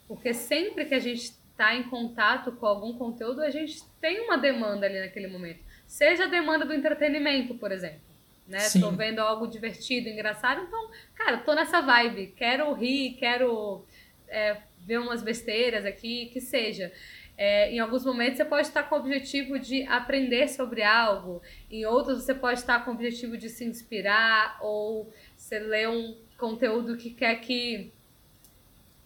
Porque 0.07 0.33
sempre 0.33 0.85
que 0.85 0.93
a 0.93 0.99
gente 0.99 1.31
está 1.31 1.73
em 1.73 1.83
contato 1.83 2.51
com 2.51 2.67
algum 2.67 2.97
conteúdo, 2.97 3.41
a 3.41 3.49
gente 3.49 3.83
tem 3.99 4.21
uma 4.21 4.37
demanda 4.37 4.85
ali 4.85 4.99
naquele 4.99 5.27
momento. 5.27 5.61
Seja 5.87 6.25
a 6.25 6.27
demanda 6.27 6.65
do 6.65 6.73
entretenimento, 6.73 7.55
por 7.55 7.71
exemplo 7.71 8.07
né? 8.47 8.59
Sim. 8.59 8.79
Tô 8.79 8.91
vendo 8.91 9.19
algo 9.19 9.47
divertido, 9.47 10.07
engraçado, 10.07 10.61
então, 10.61 10.89
cara, 11.13 11.37
tô 11.39 11.53
nessa 11.53 11.81
vibe. 11.81 12.33
Quero 12.35 12.71
rir, 12.73 13.15
quero 13.19 13.85
é, 14.27 14.57
ver 14.79 14.99
umas 14.99 15.21
besteiras 15.21 15.85
aqui, 15.85 16.27
que 16.27 16.39
seja. 16.39 16.91
É, 17.37 17.71
em 17.71 17.79
alguns 17.79 18.03
momentos 18.03 18.37
você 18.37 18.45
pode 18.45 18.67
estar 18.67 18.83
com 18.83 18.95
o 18.95 18.99
objetivo 18.99 19.59
de 19.59 19.83
aprender 19.83 20.47
sobre 20.47 20.81
algo, 20.81 21.41
em 21.69 21.85
outros 21.85 22.23
você 22.23 22.33
pode 22.33 22.59
estar 22.59 22.83
com 22.83 22.91
o 22.91 22.93
objetivo 22.95 23.37
de 23.37 23.47
se 23.47 23.63
inspirar 23.63 24.57
ou 24.59 25.13
você 25.35 25.59
lê 25.59 25.87
um 25.87 26.17
conteúdo 26.35 26.97
que 26.97 27.11
quer 27.11 27.35
que 27.35 27.91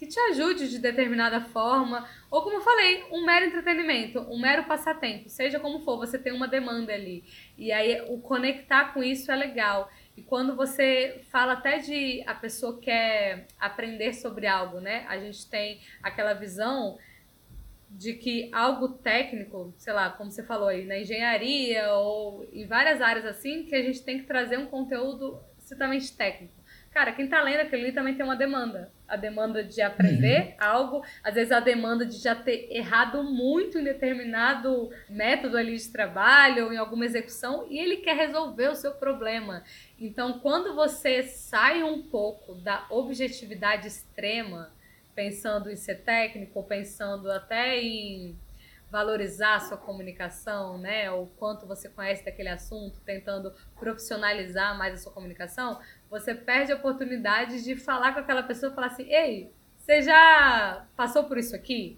que 0.01 0.07
te 0.07 0.19
ajude 0.31 0.67
de 0.67 0.79
determinada 0.79 1.39
forma, 1.41 2.09
ou 2.31 2.41
como 2.41 2.55
eu 2.55 2.61
falei, 2.61 3.05
um 3.11 3.23
mero 3.23 3.45
entretenimento, 3.45 4.19
um 4.31 4.39
mero 4.39 4.63
passatempo, 4.63 5.29
seja 5.29 5.59
como 5.59 5.81
for, 5.81 5.95
você 5.95 6.17
tem 6.17 6.33
uma 6.33 6.47
demanda 6.47 6.91
ali. 6.91 7.23
E 7.55 7.71
aí 7.71 8.01
o 8.09 8.19
conectar 8.19 8.95
com 8.95 9.03
isso 9.03 9.31
é 9.31 9.35
legal. 9.35 9.91
E 10.17 10.23
quando 10.23 10.55
você 10.55 11.21
fala 11.29 11.53
até 11.53 11.77
de 11.77 12.23
a 12.25 12.33
pessoa 12.33 12.79
quer 12.79 13.45
aprender 13.59 14.13
sobre 14.13 14.47
algo, 14.47 14.79
né? 14.79 15.05
A 15.07 15.19
gente 15.19 15.47
tem 15.47 15.79
aquela 16.01 16.33
visão 16.33 16.97
de 17.91 18.13
que 18.13 18.49
algo 18.53 18.89
técnico, 18.89 19.73
sei 19.77 19.93
lá, 19.93 20.09
como 20.09 20.31
você 20.31 20.43
falou 20.43 20.69
aí, 20.69 20.85
na 20.85 20.97
engenharia 20.97 21.93
ou 21.93 22.47
em 22.51 22.65
várias 22.65 23.01
áreas 23.01 23.25
assim, 23.25 23.63
que 23.65 23.75
a 23.75 23.83
gente 23.83 24.03
tem 24.03 24.19
que 24.19 24.25
trazer 24.25 24.57
um 24.57 24.65
conteúdo 24.65 25.39
extremamente 25.59 26.15
técnico. 26.15 26.61
Cara, 26.91 27.13
quem 27.13 27.27
tá 27.27 27.41
lendo 27.41 27.61
aquilo 27.61 27.83
ali 27.83 27.93
também 27.93 28.15
tem 28.15 28.25
uma 28.25 28.35
demanda. 28.35 28.91
A 29.07 29.15
demanda 29.15 29.63
de 29.63 29.81
aprender 29.81 30.41
uhum. 30.41 30.55
algo, 30.59 31.05
às 31.23 31.35
vezes 31.35 31.51
a 31.51 31.61
demanda 31.61 32.05
de 32.05 32.17
já 32.17 32.35
ter 32.35 32.67
errado 32.69 33.23
muito 33.23 33.79
em 33.79 33.83
determinado 33.83 34.89
método 35.09 35.57
ali 35.57 35.75
de 35.77 35.89
trabalho 35.89 36.65
ou 36.65 36.73
em 36.73 36.77
alguma 36.77 37.05
execução 37.05 37.65
e 37.69 37.79
ele 37.79 37.97
quer 37.97 38.15
resolver 38.15 38.69
o 38.69 38.75
seu 38.75 38.91
problema. 38.91 39.63
Então, 39.97 40.39
quando 40.39 40.75
você 40.75 41.23
sai 41.23 41.81
um 41.81 42.01
pouco 42.01 42.55
da 42.55 42.85
objetividade 42.89 43.87
extrema, 43.87 44.69
pensando 45.15 45.69
em 45.69 45.75
ser 45.75 46.03
técnico, 46.03 46.63
pensando 46.63 47.31
até 47.31 47.79
em 47.79 48.37
valorizar 48.91 49.55
a 49.55 49.59
sua 49.61 49.77
comunicação, 49.77 50.77
né? 50.77 51.09
O 51.09 51.25
quanto 51.25 51.65
você 51.65 51.87
conhece 51.87 52.25
daquele 52.25 52.49
assunto, 52.49 52.99
tentando 53.01 53.53
profissionalizar 53.79 54.77
mais 54.77 54.95
a 54.95 54.97
sua 54.97 55.13
comunicação, 55.13 55.79
você 56.09 56.35
perde 56.35 56.73
a 56.73 56.75
oportunidade 56.75 57.63
de 57.63 57.75
falar 57.75 58.13
com 58.13 58.19
aquela 58.19 58.43
pessoa 58.43 58.71
e 58.71 58.75
falar 58.75 58.87
assim: 58.87 59.09
ei, 59.09 59.53
você 59.77 60.01
já 60.01 60.85
passou 60.95 61.23
por 61.23 61.37
isso 61.37 61.55
aqui? 61.55 61.97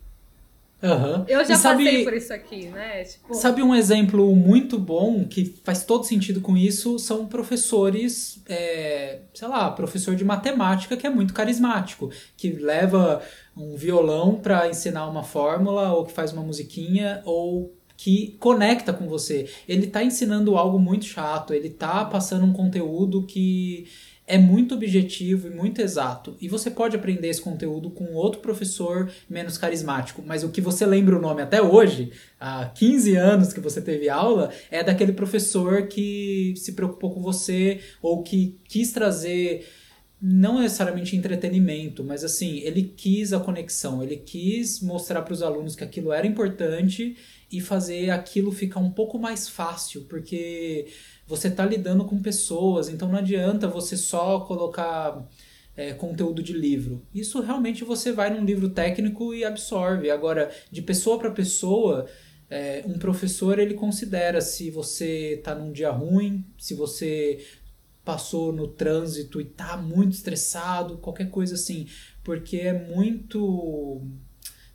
Uhum. 0.84 1.24
Eu 1.30 1.46
já 1.46 1.56
sabe, 1.56 1.86
passei 1.86 2.04
por 2.04 2.14
isso 2.14 2.34
aqui, 2.34 2.66
né? 2.68 3.06
Tipo... 3.06 3.34
Sabe 3.34 3.64
um 3.64 3.74
exemplo 3.74 4.36
muito 4.36 4.78
bom 4.78 5.24
que 5.24 5.56
faz 5.64 5.86
todo 5.86 6.04
sentido 6.04 6.42
com 6.42 6.58
isso? 6.58 7.00
São 7.00 7.26
professores, 7.26 8.44
é, 8.46 9.22
sei 9.34 9.48
lá, 9.48 9.72
professor 9.72 10.14
de 10.14 10.26
matemática 10.26 10.98
que 10.98 11.08
é 11.08 11.10
muito 11.10 11.34
carismático, 11.34 12.12
que 12.36 12.52
leva 12.52 13.22
um 13.56 13.78
violão 13.78 14.36
para 14.36 14.68
ensinar 14.68 15.08
uma 15.08 15.24
fórmula, 15.24 15.94
ou 15.94 16.06
que 16.06 16.12
faz 16.12 16.34
uma 16.34 16.44
musiquinha, 16.44 17.22
ou 17.24 17.74
que 17.96 18.36
conecta 18.40 18.92
com 18.92 19.08
você. 19.08 19.50
Ele 19.66 19.88
tá 19.88 20.04
ensinando 20.04 20.58
algo 20.58 20.78
muito 20.78 21.06
chato, 21.06 21.54
ele 21.54 21.70
tá 21.70 22.04
passando 22.04 22.46
um 22.46 22.52
conteúdo 22.52 23.24
que 23.24 23.88
é 24.26 24.38
muito 24.38 24.76
objetivo 24.76 25.48
e 25.48 25.52
muito 25.52 25.82
exato. 25.82 26.38
E 26.40 26.48
você 26.48 26.72
pode 26.72 26.96
aprender 26.96 27.28
esse 27.28 27.42
conteúdo 27.42 27.90
com 27.90 28.14
outro 28.14 28.42
professor 28.42 29.12
menos 29.30 29.58
carismático, 29.58 30.24
mas 30.26 30.44
o 30.44 30.50
que 30.50 30.62
você 30.62 30.86
lembra 30.86 31.18
o 31.18 31.22
nome 31.22 31.42
até 31.42 31.62
hoje, 31.62 32.12
há 32.40 32.66
15 32.66 33.16
anos 33.16 33.54
que 33.54 33.60
você 33.60 33.82
teve 33.82 34.10
aula, 34.10 34.52
é 34.72 34.84
daquele 34.84 35.14
professor 35.14 35.88
que 35.88 36.54
se 36.56 36.72
preocupou 36.74 37.14
com 37.14 37.22
você 37.22 37.82
ou 38.02 38.24
que 38.24 38.60
quis 38.68 38.92
trazer 38.92 39.66
não 40.26 40.62
necessariamente 40.62 41.18
entretenimento, 41.18 42.02
mas 42.02 42.24
assim, 42.24 42.60
ele 42.60 42.82
quis 42.82 43.34
a 43.34 43.42
conexão, 43.42 44.02
ele 44.02 44.16
quis 44.16 44.80
mostrar 44.80 45.22
para 45.22 45.34
os 45.34 45.42
alunos 45.42 45.76
que 45.76 45.84
aquilo 45.84 46.14
era 46.14 46.26
importante 46.26 47.18
e 47.52 47.60
fazer 47.60 48.10
aquilo 48.10 48.50
ficar 48.50 48.80
um 48.80 48.90
pouco 48.90 49.20
mais 49.20 49.50
fácil, 49.50 50.06
porque 50.06 50.88
você 51.28 51.48
está 51.48 51.66
lidando 51.66 52.06
com 52.06 52.22
pessoas, 52.22 52.90
então 52.90 53.08
não 53.08 53.20
adianta 53.20 53.68
você 53.68 53.96
só 53.96 54.42
colocar 54.42 55.28
é, 55.76 55.94
conteúdo 55.94 56.44
de 56.44 56.54
livro. 56.54 57.06
Isso 57.14 57.42
realmente 57.42 57.84
você 57.84 58.12
vai 58.12 58.30
num 58.30 58.46
livro 58.46 58.70
técnico 58.70 59.34
e 59.34 59.44
absorve. 59.44 60.10
Agora, 60.10 60.52
de 60.72 60.82
pessoa 60.82 61.18
para 61.18 61.32
pessoa, 61.32 62.08
é, 62.50 62.84
um 62.86 62.98
professor 63.00 63.58
ele 63.58 63.74
considera 63.74 64.42
se 64.42 64.70
você 64.70 65.36
está 65.36 65.56
num 65.56 65.72
dia 65.72 65.92
ruim, 65.92 66.46
se 66.58 66.74
você 66.74 67.44
passou 68.04 68.52
no 68.52 68.68
trânsito 68.68 69.40
e 69.40 69.46
tá 69.46 69.78
muito 69.78 70.14
estressado, 70.14 70.98
qualquer 70.98 71.30
coisa 71.30 71.56
assim, 71.56 71.88
porque 72.24 72.58
é 72.58 72.74
muito 72.74 74.06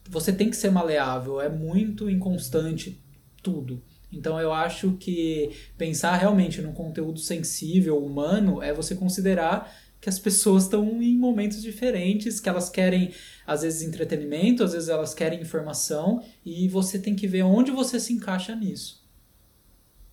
você 0.08 0.32
tem 0.32 0.48
que 0.48 0.56
ser 0.56 0.70
maleável, 0.70 1.38
é 1.38 1.50
muito 1.50 2.08
inconstante 2.08 2.98
tudo. 3.42 3.82
Então 4.12 4.40
eu 4.40 4.52
acho 4.52 4.92
que 4.92 5.50
pensar 5.76 6.16
realmente 6.16 6.62
num 6.62 6.72
conteúdo 6.72 7.18
sensível, 7.18 8.02
humano, 8.02 8.62
é 8.62 8.72
você 8.72 8.94
considerar 8.94 9.72
que 10.00 10.08
as 10.08 10.18
pessoas 10.18 10.64
estão 10.64 11.02
em 11.02 11.16
momentos 11.16 11.60
diferentes, 11.60 12.40
que 12.40 12.48
elas 12.48 12.70
querem 12.70 13.12
às 13.46 13.62
vezes 13.62 13.82
entretenimento, 13.82 14.62
às 14.62 14.72
vezes 14.72 14.88
elas 14.88 15.12
querem 15.12 15.40
informação 15.40 16.22
e 16.44 16.68
você 16.68 16.98
tem 16.98 17.16
que 17.16 17.26
ver 17.26 17.42
onde 17.42 17.70
você 17.70 17.98
se 17.98 18.12
encaixa 18.12 18.54
nisso. 18.54 19.06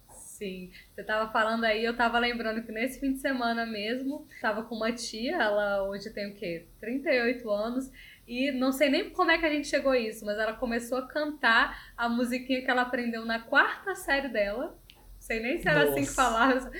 Sim. 0.09 0.69
Você 0.93 1.01
tava 1.01 1.31
falando 1.31 1.63
aí, 1.63 1.85
eu 1.85 1.95
tava 1.95 2.19
lembrando 2.19 2.61
que 2.63 2.71
nesse 2.71 2.99
fim 2.99 3.13
de 3.13 3.19
semana 3.19 3.65
mesmo, 3.65 4.27
tava 4.41 4.63
com 4.63 4.75
uma 4.75 4.91
tia, 4.91 5.37
ela 5.37 5.87
hoje 5.87 6.09
tem 6.09 6.29
o 6.29 6.35
quê? 6.35 6.65
38 6.81 7.49
anos. 7.49 7.89
E 8.27 8.51
não 8.51 8.71
sei 8.71 8.89
nem 8.89 9.09
como 9.11 9.31
é 9.31 9.37
que 9.37 9.45
a 9.45 9.49
gente 9.49 9.67
chegou 9.67 9.91
a 9.91 9.99
isso, 9.99 10.25
mas 10.25 10.37
ela 10.37 10.53
começou 10.53 10.97
a 10.97 11.07
cantar 11.07 11.91
a 11.95 12.09
musiquinha 12.09 12.63
que 12.63 12.71
ela 12.71 12.81
aprendeu 12.81 13.23
na 13.25 13.39
quarta 13.39 13.93
série 13.95 14.29
dela. 14.29 14.77
Não 14.95 15.03
sei 15.19 15.39
nem 15.39 15.57
se 15.57 15.67
era 15.67 15.85
Nossa. 15.85 15.91
assim 15.91 16.05
que 16.05 16.15
falava 16.15 16.71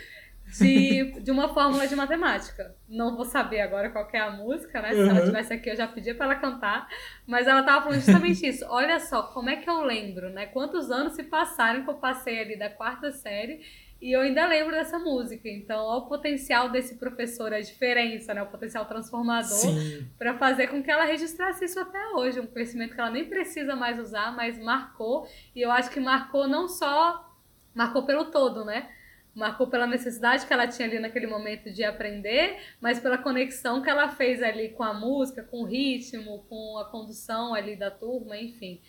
de, 0.60 1.20
de 1.22 1.32
uma 1.32 1.54
fórmula 1.54 1.88
de 1.88 1.96
matemática. 1.96 2.76
Não 2.88 3.16
vou 3.16 3.26
saber 3.26 3.62
agora 3.62 3.90
qual 3.90 4.08
é 4.12 4.20
a 4.20 4.32
música, 4.32 4.82
né? 4.82 4.92
Se 4.92 5.00
uhum. 5.00 5.10
ela 5.10 5.20
estivesse 5.20 5.54
aqui, 5.54 5.70
eu 5.70 5.76
já 5.76 5.88
pedia 5.88 6.16
para 6.16 6.26
ela 6.26 6.36
cantar. 6.36 6.88
Mas 7.28 7.48
ela 7.48 7.64
tava 7.64 7.84
falando 7.84 8.02
justamente 8.02 8.48
isso. 8.48 8.66
Olha 8.68 9.00
só, 9.00 9.24
como 9.24 9.50
é 9.50 9.58
que 9.58 9.70
eu 9.70 9.84
lembro, 9.84 10.30
né? 10.30 10.48
Quantos 10.48 10.90
anos 10.90 11.14
se 11.14 11.24
passaram 11.24 11.84
que 11.84 11.90
eu 11.90 11.96
passei 11.96 12.40
ali 12.40 12.58
da 12.58 12.70
quarta 12.70 13.12
série 13.12 13.62
e 14.02 14.12
eu 14.12 14.22
ainda 14.22 14.46
lembro 14.48 14.72
dessa 14.72 15.00
música. 15.00 15.48
Então, 15.50 15.84
olha 15.86 16.00
o 16.00 16.08
potencial 16.08 16.70
desse 16.70 16.96
professor, 16.96 17.54
a 17.54 17.62
diferença, 17.62 18.34
né? 18.34 18.44
O 18.44 18.48
potencial 18.48 18.86
transformador 18.86 19.74
para 20.18 20.38
fazer 20.38 20.68
com 20.68 20.84
que 20.84 20.92
ela 20.92 21.06
registrasse 21.06 21.66
isso 21.66 21.80
até 21.80 22.08
hoje. 22.10 22.40
Um 22.40 22.48
conhecimento 22.48 22.94
que 22.94 23.00
ela 23.00 23.10
nem 23.10 23.26
precisa 23.26 23.76
mais 23.76 24.00
usar, 24.00 24.36
mas 24.36 24.60
marcou. 24.60 25.28
E 25.56 25.62
eu 25.62 25.72
acho 25.72 25.90
que 25.90 26.00
marcou 26.00 26.48
não 26.48 26.68
só... 26.68 27.34
Marcou 27.74 28.06
pelo 28.06 28.26
todo, 28.26 28.64
né? 28.64 28.90
marcou 29.36 29.68
pela 29.68 29.86
necessidade 29.86 30.46
que 30.48 30.54
ela 30.54 30.66
tinha 30.66 30.88
ali 30.88 30.98
naquele 30.98 31.28
momento 31.28 31.70
de 31.70 31.84
aprender, 31.84 32.58
mas 32.80 33.02
pela 33.02 33.18
conexão 33.18 33.82
que 33.82 33.90
ela 33.90 34.08
fez 34.08 34.42
ali 34.42 34.70
com 34.70 34.82
a 34.82 34.94
música, 34.94 35.44
com 35.44 35.64
o 35.64 35.66
ritmo, 35.66 36.46
com 36.48 36.78
a 36.78 36.86
condução 36.86 37.54
ali 37.54 37.76
da 37.76 37.92
turma, 37.92 38.38
enfim. 38.38 38.82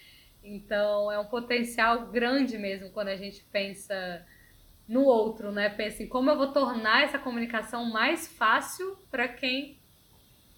Então 0.44 1.10
é 1.10 1.18
um 1.18 1.24
potencial 1.24 2.06
grande 2.06 2.56
mesmo 2.56 2.90
quando 2.90 3.08
a 3.08 3.16
gente 3.16 3.44
pensa 3.50 4.24
no 4.88 5.02
outro, 5.02 5.50
né? 5.50 5.68
Pensa 5.68 6.02
em 6.02 6.08
como 6.08 6.30
eu 6.30 6.36
vou 6.36 6.52
tornar 6.52 7.02
essa 7.02 7.18
comunicação 7.18 7.90
mais 7.90 8.28
fácil 8.28 8.96
para 9.10 9.28
quem 9.28 9.78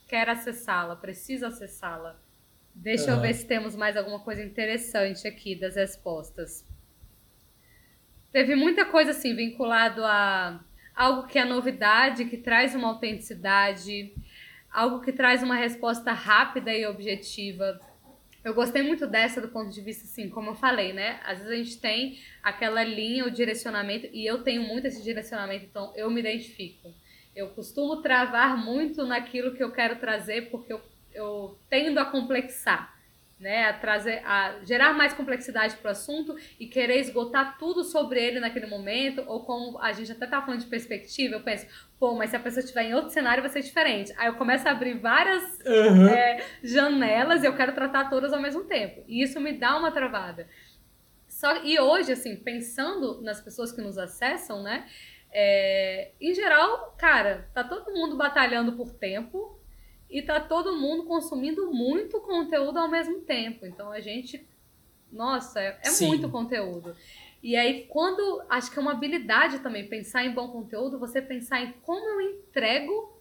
quer 0.07 0.29
acessá-la, 0.29 0.97
precisa 0.97 1.49
acessá-la. 1.49 2.19
Deixa 2.75 3.11
uhum. 3.11 3.17
eu 3.17 3.21
ver 3.23 3.35
se 3.35 3.47
temos 3.47 3.75
mais 3.75 3.97
alguma 3.97 4.21
coisa 4.21 4.43
interessante 4.43 5.27
aqui 5.27 5.55
das 5.55 5.77
respostas. 5.77 6.65
Teve 8.31 8.55
muita 8.55 8.85
coisa 8.85 9.11
assim 9.11 9.35
vinculado 9.35 10.05
a 10.05 10.63
algo 10.95 11.27
que 11.27 11.39
é 11.39 11.45
novidade, 11.45 12.25
que 12.27 12.37
traz 12.37 12.75
uma 12.75 12.89
autenticidade, 12.89 14.13
algo 14.71 15.01
que 15.01 15.13
traz 15.13 15.43
uma 15.43 15.55
resposta 15.57 16.13
rápida 16.13 16.73
e 16.73 16.87
objetiva. 16.87 17.81
Eu 18.49 18.55
gostei 18.55 18.81
muito 18.83 19.07
dessa 19.07 19.43
do 19.43 19.49
ponto 19.49 19.69
de 19.71 19.83
vista, 19.83 20.05
assim, 20.05 20.31
como 20.31 20.53
eu 20.53 20.55
falei, 20.55 20.95
né? 20.95 21.21
Às 21.23 21.37
vezes 21.41 21.53
a 21.53 21.57
gente 21.57 21.79
tem 21.79 22.19
aquela 22.43 22.83
linha, 22.83 23.27
o 23.27 23.31
direcionamento, 23.31 24.09
e 24.11 24.25
eu 24.25 24.43
tenho 24.43 24.63
muito 24.63 24.87
esse 24.87 25.03
direcionamento, 25.03 25.67
então 25.67 25.93
eu 25.95 26.11
me 26.11 26.21
identifico. 26.21 26.95
Eu 27.37 27.51
costumo 27.51 28.01
travar 28.01 28.57
muito 28.57 29.05
naquilo 29.05 29.55
que 29.55 29.63
eu 29.63 29.71
quero 29.71 29.97
trazer, 29.97 30.51
porque 30.51 30.73
eu, 30.73 30.81
eu 31.13 31.59
tendo 31.69 31.99
a 31.99 32.07
complexar 32.07 32.98
né, 33.39 33.67
a 33.67 33.73
trazer, 33.73 34.21
a 34.25 34.57
gerar 34.65 34.93
mais 34.93 35.13
complexidade 35.13 35.77
para 35.77 35.89
o 35.89 35.93
assunto 35.93 36.37
e 36.59 36.67
querer 36.67 36.99
esgotar 36.99 37.57
tudo 37.59 37.85
sobre 37.85 38.23
ele 38.23 38.41
naquele 38.41 38.67
momento, 38.67 39.23
ou 39.27 39.45
como 39.45 39.79
a 39.81 39.93
gente 39.93 40.11
até 40.11 40.27
tá 40.27 40.43
falando 40.43 40.61
de 40.61 40.67
perspectiva, 40.67 41.37
eu 41.37 41.43
penso, 41.43 41.67
pô, 41.99 42.15
mas 42.15 42.31
se 42.31 42.37
a 42.37 42.41
pessoa 42.41 42.61
estiver 42.61 42.85
em 42.85 42.95
outro 42.95 43.11
cenário 43.11 43.43
vai 43.43 43.51
ser 43.51 43.63
diferente. 43.63 44.13
Aí 44.17 44.27
eu 44.27 44.35
começo 44.35 44.67
a 44.67 44.73
abrir 44.73 44.99
várias 44.99 45.43
uhum. 45.65 46.09
é, 46.09 46.45
janelas 46.63 47.43
e 47.43 47.47
eu 47.47 47.55
quero 47.57 47.73
tratar 47.73 48.11
todas 48.11 48.33
ao 48.33 48.41
mesmo 48.41 48.65
tempo. 48.65 49.05
E 49.07 49.23
isso 49.23 49.41
me 49.41 49.53
dá 49.53 49.77
uma 49.77 49.93
travada. 49.93 50.49
Só, 51.29 51.63
e 51.63 51.79
hoje, 51.79 52.13
assim, 52.13 52.35
pensando 52.35 53.23
nas 53.23 53.41
pessoas 53.41 53.71
que 53.71 53.81
nos 53.81 53.97
acessam, 53.97 54.63
né, 54.63 54.87
é, 55.31 56.11
em 56.21 56.35
geral, 56.35 56.97
cara, 56.99 57.49
tá 57.55 57.63
todo 57.63 57.93
mundo 57.93 58.17
batalhando 58.17 58.73
por 58.73 58.93
tempo, 58.93 59.58
e 60.11 60.23
tá 60.23 60.41
todo 60.41 60.77
mundo 60.77 61.05
consumindo 61.05 61.71
muito 61.73 62.21
conteúdo 62.21 62.79
ao 62.79 62.89
mesmo 62.89 63.21
tempo. 63.21 63.67
Então 63.67 63.93
a 63.93 64.01
gente. 64.01 64.47
Nossa, 65.11 65.61
é, 65.61 65.81
é 65.85 66.07
muito 66.07 66.29
conteúdo. 66.31 66.95
E 67.43 67.57
aí, 67.57 67.87
quando. 67.89 68.43
Acho 68.49 68.71
que 68.71 68.79
é 68.79 68.83
uma 68.83 68.93
habilidade 68.93 69.61
também 69.61 69.89
pensar 69.89 70.25
em 70.25 70.33
bom 70.33 70.49
conteúdo, 70.49 70.99
você 70.99 71.21
pensar 71.21 71.63
em 71.63 71.73
como 71.83 72.09
eu 72.09 72.21
entrego 72.21 73.18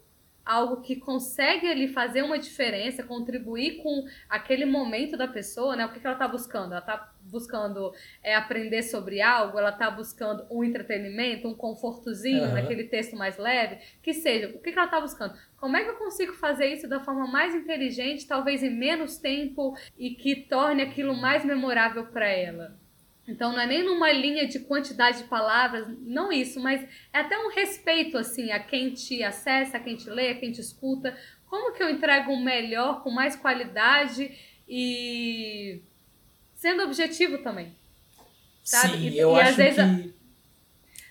algo 0.48 0.80
que 0.80 0.96
consegue 0.96 1.68
ali 1.68 1.88
fazer 1.88 2.22
uma 2.22 2.38
diferença, 2.38 3.02
contribuir 3.02 3.82
com 3.82 4.06
aquele 4.30 4.64
momento 4.64 5.14
da 5.14 5.28
pessoa, 5.28 5.76
né? 5.76 5.84
O 5.84 5.92
que, 5.92 6.00
que 6.00 6.06
ela 6.06 6.16
está 6.16 6.26
buscando? 6.26 6.72
Ela 6.72 6.80
está 6.80 7.12
buscando 7.20 7.92
é, 8.22 8.34
aprender 8.34 8.82
sobre 8.82 9.20
algo, 9.20 9.58
ela 9.58 9.68
está 9.68 9.90
buscando 9.90 10.46
um 10.50 10.64
entretenimento, 10.64 11.46
um 11.46 11.54
confortozinho 11.54 12.44
uhum. 12.44 12.54
naquele 12.54 12.84
texto 12.84 13.14
mais 13.14 13.36
leve, 13.36 13.76
que 14.02 14.14
seja. 14.14 14.48
O 14.56 14.58
que, 14.60 14.72
que 14.72 14.78
ela 14.78 14.86
está 14.86 14.98
buscando? 14.98 15.34
Como 15.58 15.76
é 15.76 15.84
que 15.84 15.90
eu 15.90 15.96
consigo 15.96 16.32
fazer 16.32 16.72
isso 16.72 16.88
da 16.88 17.00
forma 17.00 17.26
mais 17.26 17.54
inteligente, 17.54 18.26
talvez 18.26 18.62
em 18.62 18.70
menos 18.70 19.18
tempo 19.18 19.76
e 19.98 20.14
que 20.14 20.34
torne 20.34 20.80
aquilo 20.80 21.14
mais 21.14 21.44
memorável 21.44 22.06
para 22.06 22.26
ela? 22.26 22.74
Então 23.28 23.52
não 23.52 23.60
é 23.60 23.66
nem 23.66 23.84
numa 23.84 24.10
linha 24.10 24.48
de 24.48 24.58
quantidade 24.60 25.18
de 25.18 25.24
palavras, 25.24 25.86
não 26.00 26.32
isso, 26.32 26.58
mas 26.58 26.82
é 27.12 27.18
até 27.18 27.38
um 27.38 27.50
respeito 27.50 28.16
assim 28.16 28.50
a 28.50 28.58
quem 28.58 28.94
te 28.94 29.22
acessa, 29.22 29.76
a 29.76 29.80
quem 29.80 29.96
te 29.96 30.08
lê, 30.08 30.30
a 30.30 30.34
quem 30.34 30.50
te 30.50 30.62
escuta. 30.62 31.16
Como 31.46 31.74
que 31.74 31.82
eu 31.82 31.90
entrego 31.90 32.32
um 32.32 32.42
melhor, 32.42 33.02
com 33.02 33.10
mais 33.10 33.36
qualidade 33.36 34.32
e 34.66 35.82
sendo 36.54 36.82
objetivo 36.84 37.38
também? 37.38 37.76
Sabe? 38.64 38.96
Sim, 38.96 39.08
e, 39.10 39.18
eu 39.18 39.36
e, 39.36 39.40
acho 39.40 39.50
às 39.50 39.56
vezes, 39.56 39.76
que... 39.76 40.14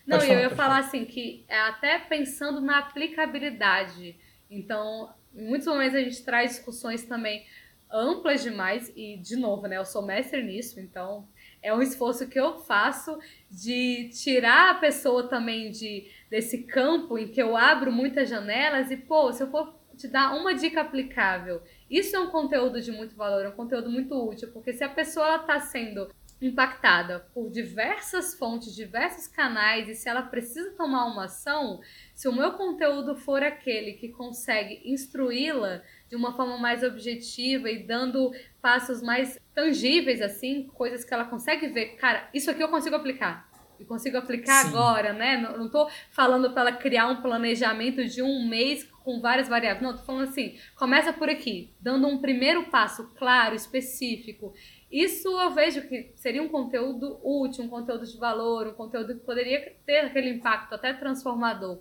Não, 0.07 0.20
falar, 0.20 0.34
eu 0.34 0.39
ia 0.39 0.49
falar, 0.49 0.55
falar 0.55 0.78
assim 0.80 1.05
que 1.05 1.45
é 1.47 1.59
até 1.59 1.99
pensando 1.99 2.59
na 2.61 2.80
aplicabilidade. 2.80 4.15
Então, 4.49 5.13
em 5.36 5.45
muitos 5.45 5.68
momentos 5.68 5.95
a 5.95 6.01
gente 6.01 6.24
traz 6.24 6.51
discussões 6.51 7.03
também 7.03 7.45
amplas 7.91 8.41
demais 8.41 8.91
e 8.95 9.18
de 9.18 9.36
novo, 9.36 9.68
né, 9.68 9.78
eu 9.78 9.86
sou 9.86 10.01
mestre 10.01 10.43
nisso, 10.43 10.80
então 10.80 11.28
é 11.62 11.74
um 11.74 11.82
esforço 11.82 12.28
que 12.28 12.39
eu 12.39 12.60
faço 12.60 13.18
de 13.49 14.10
tirar 14.10 14.72
a 14.72 14.76
pessoa 14.76 15.28
também 15.28 15.72
de 15.72 16.10
desse 16.30 16.64
campo 16.64 17.18
em 17.18 17.28
que 17.28 17.41
eu 17.41 17.55
abro 17.55 17.91
muitas 17.91 18.30
janelas 18.30 18.91
e, 18.91 18.97
pô, 18.97 19.32
se 19.32 19.43
eu 19.43 19.49
for 19.49 19.74
te 19.95 20.08
dar 20.08 20.36
uma 20.36 20.53
dica 20.53 20.82
aplicável, 20.82 21.62
isso 21.89 22.16
é 22.16 22.20
um 22.20 22.30
conteúdo 22.30 22.80
de 22.80 22.91
muito 22.91 23.16
valor, 23.16 23.45
é 23.45 23.49
um 23.49 23.53
conteúdo 23.53 23.89
muito 23.89 24.14
útil, 24.16 24.49
porque 24.51 24.72
se 24.72 24.84
a 24.84 24.89
pessoa 24.89 25.38
está 25.38 25.60
sendo 25.60 26.08
impactada 26.39 27.28
por 27.34 27.49
diversas 27.49 28.36
fontes, 28.36 28.76
diversos 28.76 29.28
canais, 29.28 29.89
e 29.89 29.95
se 29.95 30.08
ela 30.08 30.22
precisa 30.22 30.72
tomar 30.72 31.05
uma 31.05 31.26
ação, 31.26 31.82
se 32.14 32.28
o 32.28 32.32
meu 32.32 32.51
conteúdo 32.53 33.16
for 33.16 33.41
aquele 33.41 33.93
que 33.93 34.10
consegue 34.10 34.82
instruí-la 34.86 35.82
de 36.10 36.16
uma 36.16 36.36
forma 36.36 36.58
mais 36.58 36.84
objetiva 36.84 37.70
e 37.70 37.84
dando 37.84 38.32
passos 38.62 39.01
mais 39.01 39.39
tangíveis, 39.53 40.22
assim, 40.22 40.68
coisas 40.74 41.03
que 41.03 41.14
ela 41.14 41.26
consegue 41.26 41.68
ver. 41.68 41.95
Cara, 41.95 42.30
isso 42.34 42.49
aqui 42.49 42.64
eu 42.64 42.70
consigo 42.70 42.95
aplicar. 42.95 43.47
E 43.80 43.86
consigo 43.86 44.18
aplicar 44.18 44.64
Sim. 44.64 44.70
agora, 44.70 45.14
né? 45.14 45.38
Não, 45.38 45.58
não 45.58 45.70
tô 45.70 45.88
falando 46.10 46.51
para 46.51 46.62
ela 46.62 46.72
criar 46.72 47.08
um 47.08 47.22
planejamento 47.22 48.03
de 48.05 48.24
um 48.24 48.47
mês 48.47 48.84
com 49.03 49.22
várias 49.22 49.47
variáveis. 49.47 49.84
Não, 49.84 49.95
tô 49.95 50.03
falando 50.03 50.30
assim, 50.30 50.58
começa 50.76 51.14
por 51.14 51.30
aqui, 51.30 51.74
dando 51.80 52.08
um 52.08 52.18
primeiro 52.20 52.64
passo 52.72 53.12
claro, 53.16 53.53
específico. 53.53 54.53
Isso 54.91 55.28
eu 55.28 55.51
vejo 55.51 55.88
que 55.88 56.12
seria 56.16 56.41
um 56.41 56.47
conteúdo 56.47 57.20
útil, 57.24 57.66
um 57.66 57.70
conteúdo 57.70 58.05
de 58.05 58.18
valor, 58.18 58.68
um 58.68 58.74
conteúdo 58.74 59.14
que 59.14 59.26
poderia 59.26 59.76
ter 59.86 59.99
aquele 59.99 60.30
impacto 60.30 60.74
até 60.74 60.93
transformador. 60.93 61.80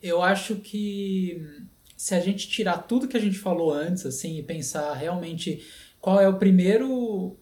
Eu 0.00 0.22
acho 0.22 0.56
que 0.56 1.64
se 2.02 2.16
a 2.16 2.18
gente 2.18 2.48
tirar 2.48 2.78
tudo 2.78 3.06
que 3.06 3.16
a 3.16 3.20
gente 3.20 3.38
falou 3.38 3.72
antes, 3.72 4.04
assim, 4.04 4.36
e 4.36 4.42
pensar 4.42 4.92
realmente 4.92 5.64
qual 6.00 6.20
é 6.20 6.28
o 6.28 6.36
primeiro 6.36 7.36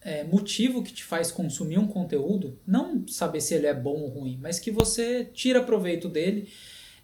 é, 0.00 0.24
motivo 0.24 0.82
que 0.82 0.90
te 0.90 1.04
faz 1.04 1.30
consumir 1.30 1.76
um 1.76 1.86
conteúdo, 1.86 2.58
não 2.66 3.06
saber 3.06 3.42
se 3.42 3.52
ele 3.52 3.66
é 3.66 3.74
bom 3.74 4.00
ou 4.00 4.08
ruim, 4.08 4.38
mas 4.40 4.58
que 4.58 4.70
você 4.70 5.22
tira 5.22 5.62
proveito 5.62 6.08
dele, 6.08 6.48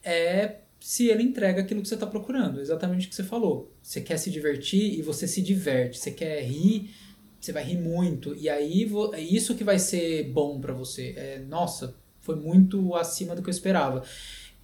é 0.02 0.60
se 0.80 1.08
ele 1.08 1.22
entrega 1.22 1.60
aquilo 1.60 1.82
que 1.82 1.88
você 1.88 1.96
está 1.96 2.06
procurando. 2.06 2.62
Exatamente 2.62 3.06
o 3.06 3.10
que 3.10 3.14
você 3.14 3.24
falou. 3.24 3.70
Você 3.82 4.00
quer 4.00 4.16
se 4.16 4.30
divertir 4.30 4.98
e 4.98 5.02
você 5.02 5.28
se 5.28 5.42
diverte. 5.42 5.98
Você 5.98 6.12
quer 6.12 6.42
rir, 6.42 6.94
você 7.38 7.52
vai 7.52 7.62
rir 7.62 7.76
muito. 7.76 8.34
E 8.36 8.48
aí 8.48 8.90
é 9.12 9.20
isso 9.20 9.54
que 9.54 9.64
vai 9.64 9.78
ser 9.78 10.30
bom 10.30 10.58
para 10.58 10.72
você. 10.72 11.12
É, 11.14 11.38
nossa, 11.46 11.94
foi 12.22 12.36
muito 12.36 12.94
acima 12.94 13.36
do 13.36 13.42
que 13.42 13.50
eu 13.50 13.52
esperava. 13.52 14.02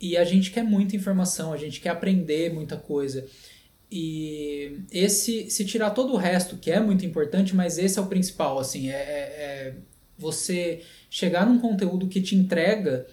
E 0.00 0.16
a 0.16 0.24
gente 0.24 0.50
quer 0.50 0.62
muita 0.62 0.96
informação, 0.96 1.52
a 1.52 1.56
gente 1.56 1.80
quer 1.80 1.90
aprender 1.90 2.52
muita 2.52 2.76
coisa. 2.76 3.26
E 3.90 4.80
esse, 4.92 5.50
se 5.50 5.64
tirar 5.64 5.90
todo 5.90 6.12
o 6.12 6.16
resto, 6.16 6.56
que 6.56 6.70
é 6.70 6.78
muito 6.78 7.06
importante, 7.06 7.56
mas 7.56 7.78
esse 7.78 7.98
é 7.98 8.02
o 8.02 8.06
principal, 8.06 8.58
assim, 8.58 8.90
é, 8.90 8.94
é, 8.94 8.98
é 8.98 9.74
você 10.18 10.82
chegar 11.08 11.46
num 11.46 11.58
conteúdo 11.58 12.08
que 12.08 12.20
te 12.20 12.34
entrega, 12.34 13.06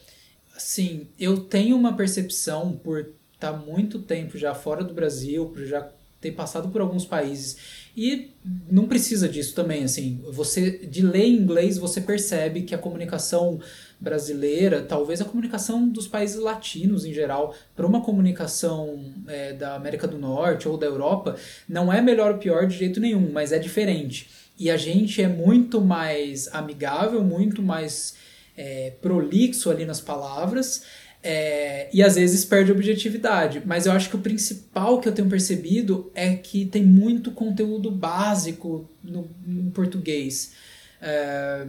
assim, 0.56 1.08
eu 1.20 1.38
tenho 1.42 1.78
uma 1.78 1.96
percepção 1.96 2.74
por 2.74 3.00
estar 3.34 3.54
tá 3.54 3.58
muito 3.58 4.00
tempo 4.00 4.38
já 4.38 4.54
fora 4.54 4.84
do 4.84 4.94
Brasil, 4.94 5.46
por 5.48 5.66
já 5.66 5.90
ter 6.26 6.32
passado 6.32 6.70
por 6.70 6.82
alguns 6.82 7.06
países 7.06 7.58
e 7.96 8.32
não 8.70 8.88
precisa 8.88 9.30
disso 9.30 9.56
também, 9.56 9.84
assim, 9.84 10.22
você 10.32 10.70
de 10.86 11.02
ler 11.02 11.28
inglês 11.28 11.78
você 11.78 12.02
percebe 12.02 12.64
que 12.64 12.76
a 12.76 12.78
comunicação 12.78 13.60
brasileira, 14.00 14.82
talvez 14.82 15.22
a 15.22 15.26
comunicação 15.26 15.88
dos 15.88 16.08
países 16.08 16.38
latinos 16.38 17.06
em 17.06 17.14
geral, 17.14 17.56
para 17.76 17.86
uma 17.86 18.02
comunicação 18.02 19.14
é, 19.28 19.54
da 19.54 19.76
América 19.76 20.08
do 20.08 20.18
Norte 20.18 20.68
ou 20.68 20.78
da 20.78 20.86
Europa, 20.86 21.38
não 21.70 21.94
é 21.94 22.02
melhor 22.02 22.34
ou 22.34 22.38
pior 22.38 22.68
de 22.68 22.78
jeito 22.78 23.00
nenhum, 23.00 23.32
mas 23.32 23.54
é 23.54 23.60
diferente. 23.60 24.30
E 24.60 24.70
a 24.70 24.78
gente 24.78 25.22
é 25.22 25.28
muito 25.28 25.80
mais 25.80 26.50
amigável, 26.54 27.24
muito 27.24 27.62
mais 27.62 28.16
é, 28.58 28.94
prolixo 29.02 29.70
ali 29.70 29.86
nas 29.86 30.02
palavras. 30.02 30.84
É, 31.28 31.90
e 31.92 32.04
às 32.04 32.14
vezes 32.14 32.46
perde 32.46 32.72
objetividade. 32.72 33.64
Mas 33.66 33.88
eu 33.88 33.92
acho 33.92 34.10
que 34.10 34.16
o 34.16 34.20
principal 34.20 35.02
que 35.02 35.10
eu 35.10 35.12
tenho 35.12 35.28
percebido 35.28 36.12
é 36.14 36.36
que 36.36 36.68
tem 36.68 36.84
muito 36.86 37.32
conteúdo 37.32 37.90
básico 37.90 38.88
no, 39.04 39.28
no 39.44 39.72
português. 39.72 40.54
É, 41.02 41.66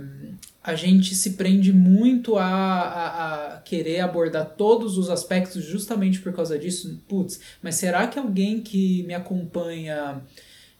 a 0.63 0.75
gente 0.75 1.15
se 1.15 1.31
prende 1.31 1.73
muito 1.73 2.37
a, 2.37 2.45
a, 2.45 3.55
a, 3.55 3.61
querer 3.63 4.01
abordar 4.01 4.45
todos 4.59 4.99
os 4.99 5.09
aspectos 5.09 5.65
justamente 5.65 6.21
por 6.21 6.35
causa 6.35 6.59
disso. 6.59 7.01
Putz, 7.09 7.41
mas 7.63 7.77
será 7.77 8.07
que 8.07 8.19
alguém 8.19 8.61
que 8.61 9.05
me 9.05 9.15
acompanha 9.15 10.21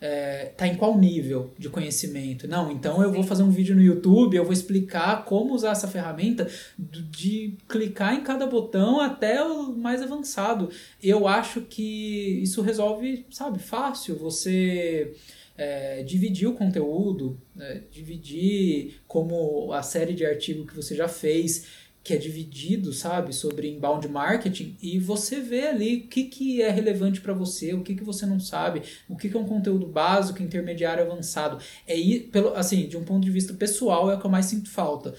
é, 0.01 0.47
tá 0.57 0.67
em 0.67 0.77
qual 0.77 0.99
nível 0.99 1.55
de 1.59 1.69
conhecimento? 1.69 2.47
Não, 2.47 2.71
então 2.71 3.03
eu 3.03 3.11
vou 3.11 3.23
fazer 3.23 3.43
um 3.43 3.51
vídeo 3.51 3.75
no 3.75 3.83
YouTube, 3.83 4.37
eu 4.37 4.45
vou 4.45 4.53
explicar 4.53 5.25
como 5.25 5.55
usar 5.55 5.71
essa 5.71 5.89
ferramenta 5.89 6.49
de 6.79 7.57
clicar 7.69 8.15
em 8.15 8.23
cada 8.23 8.47
botão 8.47 9.01
até 9.01 9.43
o 9.43 9.73
mais 9.73 10.03
avançado. 10.03 10.71
Eu 11.03 11.27
acho 11.27 11.63
que 11.63 12.41
isso 12.43 12.61
resolve, 12.61 13.25
sabe, 13.31 13.59
fácil. 13.59 14.17
Você 14.17 15.15
é, 15.57 16.03
dividir 16.03 16.47
o 16.47 16.55
conteúdo, 16.55 17.41
né, 17.55 17.83
dividir 17.91 19.01
como 19.07 19.73
a 19.73 19.83
série 19.83 20.13
de 20.13 20.27
artigo 20.27 20.67
que 20.67 20.77
você 20.77 20.95
já 20.95 21.09
fez, 21.09 21.86
que 22.07 22.15
é 22.15 22.17
dividido, 22.17 22.93
sabe, 22.93 23.33
sobre 23.33 23.69
inbound 23.69 24.07
marketing, 24.07 24.77
e 24.81 24.97
você 24.97 25.41
vê 25.41 25.67
ali 25.67 25.97
o 25.97 26.07
que, 26.07 26.23
que 26.25 26.63
é 26.63 26.71
relevante 26.71 27.21
para 27.21 27.35
você, 27.35 27.75
o 27.75 27.83
que, 27.83 27.97
que 27.97 28.05
você 28.05 28.25
não 28.25 28.39
sabe, 28.39 28.83
o 29.09 29.17
que, 29.17 29.29
que 29.29 29.37
é 29.37 29.41
um 29.41 29.45
conteúdo 29.45 29.89
básico, 29.89 30.41
intermediário, 30.41 31.03
avançado. 31.03 31.59
É 31.85 31.97
pelo, 32.31 32.55
assim, 32.55 32.87
de 32.87 32.97
um 32.97 33.03
ponto 33.03 33.25
de 33.25 33.31
vista 33.33 33.53
pessoal, 33.55 34.09
é 34.09 34.15
o 34.15 34.21
que 34.21 34.25
eu 34.25 34.31
mais 34.31 34.47
sinto 34.47 34.71
falta. 34.71 35.15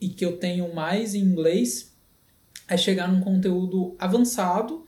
E 0.00 0.08
que 0.08 0.24
eu 0.24 0.36
tenho 0.36 0.74
mais 0.74 1.14
em 1.14 1.20
inglês 1.20 1.94
é 2.66 2.76
chegar 2.76 3.06
num 3.06 3.20
conteúdo 3.20 3.94
avançado 3.96 4.83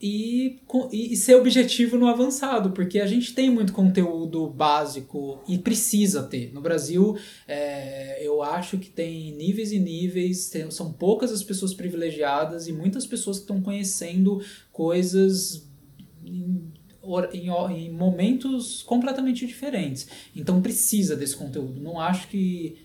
e, 0.00 0.60
e, 0.92 1.16
ser 1.16 1.36
objetivo 1.36 1.96
no 1.96 2.08
avançado, 2.08 2.72
porque 2.72 3.00
a 3.00 3.06
gente 3.06 3.32
tem 3.32 3.48
muito 3.48 3.72
conteúdo 3.72 4.46
básico 4.48 5.42
e 5.48 5.56
precisa 5.56 6.22
ter. 6.22 6.52
No 6.52 6.60
Brasil, 6.60 7.16
é, 7.46 8.18
eu 8.26 8.42
acho 8.42 8.76
que 8.76 8.90
tem 8.90 9.32
níveis 9.32 9.72
e 9.72 9.78
níveis, 9.78 10.50
tem, 10.50 10.70
são 10.70 10.92
poucas 10.92 11.32
as 11.32 11.42
pessoas 11.42 11.72
privilegiadas 11.72 12.66
e 12.66 12.72
muitas 12.72 13.06
pessoas 13.06 13.38
que 13.38 13.44
estão 13.44 13.62
conhecendo 13.62 14.44
coisas 14.72 15.66
em, 16.24 16.72
em, 17.32 17.48
em 17.48 17.90
momentos 17.90 18.82
completamente 18.82 19.46
diferentes. 19.46 20.08
Então 20.34 20.60
precisa 20.60 21.16
desse 21.16 21.36
conteúdo. 21.36 21.80
Não 21.80 22.00
acho 22.00 22.28
que 22.28 22.83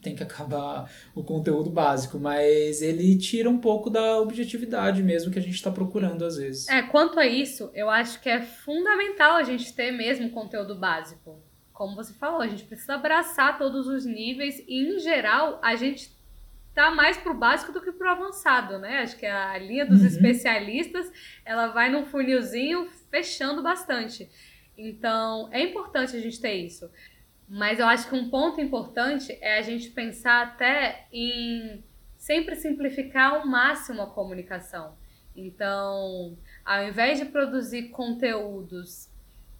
tem 0.00 0.14
que 0.14 0.22
acabar 0.22 0.90
o 1.14 1.22
conteúdo 1.22 1.70
básico, 1.70 2.18
mas 2.18 2.82
ele 2.82 3.16
tira 3.18 3.48
um 3.48 3.58
pouco 3.58 3.90
da 3.90 4.18
objetividade 4.18 5.02
mesmo 5.02 5.30
que 5.30 5.38
a 5.38 5.42
gente 5.42 5.54
está 5.54 5.70
procurando 5.70 6.24
às 6.24 6.36
vezes. 6.36 6.68
É, 6.68 6.82
quanto 6.82 7.18
a 7.18 7.26
isso, 7.26 7.70
eu 7.74 7.88
acho 7.90 8.20
que 8.20 8.28
é 8.28 8.40
fundamental 8.40 9.36
a 9.36 9.42
gente 9.42 9.72
ter 9.74 9.90
mesmo 9.92 10.30
conteúdo 10.30 10.74
básico. 10.74 11.42
Como 11.72 11.94
você 11.94 12.12
falou, 12.12 12.40
a 12.40 12.48
gente 12.48 12.64
precisa 12.64 12.94
abraçar 12.94 13.58
todos 13.58 13.86
os 13.86 14.04
níveis 14.04 14.62
e, 14.66 14.82
em 14.82 14.98
geral, 14.98 15.58
a 15.62 15.76
gente 15.76 16.12
tá 16.74 16.90
mais 16.90 17.16
pro 17.16 17.34
básico 17.34 17.72
do 17.72 17.80
que 17.80 17.92
pro 17.92 18.10
avançado, 18.10 18.78
né? 18.78 18.98
Acho 18.98 19.16
que 19.16 19.26
a 19.26 19.58
linha 19.58 19.84
dos 19.84 20.00
uhum. 20.00 20.06
especialistas, 20.06 21.10
ela 21.44 21.68
vai 21.68 21.90
num 21.90 22.06
funilzinho 22.06 22.88
fechando 23.10 23.62
bastante. 23.62 24.30
Então, 24.76 25.48
é 25.52 25.62
importante 25.62 26.16
a 26.16 26.20
gente 26.20 26.40
ter 26.40 26.54
isso. 26.54 26.90
Mas 27.50 27.80
eu 27.80 27.86
acho 27.86 28.08
que 28.08 28.14
um 28.14 28.30
ponto 28.30 28.60
importante 28.60 29.36
é 29.40 29.58
a 29.58 29.62
gente 29.62 29.90
pensar 29.90 30.46
até 30.46 31.08
em 31.12 31.82
sempre 32.16 32.54
simplificar 32.54 33.34
ao 33.34 33.46
máximo 33.46 34.02
a 34.02 34.06
comunicação. 34.06 34.96
Então, 35.34 36.38
ao 36.64 36.84
invés 36.84 37.18
de 37.18 37.24
produzir 37.24 37.88
conteúdos 37.88 39.10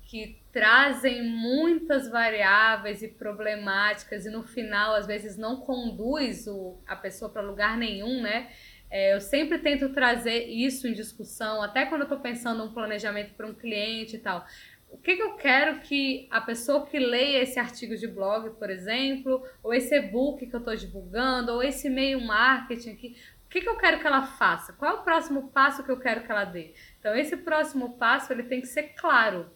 que 0.02 0.40
trazem 0.52 1.28
muitas 1.28 2.08
variáveis 2.08 3.02
e 3.02 3.08
problemáticas 3.08 4.24
e 4.24 4.30
no 4.30 4.44
final 4.44 4.94
às 4.94 5.06
vezes 5.06 5.36
não 5.36 5.56
conduz 5.56 6.46
o, 6.46 6.78
a 6.86 6.94
pessoa 6.94 7.28
para 7.28 7.42
lugar 7.42 7.76
nenhum, 7.76 8.22
né? 8.22 8.50
É, 8.88 9.14
eu 9.14 9.20
sempre 9.20 9.58
tento 9.58 9.88
trazer 9.90 10.46
isso 10.46 10.88
em 10.88 10.92
discussão, 10.92 11.62
até 11.62 11.86
quando 11.86 12.00
eu 12.00 12.06
estou 12.06 12.18
pensando 12.18 12.64
um 12.64 12.72
planejamento 12.72 13.34
para 13.34 13.46
um 13.46 13.54
cliente 13.54 14.16
e 14.16 14.18
tal 14.18 14.44
o 14.90 14.98
que, 14.98 15.16
que 15.16 15.22
eu 15.22 15.34
quero 15.34 15.80
que 15.80 16.28
a 16.30 16.40
pessoa 16.40 16.84
que 16.84 16.98
leia 16.98 17.42
esse 17.42 17.58
artigo 17.58 17.96
de 17.96 18.06
blog, 18.06 18.50
por 18.50 18.68
exemplo, 18.68 19.42
ou 19.62 19.72
esse 19.72 19.94
e-book 19.94 20.46
que 20.46 20.54
eu 20.54 20.58
estou 20.58 20.74
divulgando, 20.74 21.52
ou 21.52 21.62
esse 21.62 21.86
e-mail 21.86 22.20
marketing 22.20 22.90
aqui, 22.90 23.16
o 23.46 23.48
que, 23.48 23.60
que 23.60 23.68
eu 23.68 23.76
quero 23.76 24.00
que 24.00 24.06
ela 24.06 24.22
faça? 24.22 24.72
Qual 24.72 24.90
é 24.90 24.94
o 24.94 25.02
próximo 25.02 25.50
passo 25.50 25.82
que 25.82 25.90
eu 25.90 25.98
quero 25.98 26.22
que 26.22 26.30
ela 26.30 26.44
dê? 26.44 26.74
Então, 26.98 27.14
esse 27.14 27.36
próximo 27.36 27.96
passo 27.96 28.32
ele 28.32 28.44
tem 28.44 28.60
que 28.60 28.66
ser 28.66 28.94
claro. 28.94 29.50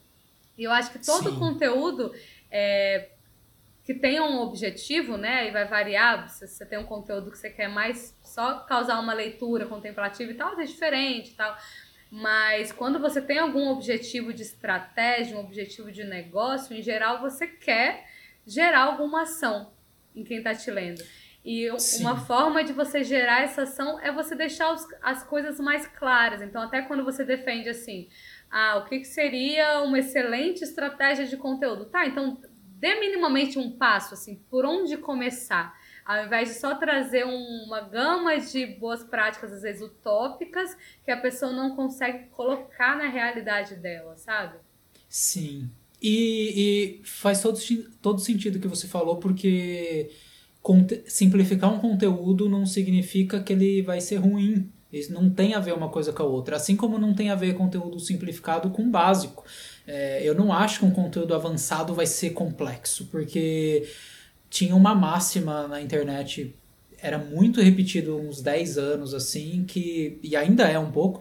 E 0.56 0.64
eu 0.64 0.72
acho 0.72 0.92
que 0.92 1.04
todo 1.04 1.30
Sim. 1.30 1.38
conteúdo 1.38 2.12
é, 2.50 3.10
que 3.84 3.92
tenha 3.92 4.22
um 4.22 4.40
objetivo, 4.40 5.16
né? 5.16 5.48
E 5.48 5.50
vai 5.50 5.66
variar. 5.66 6.28
Se 6.28 6.46
você 6.46 6.64
tem 6.64 6.78
um 6.78 6.86
conteúdo 6.86 7.30
que 7.30 7.38
você 7.38 7.50
quer 7.50 7.68
mais 7.68 8.16
só 8.22 8.60
causar 8.60 8.98
uma 8.98 9.12
leitura 9.12 9.66
contemplativa 9.66 10.30
e 10.30 10.34
tal, 10.34 10.58
é 10.58 10.64
diferente 10.64 11.32
e 11.32 11.34
tal. 11.34 11.56
Mas 12.16 12.70
quando 12.70 13.00
você 13.00 13.20
tem 13.20 13.38
algum 13.38 13.70
objetivo 13.70 14.32
de 14.32 14.42
estratégia, 14.42 15.36
um 15.36 15.40
objetivo 15.40 15.90
de 15.90 16.04
negócio, 16.04 16.72
em 16.72 16.80
geral 16.80 17.20
você 17.20 17.44
quer 17.44 18.08
gerar 18.46 18.84
alguma 18.84 19.22
ação 19.22 19.72
em 20.14 20.22
quem 20.22 20.38
está 20.38 20.54
te 20.54 20.70
lendo. 20.70 21.02
E 21.44 21.68
Sim. 21.80 22.02
uma 22.02 22.16
forma 22.16 22.62
de 22.62 22.72
você 22.72 23.02
gerar 23.02 23.42
essa 23.42 23.62
ação 23.62 23.98
é 23.98 24.12
você 24.12 24.36
deixar 24.36 24.72
os, 24.72 24.86
as 25.02 25.24
coisas 25.24 25.58
mais 25.58 25.88
claras. 25.88 26.40
Então, 26.40 26.62
até 26.62 26.82
quando 26.82 27.04
você 27.04 27.24
defende 27.24 27.68
assim, 27.68 28.08
ah, 28.48 28.76
o 28.76 28.84
que, 28.84 29.00
que 29.00 29.06
seria 29.06 29.80
uma 29.80 29.98
excelente 29.98 30.62
estratégia 30.62 31.26
de 31.26 31.36
conteúdo? 31.36 31.86
Tá, 31.86 32.06
então 32.06 32.40
dê 32.78 32.94
minimamente 33.00 33.58
um 33.58 33.72
passo, 33.72 34.14
assim, 34.14 34.36
por 34.48 34.64
onde 34.64 34.96
começar. 34.96 35.76
Ao 36.04 36.26
invés 36.26 36.48
de 36.50 36.54
só 36.56 36.74
trazer 36.74 37.24
uma 37.24 37.80
gama 37.80 38.38
de 38.38 38.66
boas 38.66 39.02
práticas, 39.02 39.52
às 39.52 39.62
vezes 39.62 39.80
utópicas, 39.80 40.76
que 41.04 41.10
a 41.10 41.16
pessoa 41.16 41.50
não 41.52 41.74
consegue 41.74 42.26
colocar 42.26 42.96
na 42.96 43.08
realidade 43.08 43.76
dela, 43.76 44.14
sabe? 44.16 44.58
Sim. 45.08 45.70
E, 46.02 47.00
e 47.00 47.06
faz 47.06 47.40
todo, 47.40 47.58
todo 48.02 48.20
sentido 48.20 48.56
o 48.56 48.60
que 48.60 48.68
você 48.68 48.86
falou, 48.86 49.16
porque 49.16 50.10
simplificar 51.06 51.72
um 51.72 51.78
conteúdo 51.78 52.48
não 52.48 52.66
significa 52.66 53.42
que 53.42 53.54
ele 53.54 53.80
vai 53.80 54.00
ser 54.00 54.16
ruim. 54.16 54.70
Isso 54.92 55.12
não 55.12 55.28
tem 55.30 55.54
a 55.54 55.60
ver 55.60 55.72
uma 55.72 55.88
coisa 55.88 56.12
com 56.12 56.22
a 56.22 56.26
outra. 56.26 56.56
Assim 56.56 56.76
como 56.76 56.98
não 56.98 57.14
tem 57.14 57.30
a 57.30 57.34
ver 57.34 57.54
conteúdo 57.54 57.98
simplificado 57.98 58.70
com 58.70 58.90
básico. 58.90 59.44
É, 59.86 60.22
eu 60.22 60.34
não 60.34 60.52
acho 60.52 60.80
que 60.80 60.84
um 60.84 60.90
conteúdo 60.90 61.34
avançado 61.34 61.94
vai 61.94 62.06
ser 62.06 62.30
complexo, 62.30 63.06
porque 63.06 63.86
tinha 64.54 64.76
uma 64.76 64.94
máxima 64.94 65.66
na 65.66 65.82
internet, 65.82 66.54
era 67.02 67.18
muito 67.18 67.60
repetido 67.60 68.16
uns 68.16 68.40
10 68.40 68.78
anos 68.78 69.12
assim, 69.12 69.64
que 69.66 70.16
e 70.22 70.36
ainda 70.36 70.68
é 70.68 70.78
um 70.78 70.92
pouco, 70.92 71.20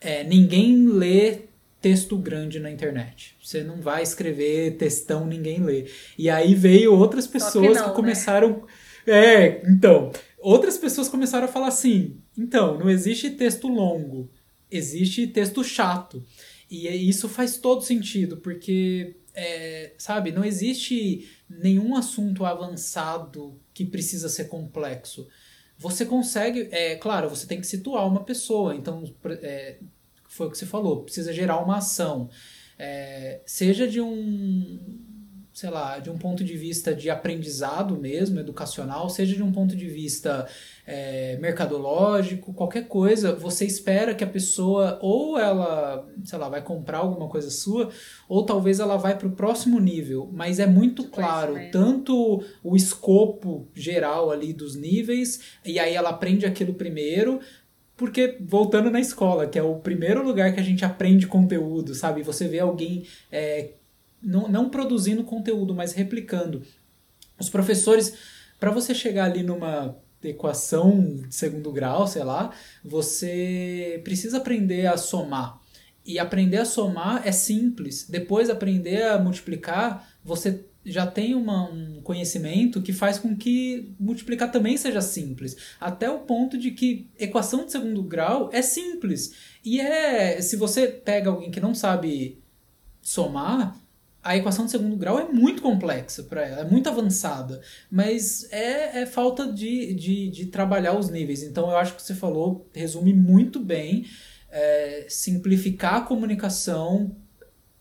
é, 0.00 0.22
ninguém 0.22 0.86
lê 0.86 1.40
texto 1.80 2.16
grande 2.16 2.60
na 2.60 2.70
internet. 2.70 3.34
Você 3.42 3.64
não 3.64 3.80
vai 3.80 4.04
escrever 4.04 4.76
textão, 4.76 5.26
ninguém 5.26 5.58
lê. 5.60 5.86
E 6.16 6.30
aí 6.30 6.54
veio 6.54 6.94
outras 6.94 7.26
pessoas 7.26 7.66
que, 7.66 7.74
não, 7.74 7.82
que, 7.82 7.88
né? 7.88 7.96
começaram. 7.96 8.62
Né? 9.04 9.46
É, 9.46 9.62
então. 9.68 10.12
Outras 10.38 10.78
pessoas 10.78 11.08
começaram 11.08 11.46
a 11.46 11.48
falar 11.48 11.68
assim: 11.68 12.18
então, 12.38 12.78
não 12.78 12.88
existe 12.88 13.30
texto 13.30 13.66
longo, 13.66 14.30
existe 14.70 15.26
texto 15.26 15.64
chato. 15.64 16.24
E 16.70 16.86
é, 16.86 16.94
isso 16.94 17.28
faz 17.28 17.56
todo 17.56 17.82
sentido, 17.82 18.36
porque, 18.36 19.16
é, 19.40 19.94
sabe, 19.96 20.32
não 20.32 20.44
existe 20.44 21.26
nenhum 21.48 21.96
assunto 21.96 22.44
avançado 22.44 23.58
que 23.72 23.86
precisa 23.86 24.28
ser 24.28 24.44
complexo. 24.44 25.26
Você 25.78 26.04
consegue, 26.04 26.68
é 26.70 26.96
claro, 26.96 27.30
você 27.30 27.46
tem 27.46 27.58
que 27.58 27.66
situar 27.66 28.06
uma 28.06 28.22
pessoa, 28.22 28.74
então, 28.74 29.02
é, 29.24 29.78
foi 30.28 30.46
o 30.46 30.50
que 30.50 30.58
você 30.58 30.66
falou, 30.66 31.04
precisa 31.04 31.32
gerar 31.32 31.56
uma 31.56 31.78
ação. 31.78 32.28
É, 32.78 33.40
seja 33.46 33.88
de 33.88 33.98
um 33.98 34.78
sei 35.60 35.68
lá, 35.68 35.98
de 35.98 36.08
um 36.08 36.16
ponto 36.16 36.42
de 36.42 36.56
vista 36.56 36.94
de 36.94 37.10
aprendizado 37.10 37.94
mesmo, 37.94 38.40
educacional, 38.40 39.10
seja 39.10 39.34
de 39.34 39.42
um 39.42 39.52
ponto 39.52 39.76
de 39.76 39.86
vista 39.88 40.48
é, 40.86 41.36
mercadológico, 41.36 42.54
qualquer 42.54 42.88
coisa, 42.88 43.34
você 43.34 43.66
espera 43.66 44.14
que 44.14 44.24
a 44.24 44.26
pessoa 44.26 44.98
ou 45.02 45.38
ela, 45.38 46.08
sei 46.24 46.38
lá, 46.38 46.48
vai 46.48 46.62
comprar 46.62 47.00
alguma 47.00 47.28
coisa 47.28 47.50
sua, 47.50 47.90
ou 48.26 48.46
talvez 48.46 48.80
ela 48.80 48.96
vai 48.96 49.18
para 49.18 49.28
o 49.28 49.32
próximo 49.32 49.78
nível, 49.78 50.30
mas 50.32 50.58
é 50.58 50.66
muito 50.66 51.04
claro, 51.10 51.54
tanto 51.70 52.42
o 52.64 52.74
escopo 52.74 53.68
geral 53.74 54.30
ali 54.30 54.54
dos 54.54 54.74
níveis, 54.74 55.40
e 55.62 55.78
aí 55.78 55.94
ela 55.94 56.08
aprende 56.08 56.46
aquilo 56.46 56.72
primeiro, 56.72 57.38
porque 57.98 58.38
voltando 58.40 58.90
na 58.90 58.98
escola, 58.98 59.46
que 59.46 59.58
é 59.58 59.62
o 59.62 59.74
primeiro 59.74 60.24
lugar 60.24 60.54
que 60.54 60.60
a 60.60 60.62
gente 60.62 60.86
aprende 60.86 61.26
conteúdo, 61.26 61.94
sabe? 61.94 62.22
Você 62.22 62.48
vê 62.48 62.60
alguém 62.60 63.04
é, 63.30 63.72
não, 64.22 64.48
não 64.48 64.68
produzindo 64.68 65.24
conteúdo, 65.24 65.74
mas 65.74 65.92
replicando. 65.92 66.62
Os 67.38 67.48
professores, 67.48 68.14
para 68.58 68.70
você 68.70 68.94
chegar 68.94 69.24
ali 69.24 69.42
numa 69.42 69.96
equação 70.22 71.22
de 71.28 71.34
segundo 71.34 71.72
grau, 71.72 72.06
sei 72.06 72.22
lá, 72.22 72.52
você 72.84 74.00
precisa 74.04 74.38
aprender 74.38 74.86
a 74.86 74.96
somar. 74.96 75.60
E 76.04 76.18
aprender 76.18 76.58
a 76.58 76.64
somar 76.64 77.26
é 77.26 77.32
simples. 77.32 78.06
Depois 78.08 78.50
aprender 78.50 79.02
a 79.04 79.18
multiplicar, 79.18 80.08
você 80.24 80.64
já 80.84 81.06
tem 81.06 81.34
uma, 81.34 81.70
um 81.70 82.00
conhecimento 82.02 82.80
que 82.80 82.92
faz 82.92 83.18
com 83.18 83.36
que 83.36 83.94
multiplicar 83.98 84.50
também 84.50 84.76
seja 84.76 85.00
simples. 85.00 85.56
Até 85.78 86.10
o 86.10 86.20
ponto 86.20 86.56
de 86.56 86.70
que 86.70 87.08
equação 87.18 87.64
de 87.64 87.72
segundo 87.72 88.02
grau 88.02 88.50
é 88.52 88.62
simples. 88.62 89.34
E 89.64 89.80
é. 89.80 90.40
Se 90.40 90.56
você 90.56 90.86
pega 90.86 91.30
alguém 91.30 91.50
que 91.50 91.60
não 91.60 91.74
sabe 91.74 92.38
somar, 93.02 93.79
a 94.22 94.36
equação 94.36 94.66
de 94.66 94.70
segundo 94.70 94.96
grau 94.96 95.18
é 95.18 95.24
muito 95.24 95.62
complexa 95.62 96.22
para 96.22 96.46
ela, 96.46 96.60
é 96.60 96.70
muito 96.70 96.88
avançada, 96.88 97.60
mas 97.90 98.46
é, 98.52 99.02
é 99.02 99.06
falta 99.06 99.50
de, 99.50 99.94
de, 99.94 100.28
de, 100.28 100.46
trabalhar 100.46 100.98
os 100.98 101.08
níveis. 101.08 101.42
Então 101.42 101.70
eu 101.70 101.76
acho 101.76 101.96
que 101.96 102.02
você 102.02 102.14
falou, 102.14 102.68
resume 102.72 103.14
muito 103.14 103.58
bem, 103.58 104.06
é, 104.50 105.06
simplificar 105.08 105.94
a 105.96 106.00
comunicação 106.02 107.16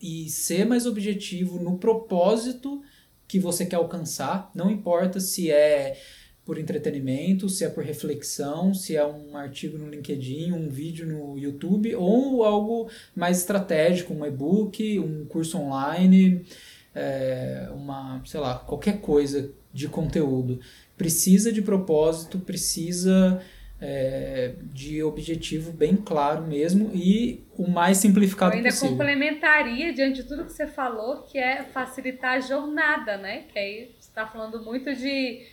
e 0.01 0.29
ser 0.29 0.65
mais 0.65 0.85
objetivo 0.85 1.59
no 1.59 1.77
propósito 1.77 2.81
que 3.27 3.39
você 3.39 3.65
quer 3.65 3.75
alcançar, 3.75 4.49
não 4.55 4.71
importa 4.71 5.19
se 5.19 5.51
é 5.51 5.99
por 6.49 6.57
entretenimento, 6.57 7.47
se 7.47 7.63
é 7.63 7.69
por 7.69 7.83
reflexão, 7.83 8.73
se 8.73 8.95
é 8.95 9.05
um 9.05 9.37
artigo 9.37 9.77
no 9.77 9.87
LinkedIn, 9.87 10.51
um 10.51 10.67
vídeo 10.67 11.05
no 11.05 11.37
YouTube 11.37 11.93
ou 11.93 12.43
algo 12.43 12.89
mais 13.15 13.37
estratégico, 13.37 14.15
um 14.15 14.25
e-book, 14.25 14.97
um 14.97 15.25
curso 15.25 15.59
online, 15.59 16.43
é, 16.95 17.69
uma, 17.71 18.19
sei 18.25 18.39
lá, 18.39 18.55
qualquer 18.55 18.99
coisa 18.99 19.51
de 19.71 19.87
conteúdo. 19.87 20.59
Precisa 20.97 21.51
de 21.51 21.61
propósito, 21.61 22.39
precisa 22.39 23.39
é, 23.79 24.55
de 24.73 25.03
objetivo 25.03 25.71
bem 25.71 25.95
claro 25.95 26.47
mesmo 26.47 26.89
e 26.95 27.43
o 27.55 27.69
mais 27.69 27.97
simplificado 27.97 28.53
Eu 28.53 28.57
ainda 28.57 28.69
possível. 28.69 28.97
complementaria, 28.97 29.93
diante 29.93 30.23
de 30.23 30.27
tudo 30.27 30.45
que 30.45 30.51
você 30.51 30.65
falou, 30.65 31.21
que 31.21 31.37
é 31.37 31.61
facilitar 31.65 32.37
a 32.37 32.39
jornada, 32.39 33.17
né? 33.17 33.43
Que 33.53 33.59
aí 33.59 33.91
você 33.99 34.09
está 34.09 34.25
falando 34.25 34.65
muito 34.65 34.95
de 34.95 35.45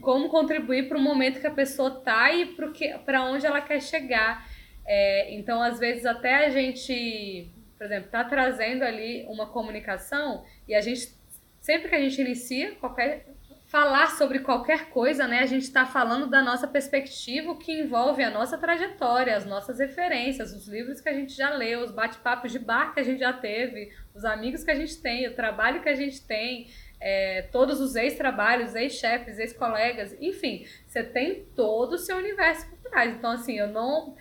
como 0.00 0.28
contribuir 0.28 0.88
para 0.88 0.98
o 0.98 1.00
momento 1.00 1.40
que 1.40 1.46
a 1.46 1.50
pessoa 1.50 2.00
tá 2.00 2.32
e 2.32 2.56
para 3.04 3.24
onde 3.24 3.46
ela 3.46 3.60
quer 3.60 3.80
chegar. 3.80 4.48
É, 4.86 5.34
então, 5.34 5.62
às 5.62 5.78
vezes, 5.78 6.04
até 6.04 6.46
a 6.46 6.50
gente, 6.50 7.50
por 7.78 7.86
exemplo, 7.86 8.10
tá 8.10 8.24
trazendo 8.24 8.82
ali 8.82 9.24
uma 9.28 9.46
comunicação 9.46 10.44
e 10.68 10.74
a 10.74 10.80
gente, 10.80 11.12
sempre 11.60 11.88
que 11.88 11.94
a 11.94 12.00
gente 12.00 12.20
inicia 12.20 12.74
qualquer 12.76 13.26
falar 13.74 14.12
sobre 14.12 14.38
qualquer 14.38 14.90
coisa, 14.90 15.26
né? 15.26 15.40
A 15.40 15.46
gente 15.46 15.64
está 15.64 15.84
falando 15.84 16.28
da 16.28 16.40
nossa 16.40 16.68
perspectiva, 16.68 17.56
que 17.56 17.72
envolve 17.72 18.22
a 18.22 18.30
nossa 18.30 18.56
trajetória, 18.56 19.36
as 19.36 19.44
nossas 19.44 19.80
referências, 19.80 20.52
os 20.52 20.68
livros 20.68 21.00
que 21.00 21.08
a 21.08 21.12
gente 21.12 21.34
já 21.34 21.50
leu, 21.50 21.80
os 21.80 21.90
bate-papos 21.90 22.52
de 22.52 22.60
bar 22.60 22.94
que 22.94 23.00
a 23.00 23.02
gente 23.02 23.18
já 23.18 23.32
teve, 23.32 23.90
os 24.14 24.24
amigos 24.24 24.62
que 24.62 24.70
a 24.70 24.76
gente 24.76 25.02
tem, 25.02 25.26
o 25.26 25.34
trabalho 25.34 25.82
que 25.82 25.88
a 25.88 25.94
gente 25.96 26.24
tem, 26.24 26.68
é, 27.00 27.42
todos 27.52 27.80
os 27.80 27.96
ex-trabalhos, 27.96 28.74
ex-chefes, 28.74 29.38
ex-colegas, 29.38 30.16
enfim, 30.20 30.66
você 30.86 31.02
tem 31.02 31.44
todo 31.54 31.94
o 31.94 31.98
seu 31.98 32.16
universo 32.16 32.68
por 32.68 32.90
trás. 32.90 33.14
Então, 33.14 33.30
assim, 33.30 33.58
eu 33.58 33.68
não 33.68 34.14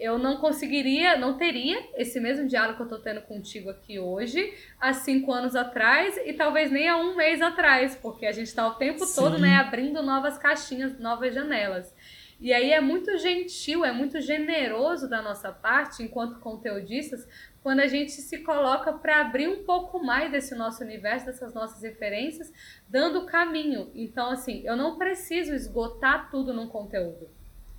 eu 0.00 0.18
não 0.18 0.38
conseguiria, 0.38 1.18
não 1.18 1.36
teria 1.36 1.78
esse 1.94 2.18
mesmo 2.18 2.48
diálogo 2.48 2.76
que 2.76 2.82
eu 2.82 2.86
estou 2.86 2.98
tendo 3.00 3.20
contigo 3.20 3.68
aqui 3.68 3.98
hoje, 3.98 4.54
há 4.80 4.94
cinco 4.94 5.30
anos 5.30 5.54
atrás 5.54 6.18
e 6.24 6.32
talvez 6.32 6.70
nem 6.70 6.88
há 6.88 6.96
um 6.96 7.14
mês 7.14 7.42
atrás, 7.42 7.94
porque 7.96 8.24
a 8.24 8.32
gente 8.32 8.46
está 8.46 8.66
o 8.66 8.76
tempo 8.76 9.04
Sim. 9.04 9.20
todo 9.20 9.38
né, 9.38 9.56
abrindo 9.56 10.02
novas 10.02 10.38
caixinhas, 10.38 10.98
novas 10.98 11.34
janelas. 11.34 11.94
E 12.40 12.54
aí 12.54 12.72
é 12.72 12.80
muito 12.80 13.18
gentil, 13.18 13.84
é 13.84 13.92
muito 13.92 14.18
generoso 14.22 15.06
da 15.06 15.20
nossa 15.20 15.52
parte, 15.52 16.02
enquanto 16.02 16.40
conteudistas, 16.40 17.28
quando 17.62 17.80
a 17.80 17.86
gente 17.86 18.12
se 18.12 18.38
coloca 18.38 18.92
para 18.92 19.20
abrir 19.20 19.48
um 19.48 19.64
pouco 19.64 20.04
mais 20.04 20.30
desse 20.32 20.54
nosso 20.54 20.82
universo, 20.82 21.26
dessas 21.26 21.52
nossas 21.52 21.82
referências, 21.82 22.52
dando 22.88 23.26
caminho. 23.26 23.90
Então, 23.94 24.30
assim, 24.30 24.62
eu 24.64 24.76
não 24.76 24.96
preciso 24.96 25.54
esgotar 25.54 26.30
tudo 26.30 26.54
num 26.54 26.68
conteúdo. 26.68 27.28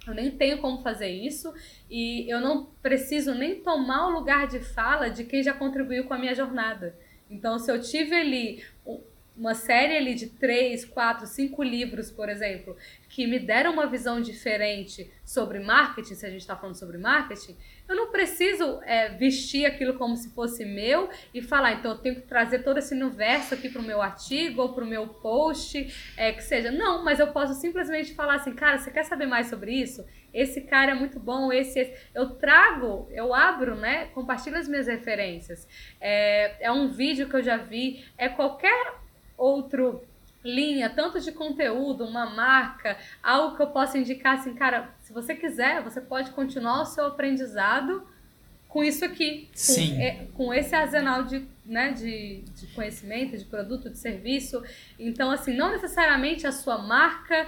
Eu 0.06 0.14
nem 0.14 0.32
tenho 0.32 0.60
como 0.60 0.82
fazer 0.82 1.10
isso 1.10 1.54
e 1.90 2.32
eu 2.32 2.42
não 2.42 2.66
preciso 2.82 3.36
nem 3.36 3.62
tomar 3.62 4.08
o 4.08 4.12
lugar 4.12 4.48
de 4.48 4.60
fala 4.60 5.10
de 5.10 5.24
quem 5.24 5.44
já 5.44 5.54
contribuiu 5.54 6.06
com 6.06 6.14
a 6.14 6.18
minha 6.18 6.34
jornada. 6.34 6.96
Então, 7.30 7.58
se 7.60 7.72
eu 7.72 7.80
tive 7.80 8.16
ali 8.16 8.64
uma 9.42 9.56
série 9.56 9.98
ali 9.98 10.14
de 10.14 10.28
três, 10.28 10.86
quatro, 10.86 11.26
cinco 11.26 11.64
livros, 11.64 12.12
por 12.12 12.30
exemplo, 12.30 12.78
que 13.10 13.26
me 13.26 13.40
deram 13.40 13.74
uma 13.74 13.88
visão 13.88 14.22
diferente 14.22 15.12
sobre 15.26 15.60
marketing, 15.60 16.14
se 16.14 16.24
a 16.28 16.30
gente 16.30 16.42
está 16.42 16.56
falando 16.56 16.76
sobre 16.76 17.00
marketing, 17.00 17.58
eu 17.90 17.96
não 17.96 18.12
preciso 18.12 18.80
é, 18.84 19.10
vestir 19.10 19.66
aquilo 19.66 19.96
como 19.96 20.16
se 20.16 20.30
fosse 20.30 20.64
meu 20.64 21.10
e 21.34 21.42
falar, 21.42 21.74
então 21.74 21.92
eu 21.92 21.98
tenho 21.98 22.16
que 22.16 22.22
trazer 22.22 22.60
todo 22.60 22.78
esse 22.78 22.94
universo 22.94 23.56
aqui 23.56 23.68
para 23.68 23.82
o 23.82 23.84
meu 23.84 24.00
artigo 24.00 24.62
ou 24.62 24.74
para 24.74 24.84
o 24.84 24.88
meu 24.88 25.08
post, 25.08 25.92
é, 26.16 26.32
que 26.32 26.44
seja. 26.44 26.72
Não, 26.72 27.04
mas 27.04 27.20
eu 27.20 27.32
posso 27.32 27.56
simplesmente 27.56 28.14
falar 28.14 28.36
assim, 28.36 28.54
cara, 28.54 28.78
você 28.78 28.92
quer 28.92 29.06
saber 29.06 29.26
mais 29.26 29.48
sobre 29.48 29.74
isso? 29.74 30.06
Esse 30.32 30.62
cara 30.62 30.92
é 30.92 30.94
muito 30.94 31.20
bom, 31.20 31.52
esse, 31.52 31.80
esse. 31.80 31.94
Eu 32.14 32.36
trago, 32.36 33.10
eu 33.12 33.34
abro, 33.34 33.76
né? 33.76 34.06
Compartilho 34.14 34.58
as 34.58 34.68
minhas 34.68 34.86
referências. 34.86 35.68
É, 36.00 36.68
é 36.68 36.72
um 36.72 36.90
vídeo 36.90 37.28
que 37.28 37.36
eu 37.36 37.42
já 37.42 37.58
vi, 37.58 38.06
é 38.18 38.30
qualquer 38.30 39.01
outro 39.42 40.02
linha, 40.44 40.90
tanto 40.90 41.20
de 41.20 41.32
conteúdo, 41.32 42.04
uma 42.04 42.26
marca, 42.26 42.98
algo 43.22 43.56
que 43.56 43.62
eu 43.62 43.68
possa 43.68 43.98
indicar 43.98 44.40
assim, 44.40 44.54
cara, 44.54 44.90
se 45.02 45.14
você 45.14 45.36
quiser, 45.36 45.84
você 45.84 46.02
pode 46.02 46.32
continuar 46.32 46.82
o 46.82 46.86
seu 46.86 47.06
aprendizado 47.06 48.08
com 48.68 48.84
isso 48.84 49.04
aqui. 49.04 49.50
Sim. 49.54 49.96
Com, 49.96 50.02
é, 50.02 50.28
com 50.34 50.54
esse 50.54 50.74
arsenal 50.74 51.24
de, 51.24 51.46
né, 51.66 51.92
de, 51.92 52.42
de 52.56 52.68
conhecimento, 52.68 53.38
de 53.38 53.46
produto, 53.46 53.90
de 53.90 53.98
serviço. 53.98 54.64
Então, 54.98 55.30
assim, 55.30 55.56
não 55.56 55.72
necessariamente 55.72 56.48
a 56.48 56.52
sua 56.52 56.78
marca, 56.78 57.48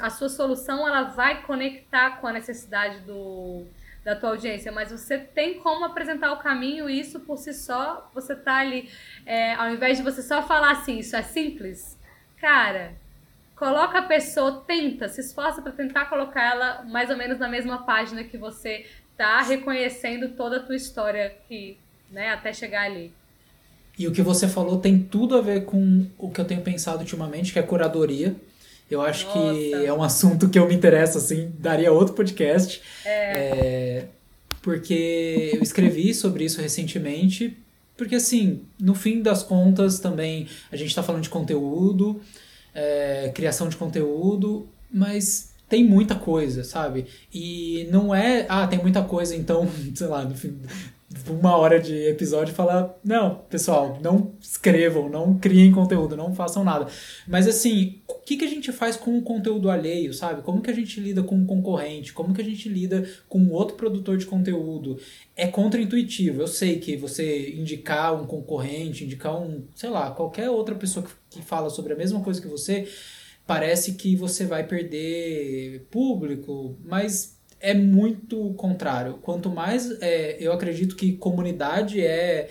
a 0.00 0.10
sua 0.10 0.28
solução, 0.28 0.88
ela 0.88 1.02
vai 1.02 1.42
conectar 1.42 2.18
com 2.18 2.26
a 2.26 2.32
necessidade 2.32 3.00
do, 3.00 3.64
da 4.04 4.14
tua 4.14 4.30
audiência, 4.30 4.70
mas 4.70 4.92
você 4.92 5.18
tem 5.18 5.58
como 5.60 5.84
apresentar 5.84 6.32
o 6.32 6.38
caminho 6.38 6.90
e 6.90 7.00
isso 7.00 7.20
por 7.20 7.38
si 7.38 7.54
só, 7.54 8.10
você 8.12 8.36
tá 8.36 8.56
ali, 8.56 8.90
é, 9.24 9.54
ao 9.54 9.70
invés 9.70 9.96
de 9.96 10.04
você 10.04 10.22
só 10.22 10.42
falar 10.42 10.72
assim, 10.72 10.98
isso 10.98 11.16
é 11.16 11.22
simples, 11.22 11.98
cara, 12.38 12.92
coloca 13.56 13.98
a 13.98 14.02
pessoa, 14.02 14.62
tenta, 14.66 15.08
se 15.08 15.22
esforça 15.22 15.62
para 15.62 15.72
tentar 15.72 16.04
colocar 16.06 16.42
ela 16.42 16.84
mais 16.84 17.08
ou 17.08 17.16
menos 17.16 17.38
na 17.38 17.48
mesma 17.48 17.84
página 17.84 18.22
que 18.24 18.36
você 18.36 18.84
tá 19.16 19.40
reconhecendo 19.40 20.30
toda 20.30 20.58
a 20.58 20.60
tua 20.60 20.76
história 20.76 21.34
que, 21.48 21.78
né, 22.10 22.30
até 22.30 22.52
chegar 22.52 22.82
ali. 22.82 23.12
E 23.98 24.08
o 24.08 24.12
que 24.12 24.22
você 24.22 24.48
falou 24.48 24.78
tem 24.80 24.98
tudo 24.98 25.36
a 25.36 25.40
ver 25.40 25.64
com 25.64 26.06
o 26.18 26.30
que 26.30 26.40
eu 26.40 26.44
tenho 26.44 26.62
pensado 26.62 26.98
ultimamente, 26.98 27.52
que 27.52 27.58
é 27.58 27.62
curadoria. 27.62 28.34
Eu 28.94 29.02
acho 29.02 29.26
Nossa. 29.26 29.54
que 29.54 29.74
é 29.86 29.92
um 29.92 30.02
assunto 30.02 30.48
que 30.48 30.58
eu 30.58 30.66
me 30.68 30.74
interesso, 30.74 31.18
assim, 31.18 31.52
daria 31.58 31.92
outro 31.92 32.14
podcast. 32.14 32.80
É. 33.04 33.10
é. 33.10 34.08
Porque 34.62 35.50
eu 35.52 35.62
escrevi 35.62 36.14
sobre 36.14 36.44
isso 36.44 36.60
recentemente, 36.60 37.56
porque 37.96 38.14
assim, 38.14 38.62
no 38.80 38.94
fim 38.94 39.20
das 39.20 39.42
contas 39.42 39.98
também 39.98 40.48
a 40.72 40.76
gente 40.76 40.88
está 40.88 41.02
falando 41.02 41.22
de 41.22 41.28
conteúdo, 41.28 42.20
é, 42.74 43.30
criação 43.34 43.68
de 43.68 43.76
conteúdo, 43.76 44.66
mas 44.90 45.52
tem 45.68 45.84
muita 45.84 46.14
coisa, 46.14 46.64
sabe? 46.64 47.06
E 47.32 47.86
não 47.90 48.14
é, 48.14 48.46
ah, 48.48 48.66
tem 48.66 48.78
muita 48.80 49.02
coisa, 49.02 49.36
então, 49.36 49.68
sei 49.94 50.06
lá, 50.06 50.24
no 50.24 50.34
fim, 50.34 50.58
uma 51.28 51.56
hora 51.56 51.80
de 51.80 51.94
episódio 52.08 52.52
e 52.52 52.54
falar: 52.54 52.98
não, 53.04 53.36
pessoal, 53.50 53.98
não 54.02 54.32
escrevam, 54.40 55.08
não 55.08 55.38
criem 55.38 55.72
conteúdo, 55.72 56.16
não 56.16 56.34
façam 56.34 56.64
nada. 56.64 56.86
Mas 57.26 57.46
assim, 57.46 58.02
o 58.08 58.14
que, 58.14 58.36
que 58.36 58.44
a 58.44 58.48
gente 58.48 58.72
faz 58.72 58.96
com 58.96 59.16
o 59.16 59.22
conteúdo 59.22 59.70
alheio, 59.70 60.12
sabe? 60.12 60.42
Como 60.42 60.60
que 60.60 60.70
a 60.70 60.74
gente 60.74 61.00
lida 61.00 61.22
com 61.22 61.36
um 61.36 61.46
concorrente? 61.46 62.12
Como 62.12 62.34
que 62.34 62.40
a 62.40 62.44
gente 62.44 62.68
lida 62.68 63.08
com 63.28 63.48
outro 63.50 63.76
produtor 63.76 64.16
de 64.16 64.26
conteúdo? 64.26 64.98
É 65.36 65.46
contraintuitivo. 65.46 66.42
Eu 66.42 66.48
sei 66.48 66.78
que 66.78 66.96
você 66.96 67.50
indicar 67.52 68.14
um 68.14 68.26
concorrente, 68.26 69.04
indicar 69.04 69.40
um, 69.40 69.64
sei 69.74 69.90
lá, 69.90 70.10
qualquer 70.10 70.50
outra 70.50 70.74
pessoa 70.74 71.06
que 71.30 71.42
fala 71.42 71.70
sobre 71.70 71.92
a 71.92 71.96
mesma 71.96 72.20
coisa 72.20 72.40
que 72.40 72.48
você, 72.48 72.88
parece 73.46 73.94
que 73.94 74.16
você 74.16 74.46
vai 74.46 74.66
perder 74.66 75.86
público, 75.90 76.78
mas 76.84 77.34
é 77.64 77.72
muito 77.72 78.52
contrário. 78.58 79.14
Quanto 79.22 79.48
mais 79.48 79.90
é, 80.02 80.36
eu 80.38 80.52
acredito 80.52 80.94
que 80.94 81.12
comunidade 81.12 82.04
é 82.04 82.50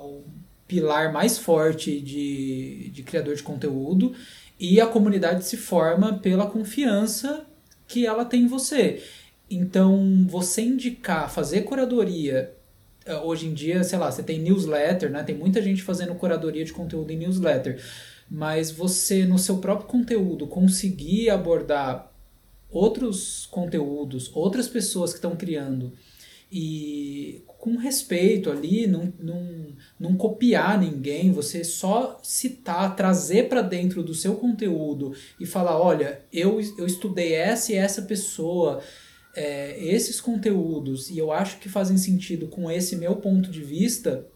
o 0.00 0.22
pilar 0.68 1.12
mais 1.12 1.36
forte 1.36 2.00
de, 2.00 2.88
de 2.90 3.02
criador 3.02 3.34
de 3.34 3.42
conteúdo 3.42 4.14
e 4.60 4.80
a 4.80 4.86
comunidade 4.86 5.44
se 5.44 5.56
forma 5.56 6.18
pela 6.18 6.46
confiança 6.46 7.44
que 7.88 8.06
ela 8.06 8.24
tem 8.24 8.42
em 8.42 8.46
você. 8.46 9.02
Então, 9.50 10.24
você 10.28 10.62
indicar, 10.62 11.28
fazer 11.28 11.62
curadoria 11.62 12.54
é, 13.04 13.16
hoje 13.16 13.48
em 13.48 13.52
dia, 13.52 13.82
sei 13.82 13.98
lá, 13.98 14.10
você 14.10 14.22
tem 14.22 14.38
newsletter, 14.38 15.10
né? 15.10 15.24
Tem 15.24 15.34
muita 15.34 15.60
gente 15.60 15.82
fazendo 15.82 16.14
curadoria 16.14 16.64
de 16.64 16.72
conteúdo 16.72 17.10
em 17.10 17.16
newsletter. 17.16 17.82
Mas 18.30 18.70
você, 18.70 19.26
no 19.26 19.36
seu 19.36 19.58
próprio 19.58 19.88
conteúdo, 19.88 20.46
conseguir 20.46 21.28
abordar 21.28 22.11
outros 22.72 23.46
conteúdos, 23.46 24.30
outras 24.34 24.66
pessoas 24.66 25.10
que 25.10 25.18
estão 25.18 25.36
criando 25.36 25.92
e 26.54 27.42
com 27.46 27.76
respeito 27.76 28.50
ali, 28.50 28.86
não, 28.86 29.10
não, 29.18 29.68
não 29.98 30.16
copiar 30.16 30.78
ninguém, 30.78 31.32
você 31.32 31.64
só 31.64 32.20
citar, 32.22 32.94
trazer 32.94 33.48
para 33.48 33.62
dentro 33.62 34.02
do 34.02 34.14
seu 34.14 34.34
conteúdo 34.34 35.14
e 35.40 35.46
falar: 35.46 35.80
olha, 35.80 36.20
eu, 36.30 36.60
eu 36.76 36.84
estudei 36.84 37.32
essa 37.32 37.72
e 37.72 37.76
essa 37.76 38.02
pessoa, 38.02 38.82
é, 39.34 39.82
esses 39.82 40.20
conteúdos, 40.20 41.08
e 41.08 41.16
eu 41.16 41.32
acho 41.32 41.58
que 41.58 41.70
fazem 41.70 41.96
sentido 41.96 42.48
com 42.48 42.70
esse 42.70 42.96
meu 42.96 43.16
ponto 43.16 43.50
de 43.50 43.62
vista 43.62 44.26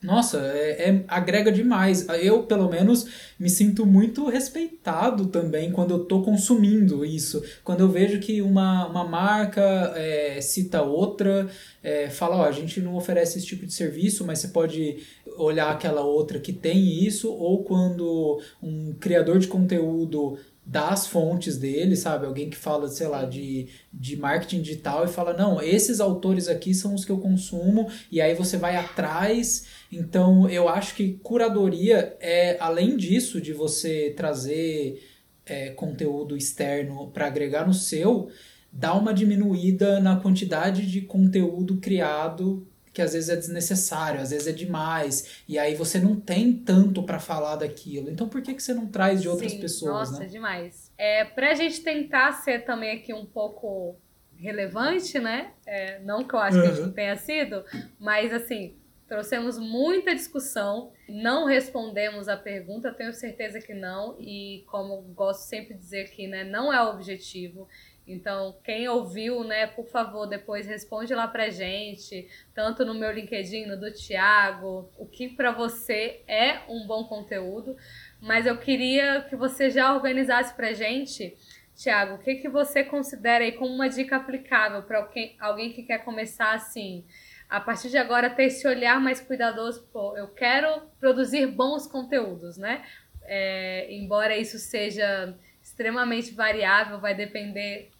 nossa, 0.00 0.38
é, 0.38 0.90
é, 0.90 1.04
agrega 1.08 1.50
demais. 1.50 2.06
Eu, 2.20 2.44
pelo 2.44 2.68
menos, 2.68 3.06
me 3.38 3.50
sinto 3.50 3.84
muito 3.84 4.28
respeitado 4.28 5.26
também 5.26 5.72
quando 5.72 5.90
eu 5.92 6.02
estou 6.02 6.22
consumindo 6.22 7.04
isso. 7.04 7.42
Quando 7.64 7.80
eu 7.80 7.88
vejo 7.88 8.20
que 8.20 8.40
uma, 8.40 8.86
uma 8.86 9.04
marca 9.04 9.92
é, 9.96 10.40
cita 10.40 10.82
outra, 10.82 11.48
é, 11.82 12.08
fala, 12.08 12.36
ó, 12.36 12.44
a 12.44 12.52
gente 12.52 12.80
não 12.80 12.94
oferece 12.94 13.38
esse 13.38 13.46
tipo 13.46 13.66
de 13.66 13.72
serviço, 13.74 14.24
mas 14.24 14.38
você 14.38 14.48
pode 14.48 14.98
olhar 15.36 15.70
aquela 15.70 16.02
outra 16.02 16.38
que 16.38 16.52
tem 16.52 17.04
isso, 17.04 17.32
ou 17.32 17.64
quando 17.64 18.40
um 18.62 18.94
criador 19.00 19.38
de 19.40 19.48
conteúdo 19.48 20.38
das 20.68 21.06
fontes 21.06 21.56
dele, 21.56 21.96
sabe? 21.96 22.26
Alguém 22.26 22.50
que 22.50 22.56
fala, 22.56 22.88
sei 22.88 23.08
lá, 23.08 23.24
de, 23.24 23.68
de 23.90 24.18
marketing 24.18 24.60
digital 24.60 25.02
e 25.02 25.08
fala, 25.08 25.32
não, 25.32 25.62
esses 25.62 25.98
autores 25.98 26.46
aqui 26.46 26.74
são 26.74 26.94
os 26.94 27.06
que 27.06 27.10
eu 27.10 27.18
consumo, 27.18 27.90
e 28.12 28.20
aí 28.20 28.34
você 28.34 28.58
vai 28.58 28.76
atrás. 28.76 29.64
Então, 29.90 30.46
eu 30.46 30.68
acho 30.68 30.94
que 30.94 31.14
curadoria 31.22 32.14
é, 32.20 32.58
além 32.60 32.98
disso, 32.98 33.40
de 33.40 33.54
você 33.54 34.12
trazer 34.14 35.02
é, 35.46 35.70
conteúdo 35.70 36.36
externo 36.36 37.10
para 37.12 37.26
agregar 37.26 37.66
no 37.66 37.72
seu, 37.72 38.28
dá 38.70 38.92
uma 38.92 39.14
diminuída 39.14 40.00
na 40.00 40.16
quantidade 40.16 40.86
de 40.86 41.00
conteúdo 41.00 41.78
criado 41.78 42.67
que 42.98 43.02
às 43.02 43.12
vezes 43.12 43.30
é 43.30 43.36
desnecessário, 43.36 44.20
às 44.20 44.30
vezes 44.30 44.48
é 44.48 44.52
demais, 44.52 45.44
e 45.48 45.56
aí 45.56 45.76
você 45.76 46.00
não 46.00 46.18
tem 46.18 46.52
tanto 46.52 47.00
para 47.04 47.20
falar 47.20 47.54
daquilo. 47.54 48.10
Então 48.10 48.28
por 48.28 48.42
que, 48.42 48.52
que 48.52 48.60
você 48.60 48.74
não 48.74 48.88
traz 48.88 49.22
de 49.22 49.28
outras 49.28 49.52
Sim, 49.52 49.60
pessoas, 49.60 50.10
nossa, 50.10 50.18
né? 50.18 50.26
demais. 50.26 50.90
É, 50.98 51.24
pra 51.24 51.54
gente 51.54 51.80
tentar 51.80 52.32
ser 52.32 52.64
também 52.64 52.96
aqui 52.96 53.14
um 53.14 53.24
pouco 53.24 53.94
relevante, 54.36 55.20
né? 55.20 55.52
É, 55.64 56.00
não 56.00 56.26
que 56.26 56.34
eu 56.34 56.40
acho 56.40 56.56
uhum. 56.56 56.62
que 56.64 56.68
a 56.68 56.72
gente 56.72 56.86
não 56.86 56.92
tenha 56.92 57.16
sido, 57.16 57.64
mas 58.00 58.32
assim, 58.32 58.74
trouxemos 59.06 59.56
muita 59.60 60.12
discussão, 60.12 60.90
não 61.08 61.46
respondemos 61.46 62.28
a 62.28 62.36
pergunta, 62.36 62.92
tenho 62.92 63.12
certeza 63.12 63.60
que 63.60 63.74
não, 63.74 64.16
e 64.18 64.64
como 64.66 65.02
gosto 65.14 65.42
sempre 65.42 65.74
de 65.74 65.80
dizer 65.80 66.06
aqui, 66.06 66.26
né, 66.26 66.42
não 66.42 66.72
é 66.72 66.82
o 66.82 66.90
objetivo. 66.90 67.68
Então, 68.08 68.56
quem 68.64 68.88
ouviu, 68.88 69.44
né, 69.44 69.66
por 69.66 69.86
favor, 69.86 70.26
depois 70.26 70.66
responde 70.66 71.14
lá 71.14 71.28
pra 71.28 71.50
gente, 71.50 72.26
tanto 72.54 72.84
no 72.84 72.94
meu 72.94 73.12
LinkedIn, 73.12 73.66
no 73.66 73.78
do 73.78 73.92
Thiago, 73.92 74.90
o 74.96 75.06
que 75.06 75.28
para 75.28 75.52
você 75.52 76.22
é 76.26 76.60
um 76.68 76.86
bom 76.86 77.04
conteúdo. 77.04 77.76
Mas 78.18 78.46
eu 78.46 78.56
queria 78.56 79.20
que 79.28 79.36
você 79.36 79.68
já 79.68 79.94
organizasse 79.94 80.54
pra 80.54 80.72
gente, 80.72 81.36
Thiago, 81.76 82.14
o 82.14 82.18
que, 82.18 82.36
que 82.36 82.48
você 82.48 82.82
considera 82.82 83.44
aí 83.44 83.52
como 83.52 83.72
uma 83.72 83.88
dica 83.88 84.16
aplicável 84.16 84.82
para 84.82 85.06
alguém, 85.38 85.72
que 85.72 85.82
quer 85.82 85.98
começar 85.98 86.52
assim, 86.54 87.04
a 87.48 87.60
partir 87.60 87.90
de 87.90 87.98
agora 87.98 88.30
ter 88.30 88.44
esse 88.44 88.66
olhar 88.66 88.98
mais 89.00 89.20
cuidadoso, 89.20 89.86
pô, 89.92 90.16
eu 90.16 90.28
quero 90.28 90.82
produzir 90.98 91.46
bons 91.46 91.86
conteúdos, 91.86 92.56
né? 92.56 92.84
É, 93.22 93.86
embora 93.92 94.36
isso 94.36 94.58
seja 94.58 95.36
extremamente 95.62 96.34
variável, 96.34 96.98
vai 96.98 97.14
depender 97.14 97.90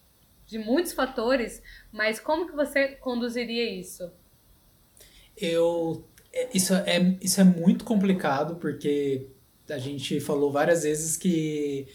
de 0.48 0.58
muitos 0.58 0.94
fatores, 0.94 1.62
mas 1.92 2.18
como 2.18 2.46
que 2.46 2.56
você 2.56 2.88
conduziria 2.88 3.70
isso? 3.70 4.10
Eu 5.36 6.08
é, 6.32 6.48
isso 6.54 6.74
é, 6.74 7.16
isso 7.20 7.40
é 7.40 7.44
muito 7.44 7.84
complicado 7.84 8.56
porque 8.56 9.28
a 9.68 9.78
gente 9.78 10.18
falou 10.20 10.50
várias 10.50 10.82
vezes 10.84 11.18
que 11.18 11.86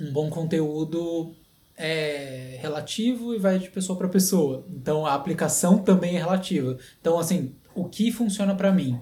um 0.00 0.12
bom 0.12 0.28
conteúdo 0.28 1.34
é 1.76 2.58
relativo 2.60 3.32
e 3.32 3.38
vai 3.38 3.60
de 3.60 3.70
pessoa 3.70 3.96
para 3.96 4.08
pessoa. 4.08 4.66
Então 4.68 5.06
a 5.06 5.14
aplicação 5.14 5.78
também 5.78 6.16
é 6.16 6.18
relativa. 6.18 6.76
Então 7.00 7.16
assim, 7.16 7.54
o 7.76 7.84
que 7.88 8.10
funciona 8.10 8.56
para 8.56 8.72
mim? 8.72 9.00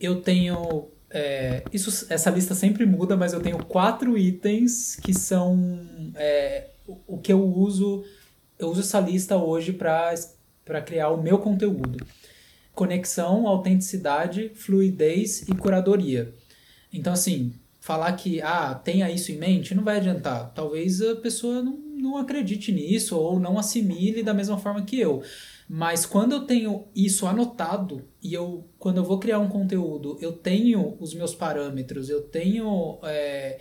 Eu 0.00 0.20
tenho 0.22 0.90
é, 1.08 1.62
isso, 1.72 2.12
essa 2.12 2.30
lista 2.30 2.54
sempre 2.54 2.84
muda, 2.84 3.16
mas 3.16 3.32
eu 3.32 3.40
tenho 3.40 3.64
quatro 3.64 4.18
itens 4.18 4.96
que 4.96 5.14
são 5.14 6.12
é, 6.16 6.70
o 7.06 7.18
que 7.18 7.32
eu 7.32 7.44
uso, 7.44 8.04
eu 8.58 8.68
uso 8.68 8.80
essa 8.80 9.00
lista 9.00 9.36
hoje 9.36 9.72
para 9.72 10.82
criar 10.84 11.10
o 11.10 11.22
meu 11.22 11.38
conteúdo. 11.38 12.04
Conexão, 12.74 13.46
autenticidade, 13.46 14.50
fluidez 14.54 15.42
e 15.48 15.54
curadoria. 15.54 16.34
Então, 16.92 17.12
assim, 17.12 17.52
falar 17.80 18.12
que, 18.12 18.40
ah, 18.40 18.74
tenha 18.74 19.10
isso 19.10 19.32
em 19.32 19.36
mente, 19.36 19.74
não 19.74 19.84
vai 19.84 19.96
adiantar. 19.96 20.52
Talvez 20.54 21.02
a 21.02 21.16
pessoa 21.16 21.62
não, 21.62 21.76
não 21.76 22.16
acredite 22.16 22.72
nisso 22.72 23.18
ou 23.18 23.38
não 23.38 23.58
assimile 23.58 24.22
da 24.22 24.32
mesma 24.32 24.58
forma 24.58 24.82
que 24.82 24.98
eu. 24.98 25.22
Mas 25.68 26.06
quando 26.06 26.32
eu 26.32 26.46
tenho 26.46 26.86
isso 26.94 27.26
anotado 27.26 28.02
e 28.22 28.32
eu, 28.32 28.66
quando 28.78 28.96
eu 28.96 29.04
vou 29.04 29.18
criar 29.18 29.38
um 29.38 29.48
conteúdo, 29.48 30.16
eu 30.20 30.32
tenho 30.32 30.96
os 30.98 31.12
meus 31.12 31.34
parâmetros, 31.34 32.08
eu 32.08 32.22
tenho 32.22 32.98
é, 33.02 33.58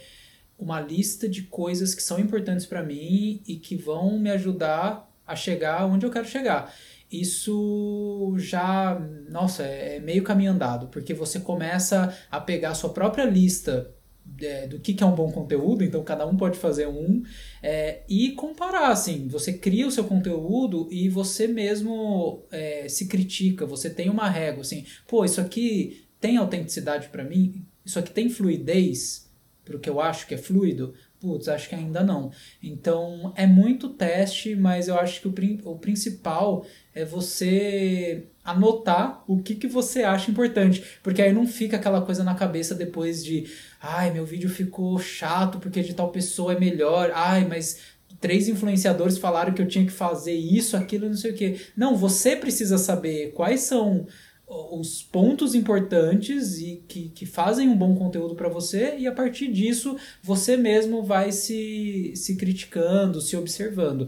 uma 0.57 0.81
lista 0.81 1.29
de 1.29 1.43
coisas 1.43 1.93
que 1.93 2.01
são 2.01 2.19
importantes 2.19 2.65
para 2.65 2.83
mim 2.83 3.41
e 3.47 3.57
que 3.57 3.75
vão 3.75 4.17
me 4.17 4.29
ajudar 4.31 5.07
a 5.25 5.35
chegar 5.35 5.85
onde 5.85 6.05
eu 6.05 6.11
quero 6.11 6.27
chegar. 6.27 6.73
isso 7.11 8.35
já, 8.37 8.99
nossa, 9.29 9.63
é 9.63 9.99
meio 9.99 10.23
caminho 10.23 10.51
andado, 10.51 10.87
porque 10.87 11.13
você 11.13 11.39
começa 11.39 12.13
a 12.29 12.39
pegar 12.39 12.71
a 12.71 12.75
sua 12.75 12.89
própria 12.89 13.23
lista 13.23 13.93
é, 14.41 14.67
do 14.67 14.79
que, 14.79 14.93
que 14.93 15.03
é 15.03 15.07
um 15.07 15.15
bom 15.15 15.31
conteúdo, 15.31 15.83
então 15.83 16.03
cada 16.03 16.25
um 16.25 16.35
pode 16.35 16.57
fazer 16.57 16.87
um, 16.87 17.23
é, 17.63 18.01
e 18.09 18.31
comparar, 18.31 18.89
assim, 18.89 19.27
você 19.29 19.53
cria 19.53 19.87
o 19.87 19.91
seu 19.91 20.03
conteúdo 20.03 20.87
e 20.91 21.07
você 21.07 21.47
mesmo 21.47 22.43
é, 22.51 22.89
se 22.89 23.07
critica, 23.07 23.65
você 23.65 23.89
tem 23.89 24.09
uma 24.09 24.29
régua, 24.29 24.61
assim, 24.61 24.85
pô, 25.07 25.23
isso 25.23 25.39
aqui 25.39 26.05
tem 26.19 26.37
autenticidade 26.37 27.07
para 27.07 27.23
mim? 27.23 27.65
Isso 27.85 27.99
aqui 27.99 28.11
tem 28.11 28.29
fluidez 28.29 29.26
pro 29.67 29.79
que 29.79 29.89
eu 29.89 29.99
acho 29.99 30.25
que 30.25 30.33
é 30.33 30.37
fluido? 30.37 30.93
Putz, 31.19 31.47
acho 31.47 31.67
que 31.67 31.75
ainda 31.75 32.03
não. 32.03 32.31
Então 32.63 33.33
é 33.35 33.45
muito 33.45 33.89
teste, 33.89 34.55
mas 34.55 34.87
eu 34.87 34.97
acho 34.97 35.21
que 35.21 35.27
o, 35.27 35.71
o 35.71 35.77
principal 35.77 36.65
é 36.95 37.03
você 37.03 38.27
anotar 38.43 39.23
o 39.27 39.41
que, 39.41 39.55
que 39.55 39.67
você 39.67 40.03
acha 40.03 40.31
importante. 40.31 40.83
Porque 41.03 41.21
aí 41.21 41.33
não 41.33 41.45
fica 41.45 41.75
aquela 41.75 42.01
coisa 42.01 42.23
na 42.23 42.35
cabeça 42.35 42.73
depois 42.73 43.23
de 43.23 43.45
ai, 43.81 44.11
meu 44.11 44.25
vídeo 44.25 44.49
ficou 44.49 44.97
chato 44.97 45.59
porque 45.59 45.81
de 45.81 45.93
tal 45.93 46.09
pessoa 46.11 46.53
é 46.53 46.59
melhor, 46.59 47.11
ai, 47.13 47.45
mas 47.45 47.79
três 48.19 48.47
influenciadores 48.47 49.17
falaram 49.17 49.53
que 49.53 49.61
eu 49.61 49.67
tinha 49.67 49.85
que 49.85 49.91
fazer 49.91 50.33
isso, 50.33 50.77
aquilo, 50.77 51.07
não 51.07 51.15
sei 51.15 51.31
o 51.31 51.35
que. 51.35 51.61
Não, 51.75 51.95
você 51.95 52.35
precisa 52.35 52.77
saber 52.77 53.31
quais 53.33 53.61
são 53.61 54.07
os 54.47 55.03
pontos 55.03 55.53
importantes 55.53 56.59
e 56.59 56.83
que, 56.87 57.09
que 57.09 57.25
fazem 57.25 57.67
um 57.67 57.75
bom 57.75 57.95
conteúdo 57.95 58.33
para 58.33 58.47
você 58.47 58.95
e 58.97 59.05
a 59.05 59.11
partir 59.11 59.51
disso 59.51 59.97
você 60.23 60.55
mesmo 60.55 61.03
vai 61.03 61.33
se, 61.33 62.13
se 62.15 62.37
criticando, 62.37 63.19
se 63.19 63.35
observando. 63.35 64.07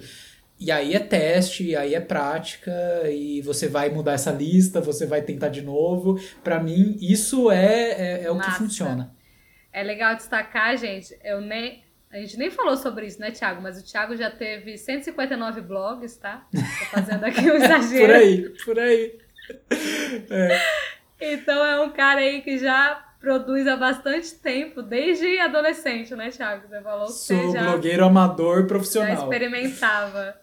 E 0.57 0.71
aí 0.71 0.93
é 0.93 0.99
teste, 0.99 1.75
aí 1.75 1.95
é 1.95 2.01
prática, 2.01 2.71
e 3.09 3.41
você 3.41 3.69
vai 3.69 3.89
mudar 3.89 4.13
essa 4.13 4.31
lista, 4.31 4.81
você 4.81 5.05
vai 5.05 5.21
tentar 5.21 5.47
de 5.47 5.61
novo. 5.61 6.19
Para 6.43 6.61
mim, 6.61 6.97
isso 6.99 7.49
é, 7.49 7.91
é, 7.91 8.23
é 8.25 8.31
o 8.31 8.37
que 8.37 8.51
funciona. 8.51 9.15
É 9.71 9.81
legal 9.83 10.15
destacar, 10.15 10.75
gente, 10.75 11.17
eu 11.23 11.39
nem, 11.39 11.81
a 12.11 12.17
gente 12.17 12.37
nem 12.37 12.51
falou 12.51 12.75
sobre 12.75 13.05
isso, 13.05 13.21
né, 13.21 13.31
Thiago? 13.31 13.61
Mas 13.61 13.79
o 13.79 13.85
Thiago 13.85 14.17
já 14.17 14.29
teve 14.29 14.77
159 14.77 15.61
blogs, 15.61 16.17
tá? 16.17 16.45
Tô 16.51 16.85
fazendo 16.87 17.23
aqui 17.23 17.39
um 17.39 17.55
exagero. 17.55 18.05
por 18.05 18.15
aí, 18.15 18.49
por 18.65 18.79
aí. 18.79 19.28
É. 20.29 20.59
Então 21.19 21.65
é 21.65 21.79
um 21.81 21.91
cara 21.91 22.21
aí 22.21 22.41
que 22.41 22.57
já 22.57 23.05
produz 23.19 23.67
há 23.67 23.75
bastante 23.75 24.33
tempo, 24.35 24.81
desde 24.81 25.39
adolescente, 25.39 26.15
né, 26.15 26.29
Thiago? 26.29 26.67
Você 26.67 26.81
falou 26.81 27.05
que 27.07 27.13
Sou 27.13 27.37
você 27.37 27.51
já, 27.51 27.63
blogueiro 27.63 28.05
amador 28.05 28.65
profissional. 28.65 29.15
Já 29.15 29.23
experimentava. 29.23 30.39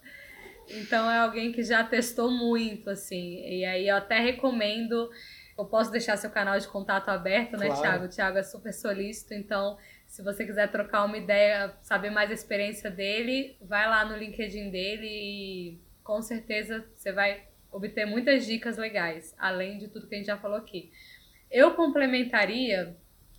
Então 0.69 1.11
é 1.11 1.19
alguém 1.19 1.53
que 1.53 1.63
já 1.63 1.83
testou 1.85 2.31
muito, 2.31 2.91
assim. 2.91 3.43
E 3.47 3.65
aí 3.65 3.89
eu 3.89 3.97
até 3.97 4.19
recomendo. 4.21 5.11
Eu 5.59 5.65
posso 5.65 5.91
deixar 5.91 6.19
seu 6.19 6.29
canal 6.29 6.59
de 6.59 6.69
contato 6.69 7.09
aberto, 7.09 7.57
né, 7.57 7.69
Claro. 7.69 7.81
Thiago? 7.81 8.05
O 8.05 8.09
Thiago 8.09 8.39
é 8.39 8.43
super 8.43 8.75
solícito, 8.75 9.33
então 9.33 9.79
se 10.07 10.23
você 10.23 10.45
quiser 10.45 10.71
trocar 10.71 11.05
uma 11.05 11.17
ideia, 11.17 11.75
saber 11.83 12.11
mais 12.11 12.31
a 12.31 12.35
experiência 12.35 12.91
dele, 12.91 13.57
vai 13.63 13.89
lá 13.89 14.05
no 14.05 14.17
LinkedIn 14.17 14.71
dele 14.71 15.07
e 15.07 15.81
com 16.05 16.21
certeza 16.21 16.85
você 16.95 17.11
vai 17.11 17.45
obter 17.77 18.07
muitas 18.07 18.47
dicas 18.47 18.77
legais, 18.77 19.35
além 19.39 19.79
de 19.79 19.89
tudo 19.89 20.07
que 20.07 20.15
a 20.15 20.19
gente 20.19 20.27
já 20.27 20.39
falou 20.39 20.57
aqui. 20.57 20.91
Eu 21.51 21.75
complementaria 21.75 22.97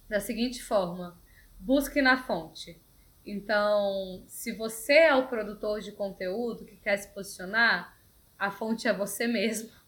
da 0.08 0.20
seguinte 0.20 0.64
forma: 0.64 1.20
busque 1.60 2.02
na 2.02 2.18
fonte. 2.24 2.80
Então, 3.26 4.24
se 4.28 4.54
você 4.54 4.94
é 4.94 5.16
o 5.16 5.28
produtor 5.28 5.82
de 5.82 5.92
conteúdo 5.92 6.66
que 6.66 6.78
quer 6.78 6.98
se 6.98 7.14
posicionar, 7.14 7.98
a 8.40 8.50
fonte 8.52 8.88
é 8.88 8.94
você 8.94 9.28
mesmo. 9.28 9.70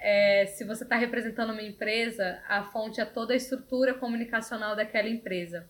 É, 0.00 0.46
se 0.46 0.62
você 0.62 0.84
está 0.84 0.94
representando 0.94 1.50
uma 1.50 1.60
empresa, 1.60 2.40
a 2.46 2.62
fonte 2.62 3.00
é 3.00 3.04
toda 3.04 3.32
a 3.32 3.36
estrutura 3.36 3.92
comunicacional 3.92 4.76
daquela 4.76 5.08
empresa. 5.08 5.68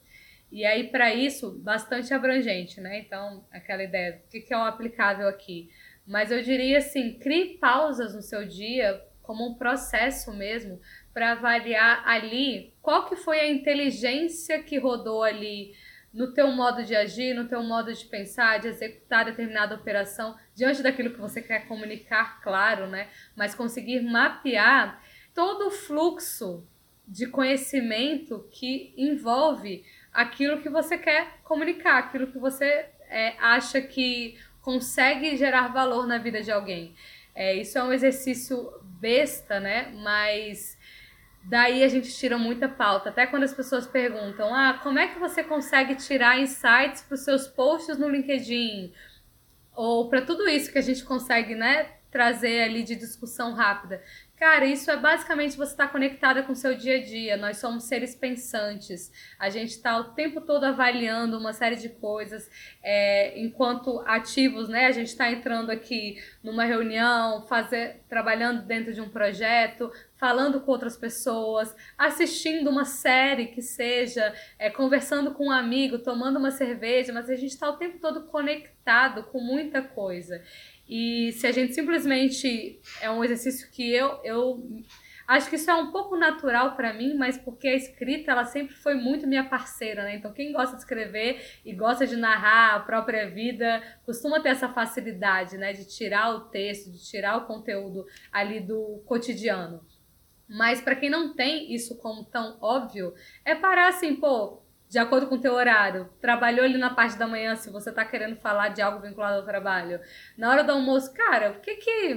E 0.53 0.67
aí, 0.67 0.91
para 0.91 1.15
isso, 1.15 1.51
bastante 1.61 2.13
abrangente, 2.13 2.79
né? 2.79 2.99
Então, 2.99 3.47
aquela 3.51 3.83
ideia, 3.83 4.23
o 4.23 4.31
que 4.31 4.41
que 4.43 4.53
é 4.53 4.59
o 4.59 4.61
aplicável 4.61 5.27
aqui? 5.29 5.71
Mas 6.09 6.33
eu 6.33 6.43
diria 6.43 6.79
assim, 6.79 7.19
crie 7.19 7.59
pausas 7.59 8.15
no 8.15 8.23
seu 8.23 8.49
dia 8.49 8.99
como 9.23 9.47
um 9.47 9.55
processo 9.55 10.33
mesmo 10.33 10.81
para 11.13 11.33
avaliar 11.33 12.03
ali 12.09 12.73
qual 12.81 13.05
que 13.07 13.15
foi 13.15 13.39
a 13.41 13.51
inteligência 13.51 14.63
que 14.63 14.79
rodou 14.79 15.23
ali 15.23 15.75
no 16.13 16.33
teu 16.33 16.51
modo 16.51 16.83
de 16.83 16.97
agir, 16.97 17.35
no 17.35 17.47
teu 17.47 17.63
modo 17.63 17.93
de 17.93 18.07
pensar, 18.07 18.59
de 18.59 18.69
executar 18.69 19.27
determinada 19.27 19.75
operação 19.75 20.35
diante 20.55 20.83
daquilo 20.83 21.13
que 21.13 21.21
você 21.21 21.43
quer 21.43 21.69
comunicar, 21.69 22.41
claro, 22.41 22.87
né? 22.87 23.09
Mas 23.37 23.55
conseguir 23.55 24.01
mapear 24.01 25.03
todo 25.35 25.67
o 25.67 25.71
fluxo 25.71 26.67
de 27.07 27.27
conhecimento 27.27 28.49
que 28.51 28.95
envolve 28.97 29.85
aquilo 30.11 30.63
que 30.63 30.71
você 30.71 30.97
quer 30.97 31.41
comunicar, 31.45 31.99
aquilo 31.99 32.33
que 32.33 32.39
você 32.39 32.87
é, 33.09 33.35
acha 33.39 33.81
que 33.81 34.39
consegue 34.69 35.35
gerar 35.35 35.69
valor 35.69 36.07
na 36.07 36.19
vida 36.19 36.43
de 36.43 36.53
alguém. 36.53 36.95
É, 37.35 37.55
isso 37.55 37.79
é 37.79 37.83
um 37.83 37.91
exercício 37.91 38.71
besta, 39.01 39.59
né? 39.59 39.91
Mas 40.03 40.77
daí 41.43 41.83
a 41.83 41.89
gente 41.89 42.15
tira 42.15 42.37
muita 42.37 42.69
pauta. 42.69 43.09
Até 43.09 43.27
quando 43.27 43.45
as 43.45 43.55
pessoas 43.55 43.87
perguntam: 43.87 44.55
ah, 44.55 44.79
como 44.83 44.99
é 44.99 45.09
que 45.09 45.19
você 45.19 45.43
consegue 45.43 45.95
tirar 45.95 46.39
insights 46.39 47.01
para 47.01 47.15
os 47.15 47.25
seus 47.25 47.49
posts 47.49 47.97
no 47.97 48.11
LinkedIn? 48.11 48.93
Ou 49.75 50.11
para 50.11 50.21
tudo 50.21 50.47
isso 50.47 50.71
que 50.71 50.77
a 50.77 50.83
gente 50.83 51.03
consegue, 51.03 51.55
né? 51.55 51.93
Trazer 52.11 52.65
ali 52.65 52.83
de 52.83 52.95
discussão 52.95 53.55
rápida. 53.55 54.03
Cara, 54.39 54.67
isso 54.67 54.89
é 54.89 54.97
basicamente 54.97 55.57
você 55.57 55.73
estar 55.73 55.89
conectada 55.89 56.45
com 56.45 56.53
o 56.53 56.57
seu 56.57 56.77
dia 56.77 56.99
a 56.99 57.03
dia. 57.03 57.37
Nós 57.37 57.57
somos 57.57 57.85
seres 57.89 58.15
pensantes. 58.15 59.11
A 59.37 59.51
gente 59.51 59.71
está 59.71 59.99
o 59.99 60.13
tempo 60.15 60.41
todo 60.41 60.63
avaliando 60.63 61.37
uma 61.37 61.53
série 61.53 61.75
de 61.75 61.89
coisas. 61.89 62.49
É, 62.81 63.37
enquanto 63.41 63.99
ativos, 64.07 64.69
né? 64.69 64.87
A 64.87 64.93
gente 64.93 65.09
está 65.09 65.29
entrando 65.29 65.71
aqui 65.71 66.23
numa 66.41 66.65
reunião, 66.65 67.49
fazer, 67.49 68.05
trabalhando 68.09 68.65
dentro 68.65 68.95
de 68.95 69.01
um 69.01 69.09
projeto, 69.09 69.91
falando 70.15 70.61
com 70.61 70.71
outras 70.71 70.97
pessoas, 70.97 71.75
assistindo 71.97 72.71
uma 72.71 72.85
série 72.85 73.47
que 73.47 73.61
seja, 73.61 74.33
é, 74.57 74.71
conversando 74.71 75.33
com 75.33 75.47
um 75.47 75.53
amigo, 75.53 75.99
tomando 75.99 76.39
uma 76.39 76.53
cerveja, 76.53 77.13
mas 77.13 77.29
a 77.29 77.35
gente 77.35 77.51
está 77.51 77.69
o 77.69 77.77
tempo 77.77 77.99
todo 77.99 78.27
conectado 78.27 79.25
com 79.25 79.41
muita 79.41 79.83
coisa. 79.83 80.41
E 80.89 81.33
se 81.33 81.47
a 81.47 81.53
gente 81.53 81.75
simplesmente 81.75 82.81
é 83.01 83.11
um 83.11 83.23
exercício 83.23 83.71
que 83.71 83.93
eu 83.93 84.21
eu 84.25 84.65
acho 85.27 85.51
que 85.51 85.57
isso 85.57 85.71
é 85.71 85.75
um 85.75 85.93
pouco 85.93 86.17
natural 86.17 86.75
para 86.75 86.95
mim, 86.95 87.15
mas 87.15 87.37
porque 87.37 87.69
a 87.69 87.77
escrita 87.77 88.33
ela 88.33 88.47
sempre 88.47 88.75
foi 88.75 88.95
muito 88.95 89.27
minha 89.27 89.45
parceira, 89.45 90.03
né? 90.03 90.17
Então 90.17 90.33
quem 90.33 90.51
gosta 90.51 90.75
de 90.75 90.83
escrever 90.83 91.61
e 91.63 91.75
gosta 91.75 92.07
de 92.07 92.17
narrar 92.17 92.77
a 92.77 92.81
própria 92.81 93.29
vida 93.29 93.83
costuma 94.07 94.41
ter 94.41 94.49
essa 94.49 94.71
facilidade, 94.71 95.59
né, 95.59 95.75
de 95.75 95.85
tirar 95.85 96.35
o 96.35 96.41
texto, 96.49 96.91
de 96.91 97.05
tirar 97.05 97.37
o 97.37 97.47
conteúdo 97.47 98.07
ali 98.33 98.59
do 98.59 99.03
cotidiano. 99.05 99.85
Mas 100.49 100.81
para 100.81 100.97
quem 100.97 101.11
não 101.11 101.35
tem 101.35 101.75
isso 101.75 101.99
como 101.99 102.25
tão 102.25 102.57
óbvio, 102.63 103.13
é 103.45 103.55
parar 103.55 103.89
assim, 103.89 104.17
pô, 104.17 104.63
de 104.89 104.99
acordo 104.99 105.27
com 105.27 105.35
o 105.35 105.41
teu 105.41 105.53
horário, 105.53 106.09
trabalhou 106.21 106.65
ali 106.65 106.79
na 106.79 106.91
parte 106.91 107.19
da 107.19 107.27
manhã, 107.27 107.55
se 107.57 107.71
você 107.71 107.93
tá 107.93 108.05
querendo 108.05 108.37
falar 108.37 108.69
de 108.69 108.81
algo 108.81 109.01
vinculado 109.01 109.39
ao 109.39 109.45
trabalho. 109.45 110.01
Na 110.37 110.51
hora 110.51 110.65
do 110.65 110.73
almoço, 110.73 111.13
cara, 111.13 111.51
o 111.51 111.61
que 111.61 111.75
que, 111.77 112.15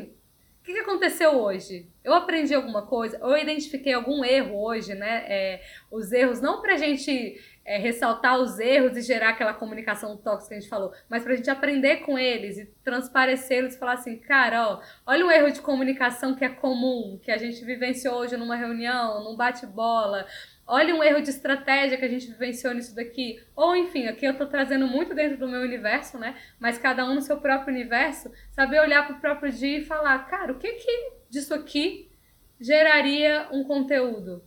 o 0.61 0.63
que, 0.63 0.79
aconteceu 0.79 1.31
hoje? 1.31 1.89
Eu 2.03 2.13
aprendi 2.13 2.53
alguma 2.53 2.83
coisa? 2.83 3.17
Eu 3.17 3.37
identifiquei 3.37 3.93
algum 3.93 4.23
erro 4.23 4.63
hoje, 4.63 4.95
né? 4.95 5.25
É, 5.27 5.61
os 5.91 6.11
erros, 6.13 6.39
não 6.39 6.61
pra 6.61 6.77
gente 6.77 7.37
é, 7.65 7.77
ressaltar 7.77 8.39
os 8.39 8.59
erros 8.59 8.97
e 8.97 9.01
gerar 9.01 9.29
aquela 9.29 9.53
comunicação 9.53 10.17
tóxica 10.17 10.49
que 10.49 10.55
a 10.55 10.59
gente 10.59 10.69
falou, 10.69 10.91
mas 11.09 11.23
pra 11.23 11.35
gente 11.35 11.49
aprender 11.49 11.97
com 11.97 12.17
eles 12.17 12.57
e 12.57 12.65
transparecê-los 12.83 13.75
e 13.75 13.79
falar 13.79 13.93
assim, 13.93 14.17
cara, 14.17 14.67
ó, 14.67 14.81
olha 15.05 15.25
um 15.25 15.31
erro 15.31 15.51
de 15.51 15.61
comunicação 15.61 16.35
que 16.35 16.43
é 16.43 16.49
comum, 16.49 17.19
que 17.21 17.31
a 17.31 17.37
gente 17.37 17.63
vivenciou 17.63 18.15
hoje 18.15 18.35
numa 18.35 18.55
reunião, 18.55 19.23
num 19.23 19.35
bate-bola, 19.35 20.25
olha 20.71 20.95
um 20.95 21.03
erro 21.03 21.21
de 21.21 21.29
estratégia 21.29 21.97
que 21.97 22.05
a 22.05 22.07
gente 22.07 22.27
vivenciou 22.27 22.73
nisso 22.73 22.95
daqui. 22.95 23.43
Ou 23.53 23.75
enfim, 23.75 24.07
aqui 24.07 24.25
eu 24.25 24.37
tô 24.37 24.45
trazendo 24.45 24.87
muito 24.87 25.13
dentro 25.13 25.37
do 25.37 25.47
meu 25.47 25.61
universo, 25.61 26.17
né? 26.17 26.33
Mas 26.57 26.77
cada 26.77 27.05
um 27.05 27.13
no 27.13 27.21
seu 27.21 27.41
próprio 27.41 27.73
universo, 27.73 28.31
saber 28.51 28.79
olhar 28.79 29.05
pro 29.05 29.19
próprio 29.19 29.51
dia 29.51 29.79
e 29.79 29.83
falar, 29.83 30.17
cara, 30.29 30.53
o 30.53 30.57
que 30.57 30.71
que 30.71 31.11
disso 31.29 31.53
aqui 31.53 32.09
geraria 32.57 33.49
um 33.51 33.65
conteúdo? 33.65 34.41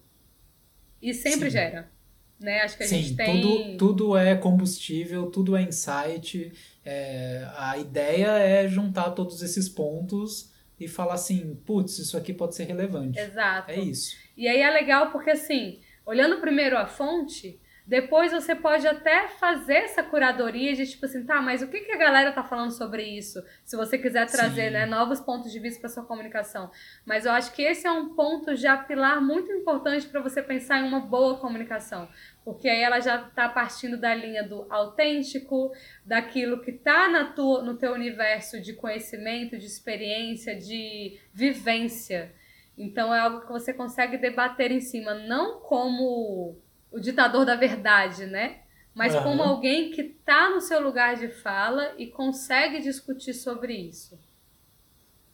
E 1.00 1.12
sempre 1.12 1.50
Sim. 1.50 1.58
gera. 1.58 1.92
Né? 2.40 2.60
Acho 2.62 2.78
que 2.78 2.84
a 2.84 2.88
Sim, 2.88 3.02
gente 3.02 3.16
tem. 3.16 3.40
tudo, 3.40 3.76
tudo 3.76 4.16
é 4.16 4.34
combustível, 4.34 5.30
tudo 5.30 5.54
é 5.54 5.62
insight. 5.62 6.52
é, 6.84 7.46
a 7.56 7.76
ideia 7.76 8.38
é 8.38 8.66
juntar 8.66 9.10
todos 9.10 9.42
esses 9.42 9.68
pontos 9.68 10.52
e 10.80 10.88
falar 10.88 11.14
assim, 11.14 11.54
putz, 11.66 11.98
isso 11.98 12.16
aqui 12.16 12.32
pode 12.32 12.54
ser 12.54 12.64
relevante. 12.64 13.18
Exato. 13.18 13.70
É 13.70 13.78
isso. 13.78 14.16
E 14.36 14.48
aí 14.48 14.60
é 14.60 14.70
legal 14.70 15.10
porque, 15.12 15.30
assim, 15.30 15.80
olhando 16.06 16.40
primeiro 16.40 16.76
a 16.76 16.86
fonte, 16.86 17.60
Depois 17.86 18.32
você 18.32 18.54
pode 18.54 18.88
até 18.88 19.28
fazer 19.28 19.74
essa 19.74 20.02
curadoria 20.02 20.74
de 20.74 20.86
tipo 20.86 21.04
assim, 21.04 21.22
tá, 21.22 21.42
mas 21.42 21.60
o 21.60 21.68
que, 21.68 21.80
que 21.80 21.92
a 21.92 21.98
galera 21.98 22.32
tá 22.32 22.42
falando 22.42 22.70
sobre 22.70 23.02
isso? 23.02 23.44
Se 23.62 23.76
você 23.76 23.98
quiser 23.98 24.26
trazer 24.26 24.70
né, 24.70 24.86
novos 24.86 25.20
pontos 25.20 25.52
de 25.52 25.58
vista 25.58 25.80
para 25.80 25.90
sua 25.90 26.02
comunicação. 26.02 26.70
Mas 27.04 27.26
eu 27.26 27.32
acho 27.32 27.52
que 27.52 27.60
esse 27.60 27.86
é 27.86 27.90
um 27.92 28.14
ponto 28.14 28.56
já 28.56 28.74
pilar 28.74 29.20
muito 29.20 29.52
importante 29.52 30.06
para 30.06 30.22
você 30.22 30.42
pensar 30.42 30.80
em 30.80 30.88
uma 30.88 31.00
boa 31.00 31.36
comunicação. 31.36 32.08
Porque 32.42 32.70
aí 32.70 32.80
ela 32.80 33.00
já 33.00 33.16
está 33.20 33.50
partindo 33.50 33.98
da 33.98 34.14
linha 34.14 34.42
do 34.42 34.66
autêntico, 34.70 35.70
daquilo 36.06 36.62
que 36.62 36.70
está 36.70 37.06
na 37.10 37.32
tua, 37.32 37.62
no 37.62 37.76
teu 37.76 37.92
universo 37.92 38.62
de 38.62 38.72
conhecimento, 38.72 39.58
de 39.58 39.66
experiência, 39.66 40.56
de 40.56 41.20
vivência. 41.34 42.32
Então 42.76 43.14
é 43.14 43.20
algo 43.20 43.42
que 43.42 43.52
você 43.52 43.72
consegue 43.72 44.18
debater 44.18 44.70
em 44.70 44.80
cima, 44.80 45.14
não 45.14 45.60
como 45.60 46.56
o 46.90 47.00
ditador 47.00 47.44
da 47.44 47.56
verdade, 47.56 48.26
né? 48.26 48.60
Mas 48.94 49.14
uhum. 49.14 49.22
como 49.22 49.42
alguém 49.42 49.90
que 49.90 50.00
está 50.02 50.50
no 50.50 50.60
seu 50.60 50.80
lugar 50.80 51.16
de 51.16 51.28
fala 51.28 51.94
e 51.98 52.06
consegue 52.06 52.80
discutir 52.80 53.34
sobre 53.34 53.74
isso. 53.74 54.18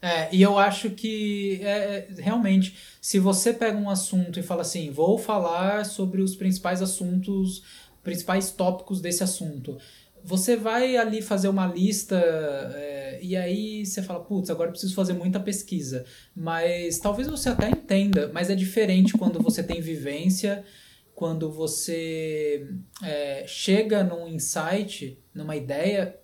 É, 0.02 0.34
e 0.34 0.40
eu 0.40 0.58
acho 0.58 0.90
que 0.90 1.60
é, 1.62 2.08
realmente, 2.18 2.74
se 3.02 3.18
você 3.18 3.52
pega 3.52 3.76
um 3.76 3.90
assunto 3.90 4.40
e 4.40 4.42
fala 4.42 4.62
assim, 4.62 4.90
vou 4.90 5.18
falar 5.18 5.84
sobre 5.84 6.22
os 6.22 6.34
principais 6.34 6.80
assuntos, 6.80 7.62
principais 8.02 8.50
tópicos 8.50 9.02
desse 9.02 9.22
assunto, 9.22 9.76
você 10.24 10.56
vai 10.56 10.96
ali 10.96 11.22
fazer 11.22 11.48
uma 11.48 11.66
lista 11.66 12.16
é, 12.74 13.18
e 13.22 13.36
aí 13.36 13.84
você 13.84 14.02
fala, 14.02 14.20
putz, 14.20 14.50
agora 14.50 14.70
preciso 14.70 14.94
fazer 14.94 15.12
muita 15.12 15.40
pesquisa. 15.40 16.04
Mas 16.34 16.98
talvez 16.98 17.28
você 17.28 17.48
até 17.48 17.68
entenda, 17.68 18.30
mas 18.32 18.50
é 18.50 18.54
diferente 18.54 19.12
quando 19.12 19.40
você 19.42 19.62
tem 19.62 19.80
vivência 19.80 20.64
quando 21.20 21.52
você 21.52 22.66
é, 23.02 23.44
chega 23.46 24.02
num 24.02 24.26
insight, 24.26 25.22
numa 25.34 25.54
ideia, 25.54 26.18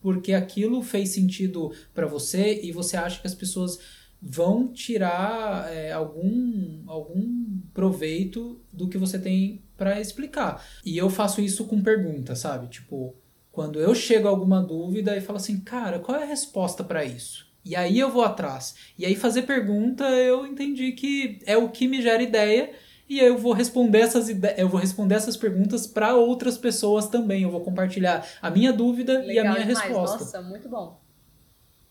porque 0.00 0.32
aquilo 0.32 0.82
fez 0.82 1.10
sentido 1.10 1.72
para 1.94 2.04
você 2.04 2.60
e 2.60 2.72
você 2.72 2.96
acha 2.96 3.20
que 3.20 3.28
as 3.28 3.34
pessoas 3.34 3.78
vão 4.20 4.72
tirar 4.72 5.72
é, 5.72 5.92
algum, 5.92 6.82
algum 6.88 7.60
proveito 7.72 8.60
do 8.72 8.88
que 8.88 8.98
você 8.98 9.20
tem 9.20 9.62
para 9.76 10.00
explicar. 10.00 10.66
E 10.84 10.98
eu 10.98 11.08
faço 11.08 11.40
isso 11.40 11.66
com 11.66 11.80
pergunta, 11.80 12.34
sabe? 12.34 12.66
Tipo, 12.66 13.14
quando 13.52 13.80
eu 13.80 13.94
chego 13.94 14.28
a 14.28 14.30
alguma 14.30 14.62
dúvida 14.62 15.16
e 15.16 15.20
falo 15.20 15.38
assim, 15.38 15.60
cara, 15.60 15.98
qual 15.98 16.18
é 16.18 16.22
a 16.22 16.26
resposta 16.26 16.84
para 16.84 17.04
isso? 17.04 17.50
E 17.64 17.76
aí 17.76 17.98
eu 17.98 18.10
vou 18.10 18.22
atrás. 18.22 18.74
E 18.98 19.04
aí 19.04 19.14
fazer 19.14 19.42
pergunta 19.42 20.04
eu 20.04 20.46
entendi 20.46 20.92
que 20.92 21.40
é 21.44 21.56
o 21.56 21.68
que 21.68 21.86
me 21.86 22.00
gera 22.00 22.22
ideia 22.22 22.72
e 23.08 23.18
eu 23.18 23.36
vou 23.36 23.52
responder 23.52 23.98
essas 23.98 24.28
eu 24.56 24.68
vou 24.68 24.80
responder 24.80 25.16
essas 25.16 25.36
perguntas 25.36 25.86
para 25.86 26.14
outras 26.14 26.56
pessoas 26.56 27.08
também. 27.08 27.42
Eu 27.42 27.50
vou 27.50 27.60
compartilhar 27.60 28.26
a 28.40 28.50
minha 28.50 28.72
dúvida 28.72 29.18
Legal 29.18 29.34
e 29.34 29.38
a 29.38 29.42
minha 29.42 29.66
demais. 29.66 29.80
resposta. 29.80 30.18
Nossa, 30.18 30.42
muito 30.42 30.68
bom. 30.68 31.00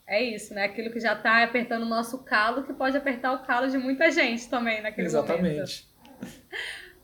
É 0.08 0.24
isso, 0.24 0.56
né? 0.56 0.64
Aquilo 0.64 0.92
que 0.92 1.00
já 1.00 1.14
está 1.14 1.44
apertando 1.44 1.84
o 1.84 1.90
nosso 1.90 2.24
calo, 2.24 2.64
que 2.64 2.74
pode 2.74 2.98
apertar 2.98 3.34
o 3.34 3.46
calo 3.46 3.70
de 3.70 3.78
muita 3.78 4.10
gente 4.10 4.50
também 4.50 4.82
naquele 4.82 5.06
Exatamente. 5.06 5.42
momento. 5.44 5.60
Exatamente. 5.62 5.90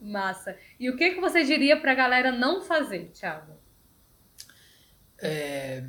Massa. 0.00 0.56
E 0.80 0.90
o 0.90 0.96
que, 0.96 1.10
que 1.10 1.20
você 1.20 1.44
diria 1.44 1.80
para 1.80 1.92
a 1.92 1.94
galera 1.94 2.32
não 2.32 2.62
fazer, 2.62 3.10
Thiago? 3.12 3.55
É 5.20 5.84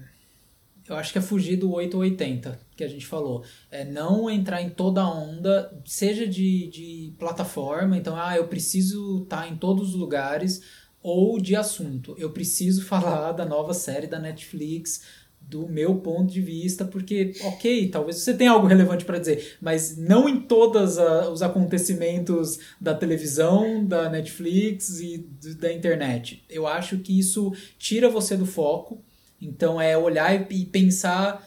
eu 0.88 0.96
acho 0.96 1.12
que 1.12 1.18
é 1.18 1.22
fugir 1.22 1.58
do 1.58 1.72
880 1.72 2.60
que 2.76 2.84
a 2.84 2.88
gente 2.88 3.06
falou. 3.06 3.44
É 3.70 3.84
não 3.84 4.30
entrar 4.30 4.62
em 4.62 4.70
toda 4.70 5.08
onda, 5.08 5.72
seja 5.86 6.26
de, 6.26 6.68
de 6.68 7.14
plataforma, 7.20 7.98
então, 7.98 8.16
ah, 8.16 8.38
eu 8.38 8.48
preciso 8.48 9.24
estar 9.24 9.42
tá 9.42 9.48
em 9.48 9.58
todos 9.58 9.90
os 9.90 9.96
lugares, 9.96 10.62
ou 11.02 11.40
de 11.40 11.56
assunto. 11.56 12.16
Eu 12.18 12.32
preciso 12.32 12.84
falar 12.86 13.34
da 13.34 13.46
nova 13.46 13.74
série 13.74 14.08
da 14.08 14.20
Netflix, 14.20 15.04
do 15.42 15.68
meu 15.68 15.96
ponto 15.96 16.32
de 16.32 16.42
vista, 16.42 16.84
porque, 16.84 17.34
ok, 17.42 17.90
talvez 17.90 18.18
você 18.18 18.34
tenha 18.34 18.52
algo 18.52 18.68
relevante 18.68 19.06
para 19.06 19.18
dizer, 19.18 19.58
mas 19.62 19.98
não 19.98 20.28
em 20.28 20.42
todos 20.42 20.98
os 21.32 21.42
acontecimentos 21.42 22.60
da 22.82 22.94
televisão, 22.94 23.86
da 23.86 24.10
Netflix 24.10 25.00
e 25.00 25.26
da 25.58 25.72
internet. 25.72 26.44
Eu 26.50 26.68
acho 26.68 26.98
que 26.98 27.18
isso 27.18 27.54
tira 27.78 28.10
você 28.10 28.36
do 28.36 28.46
foco 28.46 29.02
então 29.42 29.80
é 29.80 29.98
olhar 29.98 30.52
e 30.52 30.66
pensar 30.66 31.46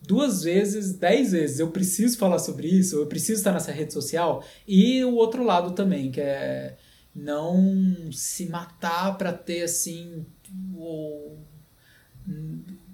duas 0.00 0.42
vezes, 0.42 0.92
dez 0.94 1.32
vezes. 1.32 1.58
Eu 1.58 1.70
preciso 1.70 2.18
falar 2.18 2.38
sobre 2.38 2.68
isso, 2.68 2.96
eu 2.96 3.06
preciso 3.06 3.40
estar 3.40 3.52
nessa 3.52 3.72
rede 3.72 3.92
social. 3.92 4.44
E 4.66 5.04
o 5.04 5.14
outro 5.14 5.44
lado 5.44 5.72
também, 5.72 6.10
que 6.10 6.20
é 6.20 6.76
não 7.14 8.12
se 8.12 8.46
matar 8.46 9.16
para 9.18 9.32
ter 9.32 9.62
assim, 9.62 10.24
o, 10.74 11.36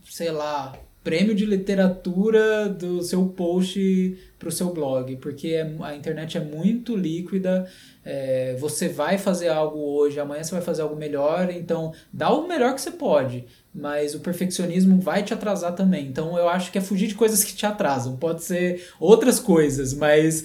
sei 0.09 0.31
lá, 0.31 0.75
prêmio 1.03 1.35
de 1.35 1.45
literatura 1.45 2.67
do 2.69 3.03
seu 3.03 3.27
post 3.27 4.19
para 4.39 4.49
o 4.49 4.53
seu 4.53 4.73
blog, 4.73 5.17
porque 5.17 5.49
é, 5.49 5.77
a 5.81 5.95
internet 5.95 6.39
é 6.39 6.41
muito 6.41 6.97
líquida. 6.97 7.71
É, 8.03 8.57
você 8.59 8.89
vai 8.89 9.19
fazer 9.19 9.49
algo 9.49 9.79
hoje, 9.79 10.19
amanhã 10.19 10.43
você 10.43 10.53
vai 10.53 10.63
fazer 10.63 10.81
algo 10.81 10.97
melhor, 10.97 11.51
então 11.51 11.93
dá 12.11 12.33
o 12.33 12.49
melhor 12.49 12.75
que 12.75 12.81
você 12.81 12.91
pode 12.91 13.47
mas 13.75 14.15
o 14.15 14.21
perfeccionismo 14.21 15.01
vai 15.01 15.25
te 15.25 15.35
atrasar 15.35 15.75
também. 15.75 16.07
Então 16.07 16.39
eu 16.39 16.49
acho 16.49 16.71
que 16.71 16.79
é 16.79 16.81
fugir 16.81 17.09
de 17.09 17.15
coisas 17.15 17.43
que 17.43 17.55
te 17.55 17.67
atrasam. 17.67 18.17
Pode 18.17 18.45
ser 18.45 18.89
outras 19.01 19.41
coisas, 19.41 19.93
mas 19.93 20.45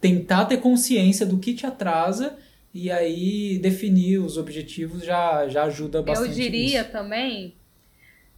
tentar 0.00 0.46
ter 0.46 0.56
consciência 0.58 1.26
do 1.26 1.38
que 1.38 1.52
te 1.52 1.66
atrasa 1.66 2.38
e 2.72 2.90
aí 2.90 3.58
definir 3.58 4.18
os 4.18 4.38
objetivos 4.38 5.04
já, 5.04 5.46
já 5.48 5.64
ajuda 5.64 6.02
bastante. 6.02 6.30
Eu 6.30 6.34
diria 6.34 6.80
nisso. 6.80 6.92
também 6.92 7.54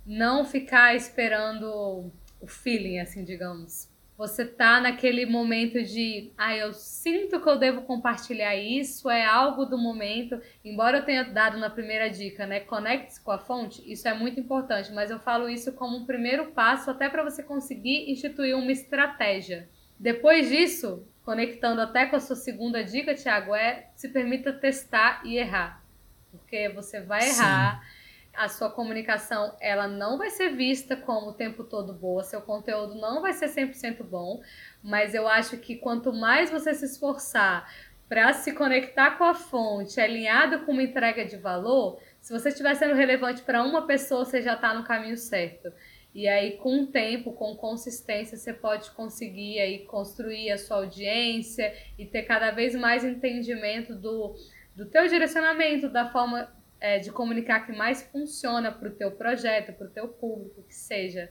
não 0.05 0.44
ficar 0.44 0.97
esperando 0.97 2.10
o 2.40 2.47
feeling, 2.48 2.98
assim, 2.98 3.23
digamos 3.23 3.91
você 4.16 4.44
tá 4.44 4.80
naquele 4.80 5.26
momento 5.26 5.82
de, 5.82 6.32
ah, 6.36 6.55
eu 6.55 6.72
sinto 6.72 7.40
que 7.40 7.48
eu 7.48 7.59
devo 7.59 7.82
compartilhar 7.82 8.55
isso, 8.55 9.10
é 9.10 9.24
algo 9.24 9.64
do 9.64 9.78
momento. 9.78 10.40
Embora 10.64 10.98
eu 10.98 11.05
tenha 11.05 11.24
dado 11.24 11.59
na 11.59 11.70
primeira 11.70 12.09
dica, 12.09 12.47
né, 12.47 12.60
conecte-se 12.60 13.20
com 13.20 13.30
a 13.30 13.39
fonte, 13.39 13.82
isso 13.90 14.06
é 14.06 14.14
muito 14.14 14.39
importante, 14.39 14.93
mas 14.93 15.10
eu 15.10 15.18
falo 15.18 15.48
isso 15.48 15.72
como 15.72 15.97
um 15.97 16.05
primeiro 16.05 16.52
passo 16.52 16.90
até 16.90 17.09
para 17.09 17.24
você 17.24 17.43
conseguir 17.43 18.10
instituir 18.10 18.56
uma 18.56 18.70
estratégia. 18.70 19.68
Depois 19.98 20.48
disso, 20.48 21.06
conectando 21.24 21.80
até 21.80 22.06
com 22.06 22.16
a 22.16 22.20
sua 22.20 22.36
segunda 22.36 22.84
dica, 22.84 23.14
Thiago, 23.14 23.55
é 23.55 23.89
se 23.94 24.09
permita 24.09 24.52
testar 24.52 25.22
e 25.24 25.36
errar. 25.36 25.82
Porque 26.30 26.68
você 26.68 27.01
vai 27.01 27.28
errar. 27.28 27.80
Sim 27.80 28.01
a 28.34 28.48
sua 28.48 28.70
comunicação 28.70 29.54
ela 29.60 29.86
não 29.86 30.16
vai 30.16 30.30
ser 30.30 30.50
vista 30.50 30.96
como 30.96 31.30
o 31.30 31.34
tempo 31.34 31.64
todo 31.64 31.92
boa, 31.92 32.22
seu 32.22 32.40
conteúdo 32.40 32.94
não 32.94 33.20
vai 33.20 33.32
ser 33.32 33.48
100% 33.48 34.02
bom, 34.02 34.40
mas 34.82 35.14
eu 35.14 35.28
acho 35.28 35.59
que 35.59 35.76
quanto 35.76 36.12
mais 36.12 36.50
você 36.50 36.72
se 36.74 36.86
esforçar 36.86 37.68
para 38.09 38.32
se 38.32 38.52
conectar 38.52 39.12
com 39.12 39.24
a 39.24 39.34
fonte, 39.34 40.00
alinhado 40.00 40.60
com 40.60 40.72
uma 40.72 40.82
entrega 40.82 41.24
de 41.24 41.36
valor, 41.36 41.98
se 42.20 42.32
você 42.32 42.50
estiver 42.50 42.74
sendo 42.74 42.94
relevante 42.94 43.42
para 43.42 43.62
uma 43.62 43.86
pessoa, 43.86 44.24
você 44.24 44.42
já 44.42 44.54
está 44.54 44.74
no 44.74 44.84
caminho 44.84 45.16
certo. 45.16 45.72
E 46.14 46.28
aí, 46.28 46.59
com 46.59 46.82
o 46.82 46.86
tempo, 46.86 47.32
com 47.32 47.56
consistência, 47.56 48.36
você 48.36 48.52
pode 48.52 48.90
conseguir 48.90 49.59
aí 49.60 49.78
construir 49.86 50.50
a 50.50 50.59
sua 50.59 50.76
audiência 50.78 51.74
e 51.98 52.04
ter 52.04 52.24
cada 52.24 52.50
vez 52.50 52.74
mais 52.74 53.02
entendimento 53.02 53.94
do, 53.94 54.34
do 54.76 54.84
teu 54.84 55.09
direcionamento, 55.09 55.88
da 55.88 56.10
forma 56.10 56.52
é, 56.82 56.98
de 56.98 57.12
comunicar 57.12 57.64
que 57.64 57.70
mais 57.70 58.02
funciona 58.02 58.72
para 58.72 58.88
o 58.88 58.92
teu 58.92 59.12
projeto, 59.12 59.72
para 59.72 59.86
o 59.86 59.90
teu 59.90 60.09
público, 60.09 60.64
que 60.64 60.74
seja. 60.74 61.30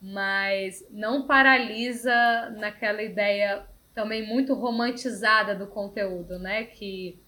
Mas 0.00 0.86
não 0.90 1.26
paralisa 1.26 2.50
naquela 2.58 3.02
ideia 3.02 3.64
também 3.94 4.26
muito 4.26 4.52
romantizada 4.52 5.54
do 5.54 5.66
conteúdo, 5.66 6.38
né? 6.38 6.64
Que 6.64 7.18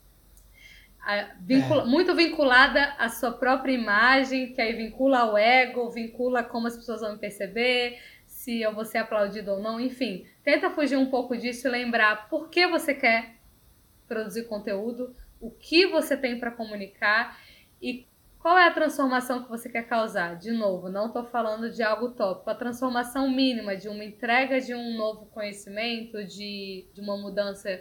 vincula, 1.40 1.82
é. 1.82 1.86
muito 1.86 2.14
vinculada 2.14 2.94
à 2.98 3.08
sua 3.08 3.32
própria 3.32 3.72
imagem, 3.72 4.52
que 4.52 4.60
aí 4.60 4.74
vincula 4.74 5.20
ao 5.20 5.38
ego, 5.38 5.90
vincula 5.90 6.44
como 6.44 6.66
as 6.66 6.76
pessoas 6.76 7.00
vão 7.00 7.16
perceber, 7.16 7.98
se 8.26 8.60
eu 8.60 8.74
vou 8.74 8.84
ser 8.84 8.98
aplaudido 8.98 9.52
ou 9.52 9.60
não, 9.60 9.80
enfim. 9.80 10.26
Tenta 10.44 10.68
fugir 10.68 10.96
um 10.96 11.06
pouco 11.06 11.38
disso 11.38 11.66
e 11.66 11.70
lembrar 11.70 12.28
por 12.28 12.50
que 12.50 12.66
você 12.66 12.94
quer 12.94 13.36
produzir 14.06 14.44
conteúdo, 14.44 15.16
o 15.40 15.50
que 15.50 15.86
você 15.86 16.16
tem 16.16 16.38
para 16.38 16.50
comunicar 16.50 17.40
e 17.82 18.06
qual 18.38 18.58
é 18.58 18.66
a 18.66 18.72
transformação 18.72 19.42
que 19.42 19.48
você 19.48 19.68
quer 19.68 19.86
causar? 19.86 20.36
De 20.36 20.50
novo, 20.50 20.88
não 20.88 21.06
estou 21.06 21.24
falando 21.24 21.70
de 21.70 21.82
algo 21.82 22.10
tópico. 22.10 22.50
A 22.50 22.54
transformação 22.54 23.30
mínima 23.30 23.76
de 23.76 23.88
uma 23.88 24.04
entrega 24.04 24.60
de 24.60 24.74
um 24.74 24.96
novo 24.96 25.26
conhecimento, 25.26 26.24
de, 26.24 26.88
de 26.92 27.00
uma 27.00 27.16
mudança 27.16 27.80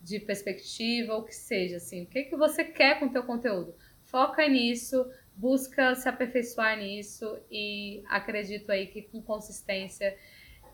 de 0.00 0.20
perspectiva, 0.20 1.14
ou 1.14 1.22
que 1.22 1.34
seja, 1.34 1.76
assim. 1.76 2.02
O 2.02 2.06
que, 2.06 2.24
que 2.24 2.36
você 2.36 2.64
quer 2.64 2.98
com 2.98 3.06
o 3.06 3.10
teu 3.10 3.22
conteúdo? 3.22 3.74
Foca 4.04 4.46
nisso, 4.46 5.10
busca 5.34 5.94
se 5.94 6.08
aperfeiçoar 6.08 6.76
nisso 6.76 7.38
e 7.50 8.02
acredito 8.08 8.70
aí 8.70 8.88
que 8.88 9.02
com 9.02 9.22
consistência 9.22 10.14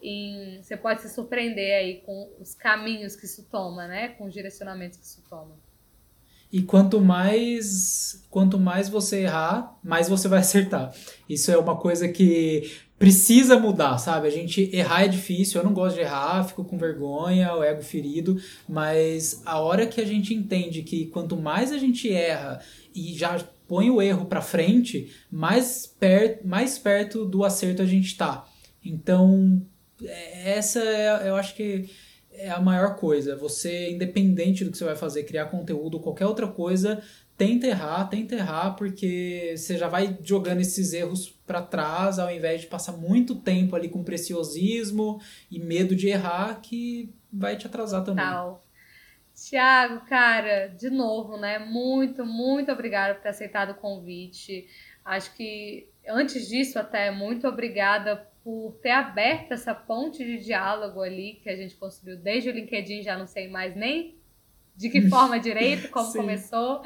em, 0.02 0.60
você 0.62 0.76
pode 0.76 1.02
se 1.02 1.10
surpreender 1.10 1.76
aí 1.76 2.00
com 2.00 2.34
os 2.40 2.54
caminhos 2.54 3.14
que 3.14 3.26
isso 3.26 3.48
toma, 3.48 3.86
né? 3.86 4.08
Com 4.10 4.26
os 4.26 4.34
direcionamentos 4.34 4.98
que 4.98 5.04
isso 5.04 5.22
toma. 5.28 5.56
E 6.52 6.62
quanto 6.62 7.00
mais 7.00 8.24
quanto 8.30 8.58
mais 8.58 8.88
você 8.88 9.22
errar, 9.22 9.78
mais 9.82 10.08
você 10.08 10.28
vai 10.28 10.40
acertar. 10.40 10.92
Isso 11.28 11.50
é 11.50 11.58
uma 11.58 11.76
coisa 11.76 12.08
que 12.08 12.70
precisa 12.98 13.58
mudar, 13.58 13.96
sabe? 13.98 14.26
A 14.26 14.30
gente 14.30 14.68
errar 14.74 15.04
é 15.04 15.08
difícil, 15.08 15.60
eu 15.60 15.64
não 15.64 15.72
gosto 15.72 15.96
de 15.96 16.02
errar, 16.02 16.44
fico 16.44 16.64
com 16.64 16.76
vergonha, 16.76 17.54
o 17.54 17.62
ego 17.62 17.82
ferido, 17.82 18.40
mas 18.68 19.40
a 19.46 19.60
hora 19.60 19.86
que 19.86 20.00
a 20.00 20.04
gente 20.04 20.34
entende 20.34 20.82
que 20.82 21.06
quanto 21.06 21.36
mais 21.36 21.72
a 21.72 21.78
gente 21.78 22.12
erra 22.12 22.60
e 22.94 23.14
já 23.14 23.38
põe 23.68 23.90
o 23.90 24.02
erro 24.02 24.24
para 24.24 24.40
frente, 24.40 25.14
mais, 25.30 25.86
per 25.86 26.40
mais 26.44 26.78
perto 26.78 27.24
do 27.24 27.44
acerto 27.44 27.82
a 27.82 27.86
gente 27.86 28.16
tá. 28.16 28.44
Então, 28.84 29.62
é, 30.02 30.58
essa 30.58 30.80
é, 30.80 31.28
eu 31.28 31.36
acho 31.36 31.54
que 31.54 31.88
é 32.38 32.50
a 32.50 32.60
maior 32.60 32.96
coisa. 32.96 33.36
Você, 33.36 33.90
independente 33.90 34.64
do 34.64 34.70
que 34.70 34.78
você 34.78 34.84
vai 34.84 34.96
fazer, 34.96 35.24
criar 35.24 35.46
conteúdo, 35.46 36.00
qualquer 36.00 36.26
outra 36.26 36.46
coisa, 36.48 37.02
tenta 37.36 37.66
errar, 37.66 38.06
tenta 38.06 38.34
errar, 38.34 38.72
porque 38.72 39.54
você 39.56 39.76
já 39.76 39.88
vai 39.88 40.18
jogando 40.22 40.60
esses 40.60 40.92
erros 40.92 41.28
para 41.46 41.62
trás, 41.62 42.18
ao 42.18 42.30
invés 42.30 42.62
de 42.62 42.66
passar 42.66 42.92
muito 42.92 43.36
tempo 43.36 43.76
ali 43.76 43.88
com 43.88 44.02
preciosismo 44.02 45.20
e 45.50 45.58
medo 45.58 45.94
de 45.94 46.08
errar, 46.08 46.60
que 46.60 47.14
vai 47.32 47.56
te 47.56 47.66
atrasar 47.66 48.04
também. 48.04 48.24
Tal. 48.24 48.64
Tiago, 49.34 50.04
cara, 50.06 50.66
de 50.66 50.90
novo, 50.90 51.36
né? 51.36 51.60
Muito, 51.60 52.26
muito 52.26 52.72
obrigada 52.72 53.14
por 53.14 53.22
ter 53.22 53.28
aceitado 53.28 53.70
o 53.70 53.74
convite. 53.74 54.66
Acho 55.04 55.32
que 55.34 55.88
antes 56.08 56.48
disso, 56.48 56.78
até, 56.78 57.10
muito 57.12 57.46
obrigada 57.46 58.27
por 58.48 58.78
ter 58.80 58.92
aberto 58.92 59.52
essa 59.52 59.74
ponte 59.74 60.24
de 60.24 60.38
diálogo 60.38 61.02
ali 61.02 61.38
que 61.42 61.50
a 61.50 61.54
gente 61.54 61.74
construiu 61.74 62.16
desde 62.16 62.48
o 62.48 62.52
LinkedIn, 62.54 63.02
já 63.02 63.14
não 63.14 63.26
sei 63.26 63.46
mais 63.46 63.76
nem 63.76 64.16
de 64.74 64.88
que 64.88 65.02
forma 65.10 65.38
direito, 65.38 65.90
como 65.90 66.10
começou, 66.14 66.80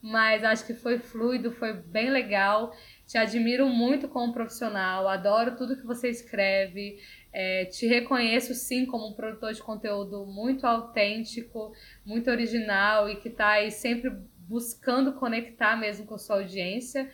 mas 0.00 0.44
acho 0.44 0.64
que 0.64 0.74
foi 0.74 1.00
fluido, 1.00 1.50
foi 1.50 1.72
bem 1.72 2.08
legal. 2.08 2.72
Te 3.04 3.18
admiro 3.18 3.66
muito 3.66 4.06
como 4.06 4.32
profissional, 4.32 5.08
adoro 5.08 5.56
tudo 5.56 5.76
que 5.76 5.84
você 5.84 6.08
escreve. 6.08 7.00
É, 7.32 7.64
te 7.64 7.88
reconheço 7.88 8.54
sim 8.54 8.86
como 8.86 9.08
um 9.08 9.12
produtor 9.12 9.52
de 9.52 9.60
conteúdo 9.60 10.24
muito 10.24 10.68
autêntico, 10.68 11.72
muito 12.06 12.30
original 12.30 13.08
e 13.08 13.16
que 13.16 13.26
está 13.26 13.54
aí 13.54 13.72
sempre 13.72 14.12
buscando 14.48 15.14
conectar 15.14 15.76
mesmo 15.76 16.06
com 16.06 16.16
sua 16.16 16.36
audiência, 16.36 17.10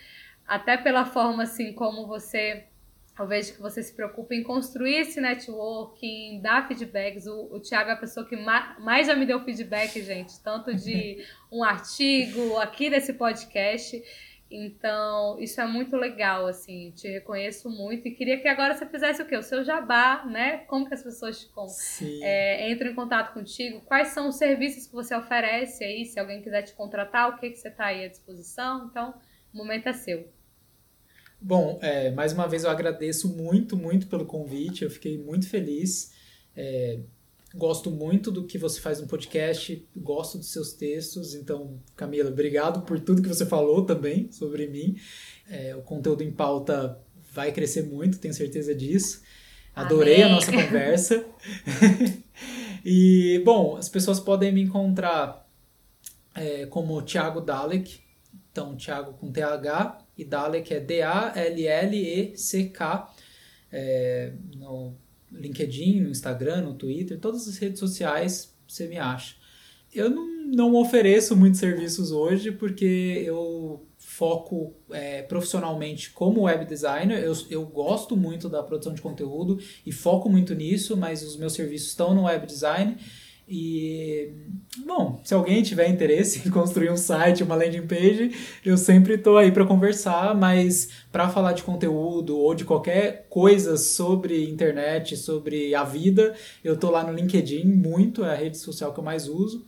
até 0.47 0.77
pela 0.77 1.07
forma 1.07 1.45
assim 1.45 1.73
como 1.73 2.07
você 2.07 2.67
eu 3.19 3.27
vejo 3.29 3.55
que 3.55 3.61
você 3.61 3.83
se 3.83 3.95
preocupa 3.95 4.35
em 4.35 4.43
construir 4.43 4.97
esse 4.97 5.21
networking, 5.21 6.41
dar 6.41 6.67
feedbacks. 6.67 7.27
O, 7.27 7.55
o 7.55 7.61
Thiago 7.61 7.91
é 7.91 7.93
a 7.93 7.97
pessoa 7.97 8.27
que 8.27 8.37
ma 8.37 8.77
mais 8.81 9.07
já 9.07 9.15
me 9.15 9.25
deu 9.25 9.45
feedback, 9.45 10.03
gente, 10.03 10.41
tanto 10.43 10.75
de 10.75 11.25
um 11.51 11.63
artigo, 11.63 12.59
aqui 12.59 12.91
desse 12.91 13.13
podcast. 13.13 14.03
Então, 14.51 15.39
isso 15.41 15.61
é 15.61 15.67
muito 15.67 15.97
legal, 15.97 16.47
assim, 16.47 16.93
te 16.93 17.09
reconheço 17.09 17.69
muito 17.71 18.07
e 18.07 18.11
queria 18.13 18.39
que 18.39 18.47
agora 18.47 18.75
você 18.75 18.87
fizesse 18.87 19.23
o 19.23 19.27
quê? 19.27 19.37
O 19.37 19.43
seu 19.43 19.65
jabá, 19.65 20.25
né? 20.27 20.59
Como 20.67 20.87
que 20.87 20.95
as 20.95 21.03
pessoas 21.03 21.45
com, 21.45 21.67
é, 22.23 22.71
entram 22.71 22.91
em 22.91 22.95
contato 22.95 23.33
contigo? 23.33 23.81
Quais 23.81 24.09
são 24.09 24.29
os 24.29 24.37
serviços 24.37 24.87
que 24.87 24.93
você 24.93 25.15
oferece 25.17 25.83
aí? 25.83 26.05
Se 26.05 26.21
alguém 26.21 26.43
quiser 26.43 26.63
te 26.63 26.73
contratar, 26.75 27.31
o 27.31 27.39
que, 27.39 27.51
que 27.51 27.57
você 27.57 27.69
está 27.69 27.87
aí 27.87 28.05
à 28.05 28.09
disposição? 28.09 28.87
Então, 28.91 29.15
o 29.53 29.57
momento 29.57 29.89
é 29.89 29.93
seu. 29.93 30.29
Bom, 31.41 31.79
é, 31.83 32.11
mais 32.11 32.33
uma 32.33 32.47
vez 32.47 32.65
eu 32.65 32.71
agradeço 32.71 33.29
muito, 33.29 33.77
muito 33.77 34.07
pelo 34.07 34.25
convite. 34.25 34.85
Eu 34.85 34.91
fiquei 34.91 35.19
muito 35.19 35.49
feliz. 35.49 36.13
É, 36.57 36.99
gosto 37.55 37.91
muito 37.91 38.31
do 38.31 38.45
que 38.45 38.59
você 38.59 38.81
faz 38.81 39.01
no 39.01 39.07
podcast, 39.07 39.87
gosto 39.97 40.39
dos 40.39 40.51
seus 40.51 40.73
textos. 40.73 41.35
Então, 41.35 41.79
Camila, 41.95 42.31
obrigado 42.31 42.83
por 42.83 42.99
tudo 42.99 43.23
que 43.23 43.29
você 43.29 43.47
falou 43.47 43.85
também 43.85 44.31
sobre 44.33 44.67
mim. 44.67 44.97
É, 45.49 45.75
o 45.77 45.83
conteúdo 45.83 46.23
em 46.23 46.33
pauta 46.33 46.99
vai 47.33 47.53
crescer 47.53 47.83
muito, 47.83 48.19
tenho 48.19 48.35
certeza 48.35 48.75
disso. 48.75 49.23
Adorei 49.75 50.23
Amém. 50.23 50.25
a 50.25 50.29
nossa 50.29 50.53
conversa. 50.53 51.25
e, 52.85 53.43
bom, 53.45 53.77
as 53.77 53.89
pessoas 53.89 54.21
podem 54.21 54.53
me 54.53 54.63
encontrar 54.63 55.49
é, 56.35 56.67
como 56.67 57.01
Thiago 57.03 57.41
Dalek. 57.41 58.01
Então, 58.51 58.77
Thiago 58.77 59.15
com 59.15 59.33
TH 59.33 60.04
e 60.17 60.25
Dalek 60.25 60.73
é 60.75 60.81
D-A-L-L-E-C-K, 60.81 61.55
é, 63.73 64.33
no 64.57 64.95
LinkedIn, 65.33 66.01
no 66.01 66.11
Instagram, 66.11 66.63
no 66.63 66.75
Twitter, 66.75 67.19
todas 67.19 67.49
as 67.49 67.59
redes 67.59 67.81
sociais 67.81 68.55
você 68.67 68.87
me 68.87 68.99
acha. 68.99 69.37
Eu 69.93 70.11
não, 70.11 70.27
não 70.47 70.75
ofereço 70.75 71.37
muitos 71.37 71.61
serviços 71.61 72.11
hoje 72.11 72.51
porque 72.53 73.23
eu 73.25 73.87
foco 73.97 74.75
é, 74.91 75.23
profissionalmente 75.23 76.11
como 76.11 76.43
web 76.43 76.65
designer. 76.67 77.23
Eu, 77.23 77.33
eu 77.51 77.67
gosto 77.67 78.17
muito 78.17 78.49
da 78.49 78.63
produção 78.63 78.95
de 78.95 79.01
conteúdo 79.01 79.59
e 79.85 79.91
foco 79.91 80.29
muito 80.29 80.55
nisso, 80.55 80.97
mas 80.97 81.23
os 81.23 81.37
meus 81.37 81.53
serviços 81.53 81.89
estão 81.89 82.15
no 82.15 82.25
web 82.25 82.47
design. 82.47 82.97
E, 83.47 84.33
bom, 84.87 85.21
se 85.23 85.35
alguém 85.35 85.63
tiver 85.63 85.89
interesse 85.89 86.41
em 86.49 86.51
construir 86.51 86.91
um 86.91 86.97
site, 86.97 87.43
uma 87.43 87.55
landing 87.55 87.87
page, 87.87 88.33
eu 88.65 88.77
sempre 88.77 89.15
estou 89.15 89.37
aí 89.37 89.53
para 89.53 89.67
conversar, 89.67 90.35
mas 90.35 90.89
para 91.13 91.29
falar 91.29 91.53
de 91.53 91.63
conteúdo 91.63 92.39
ou 92.39 92.55
de 92.55 92.65
qualquer 92.65 93.27
coisa 93.29 93.77
sobre 93.77 94.49
internet, 94.49 95.17
sobre 95.17 95.75
a 95.75 95.85
vida, 95.85 96.35
eu 96.63 96.75
estou 96.75 96.91
lá 96.91 97.05
no 97.05 97.13
LinkedIn 97.13 97.65
muito, 97.65 98.25
é 98.25 98.33
a 98.33 98.37
rede 98.37 98.59
social 98.59 98.93
que 98.93 99.01
eu 99.01 99.05
mais 99.05 99.29
uso. 99.29 99.67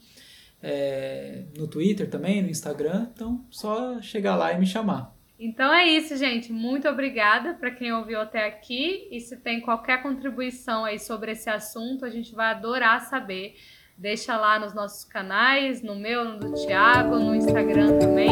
É, 0.63 1.45
no 1.57 1.69
Twitter 1.69 2.09
também, 2.09 2.43
no 2.43 2.49
Instagram, 2.49 3.09
então 3.13 3.45
só 3.51 4.01
chegar 4.01 4.37
lá 4.37 4.53
e 4.53 4.59
me 4.59 4.67
chamar. 4.67 5.16
Então 5.39 5.73
é 5.73 5.87
isso, 5.87 6.17
gente. 6.17 6.53
Muito 6.53 6.89
obrigada 6.89 7.55
para 7.55 7.71
quem 7.71 7.93
ouviu 7.93 8.21
até 8.21 8.47
aqui. 8.47 9.07
E 9.11 9.21
se 9.21 9.37
tem 9.37 9.61
qualquer 9.61 10.03
contribuição 10.03 10.85
aí 10.85 10.99
sobre 10.99 11.33
esse 11.33 11.51
assunto, 11.51 12.05
a 12.05 12.11
gente 12.11 12.35
vai 12.35 12.53
adorar 12.53 13.03
saber. 13.03 13.55
Deixa 13.99 14.37
lá 14.37 14.59
nos 14.59 14.75
nossos 14.75 15.05
canais, 15.05 15.83
no 15.83 15.95
meu, 15.95 16.25
no 16.25 16.39
do 16.39 16.53
Thiago, 16.53 17.17
no 17.17 17.35
Instagram 17.35 17.99
também. 17.99 18.29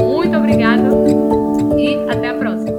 Muito 0.00 0.36
obrigada 0.36 0.88
e 1.76 2.10
até 2.10 2.28
a 2.28 2.34
próxima. 2.34 2.75